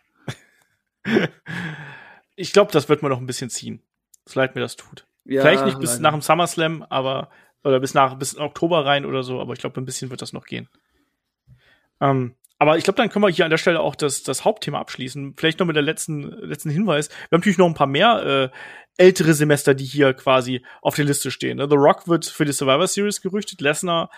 Ich 2.36 2.54
glaube, 2.54 2.72
das 2.72 2.90
wird 2.90 3.02
man 3.02 3.12
noch 3.12 3.20
ein 3.20 3.26
bisschen 3.26 3.50
ziehen. 3.50 3.82
So 4.26 4.40
leid 4.40 4.56
mir 4.56 4.62
das 4.62 4.76
tut. 4.76 5.08
Ja, 5.26 5.42
Vielleicht 5.42 5.66
nicht 5.66 5.80
bis 5.80 5.92
leider. 5.92 6.02
nach 6.04 6.12
dem 6.14 6.22
SummerSlam, 6.22 6.84
aber 6.84 7.30
oder 7.64 7.80
bis 7.80 7.94
nach 7.94 8.16
bis 8.16 8.34
in 8.34 8.42
Oktober 8.42 8.86
rein 8.86 9.06
oder 9.06 9.24
so, 9.24 9.40
aber 9.40 9.54
ich 9.54 9.60
glaube, 9.60 9.80
ein 9.80 9.86
bisschen 9.86 10.10
wird 10.10 10.22
das 10.22 10.34
noch 10.34 10.46
gehen. 10.46 10.68
Ähm, 12.00 12.36
aber 12.62 12.78
ich 12.78 12.84
glaube, 12.84 12.98
dann 12.98 13.10
können 13.10 13.26
wir 13.26 13.32
hier 13.32 13.46
an 13.46 13.50
der 13.50 13.58
Stelle 13.58 13.80
auch 13.80 13.96
das, 13.96 14.22
das 14.22 14.46
Hauptthema 14.46 14.80
abschließen. 14.80 15.34
Vielleicht 15.36 15.58
noch 15.58 15.66
mit 15.66 15.76
der 15.76 15.82
letzten, 15.82 16.22
letzten 16.22 16.70
Hinweis. 16.70 17.10
Wir 17.10 17.16
haben 17.16 17.40
natürlich 17.40 17.58
noch 17.58 17.66
ein 17.66 17.74
paar 17.74 17.88
mehr 17.88 18.52
äh, 18.54 19.04
ältere 19.04 19.34
Semester, 19.34 19.74
die 19.74 19.84
hier 19.84 20.14
quasi 20.14 20.64
auf 20.84 20.94
der 20.94 21.06
Liste 21.06 21.32
stehen. 21.32 21.58
Ne? 21.58 21.68
The 21.68 21.76
Rock 21.76 22.08
wird 22.08 22.28
für 22.28 22.46
die 22.46 22.52
Survivor 22.52 22.86
Series 22.86 23.22
gerüchtet. 23.22 23.62
Lesnar 23.62 24.12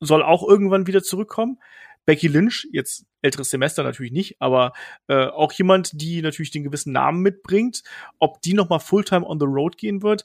soll 0.00 0.24
auch 0.24 0.42
irgendwann 0.42 0.88
wieder 0.88 1.04
zurückkommen. 1.04 1.60
Becky 2.04 2.26
Lynch, 2.26 2.66
jetzt 2.72 3.06
älteres 3.22 3.50
Semester 3.50 3.84
natürlich 3.84 4.10
nicht, 4.10 4.40
aber 4.40 4.72
äh, 5.06 5.26
auch 5.26 5.52
jemand, 5.52 5.90
die 5.92 6.20
natürlich 6.20 6.50
den 6.50 6.64
gewissen 6.64 6.92
Namen 6.92 7.20
mitbringt. 7.20 7.84
Ob 8.18 8.42
die 8.42 8.54
noch 8.54 8.70
mal 8.70 8.80
Fulltime 8.80 9.24
on 9.24 9.38
the 9.38 9.46
Road 9.46 9.78
gehen 9.78 10.02
wird, 10.02 10.24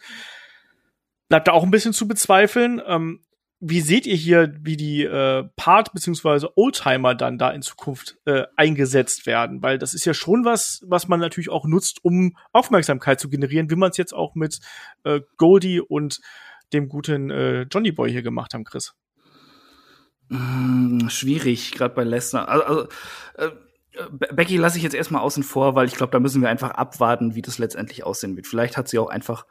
bleibt 1.28 1.48
da 1.48 1.52
auch 1.52 1.62
ein 1.62 1.70
bisschen 1.70 1.94
zu 1.94 2.08
bezweifeln. 2.08 2.82
Ähm, 2.88 3.22
wie 3.62 3.82
seht 3.82 4.06
ihr 4.06 4.16
hier, 4.16 4.54
wie 4.62 4.78
die 4.78 5.04
äh, 5.04 5.44
Part- 5.56 5.94
beziehungsweise 5.94 6.58
Oldtimer 6.58 7.14
dann 7.14 7.38
da 7.38 7.52
in 7.52 7.62
Zukunft 7.62 8.18
äh, 8.26 8.44
eingesetzt 8.56 9.26
werden? 9.26 9.62
Weil 9.62 9.78
das 9.78 9.94
ist 9.94 10.06
ja 10.06 10.14
schon 10.14 10.46
was, 10.46 10.82
was 10.86 11.08
man 11.08 11.20
natürlich 11.20 11.50
auch 11.50 11.66
nutzt, 11.66 12.04
um 12.04 12.38
Aufmerksamkeit 12.54 13.20
zu 13.20 13.30
generieren, 13.30 13.70
wie 13.70 13.76
man 13.76 13.92
es 13.92 13.98
jetzt 13.98 14.14
auch 14.14 14.36
mit 14.36 14.60
äh, 15.04 15.20
Goldie 15.38 15.82
und 15.82 16.20
dem 16.72 16.88
guten 16.88 17.30
äh, 17.32 17.64
Johnny 17.64 17.92
Boy 17.92 18.12
hier 18.12 18.22
gemacht 18.22 18.54
haben, 18.54 18.64
Chris. 18.64 18.94
Mm, 20.30 21.10
schwierig, 21.10 21.72
gerade 21.72 21.96
bei 21.96 22.04
Lesnar. 22.04 22.48
Also, 22.48 22.64
also 22.64 22.88
äh, 23.36 23.50
Be- 24.12 24.30
Becky 24.32 24.56
lasse 24.56 24.78
ich 24.78 24.84
jetzt 24.84 24.94
erstmal 24.94 25.22
außen 25.22 25.44
vor, 25.44 25.76
weil 25.76 25.88
ich 25.88 25.96
glaube, 25.96 26.12
da 26.12 26.20
müssen 26.20 26.42
wir 26.42 26.50
einfach 26.50 26.72
abwarten, 26.72 27.36
wie 27.36 27.42
das 27.42 27.58
letztendlich 27.58 28.06
aussehen 28.06 28.36
wird. 28.36 28.48
Vielleicht 28.48 28.78
hat 28.78 28.88
sie 28.88 29.00
auch 29.00 29.10
einfach 29.10 29.46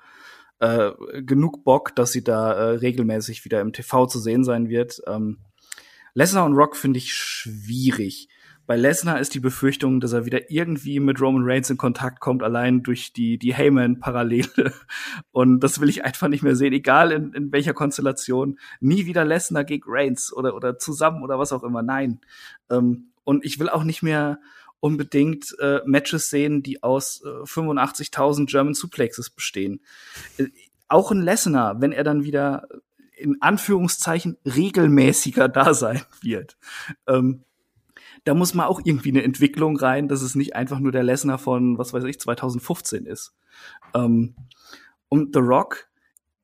äh, 0.61 0.91
genug 1.23 1.65
Bock, 1.65 1.95
dass 1.95 2.13
sie 2.13 2.25
da 2.25 2.53
äh, 2.53 2.71
regelmäßig 2.77 3.45
wieder 3.45 3.61
im 3.61 3.73
TV 3.73 4.07
zu 4.07 4.19
sehen 4.19 4.45
sein 4.45 4.69
wird. 4.69 5.01
Ähm, 5.07 5.39
Lesnar 6.15 6.45
und 6.45 6.55
Rock 6.55 6.77
finde 6.77 6.99
ich 6.99 7.13
schwierig. 7.13 8.29
Bei 8.69 8.77
Lesnar 8.77 9.19
ist 9.19 9.35
die 9.35 9.41
Befürchtung, 9.41 9.99
dass 9.99 10.13
er 10.13 10.27
wieder 10.27 10.51
irgendwie 10.51 11.01
mit 11.01 11.23
Roman 11.23 11.43
Reigns 11.43 11.71
in 11.71 11.79
Kontakt 11.79 12.21
kommt, 12.21 12.43
allein 12.43 12.83
durch 12.83 13.15
die, 13.15 13.39
die 13.39 13.55
Heyman-Parallele. 13.55 14.75
Und 15.33 15.61
das 15.61 15.81
will 15.81 15.89
ich 15.89 16.05
einfach 16.05 16.29
nicht 16.29 16.43
mehr 16.43 16.55
sehen, 16.55 16.75
egal 16.75 17.13
in, 17.13 17.33
in 17.33 17.51
welcher 17.51 17.73
Konstellation. 17.73 18.59
Nie 18.81 19.07
wieder 19.07 19.25
Lesnar 19.25 19.65
gegen 19.65 19.85
Reigns 19.87 20.35
oder, 20.35 20.55
oder 20.55 20.77
zusammen 20.77 21.23
oder 21.23 21.39
was 21.39 21.51
auch 21.53 21.63
immer. 21.63 21.83
Nein. 21.83 22.21
Ähm, 22.69 23.13
und 23.25 23.43
ich 23.43 23.59
will 23.59 23.71
auch 23.71 23.85
nicht 23.85 24.03
mehr 24.03 24.39
unbedingt 24.81 25.57
äh, 25.59 25.81
Matches 25.87 26.31
sehen, 26.31 26.63
die 26.63 26.83
aus 26.83 27.23
äh, 27.25 27.29
85.000 27.29 28.47
German 28.47 28.75
Suplexes 28.75 29.31
bestehen. 29.31 29.81
Äh, 30.37 30.47
auch 30.89 31.11
ein 31.11 31.21
Lesnar, 31.21 31.81
wenn 31.81 31.93
er 31.93 32.05
dann 32.05 32.25
wieder 32.25 32.69
in 33.17 33.37
Anführungszeichen 33.41 34.39
regelmäßiger 34.45 35.49
da 35.49 35.75
sein 35.75 36.03
wird. 36.23 36.57
Ähm, 37.07 37.45
da 38.25 38.35
muss 38.35 38.55
man 38.55 38.67
auch 38.67 38.81
irgendwie 38.85 39.11
eine 39.11 39.23
Entwicklung 39.23 39.77
rein, 39.77 40.09
dass 40.09 40.23
es 40.23 40.35
nicht 40.35 40.55
einfach 40.55 40.79
nur 40.79 40.93
der 40.93 41.03
Lesnar 41.03 41.39
von, 41.39 41.79
was 41.79 41.93
weiß 41.93 42.05
ich, 42.05 42.21
2015 42.21 43.07
ist. 43.07 43.35
Ähm, 43.95 44.35
und 45.09 45.35
The 45.35 45.41
Rock 45.41 45.89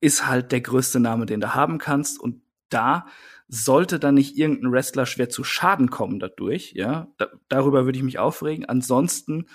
ist 0.01 0.27
halt 0.27 0.53
der 0.53 0.61
größte 0.61 1.01
Name, 1.01 1.27
den 1.27 1.41
du 1.41 1.55
haben 1.55 1.79
kannst. 1.79 2.21
Und 2.21 2.43
da 2.69 3.07
sollte 3.55 3.99
dann 3.99 4.15
nicht 4.15 4.37
irgendein 4.37 4.73
Wrestler 4.73 5.07
schwer 5.07 5.29
zu 5.29 5.45
Schaden 5.45 5.91
kommen 5.91 6.19
dadurch, 6.19 6.73
ja, 6.75 7.09
da, 7.17 7.29
darüber 7.49 7.85
würde 7.85 7.99
ich 7.99 8.05
mich 8.05 8.19
aufregen. 8.19 8.65
Ansonsten 8.67 9.47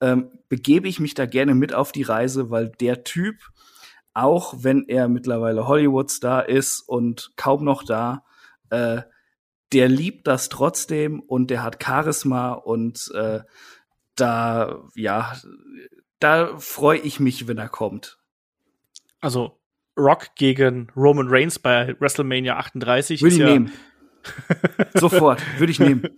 ähm, 0.00 0.30
begebe 0.48 0.88
ich 0.88 1.00
mich 1.00 1.14
da 1.14 1.26
gerne 1.26 1.54
mit 1.54 1.74
auf 1.74 1.92
die 1.92 2.02
Reise, 2.02 2.50
weil 2.50 2.70
der 2.70 3.04
Typ, 3.04 3.36
auch 4.14 4.54
wenn 4.58 4.88
er 4.88 5.08
mittlerweile 5.08 5.68
Hollywood-Star 5.68 6.48
ist 6.48 6.80
und 6.80 7.32
kaum 7.36 7.64
noch 7.64 7.82
da, 7.82 8.24
äh, 8.70 9.02
der 9.72 9.88
liebt 9.88 10.26
das 10.26 10.48
trotzdem 10.48 11.20
und 11.20 11.50
der 11.50 11.62
hat 11.62 11.82
Charisma 11.82 12.52
und 12.52 13.10
äh, 13.14 13.40
da, 14.16 14.82
ja, 14.94 15.34
da 16.18 16.58
freue 16.58 16.98
ich 16.98 17.20
mich, 17.20 17.48
wenn 17.48 17.58
er 17.58 17.68
kommt. 17.68 18.18
Also 19.20 19.61
Rock 19.96 20.34
gegen 20.36 20.90
Roman 20.96 21.28
Reigns 21.28 21.58
bei 21.58 21.94
WrestleMania 21.98 22.56
38. 22.56 23.22
Würde 23.22 23.34
ich 23.34 23.40
ja 23.40 23.46
nehmen. 23.46 23.72
Sofort, 24.94 25.42
würde 25.58 25.72
ich 25.72 25.80
nehmen. 25.80 26.08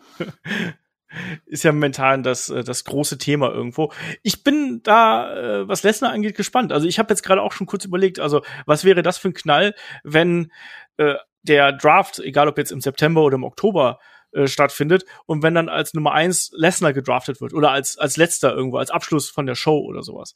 Ist 1.46 1.64
ja 1.64 1.72
momentan 1.72 2.22
das, 2.22 2.48
äh, 2.48 2.64
das 2.64 2.84
große 2.84 3.18
Thema 3.18 3.50
irgendwo. 3.50 3.92
Ich 4.22 4.42
bin 4.42 4.80
da, 4.82 5.62
äh, 5.62 5.68
was 5.68 5.82
Lesnar 5.82 6.12
angeht, 6.12 6.36
gespannt. 6.36 6.72
Also 6.72 6.86
ich 6.88 6.98
habe 6.98 7.12
jetzt 7.12 7.22
gerade 7.22 7.42
auch 7.42 7.52
schon 7.52 7.66
kurz 7.66 7.84
überlegt, 7.84 8.18
also 8.18 8.42
was 8.66 8.84
wäre 8.84 9.02
das 9.02 9.18
für 9.18 9.28
ein 9.28 9.34
Knall, 9.34 9.74
wenn 10.02 10.50
äh, 10.96 11.14
der 11.42 11.72
Draft, 11.72 12.18
egal 12.18 12.48
ob 12.48 12.58
jetzt 12.58 12.72
im 12.72 12.80
September 12.80 13.22
oder 13.22 13.36
im 13.36 13.44
Oktober, 13.44 14.00
äh, 14.32 14.48
stattfindet 14.48 15.04
und 15.26 15.42
wenn 15.42 15.54
dann 15.54 15.68
als 15.68 15.94
Nummer 15.94 16.12
eins 16.12 16.50
Lesnar 16.54 16.92
gedraftet 16.92 17.40
wird 17.40 17.54
oder 17.54 17.70
als, 17.70 17.96
als 17.96 18.16
letzter 18.16 18.52
irgendwo, 18.52 18.78
als 18.78 18.90
Abschluss 18.90 19.30
von 19.30 19.46
der 19.46 19.54
Show 19.54 19.78
oder 19.78 20.02
sowas 20.02 20.34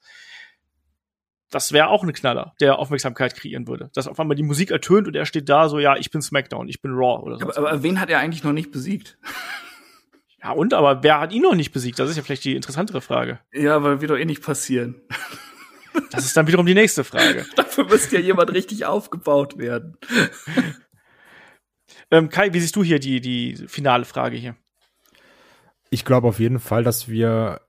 das 1.50 1.72
wäre 1.72 1.88
auch 1.88 2.02
ein 2.02 2.12
Knaller, 2.12 2.54
der 2.60 2.78
Aufmerksamkeit 2.78 3.34
kreieren 3.34 3.66
würde. 3.66 3.90
Dass 3.94 4.06
auf 4.06 4.20
einmal 4.20 4.36
die 4.36 4.42
Musik 4.42 4.70
ertönt 4.70 5.06
und 5.06 5.16
er 5.16 5.26
steht 5.26 5.48
da 5.48 5.68
so, 5.68 5.78
ja, 5.78 5.96
ich 5.96 6.10
bin 6.10 6.20
SmackDown, 6.20 6.68
ich 6.68 6.82
bin 6.82 6.92
Raw 6.92 7.22
oder 7.22 7.38
so. 7.38 7.44
Aber, 7.44 7.56
aber 7.56 7.82
wen 7.82 8.00
hat 8.00 8.10
er 8.10 8.18
eigentlich 8.18 8.44
noch 8.44 8.52
nicht 8.52 8.70
besiegt? 8.70 9.18
Ja, 10.40 10.52
und 10.52 10.72
aber 10.72 11.02
wer 11.02 11.18
hat 11.18 11.32
ihn 11.32 11.42
noch 11.42 11.56
nicht 11.56 11.72
besiegt? 11.72 11.98
Das 11.98 12.08
ist 12.08 12.16
ja 12.16 12.22
vielleicht 12.22 12.44
die 12.44 12.54
interessantere 12.54 13.00
Frage. 13.00 13.40
Ja, 13.52 13.82
weil 13.82 14.00
wird 14.00 14.12
doch 14.12 14.16
eh 14.16 14.24
nicht 14.24 14.42
passieren. 14.42 15.02
Das 16.12 16.24
ist 16.24 16.36
dann 16.36 16.46
wiederum 16.46 16.64
die 16.64 16.74
nächste 16.74 17.02
Frage. 17.02 17.44
Dafür 17.56 17.84
müsste 17.84 18.18
ja 18.18 18.22
jemand 18.22 18.52
richtig 18.52 18.86
aufgebaut 18.86 19.58
werden. 19.58 19.96
ähm, 22.12 22.28
Kai, 22.28 22.52
wie 22.52 22.60
siehst 22.60 22.76
du 22.76 22.84
hier 22.84 23.00
die, 23.00 23.20
die 23.20 23.56
finale 23.66 24.04
Frage 24.04 24.36
hier? 24.36 24.54
Ich 25.90 26.04
glaube 26.04 26.28
auf 26.28 26.38
jeden 26.38 26.60
Fall, 26.60 26.84
dass 26.84 27.08
wir 27.08 27.62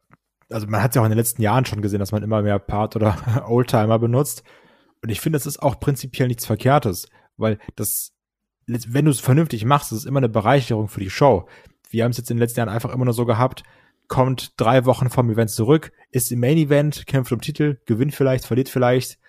also 0.49 0.67
man 0.67 0.81
hat 0.81 0.95
ja 0.95 1.01
auch 1.01 1.05
in 1.05 1.11
den 1.11 1.17
letzten 1.17 1.41
Jahren 1.41 1.65
schon 1.65 1.81
gesehen, 1.81 1.99
dass 1.99 2.11
man 2.11 2.23
immer 2.23 2.41
mehr 2.41 2.59
Part 2.59 2.95
oder 2.95 3.45
Oldtimer 3.49 3.99
benutzt. 3.99 4.43
Und 5.01 5.09
ich 5.09 5.21
finde, 5.21 5.37
das 5.37 5.45
ist 5.45 5.61
auch 5.61 5.79
prinzipiell 5.79 6.27
nichts 6.27 6.45
Verkehrtes, 6.45 7.07
weil 7.37 7.59
das, 7.75 8.13
wenn 8.65 9.05
du 9.05 9.11
es 9.11 9.19
vernünftig 9.19 9.65
machst, 9.65 9.91
ist 9.91 10.05
immer 10.05 10.19
eine 10.19 10.29
Bereicherung 10.29 10.87
für 10.87 10.99
die 10.99 11.09
Show. 11.09 11.47
Wir 11.89 12.03
haben 12.03 12.11
es 12.11 12.17
jetzt 12.17 12.29
in 12.29 12.37
den 12.37 12.41
letzten 12.41 12.59
Jahren 12.59 12.69
einfach 12.69 12.93
immer 12.93 13.05
nur 13.05 13.13
so 13.13 13.25
gehabt, 13.25 13.63
kommt 14.07 14.59
drei 14.59 14.85
Wochen 14.85 15.09
vom 15.09 15.29
Event 15.29 15.51
zurück, 15.51 15.91
ist 16.11 16.31
im 16.31 16.39
Main 16.39 16.57
Event, 16.57 17.05
kämpft 17.07 17.31
um 17.31 17.41
Titel, 17.41 17.77
gewinnt 17.85 18.13
vielleicht, 18.13 18.45
verliert 18.45 18.69
vielleicht, 18.69 19.19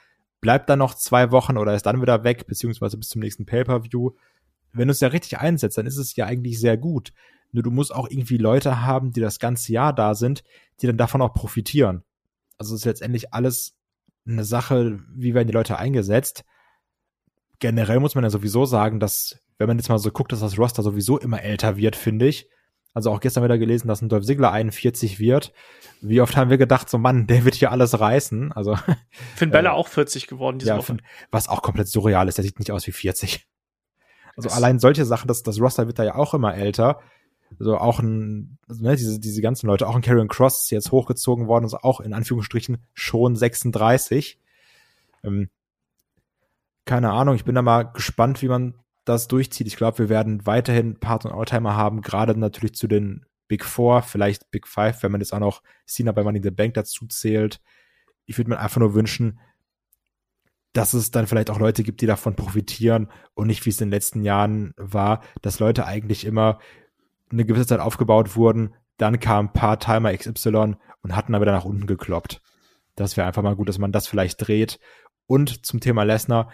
bleibt 0.41 0.69
dann 0.69 0.79
noch 0.79 0.95
zwei 0.95 1.31
Wochen 1.31 1.59
oder 1.59 1.75
ist 1.75 1.87
dann 1.87 2.01
wieder 2.01 2.25
weg, 2.25 2.47
beziehungsweise 2.47 2.97
bis 2.97 3.11
zum 3.11 3.21
nächsten 3.21 3.47
Pay-Per-View. 3.47 4.11
Wenn 4.73 4.89
du 4.89 4.93
es 4.93 5.01
ja 5.01 5.09
richtig 5.09 5.39
einsetzt, 5.39 5.79
dann 5.79 5.87
ist 5.87 5.99
es 5.99 6.17
ja 6.17 6.27
eigentlich 6.27 6.59
sehr 6.59 6.77
gut. 6.77 7.13
Nur 7.53 7.63
du 7.63 7.71
musst 7.71 7.95
auch 7.95 8.09
irgendwie 8.09 8.39
Leute 8.39 8.83
haben, 8.83 9.13
die 9.13 9.21
das 9.21 9.39
ganze 9.39 9.73
Jahr 9.73 9.93
da 9.93 10.15
sind, 10.15 10.43
die 10.81 10.87
dann 10.87 10.97
davon 10.97 11.23
auch 11.23 11.35
profitieren. 11.35 12.05
Also 12.59 12.75
es 12.75 12.81
ist 12.81 12.87
letztendlich 12.87 13.33
alles 13.33 13.77
eine 14.27 14.45
Sache, 14.45 15.01
wie 15.15 15.35
werden 15.35 15.49
die 15.49 15.55
Leute 15.55 15.79
eingesetzt. 15.79 16.45
Generell 17.59 18.01
muss 18.01 18.15
man 18.15 18.25
ja 18.25 18.31
sowieso 18.31 18.65
sagen, 18.65 19.01
dass, 19.01 19.39
wenn 19.59 19.67
man 19.67 19.79
jetzt 19.79 19.89
mal 19.89 19.99
so 19.99 20.11
guckt, 20.11 20.33
dass 20.33 20.41
das 20.41 20.59
Roster 20.59 20.83
sowieso 20.83 21.19
immer 21.19 21.43
älter 21.43 21.77
wird, 21.77 21.97
finde 21.97 22.27
ich. 22.27 22.49
Also 22.93 23.11
auch 23.13 23.21
gestern 23.21 23.45
wieder 23.45 23.59
gelesen, 23.59 23.87
dass 23.87 24.03
ein 24.03 24.09
Dolph 24.09 24.25
Ziggler 24.25 24.51
41 24.51 25.21
wird. 25.21 25.53
Wie 26.01 26.21
oft 26.21 26.37
haben 26.37 26.51
wir 26.51 26.59
gedacht, 26.59 26.91
so 26.91 26.99
Mann, 26.99 27.27
der 27.27 27.45
wird 27.45 27.55
hier 27.55 27.71
alles 27.71 28.01
reißen. 28.01 28.53
Also 28.53 28.77
Finn 29.37 29.51
Bella 29.51 29.71
äh, 29.71 29.75
auch 29.75 29.87
40 29.87 30.27
geworden 30.27 30.59
diese 30.59 30.73
ja, 30.73 30.79
Woche. 30.79 30.97
Was 31.31 31.49
auch 31.49 31.63
komplett 31.63 31.89
surreal 31.89 32.29
ist, 32.29 32.39
der 32.39 32.45
sieht 32.45 32.59
nicht 32.59 32.73
aus 32.73 32.87
wie 32.87 32.93
40. 32.93 33.47
Also 34.37 34.49
das 34.49 34.57
allein 34.57 34.79
solche 34.79 35.05
Sachen, 35.05 35.27
das, 35.27 35.43
das 35.43 35.61
Roster 35.61 35.89
wird 35.89 35.99
da 35.99 36.05
ja 36.05 36.15
auch 36.15 36.35
immer 36.35 36.55
älter. 36.55 37.01
Also 37.59 37.77
auch 37.77 38.01
ein, 38.01 38.59
also 38.69 38.83
ne, 38.83 38.97
diese, 38.97 39.21
diese 39.21 39.43
ganzen 39.43 39.67
Leute, 39.67 39.89
auch 39.89 39.97
ein 39.97 40.03
Karrion 40.03 40.29
Cross 40.29 40.63
ist 40.63 40.71
jetzt 40.71 40.93
hochgezogen 40.93 41.47
worden, 41.47 41.65
also 41.65 41.79
auch 41.79 42.01
in 42.01 42.13
Anführungsstrichen 42.13 42.79
schon 42.95 43.37
36. 43.37 44.39
Ähm, 45.25 45.51
keine 46.85 47.11
Ahnung, 47.11 47.35
ich 47.35 47.45
bin 47.45 47.55
da 47.55 47.63
mal 47.63 47.83
gespannt, 47.83 48.43
wie 48.43 48.49
man 48.49 48.75
das 49.05 49.29
durchzieht. 49.29 49.67
Ich 49.67 49.77
glaube, 49.77 49.99
wir 49.99 50.09
werden 50.09 50.47
weiterhin 50.47 50.99
Part- 50.99 51.25
und 51.25 51.33
Alltimer 51.33 51.77
haben, 51.77 52.03
gerade 52.03 52.39
natürlich 52.39 52.75
zu 52.75 52.87
den 52.87 53.27
Big 53.49 53.65
Four, 53.65 54.03
vielleicht 54.03 54.51
Big 54.51 54.67
Five, 54.69 55.03
wenn 55.03 55.13
man 55.13 55.21
jetzt 55.21 55.33
auch 55.33 55.41
noch 55.41 55.63
Cena 55.87 56.13
bei 56.13 56.23
Money 56.23 56.39
in 56.39 56.45
the 56.45 56.51
Bank 56.51 56.75
dazu 56.75 57.07
zählt. 57.07 57.61
Ich 58.27 58.39
würde 58.39 58.51
mir 58.51 58.61
einfach 58.61 58.81
nur 58.81 58.95
wünschen, 58.95 59.41
dass 60.73 60.95
es 60.95 61.11
dann 61.11 61.27
vielleicht 61.27 61.51
auch 61.51 61.59
Leute 61.59 61.83
gibt, 61.83 62.01
die 62.01 62.07
davon 62.07 62.37
profitieren 62.37 63.09
und 63.35 63.49
nicht, 63.49 63.67
wie 63.67 63.71
es 63.71 63.81
in 63.81 63.89
den 63.89 63.93
letzten 63.93 64.23
Jahren 64.23 64.73
war, 64.77 65.23
dass 65.43 65.59
Leute 65.59 65.85
eigentlich 65.85 66.25
immer 66.25 66.61
eine 67.31 67.45
gewisse 67.45 67.67
Zeit 67.67 67.81
aufgebaut 67.81 68.37
wurden, 68.37 68.75
dann 68.97 69.21
kam 69.21 69.47
ein 69.47 69.53
paar 69.53 69.79
Timer 69.79 70.17
XY 70.17 70.77
und 71.03 71.17
hatten 71.17 71.35
aber 71.35 71.45
dann 71.45 71.55
nach 71.55 71.65
unten 71.65 71.87
gekloppt. 71.87 72.41
Das 72.97 73.17
wäre 73.17 73.27
einfach 73.27 73.43
mal 73.43 73.57
gut, 73.57 73.69
dass 73.69 73.79
man 73.79 73.93
das 73.93 74.09
vielleicht 74.09 74.47
dreht. 74.47 74.79
Und 75.27 75.65
zum 75.65 75.81
Thema 75.81 76.03
Lesnar, 76.03 76.51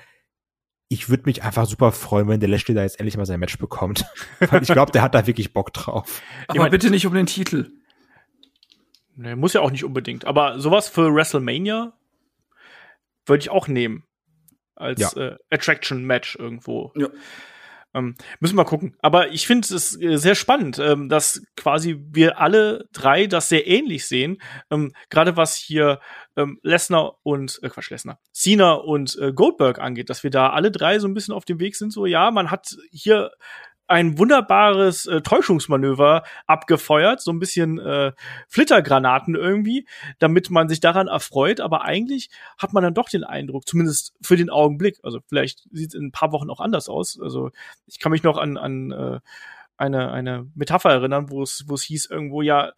ich 0.89 1.09
würde 1.09 1.25
mich 1.27 1.43
einfach 1.43 1.67
super 1.67 1.91
freuen, 1.93 2.29
wenn 2.29 2.41
der 2.41 2.49
Lashley 2.49 2.75
da 2.75 2.83
jetzt 2.83 3.01
endlich 3.01 3.17
mal 3.17 3.27
sein 3.27 3.41
Match 3.41 3.59
bekommt. 3.59 4.05
Weil 4.39 4.63
ich 4.63 4.69
glaube, 4.69 4.93
der 4.93 5.03
hat 5.03 5.15
da 5.15 5.27
wirklich 5.27 5.53
Bock 5.53 5.73
drauf. 5.73 6.23
Aber 6.47 6.61
meine, 6.61 6.71
bitte 6.71 6.91
nicht 6.91 7.07
um 7.07 7.15
den 7.15 7.27
Titel. 7.27 7.71
Ne, 9.17 9.35
muss 9.35 9.55
ja 9.55 9.63
auch 9.63 9.71
nicht 9.71 9.85
unbedingt. 9.85 10.27
Aber 10.27 10.61
sowas 10.61 10.89
für 10.89 11.13
WrestleMania 11.13 11.95
würde 13.25 13.41
ich 13.41 13.51
auch 13.51 13.67
nehmen. 13.67 14.05
Als 14.77 15.01
ja. 15.01 15.31
äh, 15.31 15.37
Attraction-Match 15.51 16.37
irgendwo. 16.37 16.93
Ja. 16.95 17.09
Ähm, 17.97 18.15
müssen 18.41 18.55
wir 18.55 18.63
mal 18.63 18.69
gucken. 18.69 18.95
Aber 19.01 19.33
ich 19.33 19.47
finde 19.47 19.75
es 19.75 19.99
äh, 20.01 20.19
sehr 20.19 20.35
spannend, 20.35 20.79
ähm, 20.79 21.09
dass 21.09 21.43
quasi 21.57 21.99
wir 22.11 22.39
alle 22.39 22.89
drei 22.93 23.27
das 23.27 23.49
sehr 23.49 23.67
ähnlich 23.67 24.07
sehen. 24.07 24.43
Ähm, 24.71 24.93
Gerade 25.09 25.39
was 25.39 25.57
hier 25.57 26.01
ähm, 26.37 26.61
Lesnar 26.63 27.17
und 27.23 27.59
äh, 27.63 27.71
Quatsch, 27.71 27.91
Lesnar, 27.91 28.21
Cena 28.33 28.75
und 28.75 29.17
äh, 29.19 29.33
Goldberg 29.33 29.79
angeht, 29.79 30.11
dass 30.11 30.23
wir 30.23 30.31
da 30.31 30.51
alle 30.51 30.71
drei 30.71 30.99
so 30.99 31.09
ein 31.09 31.15
bisschen 31.15 31.33
auf 31.33 31.47
dem 31.47 31.59
Weg 31.59 31.75
sind. 31.75 31.91
So, 31.91 32.05
ja, 32.05 32.31
man 32.31 32.51
hat 32.51 32.77
hier 32.91 33.31
ein 33.89 34.19
wunderbares 34.19 35.07
äh, 35.07 35.21
Täuschungsmanöver 35.23 36.25
abgefeuert, 36.47 37.21
so 37.21 37.31
ein 37.31 37.39
bisschen 37.39 37.79
äh, 37.79 38.13
Flittergranaten 38.49 39.35
irgendwie, 39.35 39.87
damit 40.19 40.51
man 40.51 40.69
sich 40.69 40.81
daran 40.81 41.09
erfreut. 41.09 41.61
Aber 41.61 41.83
eigentlich 41.83 42.31
hat 42.59 42.73
man 42.73 42.83
dann 42.83 42.95
doch 42.95 43.09
den 43.09 43.25
Eindruck, 43.25 43.67
zumindest 43.67 44.15
für 44.21 44.37
den 44.37 44.51
Augenblick, 44.51 44.99
also 45.03 45.21
vielleicht 45.29 45.69
sieht 45.73 45.91
es 45.91 45.95
in 45.95 46.07
ein 46.07 46.13
paar 46.13 46.33
Wochen 46.33 46.51
auch 46.51 46.61
anders 46.61 46.89
aus. 46.89 47.19
Also 47.21 47.51
ich 47.87 48.01
kann 48.01 48.13
mich 48.13 48.23
noch 48.23 48.39
an, 48.39 48.57
an 48.57 48.91
äh, 48.91 49.21
eine, 49.77 50.11
eine 50.11 50.51
Metapher 50.55 50.91
erinnern, 50.91 51.31
wo 51.31 51.43
es, 51.43 51.65
wo 51.67 51.75
es 51.75 51.83
hieß 51.83 52.07
irgendwo, 52.07 52.43
ja, 52.43 52.73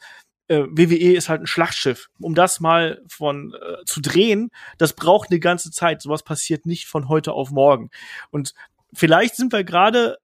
äh, 0.49 0.65
WWE 0.71 1.15
ist 1.15 1.29
halt 1.29 1.43
ein 1.43 1.47
Schlachtschiff. 1.47 2.09
Um 2.21 2.35
das 2.35 2.61
mal 2.61 3.03
von 3.09 3.55
äh, 3.55 3.85
zu 3.85 4.01
drehen, 4.01 4.51
das 4.79 4.95
braucht 4.95 5.31
eine 5.31 5.41
ganze 5.41 5.71
Zeit. 5.71 6.03
Sowas 6.03 6.23
passiert 6.23 6.67
nicht 6.67 6.87
von 6.87 7.09
heute 7.09 7.33
auf 7.33 7.51
morgen. 7.51 7.91
Und 8.31 8.55
vielleicht 8.93 9.37
sind 9.37 9.53
wir 9.53 9.65
gerade 9.65 10.19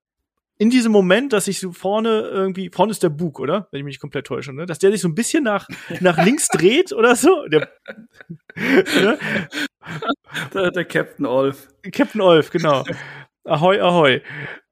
in 0.57 0.69
diesem 0.69 0.91
Moment, 0.91 1.33
dass 1.33 1.45
sich 1.45 1.59
so 1.59 1.71
vorne 1.71 2.21
irgendwie, 2.21 2.69
vorne 2.73 2.91
ist 2.91 3.03
der 3.03 3.09
Bug, 3.09 3.39
oder? 3.39 3.67
Wenn 3.71 3.79
ich 3.79 3.85
mich 3.85 3.99
komplett 3.99 4.27
täusche, 4.27 4.53
ne? 4.53 4.65
Dass 4.65 4.79
der 4.79 4.91
sich 4.91 5.01
so 5.01 5.07
ein 5.07 5.15
bisschen 5.15 5.43
nach, 5.43 5.67
nach 5.99 6.23
links 6.23 6.47
dreht 6.47 6.93
oder 6.93 7.15
so. 7.15 7.45
Der, 7.47 7.69
ne? 8.55 9.19
der, 10.53 10.71
der 10.71 10.85
Captain 10.85 11.25
Olf. 11.25 11.67
Captain 11.91 12.21
Olf, 12.21 12.51
genau. 12.51 12.83
Ahoi, 13.43 13.79
ahoi. 13.81 14.21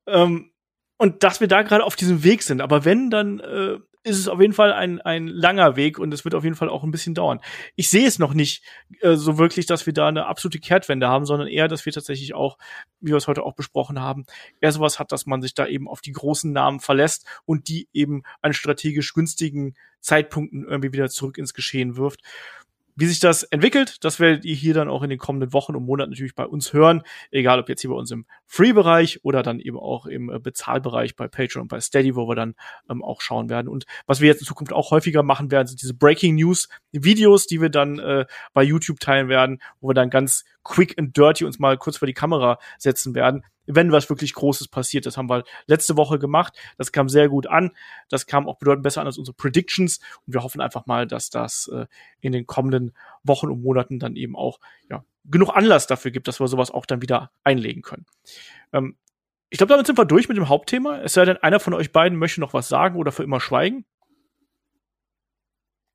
Ähm, 0.07 0.51
und 0.97 1.23
dass 1.23 1.41
wir 1.41 1.47
da 1.47 1.64
gerade 1.64 1.84
auf 1.84 1.95
diesem 1.95 2.23
Weg 2.23 2.43
sind. 2.43 2.61
Aber 2.61 2.85
wenn, 2.85 3.10
dann 3.10 3.39
äh, 3.39 3.77
ist 4.03 4.19
es 4.19 4.27
auf 4.27 4.41
jeden 4.41 4.53
Fall 4.53 4.73
ein, 4.73 4.99
ein 5.01 5.27
langer 5.27 5.75
Weg 5.75 5.97
und 5.97 6.13
es 6.13 6.25
wird 6.25 6.35
auf 6.35 6.43
jeden 6.43 6.55
Fall 6.55 6.69
auch 6.69 6.84
ein 6.84 6.91
bisschen 6.91 7.15
dauern. 7.15 7.39
Ich 7.75 7.89
sehe 7.89 8.05
es 8.05 8.19
noch 8.19 8.34
nicht 8.34 8.63
äh, 8.99 9.15
so 9.15 9.38
wirklich, 9.38 9.65
dass 9.65 9.85
wir 9.85 9.93
da 9.93 10.07
eine 10.07 10.25
absolute 10.25 10.59
Kehrtwende 10.59 11.07
haben, 11.07 11.25
sondern 11.25 11.47
eher, 11.47 11.67
dass 11.69 11.85
wir 11.85 11.93
tatsächlich 11.93 12.34
auch, 12.34 12.57
wie 12.99 13.11
wir 13.11 13.17
es 13.17 13.27
heute 13.27 13.43
auch 13.43 13.53
besprochen 13.53 14.01
haben, 14.01 14.25
eher 14.59 14.71
sowas 14.71 14.99
hat, 14.99 15.11
dass 15.11 15.25
man 15.25 15.41
sich 15.41 15.53
da 15.53 15.67
eben 15.67 15.88
auf 15.88 16.01
die 16.01 16.11
großen 16.11 16.51
Namen 16.51 16.81
verlässt 16.81 17.25
und 17.45 17.69
die 17.69 17.88
eben 17.93 18.23
an 18.41 18.53
strategisch 18.53 19.13
günstigen 19.13 19.75
Zeitpunkten 20.01 20.65
irgendwie 20.65 20.91
wieder 20.91 21.09
zurück 21.09 21.38
ins 21.38 21.53
Geschehen 21.53 21.95
wirft. 21.95 22.21
Wie 22.95 23.06
sich 23.06 23.20
das 23.20 23.44
entwickelt, 23.44 24.03
das 24.03 24.20
werdet 24.20 24.45
ihr 24.45 24.56
hier 24.56 24.74
dann 24.74 24.90
auch 24.90 25.03
in 25.03 25.10
den 25.10 25.20
kommenden 25.20 25.53
Wochen 25.53 25.76
und 25.76 25.86
Monaten 25.86 26.11
natürlich 26.11 26.36
bei 26.36 26.45
uns 26.45 26.74
hören. 26.74 27.02
Egal 27.32 27.60
ob 27.60 27.70
jetzt 27.70 27.82
hier 27.82 27.90
bei 27.90 27.95
uns 27.95 28.11
im 28.11 28.26
Free-Bereich 28.45 29.20
oder 29.24 29.44
dann 29.44 29.60
eben 29.60 29.78
auch 29.78 30.06
im 30.06 30.30
äh, 30.30 30.40
Bezahlbereich 30.40 31.15
bei 31.15 31.28
Patreon 31.28 31.64
und 31.64 31.68
bei 31.68 31.80
Steady, 31.80 32.15
wo 32.15 32.28
wir 32.28 32.36
dann 32.36 32.56
ähm, 32.90 33.03
auch 33.03 33.22
schauen 33.22 33.49
werden. 33.49 33.68
Und 33.68 33.86
was 34.06 34.22
wir 34.22 34.28
jetzt 34.28 34.41
in 34.41 34.48
Zukunft 34.48 34.74
auch 34.74 34.91
häufiger 34.91 35.24
machen 35.24 35.52
werden, 35.52 35.68
sind 35.68 35.82
diese 35.82 35.94
Breaking 35.94 36.36
News 36.36 36.70
Videos, 36.91 37.48
die 37.48 37.61
wir 37.61 37.70
dann 37.70 37.99
äh, 37.99 38.26
bei 38.53 38.64
YouTube 38.64 38.99
teilen 38.99 39.28
werden, 39.28 39.60
wo 39.80 39.90
wir 39.90 39.94
dann 39.94 40.10
ganz 40.10 40.44
quick 40.64 40.98
and 40.98 41.15
dirty 41.15 41.45
uns 41.45 41.60
mal 41.60 41.77
kurz 41.77 41.98
vor 41.98 42.07
die 42.07 42.14
Kamera 42.14 42.60
setzen 42.77 43.15
werden 43.15 43.44
wenn 43.65 43.91
was 43.91 44.10
wirklich 44.10 44.34
Großes 44.34 44.68
passiert. 44.68 45.06
Das 45.06 45.18
haben 45.18 45.30
wir 45.30 45.44
letzte 45.68 45.98
Woche 45.98 46.19
gemacht. 46.19 46.53
Das 46.77 46.91
kam 46.91 47.10
sehr 47.10 47.30
gut 47.30 47.48
an. 47.48 47.72
Das 48.10 48.26
kam 48.26 48.48
auch 48.48 48.57
bedeutend 48.57 48.84
besser 48.84 49.02
an 49.02 49.07
als 49.07 49.18
unsere 49.18 49.35
Predictions. 49.35 49.99
Und 50.26 50.34
wir 50.34 50.44
hoffen 50.44 50.61
einfach 50.61 50.85
mal, 50.85 51.07
dass 51.07 51.30
das 51.30 51.69
äh, 51.73 51.85
in 52.19 52.31
den 52.31 52.45
kommenden 52.45 52.94
Wochen 53.23 53.49
und 53.49 53.64
Monaten 53.64 53.99
dann 53.99 54.15
eben 54.15 54.35
auch 54.35 54.60
ja, 54.90 55.03
genug 55.26 55.56
Anlass 55.56 55.88
dafür 55.88 56.11
gibt, 56.11 56.27
dass 56.27 56.40
wir 56.40 56.48
sowas 56.48 56.72
auch 56.72 56.85
dann 56.85 57.02
wieder 57.02 57.31
einlegen 57.44 57.81
können. 57.81 58.06
Ähm, 58.73 58.98
ich 59.49 59.57
glaube, 59.57 59.72
damit 59.72 59.85
sind 59.85 59.98
wir 59.98 60.06
durch 60.06 60.27
mit 60.27 60.38
dem 60.38 60.49
Hauptthema. 60.49 60.99
Es 61.02 61.14
sei 61.14 61.26
denn, 61.26 61.38
einer 61.38 61.60
von 61.60 61.73
euch 61.73 61.91
beiden 61.91 62.18
möchte 62.18 62.41
noch 62.41 62.53
was 62.53 62.68
sagen 62.68 62.98
oder 62.98 63.11
für 63.11 63.23
immer 63.23 63.40
schweigen. 63.40 63.85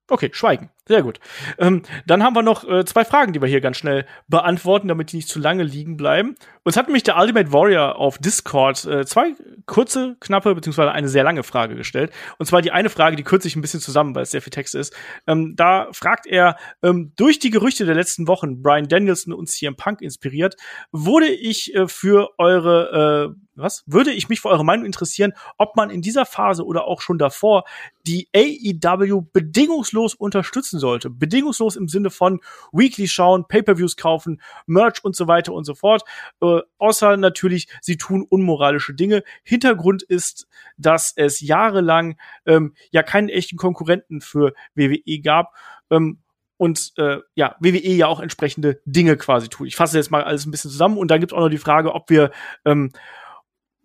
Okay, 0.08 0.30
schweigen. 0.32 0.70
Sehr 0.88 1.02
gut. 1.02 1.20
Ähm, 1.58 1.82
dann 2.06 2.22
haben 2.22 2.34
wir 2.34 2.40
noch 2.40 2.66
äh, 2.66 2.82
zwei 2.86 3.04
Fragen, 3.04 3.34
die 3.34 3.42
wir 3.42 3.48
hier 3.48 3.60
ganz 3.60 3.76
schnell 3.76 4.06
beantworten, 4.26 4.88
damit 4.88 5.12
die 5.12 5.16
nicht 5.16 5.28
zu 5.28 5.38
lange 5.38 5.62
liegen 5.62 5.98
bleiben. 5.98 6.34
Uns 6.62 6.78
hat 6.78 6.86
nämlich 6.86 7.02
der 7.02 7.18
Ultimate 7.18 7.52
Warrior 7.52 7.96
auf 7.96 8.16
Discord 8.16 8.86
äh, 8.86 9.04
zwei 9.04 9.34
kurze, 9.66 10.16
knappe, 10.18 10.54
beziehungsweise 10.54 10.90
eine 10.90 11.10
sehr 11.10 11.24
lange 11.24 11.42
Frage 11.42 11.76
gestellt. 11.76 12.10
Und 12.38 12.46
zwar 12.46 12.62
die 12.62 12.72
eine 12.72 12.88
Frage, 12.88 13.16
die 13.16 13.22
kürze 13.22 13.48
ich 13.48 13.56
ein 13.56 13.60
bisschen 13.60 13.80
zusammen, 13.80 14.14
weil 14.14 14.22
es 14.22 14.30
sehr 14.30 14.40
viel 14.40 14.50
Text 14.50 14.74
ist. 14.74 14.96
Ähm, 15.26 15.56
da 15.56 15.88
fragt 15.92 16.26
er, 16.26 16.56
ähm, 16.82 17.12
durch 17.16 17.38
die 17.38 17.50
Gerüchte 17.50 17.84
der 17.84 17.94
letzten 17.94 18.26
Wochen, 18.26 18.62
Brian 18.62 18.88
Danielson 18.88 19.34
und 19.34 19.50
CM 19.50 19.76
Punk 19.76 20.00
inspiriert, 20.00 20.56
wurde 20.90 21.28
ich 21.28 21.74
äh, 21.74 21.86
für 21.86 22.30
eure 22.38 23.34
äh, 23.34 23.40
was? 23.58 23.82
Würde 23.86 24.12
ich 24.12 24.28
mich 24.28 24.40
für 24.40 24.48
eure 24.48 24.64
Meinung 24.64 24.86
interessieren, 24.86 25.32
ob 25.58 25.76
man 25.76 25.90
in 25.90 26.00
dieser 26.00 26.24
Phase 26.24 26.64
oder 26.64 26.84
auch 26.84 27.00
schon 27.00 27.18
davor 27.18 27.64
die 28.06 28.28
AEW 28.34 29.22
bedingungslos 29.32 30.14
unterstützen 30.14 30.77
sollte. 30.78 31.10
Bedingungslos 31.10 31.76
im 31.76 31.88
Sinne 31.88 32.10
von 32.10 32.40
Weekly 32.72 33.08
schauen, 33.08 33.46
Pay-per-Views 33.46 33.96
kaufen, 33.96 34.40
Merch 34.66 35.04
und 35.04 35.16
so 35.16 35.28
weiter 35.28 35.52
und 35.52 35.64
so 35.64 35.74
fort. 35.74 36.02
Äh, 36.40 36.60
außer 36.78 37.16
natürlich, 37.16 37.68
sie 37.80 37.96
tun 37.96 38.26
unmoralische 38.28 38.94
Dinge. 38.94 39.22
Hintergrund 39.42 40.02
ist, 40.02 40.48
dass 40.76 41.12
es 41.16 41.40
jahrelang 41.40 42.18
ähm, 42.46 42.74
ja 42.90 43.02
keinen 43.02 43.28
echten 43.28 43.56
Konkurrenten 43.56 44.20
für 44.20 44.54
WWE 44.74 45.20
gab. 45.20 45.54
Ähm, 45.90 46.18
und 46.58 46.92
äh, 46.96 47.18
ja, 47.34 47.56
WWE 47.60 47.92
ja 47.92 48.08
auch 48.08 48.20
entsprechende 48.20 48.80
Dinge 48.84 49.16
quasi 49.16 49.48
tut. 49.48 49.68
Ich 49.68 49.76
fasse 49.76 49.96
jetzt 49.96 50.10
mal 50.10 50.24
alles 50.24 50.44
ein 50.44 50.50
bisschen 50.50 50.70
zusammen 50.70 50.98
und 50.98 51.10
dann 51.10 51.20
gibt 51.20 51.32
es 51.32 51.36
auch 51.38 51.42
noch 51.42 51.48
die 51.48 51.58
Frage, 51.58 51.94
ob 51.94 52.10
wir 52.10 52.32
ähm, 52.64 52.90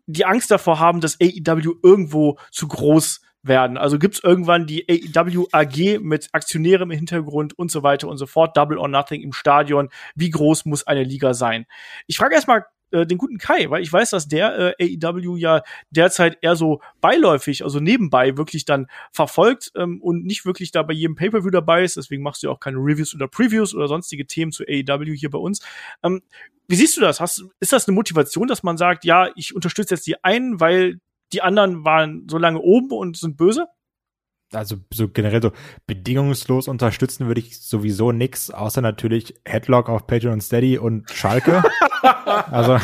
die 0.08 0.26
Angst 0.26 0.52
davor 0.52 0.80
haben, 0.80 1.00
dass 1.00 1.20
AEW 1.22 1.76
irgendwo 1.82 2.38
zu 2.52 2.68
groß 2.68 3.22
werden. 3.44 3.78
Also 3.78 4.00
gibt's 4.00 4.20
irgendwann 4.24 4.66
die 4.66 4.86
AEW 4.90 5.48
AG 5.52 6.00
mit 6.00 6.30
Aktionären 6.32 6.90
im 6.90 6.98
Hintergrund 6.98 7.58
und 7.58 7.70
so 7.70 7.84
weiter 7.84 8.08
und 8.08 8.18
so 8.18 8.26
fort, 8.26 8.58
Double 8.58 8.78
or 8.78 8.88
Nothing 8.88 9.22
im 9.22 9.34
Stadion. 9.34 9.90
Wie 10.16 10.30
groß 10.30 10.66
muss 10.66 10.88
eine 10.88 11.04
Liga 11.04 11.34
sein? 11.34 11.66
Ich 12.08 12.18
frage 12.18 12.36
erstmal 12.36 12.66
äh, 12.92 13.06
den 13.06 13.18
guten 13.18 13.38
Kai, 13.38 13.70
weil 13.70 13.82
ich 13.82 13.92
weiß, 13.92 14.12
dass 14.12 14.28
der 14.28 14.76
äh, 14.80 14.98
AEW 15.04 15.36
ja 15.36 15.64
derzeit 15.90 16.38
eher 16.42 16.56
so 16.56 16.82
beiläufig, 17.02 17.64
also 17.64 17.80
nebenbei 17.80 18.38
wirklich 18.38 18.66
dann 18.66 18.88
verfolgt 19.12 19.72
ähm, 19.76 20.00
und 20.02 20.26
nicht 20.26 20.46
wirklich 20.46 20.72
da 20.72 20.84
bei 20.84 20.94
jedem 20.94 21.16
Pay-Per-View 21.16 21.50
dabei 21.50 21.84
ist. 21.84 21.98
Deswegen 21.98 22.24
machst 22.24 22.44
du 22.44 22.48
ja 22.48 22.54
auch 22.54 22.60
keine 22.60 22.78
Reviews 22.78 23.14
oder 23.14 23.28
Previews 23.28 23.74
oder 23.76 23.88
sonstige 23.88 24.26
Themen 24.26 24.52
zu 24.52 24.64
AEW 24.64 25.14
hier 25.16 25.32
bei 25.32 25.40
uns. 25.40 25.60
Ähm, 26.04 26.22
wie 26.68 26.76
siehst 26.76 26.96
du 26.96 27.02
das? 27.02 27.20
Hast, 27.20 27.44
ist 27.60 27.74
das 27.74 27.88
eine 27.88 27.96
Motivation, 27.96 28.48
dass 28.48 28.64
man 28.64 28.78
sagt, 28.78 29.04
ja, 29.04 29.30
ich 29.36 29.54
unterstütze 29.56 29.96
jetzt 29.96 30.08
die 30.08 30.24
einen, 30.24 30.60
weil 30.60 31.00
die 31.34 31.42
anderen 31.42 31.84
waren 31.84 32.28
so 32.30 32.38
lange 32.38 32.60
oben 32.60 32.92
und 32.92 33.18
sind 33.18 33.38
böse? 33.38 33.68
Also 34.54 34.78
so 34.94 35.10
generell 35.10 35.42
so 35.42 35.52
bedingungslos 35.88 36.68
unterstützen 36.68 37.28
würde 37.28 37.42
ich 37.42 37.60
sowieso 37.60 38.12
nix, 38.12 38.52
außer 38.52 38.82
natürlich 38.82 39.34
Headlock 39.46 39.90
auf 39.90 40.06
Patreon 40.06 40.34
und 40.34 40.42
Steady 40.42 40.78
und 40.78 41.10
Schalke. 41.10 41.64
also 42.52 42.78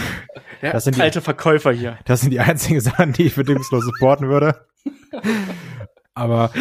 ja, 0.62 0.72
das 0.72 0.84
sind 0.84 0.98
die 0.98 1.02
alte 1.02 1.22
Verkäufer 1.22 1.72
hier. 1.72 2.00
Das 2.06 2.22
sind 2.22 2.32
die 2.32 2.40
einzigen 2.40 2.82
Sachen, 2.82 3.14
die 3.14 3.28
ich 3.28 3.36
bedingungslos 3.36 3.86
supporten 3.86 4.30
würde. 4.30 4.66
Aber 6.20 6.52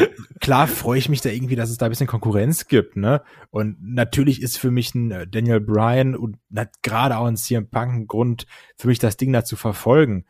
klar 0.40 0.68
freue 0.68 0.98
ich 0.98 1.08
mich 1.08 1.20
da 1.20 1.30
irgendwie, 1.30 1.56
dass 1.56 1.70
es 1.70 1.78
da 1.78 1.86
ein 1.86 1.90
bisschen 1.90 2.06
Konkurrenz 2.06 2.68
gibt, 2.68 2.96
ne? 2.96 3.22
Und 3.50 3.76
natürlich 3.82 4.40
ist 4.40 4.56
für 4.56 4.70
mich 4.70 4.94
ein 4.94 5.10
äh, 5.10 5.26
Daniel 5.26 5.60
Bryan 5.60 6.14
und 6.14 6.36
gerade 6.82 7.16
auch 7.16 7.26
ein 7.26 7.36
CM 7.36 7.68
Punk 7.68 7.92
ein 7.92 8.06
Grund 8.06 8.46
für 8.76 8.86
mich, 8.86 9.00
das 9.00 9.16
Ding 9.16 9.32
da 9.32 9.44
zu 9.44 9.56
verfolgen. 9.56 10.26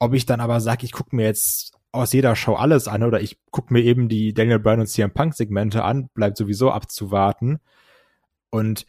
Ob 0.00 0.14
ich 0.14 0.26
dann 0.26 0.40
aber 0.40 0.60
sage, 0.60 0.84
ich 0.84 0.92
gucke 0.92 1.14
mir 1.14 1.26
jetzt 1.26 1.78
aus 1.92 2.12
jeder 2.12 2.34
Show 2.34 2.54
alles 2.54 2.88
an 2.88 3.02
oder 3.02 3.20
ich 3.20 3.38
gucke 3.50 3.72
mir 3.72 3.80
eben 3.82 4.08
die 4.08 4.32
Daniel 4.32 4.58
Bryan 4.58 4.80
und 4.80 4.86
CM 4.86 5.12
Punk 5.12 5.34
Segmente 5.34 5.84
an, 5.84 6.08
bleibt 6.14 6.36
sowieso 6.36 6.70
abzuwarten. 6.70 7.60
Und 8.48 8.86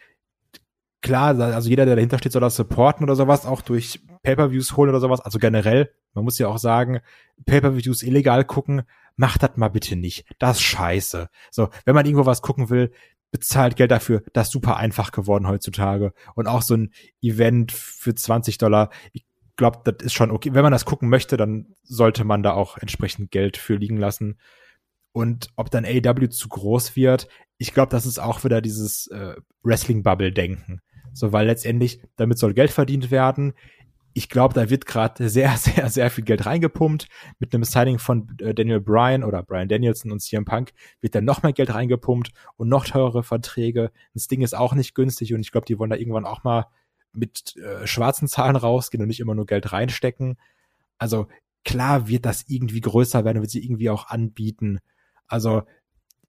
klar, 1.01 1.37
also 1.39 1.69
jeder, 1.69 1.85
der 1.85 1.95
dahinter 1.95 2.17
steht, 2.17 2.31
soll 2.31 2.41
das 2.41 2.55
supporten 2.55 3.03
oder 3.03 3.15
sowas, 3.15 3.45
auch 3.45 3.61
durch 3.61 3.99
Pay-per-Views 4.23 4.77
holen 4.77 4.89
oder 4.89 4.99
sowas. 4.99 5.19
Also 5.19 5.37
generell, 5.37 5.91
man 6.13 6.23
muss 6.23 6.39
ja 6.39 6.47
auch 6.47 6.59
sagen, 6.59 7.01
Pay-per-Views 7.45 8.03
illegal 8.03 8.45
gucken, 8.45 8.83
macht 9.15 9.43
das 9.43 9.57
mal 9.57 9.69
bitte 9.69 9.95
nicht. 9.95 10.25
Das 10.39 10.57
ist 10.57 10.63
scheiße. 10.63 11.29
So, 11.49 11.69
wenn 11.85 11.95
man 11.95 12.05
irgendwo 12.05 12.25
was 12.25 12.41
gucken 12.41 12.69
will, 12.69 12.91
bezahlt 13.31 13.75
Geld 13.75 13.91
dafür. 13.91 14.23
Das 14.33 14.47
ist 14.47 14.53
super 14.53 14.77
einfach 14.77 15.11
geworden 15.11 15.47
heutzutage. 15.47 16.13
Und 16.35 16.47
auch 16.47 16.61
so 16.61 16.75
ein 16.75 16.93
Event 17.21 17.71
für 17.71 18.13
20 18.13 18.57
Dollar. 18.57 18.91
Ich 19.13 19.25
glaube, 19.55 19.79
das 19.83 20.05
ist 20.05 20.13
schon 20.13 20.31
okay. 20.31 20.53
Wenn 20.53 20.63
man 20.63 20.71
das 20.71 20.85
gucken 20.85 21.09
möchte, 21.09 21.37
dann 21.37 21.75
sollte 21.83 22.23
man 22.23 22.43
da 22.43 22.53
auch 22.53 22.77
entsprechend 22.77 23.31
Geld 23.31 23.57
für 23.57 23.75
liegen 23.75 23.97
lassen. 23.97 24.39
Und 25.13 25.49
ob 25.55 25.69
dann 25.71 25.85
AEW 25.85 26.29
zu 26.29 26.47
groß 26.47 26.95
wird, 26.95 27.27
ich 27.57 27.73
glaube, 27.73 27.89
das 27.89 28.05
ist 28.05 28.19
auch 28.19 28.43
wieder 28.43 28.61
dieses 28.61 29.07
äh, 29.07 29.35
Wrestling-Bubble-Denken. 29.63 30.81
So, 31.13 31.33
weil 31.33 31.47
letztendlich, 31.47 32.01
damit 32.15 32.37
soll 32.37 32.53
Geld 32.53 32.71
verdient 32.71 33.11
werden 33.11 33.53
ich 34.13 34.29
glaube, 34.29 34.53
da 34.53 34.69
wird 34.69 34.85
gerade 34.85 35.29
sehr, 35.29 35.55
sehr, 35.57 35.89
sehr 35.89 36.09
viel 36.09 36.23
Geld 36.23 36.45
reingepumpt. 36.45 37.07
Mit 37.39 37.53
einem 37.53 37.63
Signing 37.63 37.99
von 37.99 38.27
äh, 38.39 38.53
Daniel 38.53 38.81
Bryan 38.81 39.23
oder 39.23 39.43
Bryan 39.43 39.69
Danielson 39.69 40.11
und 40.11 40.21
CM 40.21 40.45
Punk 40.45 40.71
wird 41.01 41.15
dann 41.15 41.25
noch 41.25 41.43
mehr 41.43 41.53
Geld 41.53 41.73
reingepumpt 41.73 42.31
und 42.57 42.69
noch 42.69 42.85
teurere 42.85 43.23
Verträge. 43.23 43.91
Das 44.13 44.27
Ding 44.27 44.41
ist 44.41 44.55
auch 44.55 44.73
nicht 44.73 44.95
günstig 44.95 45.33
und 45.33 45.41
ich 45.41 45.51
glaube, 45.51 45.65
die 45.65 45.79
wollen 45.79 45.89
da 45.89 45.95
irgendwann 45.95 46.25
auch 46.25 46.43
mal 46.43 46.67
mit 47.13 47.55
äh, 47.57 47.85
schwarzen 47.87 48.27
Zahlen 48.27 48.55
rausgehen 48.55 49.01
und 49.01 49.07
nicht 49.07 49.19
immer 49.19 49.35
nur 49.35 49.45
Geld 49.45 49.71
reinstecken. 49.71 50.37
Also 50.97 51.27
klar 51.65 52.07
wird 52.07 52.25
das 52.25 52.45
irgendwie 52.47 52.81
größer 52.81 53.25
werden, 53.25 53.41
wird 53.41 53.51
sie 53.51 53.63
irgendwie 53.63 53.89
auch 53.89 54.07
anbieten. 54.07 54.79
Also 55.27 55.63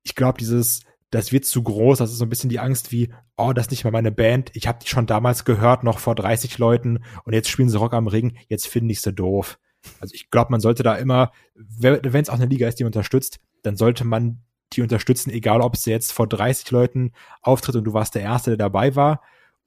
ich 0.02 0.14
glaube, 0.14 0.38
dieses 0.38 0.80
das 1.12 1.30
wird 1.30 1.44
zu 1.44 1.62
groß. 1.62 1.98
Das 1.98 2.10
ist 2.10 2.18
so 2.18 2.24
ein 2.24 2.30
bisschen 2.30 2.50
die 2.50 2.59
Angst 2.59 2.90
wie, 2.90 3.12
oh, 3.36 3.52
das 3.52 3.66
ist 3.66 3.70
nicht 3.70 3.84
mehr 3.84 3.92
meine 3.92 4.10
Band. 4.10 4.50
Ich 4.54 4.66
habe 4.66 4.78
die 4.82 4.88
schon 4.88 5.06
damals 5.06 5.44
gehört, 5.44 5.84
noch 5.84 5.98
vor 5.98 6.14
30 6.14 6.59
Leuten 6.59 7.04
und 7.24 7.34
jetzt 7.34 7.50
spielen 7.50 7.68
sie 7.68 7.78
Rock 7.78 7.92
am 7.92 8.09
Ring. 8.09 8.38
Jetzt 8.48 8.66
finde 8.66 8.92
ich 8.92 9.02
sie 9.02 9.12
doof. 9.12 9.59
Also 10.00 10.14
ich 10.14 10.30
glaube, 10.30 10.50
man 10.50 10.60
sollte 10.60 10.82
da 10.82 10.94
immer, 10.96 11.32
wenn 11.54 12.22
es 12.22 12.30
auch 12.30 12.34
eine 12.34 12.46
Liga 12.46 12.66
ist, 12.66 12.80
die 12.80 12.84
unterstützt, 12.84 13.40
dann 13.62 13.76
sollte 13.76 14.04
man 14.04 14.42
die 14.72 14.80
unterstützen, 14.80 15.30
egal 15.30 15.60
ob 15.60 15.76
sie 15.76 15.90
jetzt 15.90 16.12
vor 16.12 16.26
30 16.26 16.70
Leuten 16.70 17.12
auftritt 17.42 17.76
und 17.76 17.84
du 17.84 17.92
warst 17.92 18.14
der 18.14 18.22
Erste, 18.22 18.52
der 18.52 18.56
dabei 18.56 18.96
war, 18.96 19.20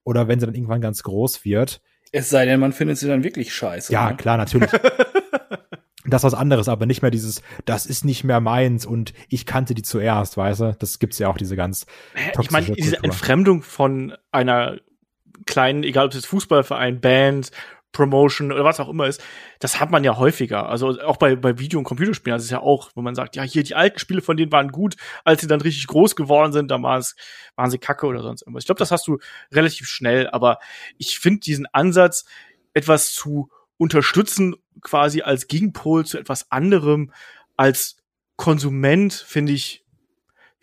oder 0.05 0.29
wenn 0.29 0.39
sie 0.39 0.45
dann 0.45 0.55
irgendwann 0.55 0.79
ganz 0.79 1.03
groß 1.03 1.43
wird. 1.43 1.81
Es 2.13 2.29
sei 2.29 2.45
denn, 2.45 2.61
man 2.61 2.71
findet 2.71 2.97
sie 2.97 3.09
dann 3.09 3.25
wirklich 3.25 3.53
scheiße. 3.53 3.91
Ja, 3.91 4.11
ne? 4.11 4.15
klar, 4.15 4.37
natürlich. 4.37 4.69
das 6.05 6.23
was 6.23 6.33
anderes, 6.33 6.69
aber 6.69 6.85
nicht 6.85 7.01
mehr 7.01 7.11
dieses, 7.11 7.41
das 7.65 7.85
ist 7.85 8.05
nicht 8.05 8.23
mehr 8.23 8.39
meins 8.39 8.85
und 8.85 9.13
ich 9.27 9.45
kannte 9.45 9.73
die 9.73 9.81
zuerst, 9.81 10.37
weißt 10.37 10.59
du? 10.61 10.75
Das 10.79 10.99
gibt's 10.99 11.19
ja 11.19 11.27
auch 11.27 11.37
diese 11.37 11.55
ganz 11.55 11.85
Ich 12.39 12.51
meine, 12.51 12.71
diese 12.71 13.03
Entfremdung 13.03 13.63
von 13.63 14.15
einer 14.31 14.77
kleinen, 15.45 15.83
egal 15.83 16.05
ob 16.05 16.11
es 16.11 16.17
jetzt 16.17 16.27
Fußballverein, 16.27 17.01
Band, 17.01 17.51
Promotion 17.95 18.51
oder 18.51 18.63
was 18.63 18.79
auch 18.79 18.89
immer 18.89 19.07
ist, 19.07 19.23
das 19.59 19.79
hat 19.79 19.89
man 19.89 20.03
ja 20.03 20.17
häufiger. 20.17 20.69
Also 20.69 20.99
auch 21.01 21.17
bei, 21.17 21.35
bei 21.35 21.57
Video- 21.57 21.79
und 21.79 21.85
Computerspielen, 21.85 22.37
das 22.37 22.45
ist 22.45 22.51
ja 22.51 22.59
auch, 22.59 22.91
wo 22.95 23.01
man 23.01 23.15
sagt, 23.15 23.35
ja, 23.35 23.43
hier 23.43 23.63
die 23.63 23.75
alten 23.75 23.99
Spiele 23.99 24.21
von 24.21 24.37
denen 24.37 24.51
waren 24.51 24.69
gut, 24.69 24.95
als 25.23 25.41
sie 25.41 25.47
dann 25.47 25.61
richtig 25.61 25.87
groß 25.87 26.15
geworden 26.15 26.53
sind, 26.53 26.69
da 26.69 26.81
waren 26.81 26.99
es, 26.99 27.15
waren 27.55 27.71
sie 27.71 27.77
kacke 27.77 28.05
oder 28.05 28.21
sonst 28.21 28.43
irgendwas. 28.43 28.63
Ich 28.63 28.67
glaube, 28.67 28.79
das 28.79 28.91
hast 28.91 29.07
du 29.07 29.17
relativ 29.51 29.87
schnell, 29.87 30.29
aber 30.29 30.59
ich 30.97 31.19
finde 31.19 31.39
diesen 31.39 31.65
Ansatz, 31.71 32.25
etwas 32.73 33.13
zu 33.13 33.49
unterstützen 33.77 34.55
quasi 34.81 35.21
als 35.21 35.47
Gegenpol 35.47 36.05
zu 36.05 36.17
etwas 36.17 36.51
anderem 36.51 37.11
als 37.57 37.97
Konsument 38.35 39.13
finde 39.13 39.53
ich 39.53 39.84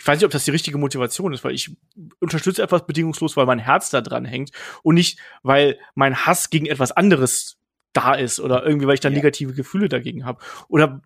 ich 0.02 0.08
weiß 0.08 0.18
nicht, 0.18 0.24
ob 0.24 0.32
das 0.32 0.44
die 0.44 0.50
richtige 0.50 0.78
Motivation 0.78 1.32
ist, 1.32 1.44
weil 1.44 1.54
ich 1.54 1.76
unterstütze 2.18 2.60
etwas 2.60 2.86
bedingungslos, 2.86 3.36
weil 3.36 3.46
mein 3.46 3.60
Herz 3.60 3.88
da 3.88 4.00
dran 4.00 4.24
hängt 4.24 4.50
und 4.82 4.96
nicht, 4.96 5.20
weil 5.44 5.78
mein 5.94 6.26
Hass 6.26 6.50
gegen 6.50 6.66
etwas 6.66 6.90
anderes 6.90 7.56
da 7.92 8.14
ist 8.14 8.40
oder 8.40 8.66
irgendwie, 8.66 8.88
weil 8.88 8.94
ich 8.94 9.00
da 9.00 9.10
negative 9.10 9.54
Gefühle 9.54 9.88
dagegen 9.88 10.24
habe. 10.24 10.42
Oder 10.66 11.02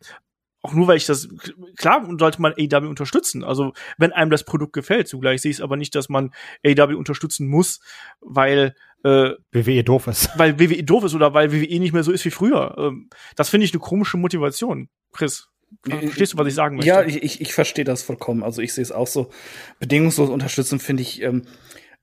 auch 0.63 0.73
nur 0.73 0.89
weil 0.89 0.97
ich 0.97 1.05
das 1.05 1.29
klar 1.77 2.09
sollte 2.19 2.41
man 2.41 2.55
AW 2.55 2.87
unterstützen. 2.87 3.45
Also 3.45 3.75
wenn 3.99 4.15
einem 4.15 4.31
das 4.31 4.45
Produkt 4.45 4.73
gefällt, 4.73 5.09
zugleich 5.09 5.43
sehe 5.43 5.51
ich 5.51 5.59
es 5.59 5.63
aber 5.63 5.77
nicht, 5.77 5.95
dass 5.95 6.09
man 6.09 6.31
AW 6.65 6.95
unterstützen 6.95 7.49
muss, 7.49 7.81
weil 8.21 8.75
äh, 9.05 9.33
WWE 9.53 9.85
doof 9.85 10.07
ist. 10.07 10.31
Weil 10.39 10.59
WWE 10.59 10.83
doof 10.83 11.05
ist 11.05 11.15
oder 11.15 11.35
weil 11.35 11.53
WWE 11.53 11.81
nicht 11.81 11.93
mehr 11.93 12.03
so 12.03 12.13
ist 12.13 12.25
wie 12.25 12.31
früher. 12.31 12.75
Ähm, 12.79 13.11
das 13.37 13.51
finde 13.51 13.67
ich 13.67 13.75
eine 13.75 13.81
komische 13.81 14.17
Motivation, 14.17 14.89
Chris. 15.13 15.51
Verstehst 15.89 16.33
du, 16.33 16.39
was 16.39 16.47
ich 16.47 16.55
sagen 16.55 16.77
möchte? 16.77 16.89
Ja, 16.89 17.03
ich, 17.03 17.23
ich, 17.23 17.41
ich 17.41 17.55
verstehe 17.55 17.85
das 17.85 18.03
vollkommen. 18.03 18.43
Also 18.43 18.63
ich 18.63 18.75
sehe 18.75 18.83
es 18.83 18.93
auch 18.93 19.07
so. 19.07 19.31
Bedingungslos 19.79 20.31
unterstützen 20.31 20.81
finde 20.81 21.03
ich 21.03 21.23
ähm, 21.23 21.47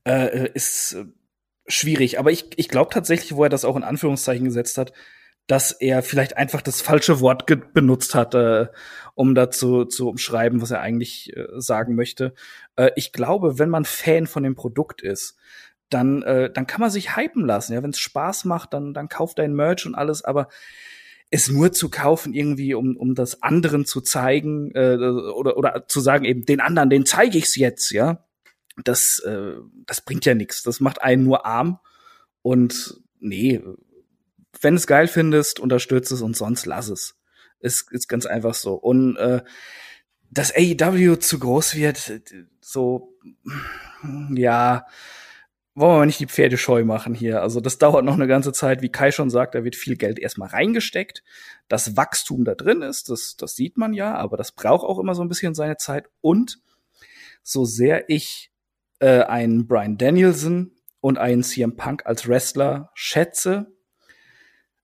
äh, 0.06 0.50
ist 0.54 0.94
äh, 0.94 1.06
schwierig. 1.68 2.20
Aber 2.20 2.32
ich, 2.32 2.48
ich 2.56 2.70
glaube 2.70 2.94
tatsächlich, 2.94 3.36
wo 3.36 3.44
er 3.44 3.50
das 3.50 3.66
auch 3.66 3.76
in 3.76 3.84
Anführungszeichen 3.84 4.46
gesetzt 4.46 4.78
hat, 4.78 4.94
dass 5.48 5.72
er 5.72 6.04
vielleicht 6.04 6.38
einfach 6.38 6.62
das 6.62 6.82
falsche 6.82 7.20
Wort 7.20 7.46
benutzt 7.74 8.16
hat, 8.16 8.34
äh, 8.34 8.68
um 9.16 9.36
dazu 9.36 9.86
zu 9.86 10.10
umschreiben, 10.10 10.62
was 10.62 10.72
er 10.72 10.82
eigentlich 10.82 11.36
äh, 11.36 11.46
sagen 11.56 11.96
möchte. 11.96 12.34
Äh, 12.76 12.92
ich 12.96 13.12
glaube, 13.12 13.60
wenn 13.60 13.70
man 13.70 13.86
Fan 13.86 14.28
von 14.28 14.44
dem 14.44 14.56
Produkt 14.56 15.02
ist, 15.02 15.38
dann, 15.90 16.24
äh, 16.24 16.52
dann 16.52 16.66
kann 16.66 16.82
man 16.82 16.90
sich 16.90 17.18
hypen 17.18 17.46
lassen. 17.46 17.74
Ja, 17.74 17.84
wenn 17.84 17.92
es 17.92 18.00
Spaß 18.00 18.46
macht, 18.46 18.74
dann, 18.74 18.94
dann 18.94 19.10
kauft 19.10 19.40
ein 19.40 19.54
Merch 19.54 19.86
und 19.86 19.96
alles, 19.96 20.24
aber 20.24 20.48
es 21.34 21.50
nur 21.50 21.72
zu 21.72 21.90
kaufen, 21.90 22.36
irgendwie, 22.36 22.76
um, 22.76 22.96
um 22.96 23.16
das 23.16 23.42
anderen 23.42 23.86
zu 23.86 24.02
zeigen, 24.02 24.70
äh, 24.76 24.98
oder, 24.98 25.58
oder 25.58 25.88
zu 25.88 26.00
sagen, 26.00 26.26
eben 26.26 26.46
den 26.46 26.60
anderen, 26.60 26.92
den 26.92 27.08
zeige 27.08 27.40
ich's 27.40 27.56
jetzt, 27.56 27.90
ja, 27.90 28.24
das, 28.84 29.18
äh, 29.20 29.54
das 29.88 30.02
bringt 30.02 30.26
ja 30.26 30.36
nichts. 30.36 30.62
Das 30.62 30.80
macht 30.80 31.02
einen 31.02 31.24
nur 31.24 31.44
arm. 31.44 31.80
Und 32.44 33.02
nee, 33.20 33.64
wenn 34.62 34.76
es 34.76 34.86
geil 34.86 35.08
findest, 35.08 35.60
unterstützt 35.60 36.12
es 36.12 36.22
und 36.22 36.38
sonst 36.38 36.68
lass 36.68 36.90
es. 36.90 37.16
Ist, 37.60 37.92
ist 37.92 38.08
ganz 38.08 38.28
einfach 38.28 38.54
so. 38.54 38.76
Und 38.76 39.16
äh, 39.18 39.42
dass 40.30 40.54
AEW 40.56 41.16
zu 41.16 41.40
groß 41.40 41.74
wird, 41.76 42.22
so, 42.62 43.18
ja, 44.36 44.86
wollen 45.76 46.02
wir 46.02 46.06
nicht 46.06 46.20
die 46.20 46.28
Pferde 46.28 46.58
scheu 46.58 46.84
machen 46.84 47.16
hier. 47.16 47.42
Also 47.42 47.60
das 47.60 47.78
dauert 47.80 48.06
noch 48.06 48.14
eine 48.14 48.28
ganze 48.28 48.52
Zeit, 48.54 48.82
wie 48.82 48.92
Kai 48.92 49.12
schon 49.12 49.30
sagt, 49.30 49.56
da 49.56 49.64
wird 49.64 49.76
viel 49.76 49.96
Geld 49.96 50.20
erstmal 50.20 50.50
reingesteckt. 50.50 51.24
Das 51.68 51.98
Wachstum 51.98 52.46
da 52.46 52.56
drin 52.56 52.82
ist, 52.82 53.10
das, 53.10 53.36
das 53.38 53.56
sieht 53.56 53.78
man 53.78 53.94
ja, 53.94 54.16
aber 54.16 54.38
das 54.38 54.52
braucht 54.52 54.86
auch 54.86 55.00
immer 55.00 55.16
so 55.16 55.24
ein 55.24 55.30
bisschen 55.30 55.56
seine 55.56 55.78
Zeit. 55.78 56.10
Und 56.22 56.60
so 57.42 57.66
sehr 57.66 58.10
ich 58.10 58.52
äh, 59.00 59.24
einen 59.24 59.68
Brian 59.68 59.98
Danielson 59.98 60.72
und 61.02 61.18
einen 61.18 61.44
CM 61.44 61.76
Punk 61.76 62.06
als 62.06 62.28
Wrestler 62.28 62.92
schätze, 62.94 63.74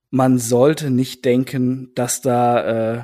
man 0.10 0.40
sollte 0.40 0.90
nicht 0.90 1.24
denken, 1.24 1.91
dass 1.94 2.22
da 2.22 2.98
äh, 2.98 3.03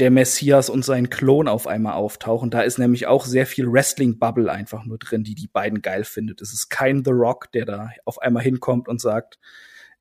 der 0.00 0.10
Messias 0.10 0.70
und 0.70 0.84
sein 0.84 1.10
Klon 1.10 1.46
auf 1.46 1.66
einmal 1.66 1.92
auftauchen. 1.92 2.50
Da 2.50 2.62
ist 2.62 2.78
nämlich 2.78 3.06
auch 3.06 3.26
sehr 3.26 3.46
viel 3.46 3.70
Wrestling-Bubble 3.70 4.50
einfach 4.50 4.84
nur 4.84 4.98
drin, 4.98 5.24
die 5.24 5.34
die 5.34 5.48
beiden 5.48 5.82
geil 5.82 6.04
findet. 6.04 6.40
Es 6.40 6.52
ist 6.52 6.70
kein 6.70 7.04
The 7.04 7.10
Rock, 7.10 7.52
der 7.52 7.66
da 7.66 7.90
auf 8.04 8.20
einmal 8.20 8.42
hinkommt 8.42 8.88
und 8.88 9.00
sagt, 9.00 9.38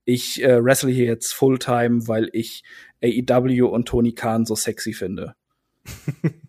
ich 0.05 0.41
äh, 0.43 0.63
wrestle 0.63 0.91
hier 0.91 1.05
jetzt 1.05 1.33
Fulltime, 1.33 2.07
weil 2.07 2.29
ich 2.33 2.63
AEW 3.03 3.67
und 3.67 3.87
Tony 3.87 4.13
Khan 4.13 4.45
so 4.45 4.55
sexy 4.55 4.93
finde. 4.93 5.35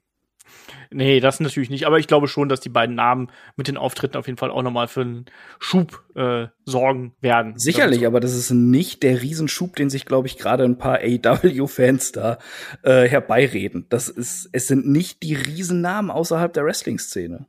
Nee, 0.93 1.21
das 1.21 1.39
natürlich 1.39 1.71
nicht. 1.71 1.87
Aber 1.87 1.99
ich 1.99 2.09
glaube 2.09 2.27
schon, 2.27 2.49
dass 2.49 2.61
die 2.61 2.69
beiden 2.69 2.97
Namen 2.97 3.31
mit 3.57 3.69
den 3.69 3.77
Auftritten 3.77 4.17
auf 4.17 4.27
jeden 4.27 4.39
Fall 4.39 4.51
auch 4.51 4.63
nochmal 4.63 4.89
für 4.89 5.03
einen 5.03 5.27
Schub 5.61 6.03
äh, 6.17 6.49
sorgen 6.65 7.15
werden. 7.21 7.57
Sicherlich, 7.57 8.07
aber 8.07 8.19
das 8.19 8.35
ist 8.35 8.51
nicht 8.51 9.05
der 9.05 9.23
Riesenschub, 9.23 9.77
den 9.77 9.89
sich, 9.89 10.05
glaube 10.05 10.27
ich, 10.27 10.37
gerade 10.37 10.65
ein 10.65 10.79
paar 10.79 10.99
AEW-Fans 10.99 12.13
da 12.13 12.39
äh, 12.83 13.09
herbeireden. 13.09 13.87
Das 13.89 14.09
ist, 14.09 14.49
es 14.53 14.67
sind 14.67 14.89
nicht 14.89 15.23
die 15.23 15.35
Riesennamen 15.35 16.11
außerhalb 16.11 16.53
der 16.53 16.65
Wrestling-Szene. 16.65 17.47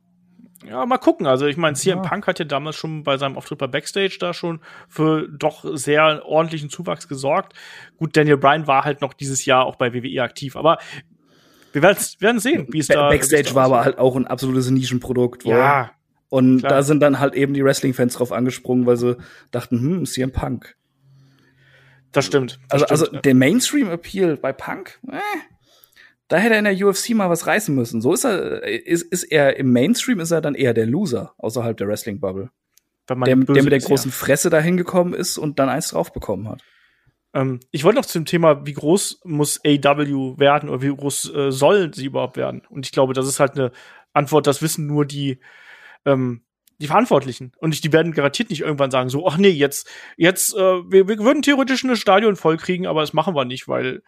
Ja, 0.68 0.86
mal 0.86 0.98
gucken. 0.98 1.26
Also 1.26 1.46
ich 1.46 1.56
meine, 1.56 1.74
CM 1.74 2.02
ja. 2.02 2.08
Punk 2.08 2.26
hat 2.26 2.38
ja 2.38 2.44
damals 2.44 2.76
schon 2.76 3.02
bei 3.02 3.16
seinem 3.16 3.36
Auftritt 3.36 3.58
bei 3.58 3.66
Backstage 3.66 4.16
da 4.20 4.32
schon 4.32 4.60
für 4.88 5.28
doch 5.28 5.64
sehr 5.76 6.24
ordentlichen 6.24 6.70
Zuwachs 6.70 7.08
gesorgt. 7.08 7.54
Gut, 7.96 8.16
Daniel 8.16 8.36
Bryan 8.36 8.66
war 8.66 8.84
halt 8.84 9.00
noch 9.00 9.12
dieses 9.12 9.44
Jahr 9.44 9.66
auch 9.66 9.76
bei 9.76 9.92
WWE 9.92 10.22
aktiv. 10.22 10.54
Aber 10.54 10.78
wir 11.74 11.82
werden 11.82 12.38
sehen, 12.38 12.66
wie 12.70 12.78
es 12.78 12.88
da 12.88 13.08
Backstage 13.08 13.54
war 13.54 13.64
aber 13.64 13.84
halt 13.84 13.98
auch 13.98 14.16
ein 14.16 14.26
absolutes 14.26 14.70
Nischenprodukt. 14.70 15.44
Ja. 15.44 15.92
Und 16.28 16.60
klar. 16.60 16.70
da 16.70 16.82
sind 16.82 17.00
dann 17.00 17.18
halt 17.18 17.34
eben 17.34 17.52
die 17.52 17.64
Wrestling-Fans 17.64 18.14
drauf 18.14 18.32
angesprungen, 18.32 18.86
weil 18.86 18.96
sie 18.96 19.16
dachten, 19.50 19.80
hm, 19.80 20.06
CM 20.06 20.32
Punk. 20.32 20.76
Das 22.10 22.24
stimmt. 22.24 22.58
Das 22.68 22.82
also, 22.82 22.84
stimmt, 22.84 22.90
also 22.90 23.14
ja. 23.16 23.20
der 23.20 23.34
Mainstream-Appeal 23.34 24.36
bei 24.36 24.52
Punk, 24.52 24.98
äh, 25.10 25.18
da 26.28 26.38
hätte 26.38 26.54
er 26.54 26.60
in 26.60 26.64
der 26.64 26.86
UFC 26.86 27.10
mal 27.10 27.28
was 27.28 27.46
reißen 27.46 27.74
müssen. 27.74 28.00
So 28.00 28.14
ist 28.14 28.24
er, 28.24 28.62
ist, 28.62 29.02
ist 29.02 29.24
er 29.24 29.58
im 29.58 29.72
Mainstream 29.72 30.20
ist 30.20 30.30
er 30.30 30.40
dann 30.40 30.54
eher 30.54 30.72
der 30.72 30.86
Loser 30.86 31.34
außerhalb 31.36 31.76
der 31.76 31.88
Wrestling-Bubble. 31.88 32.50
Der, 33.10 33.16
der 33.16 33.36
mit 33.36 33.72
der 33.72 33.80
großen 33.80 34.10
ja. 34.10 34.16
Fresse 34.16 34.48
da 34.48 34.58
hingekommen 34.58 35.12
ist 35.12 35.36
und 35.36 35.58
dann 35.58 35.68
eins 35.68 35.88
drauf 35.88 36.12
bekommen 36.12 36.48
hat. 36.48 36.62
Ähm, 37.34 37.60
ich 37.70 37.84
wollte 37.84 37.98
noch 37.98 38.06
zum 38.06 38.24
Thema, 38.24 38.66
wie 38.66 38.72
groß 38.72 39.20
muss 39.24 39.60
AW 39.64 40.38
werden 40.38 40.68
oder 40.68 40.82
wie 40.82 40.94
groß 40.94 41.34
äh, 41.34 41.50
sollen 41.50 41.92
sie 41.92 42.06
überhaupt 42.06 42.36
werden? 42.36 42.62
Und 42.68 42.86
ich 42.86 42.92
glaube, 42.92 43.14
das 43.14 43.26
ist 43.26 43.40
halt 43.40 43.52
eine 43.52 43.72
Antwort, 44.12 44.46
das 44.46 44.62
wissen 44.62 44.86
nur 44.86 45.06
die, 45.06 45.38
ähm, 46.04 46.42
die 46.78 46.88
Verantwortlichen. 46.88 47.52
Und 47.58 47.74
ich, 47.74 47.80
die 47.80 47.92
werden 47.92 48.12
garantiert 48.12 48.50
nicht 48.50 48.60
irgendwann 48.60 48.90
sagen, 48.90 49.08
so, 49.08 49.26
ach 49.26 49.38
nee, 49.38 49.48
jetzt, 49.48 49.88
jetzt, 50.16 50.54
äh, 50.54 50.58
wir, 50.58 51.08
wir 51.08 51.18
würden 51.18 51.42
theoretisch 51.42 51.84
ein 51.84 51.96
Stadion 51.96 52.36
vollkriegen, 52.36 52.86
aber 52.86 53.00
das 53.00 53.12
machen 53.12 53.34
wir 53.34 53.44
nicht, 53.44 53.68
weil, 53.68 54.02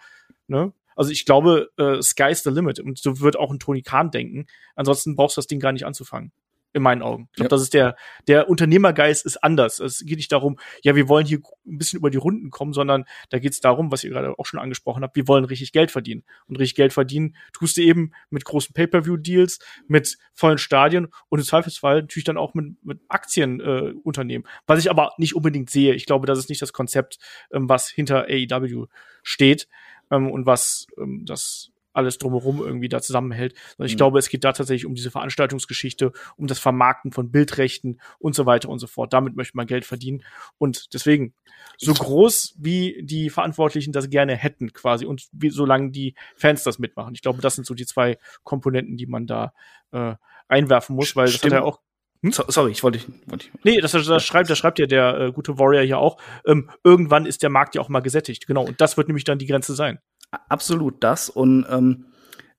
ne? 0.46 0.72
Also 0.96 1.10
ich 1.10 1.24
glaube, 1.24 1.70
äh, 1.76 2.00
sky's 2.02 2.44
the 2.44 2.50
limit. 2.50 2.78
Und 2.78 2.98
so 2.98 3.20
wird 3.20 3.36
auch 3.36 3.50
ein 3.50 3.58
Tony 3.58 3.82
Khan 3.82 4.12
denken. 4.12 4.46
Ansonsten 4.76 5.16
brauchst 5.16 5.36
du 5.36 5.40
das 5.40 5.48
Ding 5.48 5.58
gar 5.58 5.72
nicht 5.72 5.86
anzufangen 5.86 6.32
in 6.74 6.82
meinen 6.82 7.02
Augen. 7.02 7.28
Ich 7.30 7.36
glaube, 7.36 7.46
ja. 7.46 7.48
das 7.50 7.62
ist 7.62 7.72
der, 7.72 7.96
der 8.26 8.50
Unternehmergeist 8.50 9.24
ist 9.24 9.42
anders. 9.42 9.78
Es 9.78 10.04
geht 10.04 10.16
nicht 10.16 10.32
darum, 10.32 10.58
ja, 10.82 10.96
wir 10.96 11.08
wollen 11.08 11.24
hier 11.24 11.38
ein 11.66 11.78
bisschen 11.78 11.98
über 11.98 12.10
die 12.10 12.18
Runden 12.18 12.50
kommen, 12.50 12.72
sondern 12.72 13.04
da 13.30 13.38
geht 13.38 13.52
es 13.52 13.60
darum, 13.60 13.92
was 13.92 14.02
ihr 14.02 14.10
gerade 14.10 14.36
auch 14.38 14.44
schon 14.44 14.58
angesprochen 14.58 15.02
habt, 15.02 15.14
wir 15.14 15.28
wollen 15.28 15.44
richtig 15.44 15.72
Geld 15.72 15.92
verdienen. 15.92 16.24
Und 16.46 16.56
richtig 16.58 16.74
Geld 16.74 16.92
verdienen 16.92 17.36
tust 17.52 17.76
du 17.76 17.82
eben 17.82 18.12
mit 18.28 18.44
großen 18.44 18.74
Pay-Per-View-Deals, 18.74 19.60
mit 19.86 20.18
vollen 20.34 20.58
Stadien 20.58 21.08
und 21.28 21.38
im 21.38 21.44
Zweifelsfall 21.44 22.02
natürlich 22.02 22.24
dann 22.24 22.36
auch 22.36 22.54
mit, 22.54 22.84
mit 22.84 23.00
Aktienunternehmen. 23.08 24.46
Äh, 24.46 24.50
was 24.66 24.80
ich 24.80 24.90
aber 24.90 25.12
nicht 25.16 25.36
unbedingt 25.36 25.70
sehe. 25.70 25.94
Ich 25.94 26.06
glaube, 26.06 26.26
das 26.26 26.38
ist 26.38 26.48
nicht 26.48 26.60
das 26.60 26.72
Konzept, 26.72 27.18
ähm, 27.52 27.68
was 27.68 27.88
hinter 27.88 28.26
AEW 28.28 28.86
steht 29.22 29.68
ähm, 30.10 30.30
und 30.30 30.44
was 30.44 30.88
ähm, 30.98 31.24
das 31.24 31.70
alles 31.94 32.18
drumherum 32.18 32.60
irgendwie 32.60 32.88
da 32.88 33.00
zusammenhält. 33.00 33.54
Sondern 33.76 33.86
ich 33.86 33.94
mhm. 33.94 33.98
glaube, 33.98 34.18
es 34.18 34.28
geht 34.28 34.44
da 34.44 34.52
tatsächlich 34.52 34.86
um 34.86 34.94
diese 34.94 35.10
Veranstaltungsgeschichte, 35.10 36.12
um 36.36 36.46
das 36.46 36.58
Vermarkten 36.58 37.12
von 37.12 37.30
Bildrechten 37.30 38.00
und 38.18 38.34
so 38.34 38.46
weiter 38.46 38.68
und 38.68 38.78
so 38.78 38.86
fort. 38.86 39.12
Damit 39.12 39.36
möchte 39.36 39.56
man 39.56 39.66
Geld 39.66 39.84
verdienen. 39.84 40.22
Und 40.58 40.92
deswegen, 40.92 41.34
so 41.78 41.94
groß 41.94 42.56
wie 42.58 43.00
die 43.02 43.30
Verantwortlichen 43.30 43.92
das 43.92 44.10
gerne 44.10 44.36
hätten, 44.36 44.72
quasi, 44.72 45.06
und 45.06 45.26
wie, 45.32 45.50
solange 45.50 45.90
die 45.90 46.14
Fans 46.36 46.62
das 46.64 46.78
mitmachen. 46.78 47.14
Ich 47.14 47.22
glaube, 47.22 47.40
das 47.40 47.54
sind 47.54 47.66
so 47.66 47.74
die 47.74 47.86
zwei 47.86 48.18
Komponenten, 48.42 48.96
die 48.96 49.06
man 49.06 49.26
da 49.26 49.52
äh, 49.92 50.14
einwerfen 50.48 50.96
muss, 50.96 51.16
weil 51.16 51.28
Stimmt. 51.28 51.44
das 51.44 51.52
hat 51.52 51.64
ja 51.64 51.64
auch 51.64 51.80
hm? 52.24 52.32
So, 52.32 52.42
sorry, 52.48 52.70
ich 52.70 52.82
wollte. 52.82 53.00
Wollte 53.26 53.48
ich, 53.48 53.64
nee, 53.64 53.80
das, 53.82 53.92
das, 53.92 54.06
das 54.06 54.24
schreibt, 54.24 54.48
das 54.48 54.56
schreibt 54.56 54.78
ja 54.78 54.86
der 54.86 55.20
äh, 55.20 55.32
gute 55.32 55.58
Warrior 55.58 55.82
hier 55.82 55.98
auch. 55.98 56.16
Ähm, 56.46 56.70
irgendwann 56.82 57.26
ist 57.26 57.42
der 57.42 57.50
Markt 57.50 57.74
ja 57.74 57.82
auch 57.82 57.90
mal 57.90 58.00
gesättigt. 58.00 58.46
Genau. 58.46 58.64
Und 58.64 58.80
das 58.80 58.96
wird 58.96 59.08
nämlich 59.08 59.24
dann 59.24 59.38
die 59.38 59.46
Grenze 59.46 59.74
sein 59.74 59.98
absolut 60.48 61.02
das. 61.02 61.28
Und 61.28 61.66
ähm, 61.68 62.06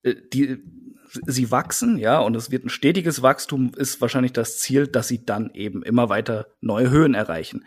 äh, 0.04 0.16
die, 0.34 0.64
sie 1.26 1.52
wachsen, 1.52 1.98
ja, 1.98 2.20
und 2.20 2.36
es 2.36 2.52
wird 2.52 2.66
ein 2.66 2.70
stetiges 2.70 3.22
Wachstum, 3.22 3.72
ist 3.76 4.02
wahrscheinlich 4.02 4.34
das 4.34 4.58
Ziel, 4.60 4.88
dass 4.88 5.08
sie 5.08 5.26
dann 5.26 5.52
eben 5.54 5.84
immer 5.84 6.10
weiter 6.10 6.48
neue 6.62 6.90
Höhen 6.90 7.14
erreichen. 7.14 7.66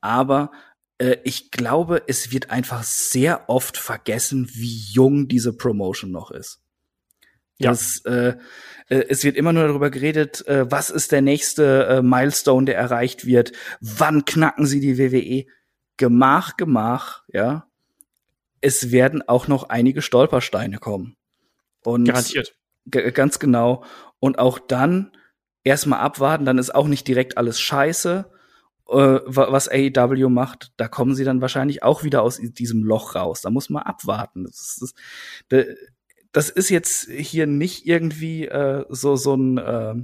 Aber 0.00 0.50
äh, 0.98 1.16
ich 1.24 1.50
glaube, 1.50 2.02
es 2.06 2.32
wird 2.32 2.50
einfach 2.50 2.82
sehr 2.82 3.48
oft 3.48 3.76
vergessen, 3.76 4.48
wie 4.52 4.80
jung 4.92 5.28
diese 5.28 5.56
Promotion 5.56 6.10
noch 6.10 6.30
ist. 6.30 6.62
Ja. 7.58 7.70
Das, 7.70 8.02
äh, 8.04 8.36
äh, 8.88 9.04
es 9.08 9.24
wird 9.24 9.36
immer 9.36 9.52
nur 9.52 9.66
darüber 9.66 9.90
geredet, 9.90 10.46
äh, 10.46 10.70
was 10.70 10.90
ist 10.90 11.10
der 11.10 11.22
nächste 11.22 11.86
äh, 11.86 12.02
Milestone, 12.02 12.66
der 12.66 12.76
erreicht 12.76 13.26
wird, 13.26 13.52
wann 13.80 14.24
knacken 14.24 14.66
sie 14.66 14.80
die 14.80 14.98
WWE. 14.98 15.46
Gemach, 15.96 16.56
Gemach, 16.56 17.24
ja 17.32 17.67
es 18.60 18.90
werden 18.90 19.26
auch 19.26 19.48
noch 19.48 19.68
einige 19.68 20.02
Stolpersteine 20.02 20.78
kommen. 20.78 21.16
Und 21.84 22.04
Garantiert. 22.04 22.54
Ganz 22.90 23.38
genau. 23.38 23.84
Und 24.18 24.38
auch 24.38 24.58
dann 24.58 25.12
erstmal 25.64 26.00
abwarten, 26.00 26.44
dann 26.44 26.58
ist 26.58 26.74
auch 26.74 26.88
nicht 26.88 27.06
direkt 27.06 27.36
alles 27.36 27.60
scheiße, 27.60 28.30
äh, 28.88 29.18
was 29.26 29.68
AEW 29.68 30.28
macht. 30.28 30.72
Da 30.76 30.88
kommen 30.88 31.14
sie 31.14 31.24
dann 31.24 31.40
wahrscheinlich 31.40 31.82
auch 31.82 32.02
wieder 32.02 32.22
aus 32.22 32.38
diesem 32.40 32.82
Loch 32.82 33.14
raus. 33.14 33.42
Da 33.42 33.50
muss 33.50 33.68
man 33.68 33.82
abwarten. 33.82 34.44
Das 34.44 34.78
ist, 34.80 34.94
das 36.32 36.50
ist 36.50 36.70
jetzt 36.70 37.08
hier 37.10 37.46
nicht 37.46 37.86
irgendwie 37.86 38.46
äh, 38.46 38.84
so, 38.88 39.16
so 39.16 39.34
ein 39.34 39.58
äh, 39.58 39.94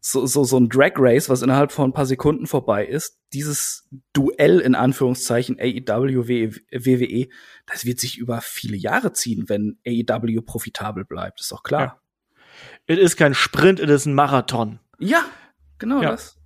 so, 0.00 0.26
so, 0.26 0.44
so 0.44 0.58
ein 0.58 0.68
Drag 0.68 0.92
Race, 0.96 1.28
was 1.28 1.42
innerhalb 1.42 1.72
von 1.72 1.90
ein 1.90 1.92
paar 1.92 2.06
Sekunden 2.06 2.46
vorbei 2.46 2.86
ist, 2.86 3.18
dieses 3.32 3.88
Duell 4.12 4.60
in 4.60 4.74
Anführungszeichen 4.74 5.58
AEW, 5.58 6.52
WWE, 6.70 7.28
das 7.66 7.84
wird 7.84 7.98
sich 8.00 8.16
über 8.18 8.40
viele 8.40 8.76
Jahre 8.76 9.12
ziehen, 9.12 9.48
wenn 9.48 9.78
AEW 9.86 10.42
profitabel 10.42 11.04
bleibt, 11.04 11.40
ist 11.40 11.50
doch 11.52 11.62
klar. 11.62 12.00
Es 12.86 12.98
ist 12.98 13.16
kein 13.16 13.34
Sprint, 13.34 13.80
es 13.80 13.90
ist 13.90 14.06
ein 14.06 14.14
Marathon. 14.14 14.80
Ja, 14.98 15.24
genau 15.78 16.02
Ja. 16.02 16.10
das. 16.12 16.36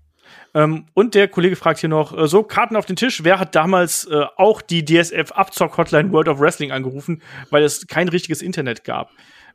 Ähm, 0.55 0.87
und 0.95 1.15
der 1.15 1.29
Kollege 1.29 1.57
fragt 1.57 1.81
hier 1.81 1.89
noch, 1.89 2.17
äh, 2.17 2.27
so, 2.29 2.43
Karten 2.43 2.77
auf 2.77 2.85
den 2.85 2.97
Tisch, 2.97 3.25
wer 3.25 3.39
hat 3.39 3.55
damals 3.55 4.05
äh, 4.07 4.25
auch 4.37 4.61
die 4.61 4.85
DSF 4.85 5.33
Abzock 5.33 5.79
Hotline 5.79 6.13
World 6.13 6.29
of 6.29 6.41
Wrestling 6.41 6.73
angerufen, 6.73 7.23
weil 7.51 7.63
es 7.63 7.87
kein 7.87 8.09
richtiges 8.09 8.43
Internet 8.43 8.85
gab? 8.85 9.11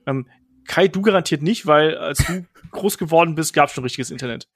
Ähm, 0.08 0.28
Kai, 0.68 0.88
du 0.88 1.02
garantiert 1.02 1.42
nicht, 1.42 1.66
weil 1.66 1.98
als 1.98 2.20
du 2.20 2.46
groß 2.72 2.98
geworden 2.98 3.36
bist, 3.36 3.54
gab 3.54 3.70
es 3.70 3.76
schon 3.76 3.84
richtiges 3.84 4.12
Internet. 4.12 4.48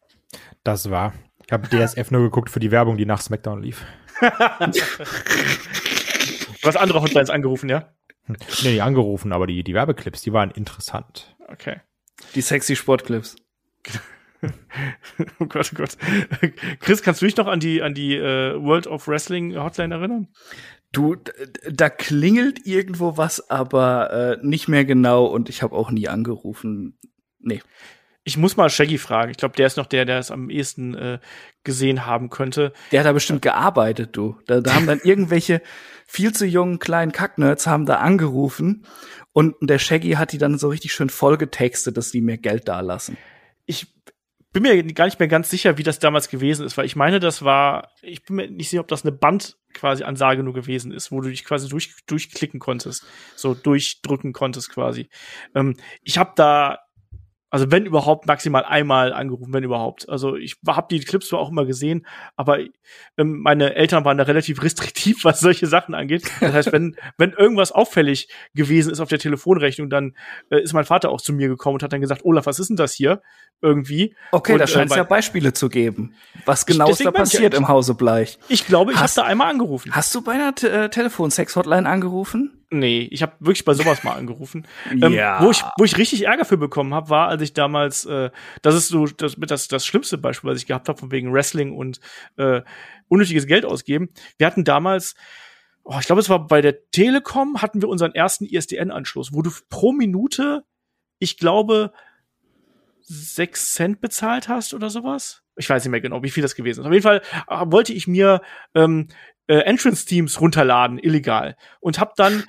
Das 0.64 0.90
war. 0.90 1.14
Ich 1.46 1.52
habe 1.52 1.68
DSF 1.68 2.12
nur 2.12 2.22
geguckt 2.22 2.50
für 2.50 2.60
die 2.60 2.72
Werbung, 2.72 2.98
die 2.98 3.06
nach 3.06 3.22
SmackDown 3.22 3.62
lief. 3.62 3.86
Du 6.62 6.68
hast 6.68 6.78
andere 6.78 7.02
Hotlines 7.02 7.32
angerufen, 7.32 7.70
ja? 7.70 7.90
Nee, 8.28 8.74
die 8.74 8.82
angerufen, 8.82 9.34
aber 9.34 9.48
die, 9.48 9.64
die 9.64 9.74
Werbeclips, 9.74 10.22
die 10.22 10.32
waren 10.32 10.52
interessant. 10.52 11.36
Okay. 11.48 11.82
Die 12.36 12.42
sexy 12.42 12.76
Sportclips. 12.76 13.36
Oh 15.40 15.46
Gott, 15.46 15.70
oh 15.72 15.78
Gott. 15.78 15.98
Chris, 16.80 17.04
kannst 17.04 17.22
du 17.22 17.28
dich 17.28 17.38
noch 17.38 17.46
an 17.46 17.60
die, 17.60 17.84
an 17.84 17.94
die 17.94 18.16
äh, 18.16 18.60
World 18.60 18.88
of 18.88 19.08
Wrestling 19.08 19.56
Hotline 19.56 19.94
erinnern? 19.94 20.30
Du, 20.92 21.16
da 21.70 21.90
klingelt 21.90 22.66
irgendwo 22.66 23.16
was, 23.16 23.50
aber 23.50 24.12
äh, 24.42 24.46
nicht 24.46 24.68
mehr 24.68 24.84
genau 24.84 25.26
und 25.26 25.48
ich 25.48 25.64
habe 25.64 25.76
auch 25.76 25.90
nie 25.90 26.10
angerufen. 26.10 26.98
Nee. 27.40 27.62
Ich 28.24 28.38
muss 28.38 28.58
mal 28.58 28.70
Shaggy 28.70 28.98
fragen. 28.98 29.32
Ich 29.32 29.38
glaube, 29.38 29.56
der 29.56 29.68
ist 29.68 29.78
noch 29.78 29.88
der, 29.88 30.06
der 30.06 30.20
es 30.20 30.30
am 30.30 30.50
ehesten 30.50 30.94
äh, 30.94 31.20
gesehen 31.64 32.06
haben 32.06 32.30
könnte. 32.30 32.72
Der 32.92 33.00
hat 33.00 33.08
da 33.08 33.14
bestimmt 33.14 33.42
gearbeitet, 33.42 34.16
du. 34.16 34.38
Da, 34.46 34.62
da 34.62 34.76
haben 34.76 34.86
dann 34.86 35.00
irgendwelche 35.04 35.62
viel 36.06 36.34
zu 36.34 36.46
jungen 36.46 36.80
kleinen 36.80 37.14
Kacknerds 37.14 37.68
haben 37.68 37.86
da 37.86 37.96
angerufen 37.96 38.86
und 39.32 39.56
der 39.62 39.80
Shaggy 39.80 40.12
hat 40.12 40.34
die 40.34 40.38
dann 40.38 40.58
so 40.58 40.68
richtig 40.68 40.94
schön 40.94 41.10
vollgetextet, 41.10 41.96
dass 41.96 42.12
die 42.12 42.22
mir 42.22 42.38
Geld 42.38 42.68
dalassen. 42.68 43.18
Bin 44.54 44.64
mir 44.64 44.84
gar 44.94 45.06
nicht 45.06 45.20
mehr 45.20 45.30
ganz 45.30 45.50
sicher, 45.50 45.78
wie 45.78 45.84
das 45.84 46.00
damals 46.00 46.28
gewesen 46.28 46.66
ist, 46.66 46.78
weil 46.78 46.86
ich 46.86 46.98
meine, 46.98 47.22
das 47.22 47.44
war, 47.44 47.90
ich 48.02 48.26
bin 48.26 48.36
mir 48.36 48.52
nicht 48.52 48.70
sicher, 48.70 48.82
ob 48.82 48.90
das 48.90 49.04
eine 49.04 49.14
Band 49.14 49.58
quasi 49.74 50.04
Ansage 50.04 50.44
nur 50.44 50.54
gewesen 50.54 50.92
ist, 50.92 51.10
wo 51.10 51.22
du 51.22 51.30
dich 51.30 51.46
quasi 51.46 51.70
durch, 51.70 51.96
durchklicken 52.06 52.60
konntest, 52.60 53.06
so 53.38 53.54
durchdrücken 53.54 54.34
konntest 54.34 54.70
quasi. 54.70 55.10
Ähm, 55.56 55.78
ich 56.04 56.18
habe 56.18 56.34
da, 56.36 56.80
also 57.50 57.72
wenn 57.72 57.86
überhaupt 57.86 58.28
maximal 58.28 58.66
einmal 58.66 59.14
angerufen, 59.14 59.54
wenn 59.54 59.64
überhaupt. 59.64 60.08
Also 60.10 60.36
ich 60.36 60.58
habe 60.68 60.88
die 60.90 61.04
Clips 61.04 61.30
zwar 61.30 61.40
auch 61.40 61.50
immer 61.50 61.66
gesehen, 61.66 62.06
aber 62.36 62.60
ähm, 63.18 63.40
meine 63.42 63.76
Eltern 63.76 64.04
waren 64.06 64.18
da 64.18 64.26
relativ 64.26 64.64
restriktiv, 64.64 65.20
was 65.24 65.40
solche 65.40 65.68
Sachen 65.68 65.96
angeht. 65.96 66.30
Das 66.42 66.54
heißt, 66.54 66.72
wenn 66.74 66.96
wenn 67.18 67.32
irgendwas 67.32 67.72
auffällig 67.72 68.28
gewesen 68.54 68.92
ist 68.92 69.00
auf 69.00 69.10
der 69.10 69.20
Telefonrechnung, 69.20 69.90
dann 69.90 70.16
äh, 70.50 70.62
ist 70.62 70.74
mein 70.74 70.86
Vater 70.86 71.10
auch 71.10 71.22
zu 71.22 71.32
mir 71.32 71.48
gekommen 71.48 71.76
und 71.76 71.84
hat 71.84 71.94
dann 71.94 72.02
gesagt, 72.02 72.26
Olaf, 72.26 72.46
was 72.46 72.60
ist 72.60 72.70
denn 72.70 72.78
das 72.78 72.94
hier 72.94 73.22
irgendwie? 73.62 74.16
Okay, 74.32 74.54
Und, 74.54 74.60
da 74.60 74.66
äh, 74.66 74.68
scheint 74.68 74.86
es 74.86 74.92
weil- 74.92 74.98
ja 74.98 75.04
Beispiele 75.04 75.54
zu 75.54 75.70
geben. 75.70 76.16
Was 76.46 76.66
genau 76.66 76.90
ist 76.90 77.04
da 77.06 77.12
passiert 77.12 77.54
ich- 77.54 77.60
im 77.60 77.68
Hause 77.68 77.94
Bleich? 77.94 78.40
Ich 78.48 78.66
glaube, 78.66 78.92
ich 78.92 78.98
habe 78.98 79.04
Hast- 79.04 79.18
da 79.18 79.24
einmal 79.24 79.50
angerufen. 79.52 79.92
Hast 79.96 80.14
du 80.16 80.22
bei 80.22 80.34
einer 80.34 80.54
äh, 80.64 80.90
Telefonsex-Hotline 80.90 81.88
angerufen? 81.88 82.58
Nee, 82.74 83.08
ich 83.12 83.22
habe 83.22 83.34
wirklich 83.40 83.66
bei 83.66 83.74
sowas 83.74 84.04
mal 84.04 84.14
angerufen. 84.14 84.66
Ähm, 84.90 85.12
Ja. 85.14 85.44
wo, 85.44 85.52
ich, 85.52 85.62
wo 85.78 85.84
ich 85.84 85.98
richtig 85.98 86.26
Ärger 86.26 86.46
für 86.46 86.58
bekommen 86.58 86.94
habe, 86.94 87.10
war, 87.10 87.28
als 87.28 87.42
ich 87.42 87.54
damals, 87.54 88.06
äh, 88.06 88.32
das 88.62 88.76
ist 88.76 88.88
so 88.88 89.06
das, 89.08 89.38
mit 89.38 89.52
das, 89.52 89.68
das 89.68 89.86
schlimmste 89.86 90.18
Beispiel, 90.18 90.50
was 90.50 90.58
ich 90.58 90.68
gehabt 90.68 90.88
habe, 90.88 90.98
von 90.98 91.12
wegen 91.12 91.34
Wrestling 91.34 91.74
und 91.76 92.00
äh, 92.38 92.62
unnötiges 93.10 93.46
Geld 93.46 93.66
ausgeben. 93.66 94.10
Wir 94.38 94.48
hatten 94.48 94.64
damals, 94.64 95.16
oh, 95.84 95.98
ich 96.00 96.06
glaube, 96.06 96.22
es 96.22 96.30
war 96.30 96.48
bei 96.48 96.62
der 96.62 96.90
Telekom, 96.92 97.62
hatten 97.62 97.82
wir 97.82 97.90
unseren 97.90 98.16
ersten 98.16 98.46
ISDN-Anschluss, 98.46 99.34
wo 99.34 99.42
du 99.42 99.52
pro 99.70 99.92
Minute, 99.92 100.64
ich 101.20 101.38
glaube, 101.38 101.92
sechs 103.12 103.74
Cent 103.74 104.00
bezahlt 104.00 104.48
hast 104.48 104.74
oder 104.74 104.90
sowas. 104.90 105.44
Ich 105.58 105.70
weiß 105.70 105.84
nicht 105.84 105.92
mehr 105.92 106.02
genau, 106.02 106.24
wie 106.24 106.30
viel 106.30 106.44
das 106.44 106.56
gewesen 106.56 106.82
ist. 106.82 106.86
Auf 106.86 106.94
jeden 106.94 107.04
Fall 107.04 107.22
äh, 107.48 107.66
wollte 107.66 107.94
ich 107.94 108.08
mir 108.08 108.42
ähm, 108.74 109.08
äh, 109.48 109.58
Entrance-Teams 109.58 110.40
runterladen, 110.40 110.98
illegal. 110.98 111.56
Und 111.82 112.00
habe 112.00 112.14
dann 112.16 112.44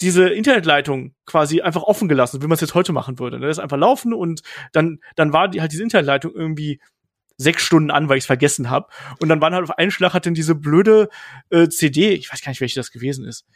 diese 0.00 0.28
Internetleitung 0.28 1.14
quasi 1.24 1.62
einfach 1.62 1.82
offen 1.82 2.08
gelassen, 2.08 2.42
wie 2.42 2.46
man 2.46 2.54
es 2.54 2.60
jetzt 2.60 2.74
heute 2.74 2.92
machen 2.92 3.18
würde. 3.18 3.38
Das 3.38 3.56
ist 3.56 3.62
einfach 3.62 3.78
laufen 3.78 4.12
und 4.12 4.42
dann, 4.72 4.98
dann 5.16 5.32
war 5.32 5.48
die 5.48 5.60
halt 5.60 5.72
diese 5.72 5.82
Internetleitung 5.82 6.32
irgendwie 6.34 6.80
sechs 7.36 7.62
Stunden 7.62 7.90
an, 7.90 8.08
weil 8.08 8.18
ich 8.18 8.24
es 8.24 8.26
vergessen 8.26 8.70
habe. 8.70 8.88
Und 9.20 9.28
dann 9.28 9.40
waren 9.40 9.54
halt 9.54 9.64
auf 9.64 9.78
einen 9.78 9.90
Schlag 9.90 10.12
hat 10.12 10.26
dann 10.26 10.34
diese 10.34 10.54
blöde 10.54 11.08
äh, 11.50 11.68
CD, 11.68 12.10
ich 12.12 12.32
weiß 12.32 12.42
gar 12.42 12.50
nicht, 12.50 12.60
welche 12.60 12.78
das 12.78 12.90
gewesen 12.90 13.24
ist. 13.24 13.46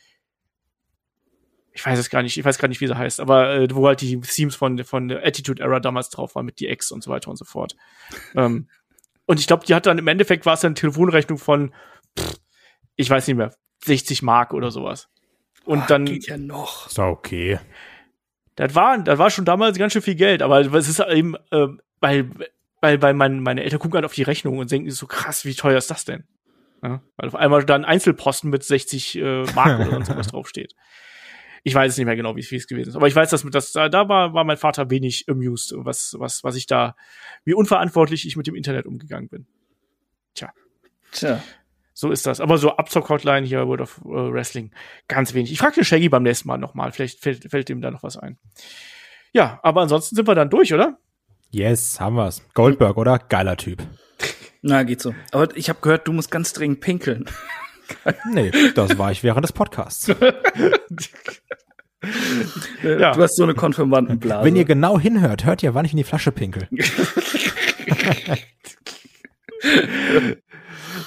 Ich 1.78 1.86
weiß 1.86 1.96
es 1.96 2.10
gar 2.10 2.22
nicht, 2.24 2.36
ich 2.36 2.44
weiß 2.44 2.58
gar 2.58 2.66
nicht, 2.66 2.80
wie 2.80 2.88
sie 2.88 2.98
heißt, 2.98 3.20
aber 3.20 3.54
äh, 3.54 3.68
wo 3.72 3.86
halt 3.86 4.00
die 4.00 4.20
Themes 4.20 4.56
von, 4.56 4.82
von 4.82 5.06
der 5.06 5.24
Attitude 5.24 5.62
Era 5.62 5.78
damals 5.78 6.10
drauf 6.10 6.34
waren 6.34 6.44
mit 6.44 6.58
die 6.58 6.66
X 6.66 6.90
und 6.90 7.04
so 7.04 7.10
weiter 7.12 7.30
und 7.30 7.36
so 7.36 7.44
fort. 7.44 7.76
ähm, 8.34 8.68
und 9.26 9.38
ich 9.38 9.46
glaube, 9.46 9.64
die 9.64 9.76
hat 9.76 9.86
dann 9.86 9.96
im 9.98 10.08
Endeffekt 10.08 10.44
war 10.44 10.54
es 10.54 10.60
dann 10.60 10.70
eine 10.70 10.74
Telefonrechnung 10.74 11.38
von, 11.38 11.72
pff, 12.18 12.34
ich 12.96 13.08
weiß 13.08 13.28
nicht 13.28 13.36
mehr, 13.36 13.54
60 13.84 14.22
Mark 14.22 14.54
oder 14.54 14.72
sowas. 14.72 15.08
Und 15.64 15.82
Ah, 15.82 15.86
dann, 15.86 16.04
geht 16.06 16.26
ja 16.26 16.36
noch. 16.36 16.88
Ist 16.88 16.98
doch 16.98 17.06
okay. 17.06 17.60
das 18.56 18.74
war, 18.74 18.98
das 18.98 19.18
war 19.20 19.30
schon 19.30 19.44
damals 19.44 19.78
ganz 19.78 19.92
schön 19.92 20.02
viel 20.02 20.16
Geld, 20.16 20.42
aber 20.42 20.60
es 20.60 20.88
ist 20.88 20.98
eben, 20.98 21.36
äh, 21.52 21.68
weil, 22.00 22.28
weil, 22.80 23.00
weil 23.00 23.14
mein, 23.14 23.38
meine 23.40 23.62
Eltern 23.62 23.78
gucken 23.78 23.94
halt 23.94 24.04
auf 24.04 24.14
die 24.14 24.24
Rechnung 24.24 24.58
und 24.58 24.68
denken 24.72 24.90
so 24.90 25.06
krass, 25.06 25.44
wie 25.44 25.54
teuer 25.54 25.78
ist 25.78 25.92
das 25.92 26.04
denn? 26.04 26.24
Ja, 26.82 27.02
weil 27.16 27.28
auf 27.28 27.36
einmal 27.36 27.64
da 27.64 27.76
ein 27.76 27.84
Einzelposten 27.84 28.50
mit 28.50 28.64
60 28.64 29.16
äh, 29.18 29.42
Mark 29.54 29.78
oder 29.80 29.90
sonst 29.90 30.16
was 30.16 30.26
draufsteht. 30.32 30.74
Ich 31.68 31.74
weiß 31.74 31.92
es 31.92 31.98
nicht 31.98 32.06
mehr 32.06 32.16
genau, 32.16 32.34
wie 32.34 32.40
es 32.40 32.66
gewesen 32.66 32.88
ist. 32.88 32.96
Aber 32.96 33.08
ich 33.08 33.14
weiß, 33.14 33.30
dass, 33.30 33.42
dass 33.42 33.72
da, 33.72 33.88
da 33.88 34.08
war, 34.08 34.32
war 34.32 34.44
mein 34.44 34.56
Vater 34.56 34.90
wenig 34.90 35.26
amused, 35.28 35.74
was, 35.76 36.16
was, 36.18 36.42
was 36.42 36.56
ich 36.56 36.66
da, 36.66 36.96
wie 37.44 37.54
unverantwortlich 37.54 38.26
ich 38.26 38.36
mit 38.36 38.46
dem 38.46 38.54
Internet 38.54 38.86
umgegangen 38.86 39.28
bin. 39.28 39.46
Tja. 41.12 41.42
So 41.92 42.10
ist 42.10 42.26
das. 42.26 42.40
Aber 42.40 42.58
so 42.58 42.76
Abzock-Hotline 42.76 43.46
hier, 43.46 43.66
World 43.66 43.80
of 43.80 44.00
äh, 44.04 44.32
Wrestling, 44.32 44.72
ganz 45.08 45.34
wenig. 45.34 45.52
Ich 45.52 45.58
frage 45.58 45.74
den 45.74 45.84
Shaggy 45.84 46.08
beim 46.08 46.22
nächsten 46.22 46.48
Mal 46.48 46.56
nochmal. 46.56 46.92
Vielleicht 46.92 47.20
fällt, 47.20 47.50
fällt 47.50 47.68
ihm 47.70 47.80
da 47.80 47.90
noch 47.90 48.02
was 48.02 48.16
ein. 48.16 48.38
Ja, 49.32 49.60
aber 49.62 49.82
ansonsten 49.82 50.16
sind 50.16 50.28
wir 50.28 50.34
dann 50.34 50.48
durch, 50.48 50.72
oder? 50.72 50.98
Yes, 51.50 52.00
haben 52.00 52.16
wir's. 52.16 52.42
Goldberg, 52.54 52.96
oder? 52.96 53.18
Geiler 53.18 53.56
Typ. 53.56 53.82
Na, 54.62 54.84
geht 54.84 55.00
so. 55.02 55.14
Aber 55.32 55.56
ich 55.56 55.68
habe 55.68 55.80
gehört, 55.80 56.06
du 56.06 56.12
musst 56.12 56.30
ganz 56.30 56.52
dringend 56.52 56.80
pinkeln. 56.80 57.24
Nee, 58.30 58.50
das 58.74 58.98
war 58.98 59.10
ich 59.10 59.22
während 59.22 59.44
des 59.44 59.52
Podcasts. 59.52 60.08
Ja. 62.82 63.12
Du 63.12 63.22
hast 63.22 63.36
so 63.36 63.42
eine 63.42 63.54
Konfirmandenblase. 63.54 64.44
Wenn 64.44 64.54
ihr 64.54 64.64
genau 64.64 65.00
hinhört, 65.00 65.44
hört 65.44 65.62
ihr, 65.62 65.74
wann 65.74 65.84
ich 65.84 65.92
in 65.92 65.96
die 65.96 66.04
Flasche 66.04 66.30
pinkel. 66.32 66.68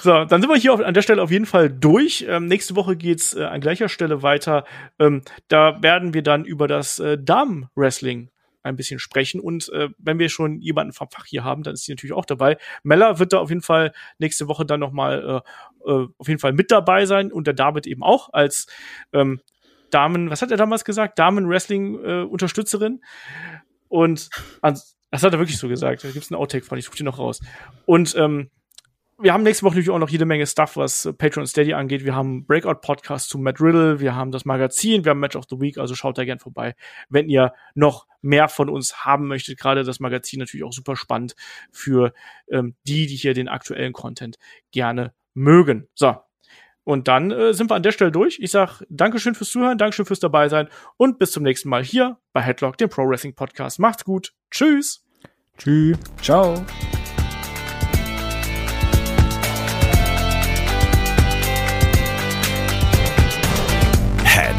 So, 0.04 0.26
dann 0.26 0.42
sind 0.42 0.50
wir 0.50 0.58
hier 0.58 0.74
auf, 0.74 0.80
an 0.80 0.96
der 0.96 1.04
Stelle 1.04 1.22
auf 1.22 1.30
jeden 1.30 1.46
Fall 1.46 1.70
durch. 1.70 2.26
Ähm, 2.28 2.48
nächste 2.48 2.76
Woche 2.76 2.96
geht's 2.96 3.36
äh, 3.36 3.44
an 3.44 3.62
gleicher 3.62 3.88
Stelle 3.88 4.24
weiter. 4.24 4.66
Ähm, 4.98 5.22
da 5.48 5.78
werden 5.84 6.16
wir 6.16 6.24
dann 6.24 6.44
über 6.44 6.68
das 6.68 6.98
äh, 6.98 7.20
Damen-Wrestling 7.20 8.30
ein 8.64 8.76
bisschen 8.76 9.00
sprechen. 9.00 9.40
Und 9.42 9.70
äh, 9.74 9.90
wenn 9.98 10.20
wir 10.20 10.30
schon 10.30 10.60
jemanden 10.62 10.94
vom 10.94 11.10
Fach 11.10 11.26
hier 11.26 11.44
haben, 11.44 11.64
dann 11.64 11.74
ist 11.74 11.86
sie 11.86 11.92
natürlich 11.92 12.14
auch 12.14 12.26
dabei. 12.26 12.58
Mella 12.84 13.20
wird 13.20 13.34
da 13.34 13.40
auf 13.40 13.50
jeden 13.50 13.62
Fall 13.62 13.92
nächste 14.20 14.48
Woche 14.48 14.66
dann 14.66 14.80
noch 14.80 14.92
mal 14.92 15.44
äh, 15.86 15.90
äh, 15.92 16.08
auf 16.18 16.28
jeden 16.28 16.40
Fall 16.40 16.54
mit 16.54 16.72
dabei 16.72 17.06
sein 17.06 17.32
und 17.32 17.48
der 17.48 17.54
David 17.54 17.88
eben 17.88 18.04
auch 18.04 18.30
als 18.34 18.68
ähm, 19.14 19.42
Damen, 19.90 20.30
was 20.30 20.42
hat 20.42 20.52
er 20.52 20.58
damals 20.58 20.86
gesagt? 20.86 21.20
Damen-Wrestling-Unterstützerin. 21.20 23.02
und 23.88 24.30
ans- 24.62 24.98
das 25.10 25.24
hat 25.24 25.34
er 25.34 25.40
wirklich 25.40 25.58
so 25.58 25.68
gesagt. 25.68 26.06
Da 26.06 26.12
gibt's 26.12 26.32
einen 26.32 26.40
Outtake 26.40 26.64
von, 26.66 26.78
ich 26.78 26.86
suche 26.86 26.96
den 26.96 27.06
noch 27.06 27.20
raus. 27.20 27.42
Und 27.86 28.16
ähm, 28.16 28.50
wir 29.22 29.34
haben 29.34 29.44
nächste 29.44 29.64
Woche 29.64 29.76
natürlich 29.76 29.90
auch 29.90 30.00
noch 30.00 30.10
jede 30.10 30.26
Menge 30.26 30.46
Stuff, 30.46 30.78
was 30.78 31.06
äh, 31.06 31.14
Patreon 31.14 31.44
und 31.44 31.48
Steady 31.48 31.74
angeht. 31.74 32.04
Wir 32.06 32.16
haben 32.16 32.46
Breakout-Podcast 32.46 33.30
zu 33.30 33.38
Matt 33.38 33.62
Riddle, 33.62 34.00
wir 34.00 34.16
haben 34.16 34.32
das 34.32 34.46
Magazin, 34.46 35.06
wir 35.06 35.12
haben 35.12 35.20
Match 35.20 35.36
of 35.36 35.46
the 35.50 35.60
Week, 35.60 35.78
also 35.78 35.96
schaut 35.96 36.18
da 36.18 36.26
gern 36.26 36.40
vorbei, 36.40 36.76
wenn 37.10 37.30
ihr 37.30 37.54
noch 37.76 38.08
mehr 38.22 38.50
von 38.50 38.70
uns 38.70 39.06
haben 39.06 39.28
möchtet. 39.28 39.60
Gerade 39.60 39.84
das 39.84 40.00
Magazin 40.00 40.40
natürlich 40.40 40.64
auch 40.64 40.74
super 40.74 40.96
spannend 40.96 41.36
für 41.72 42.14
ähm, 42.50 42.76
die, 42.88 43.08
die 43.08 43.16
hier 43.16 43.34
den 43.34 43.48
aktuellen 43.48 43.94
Content 43.94 44.38
gerne 44.72 45.14
mögen. 45.34 45.88
So. 45.94 46.16
Und 46.84 47.08
dann 47.08 47.32
äh, 47.32 47.54
sind 47.54 47.70
wir 47.70 47.76
an 47.76 47.84
der 47.84 47.92
Stelle 47.92 48.12
durch. 48.12 48.40
Ich 48.40 48.52
sag 48.52 48.82
Dankeschön 48.90 49.36
fürs 49.36 49.52
Zuhören, 49.52 49.78
Dankeschön 49.78 50.06
fürs 50.06 50.20
dabei 50.20 50.50
sein 50.50 50.68
und 50.98 51.20
bis 51.20 51.32
zum 51.32 51.44
nächsten 51.44 51.70
Mal 51.70 51.84
hier 51.84 52.18
bei 52.34 52.42
Headlock, 52.42 52.78
dem 52.78 52.90
Pro 52.90 53.08
Wrestling 53.08 53.36
Podcast. 53.36 53.80
Macht's 53.80 54.04
gut. 54.04 54.34
Tschüss. 54.50 55.06
Tschüss. 55.58 55.98
Ciao. 56.22 56.66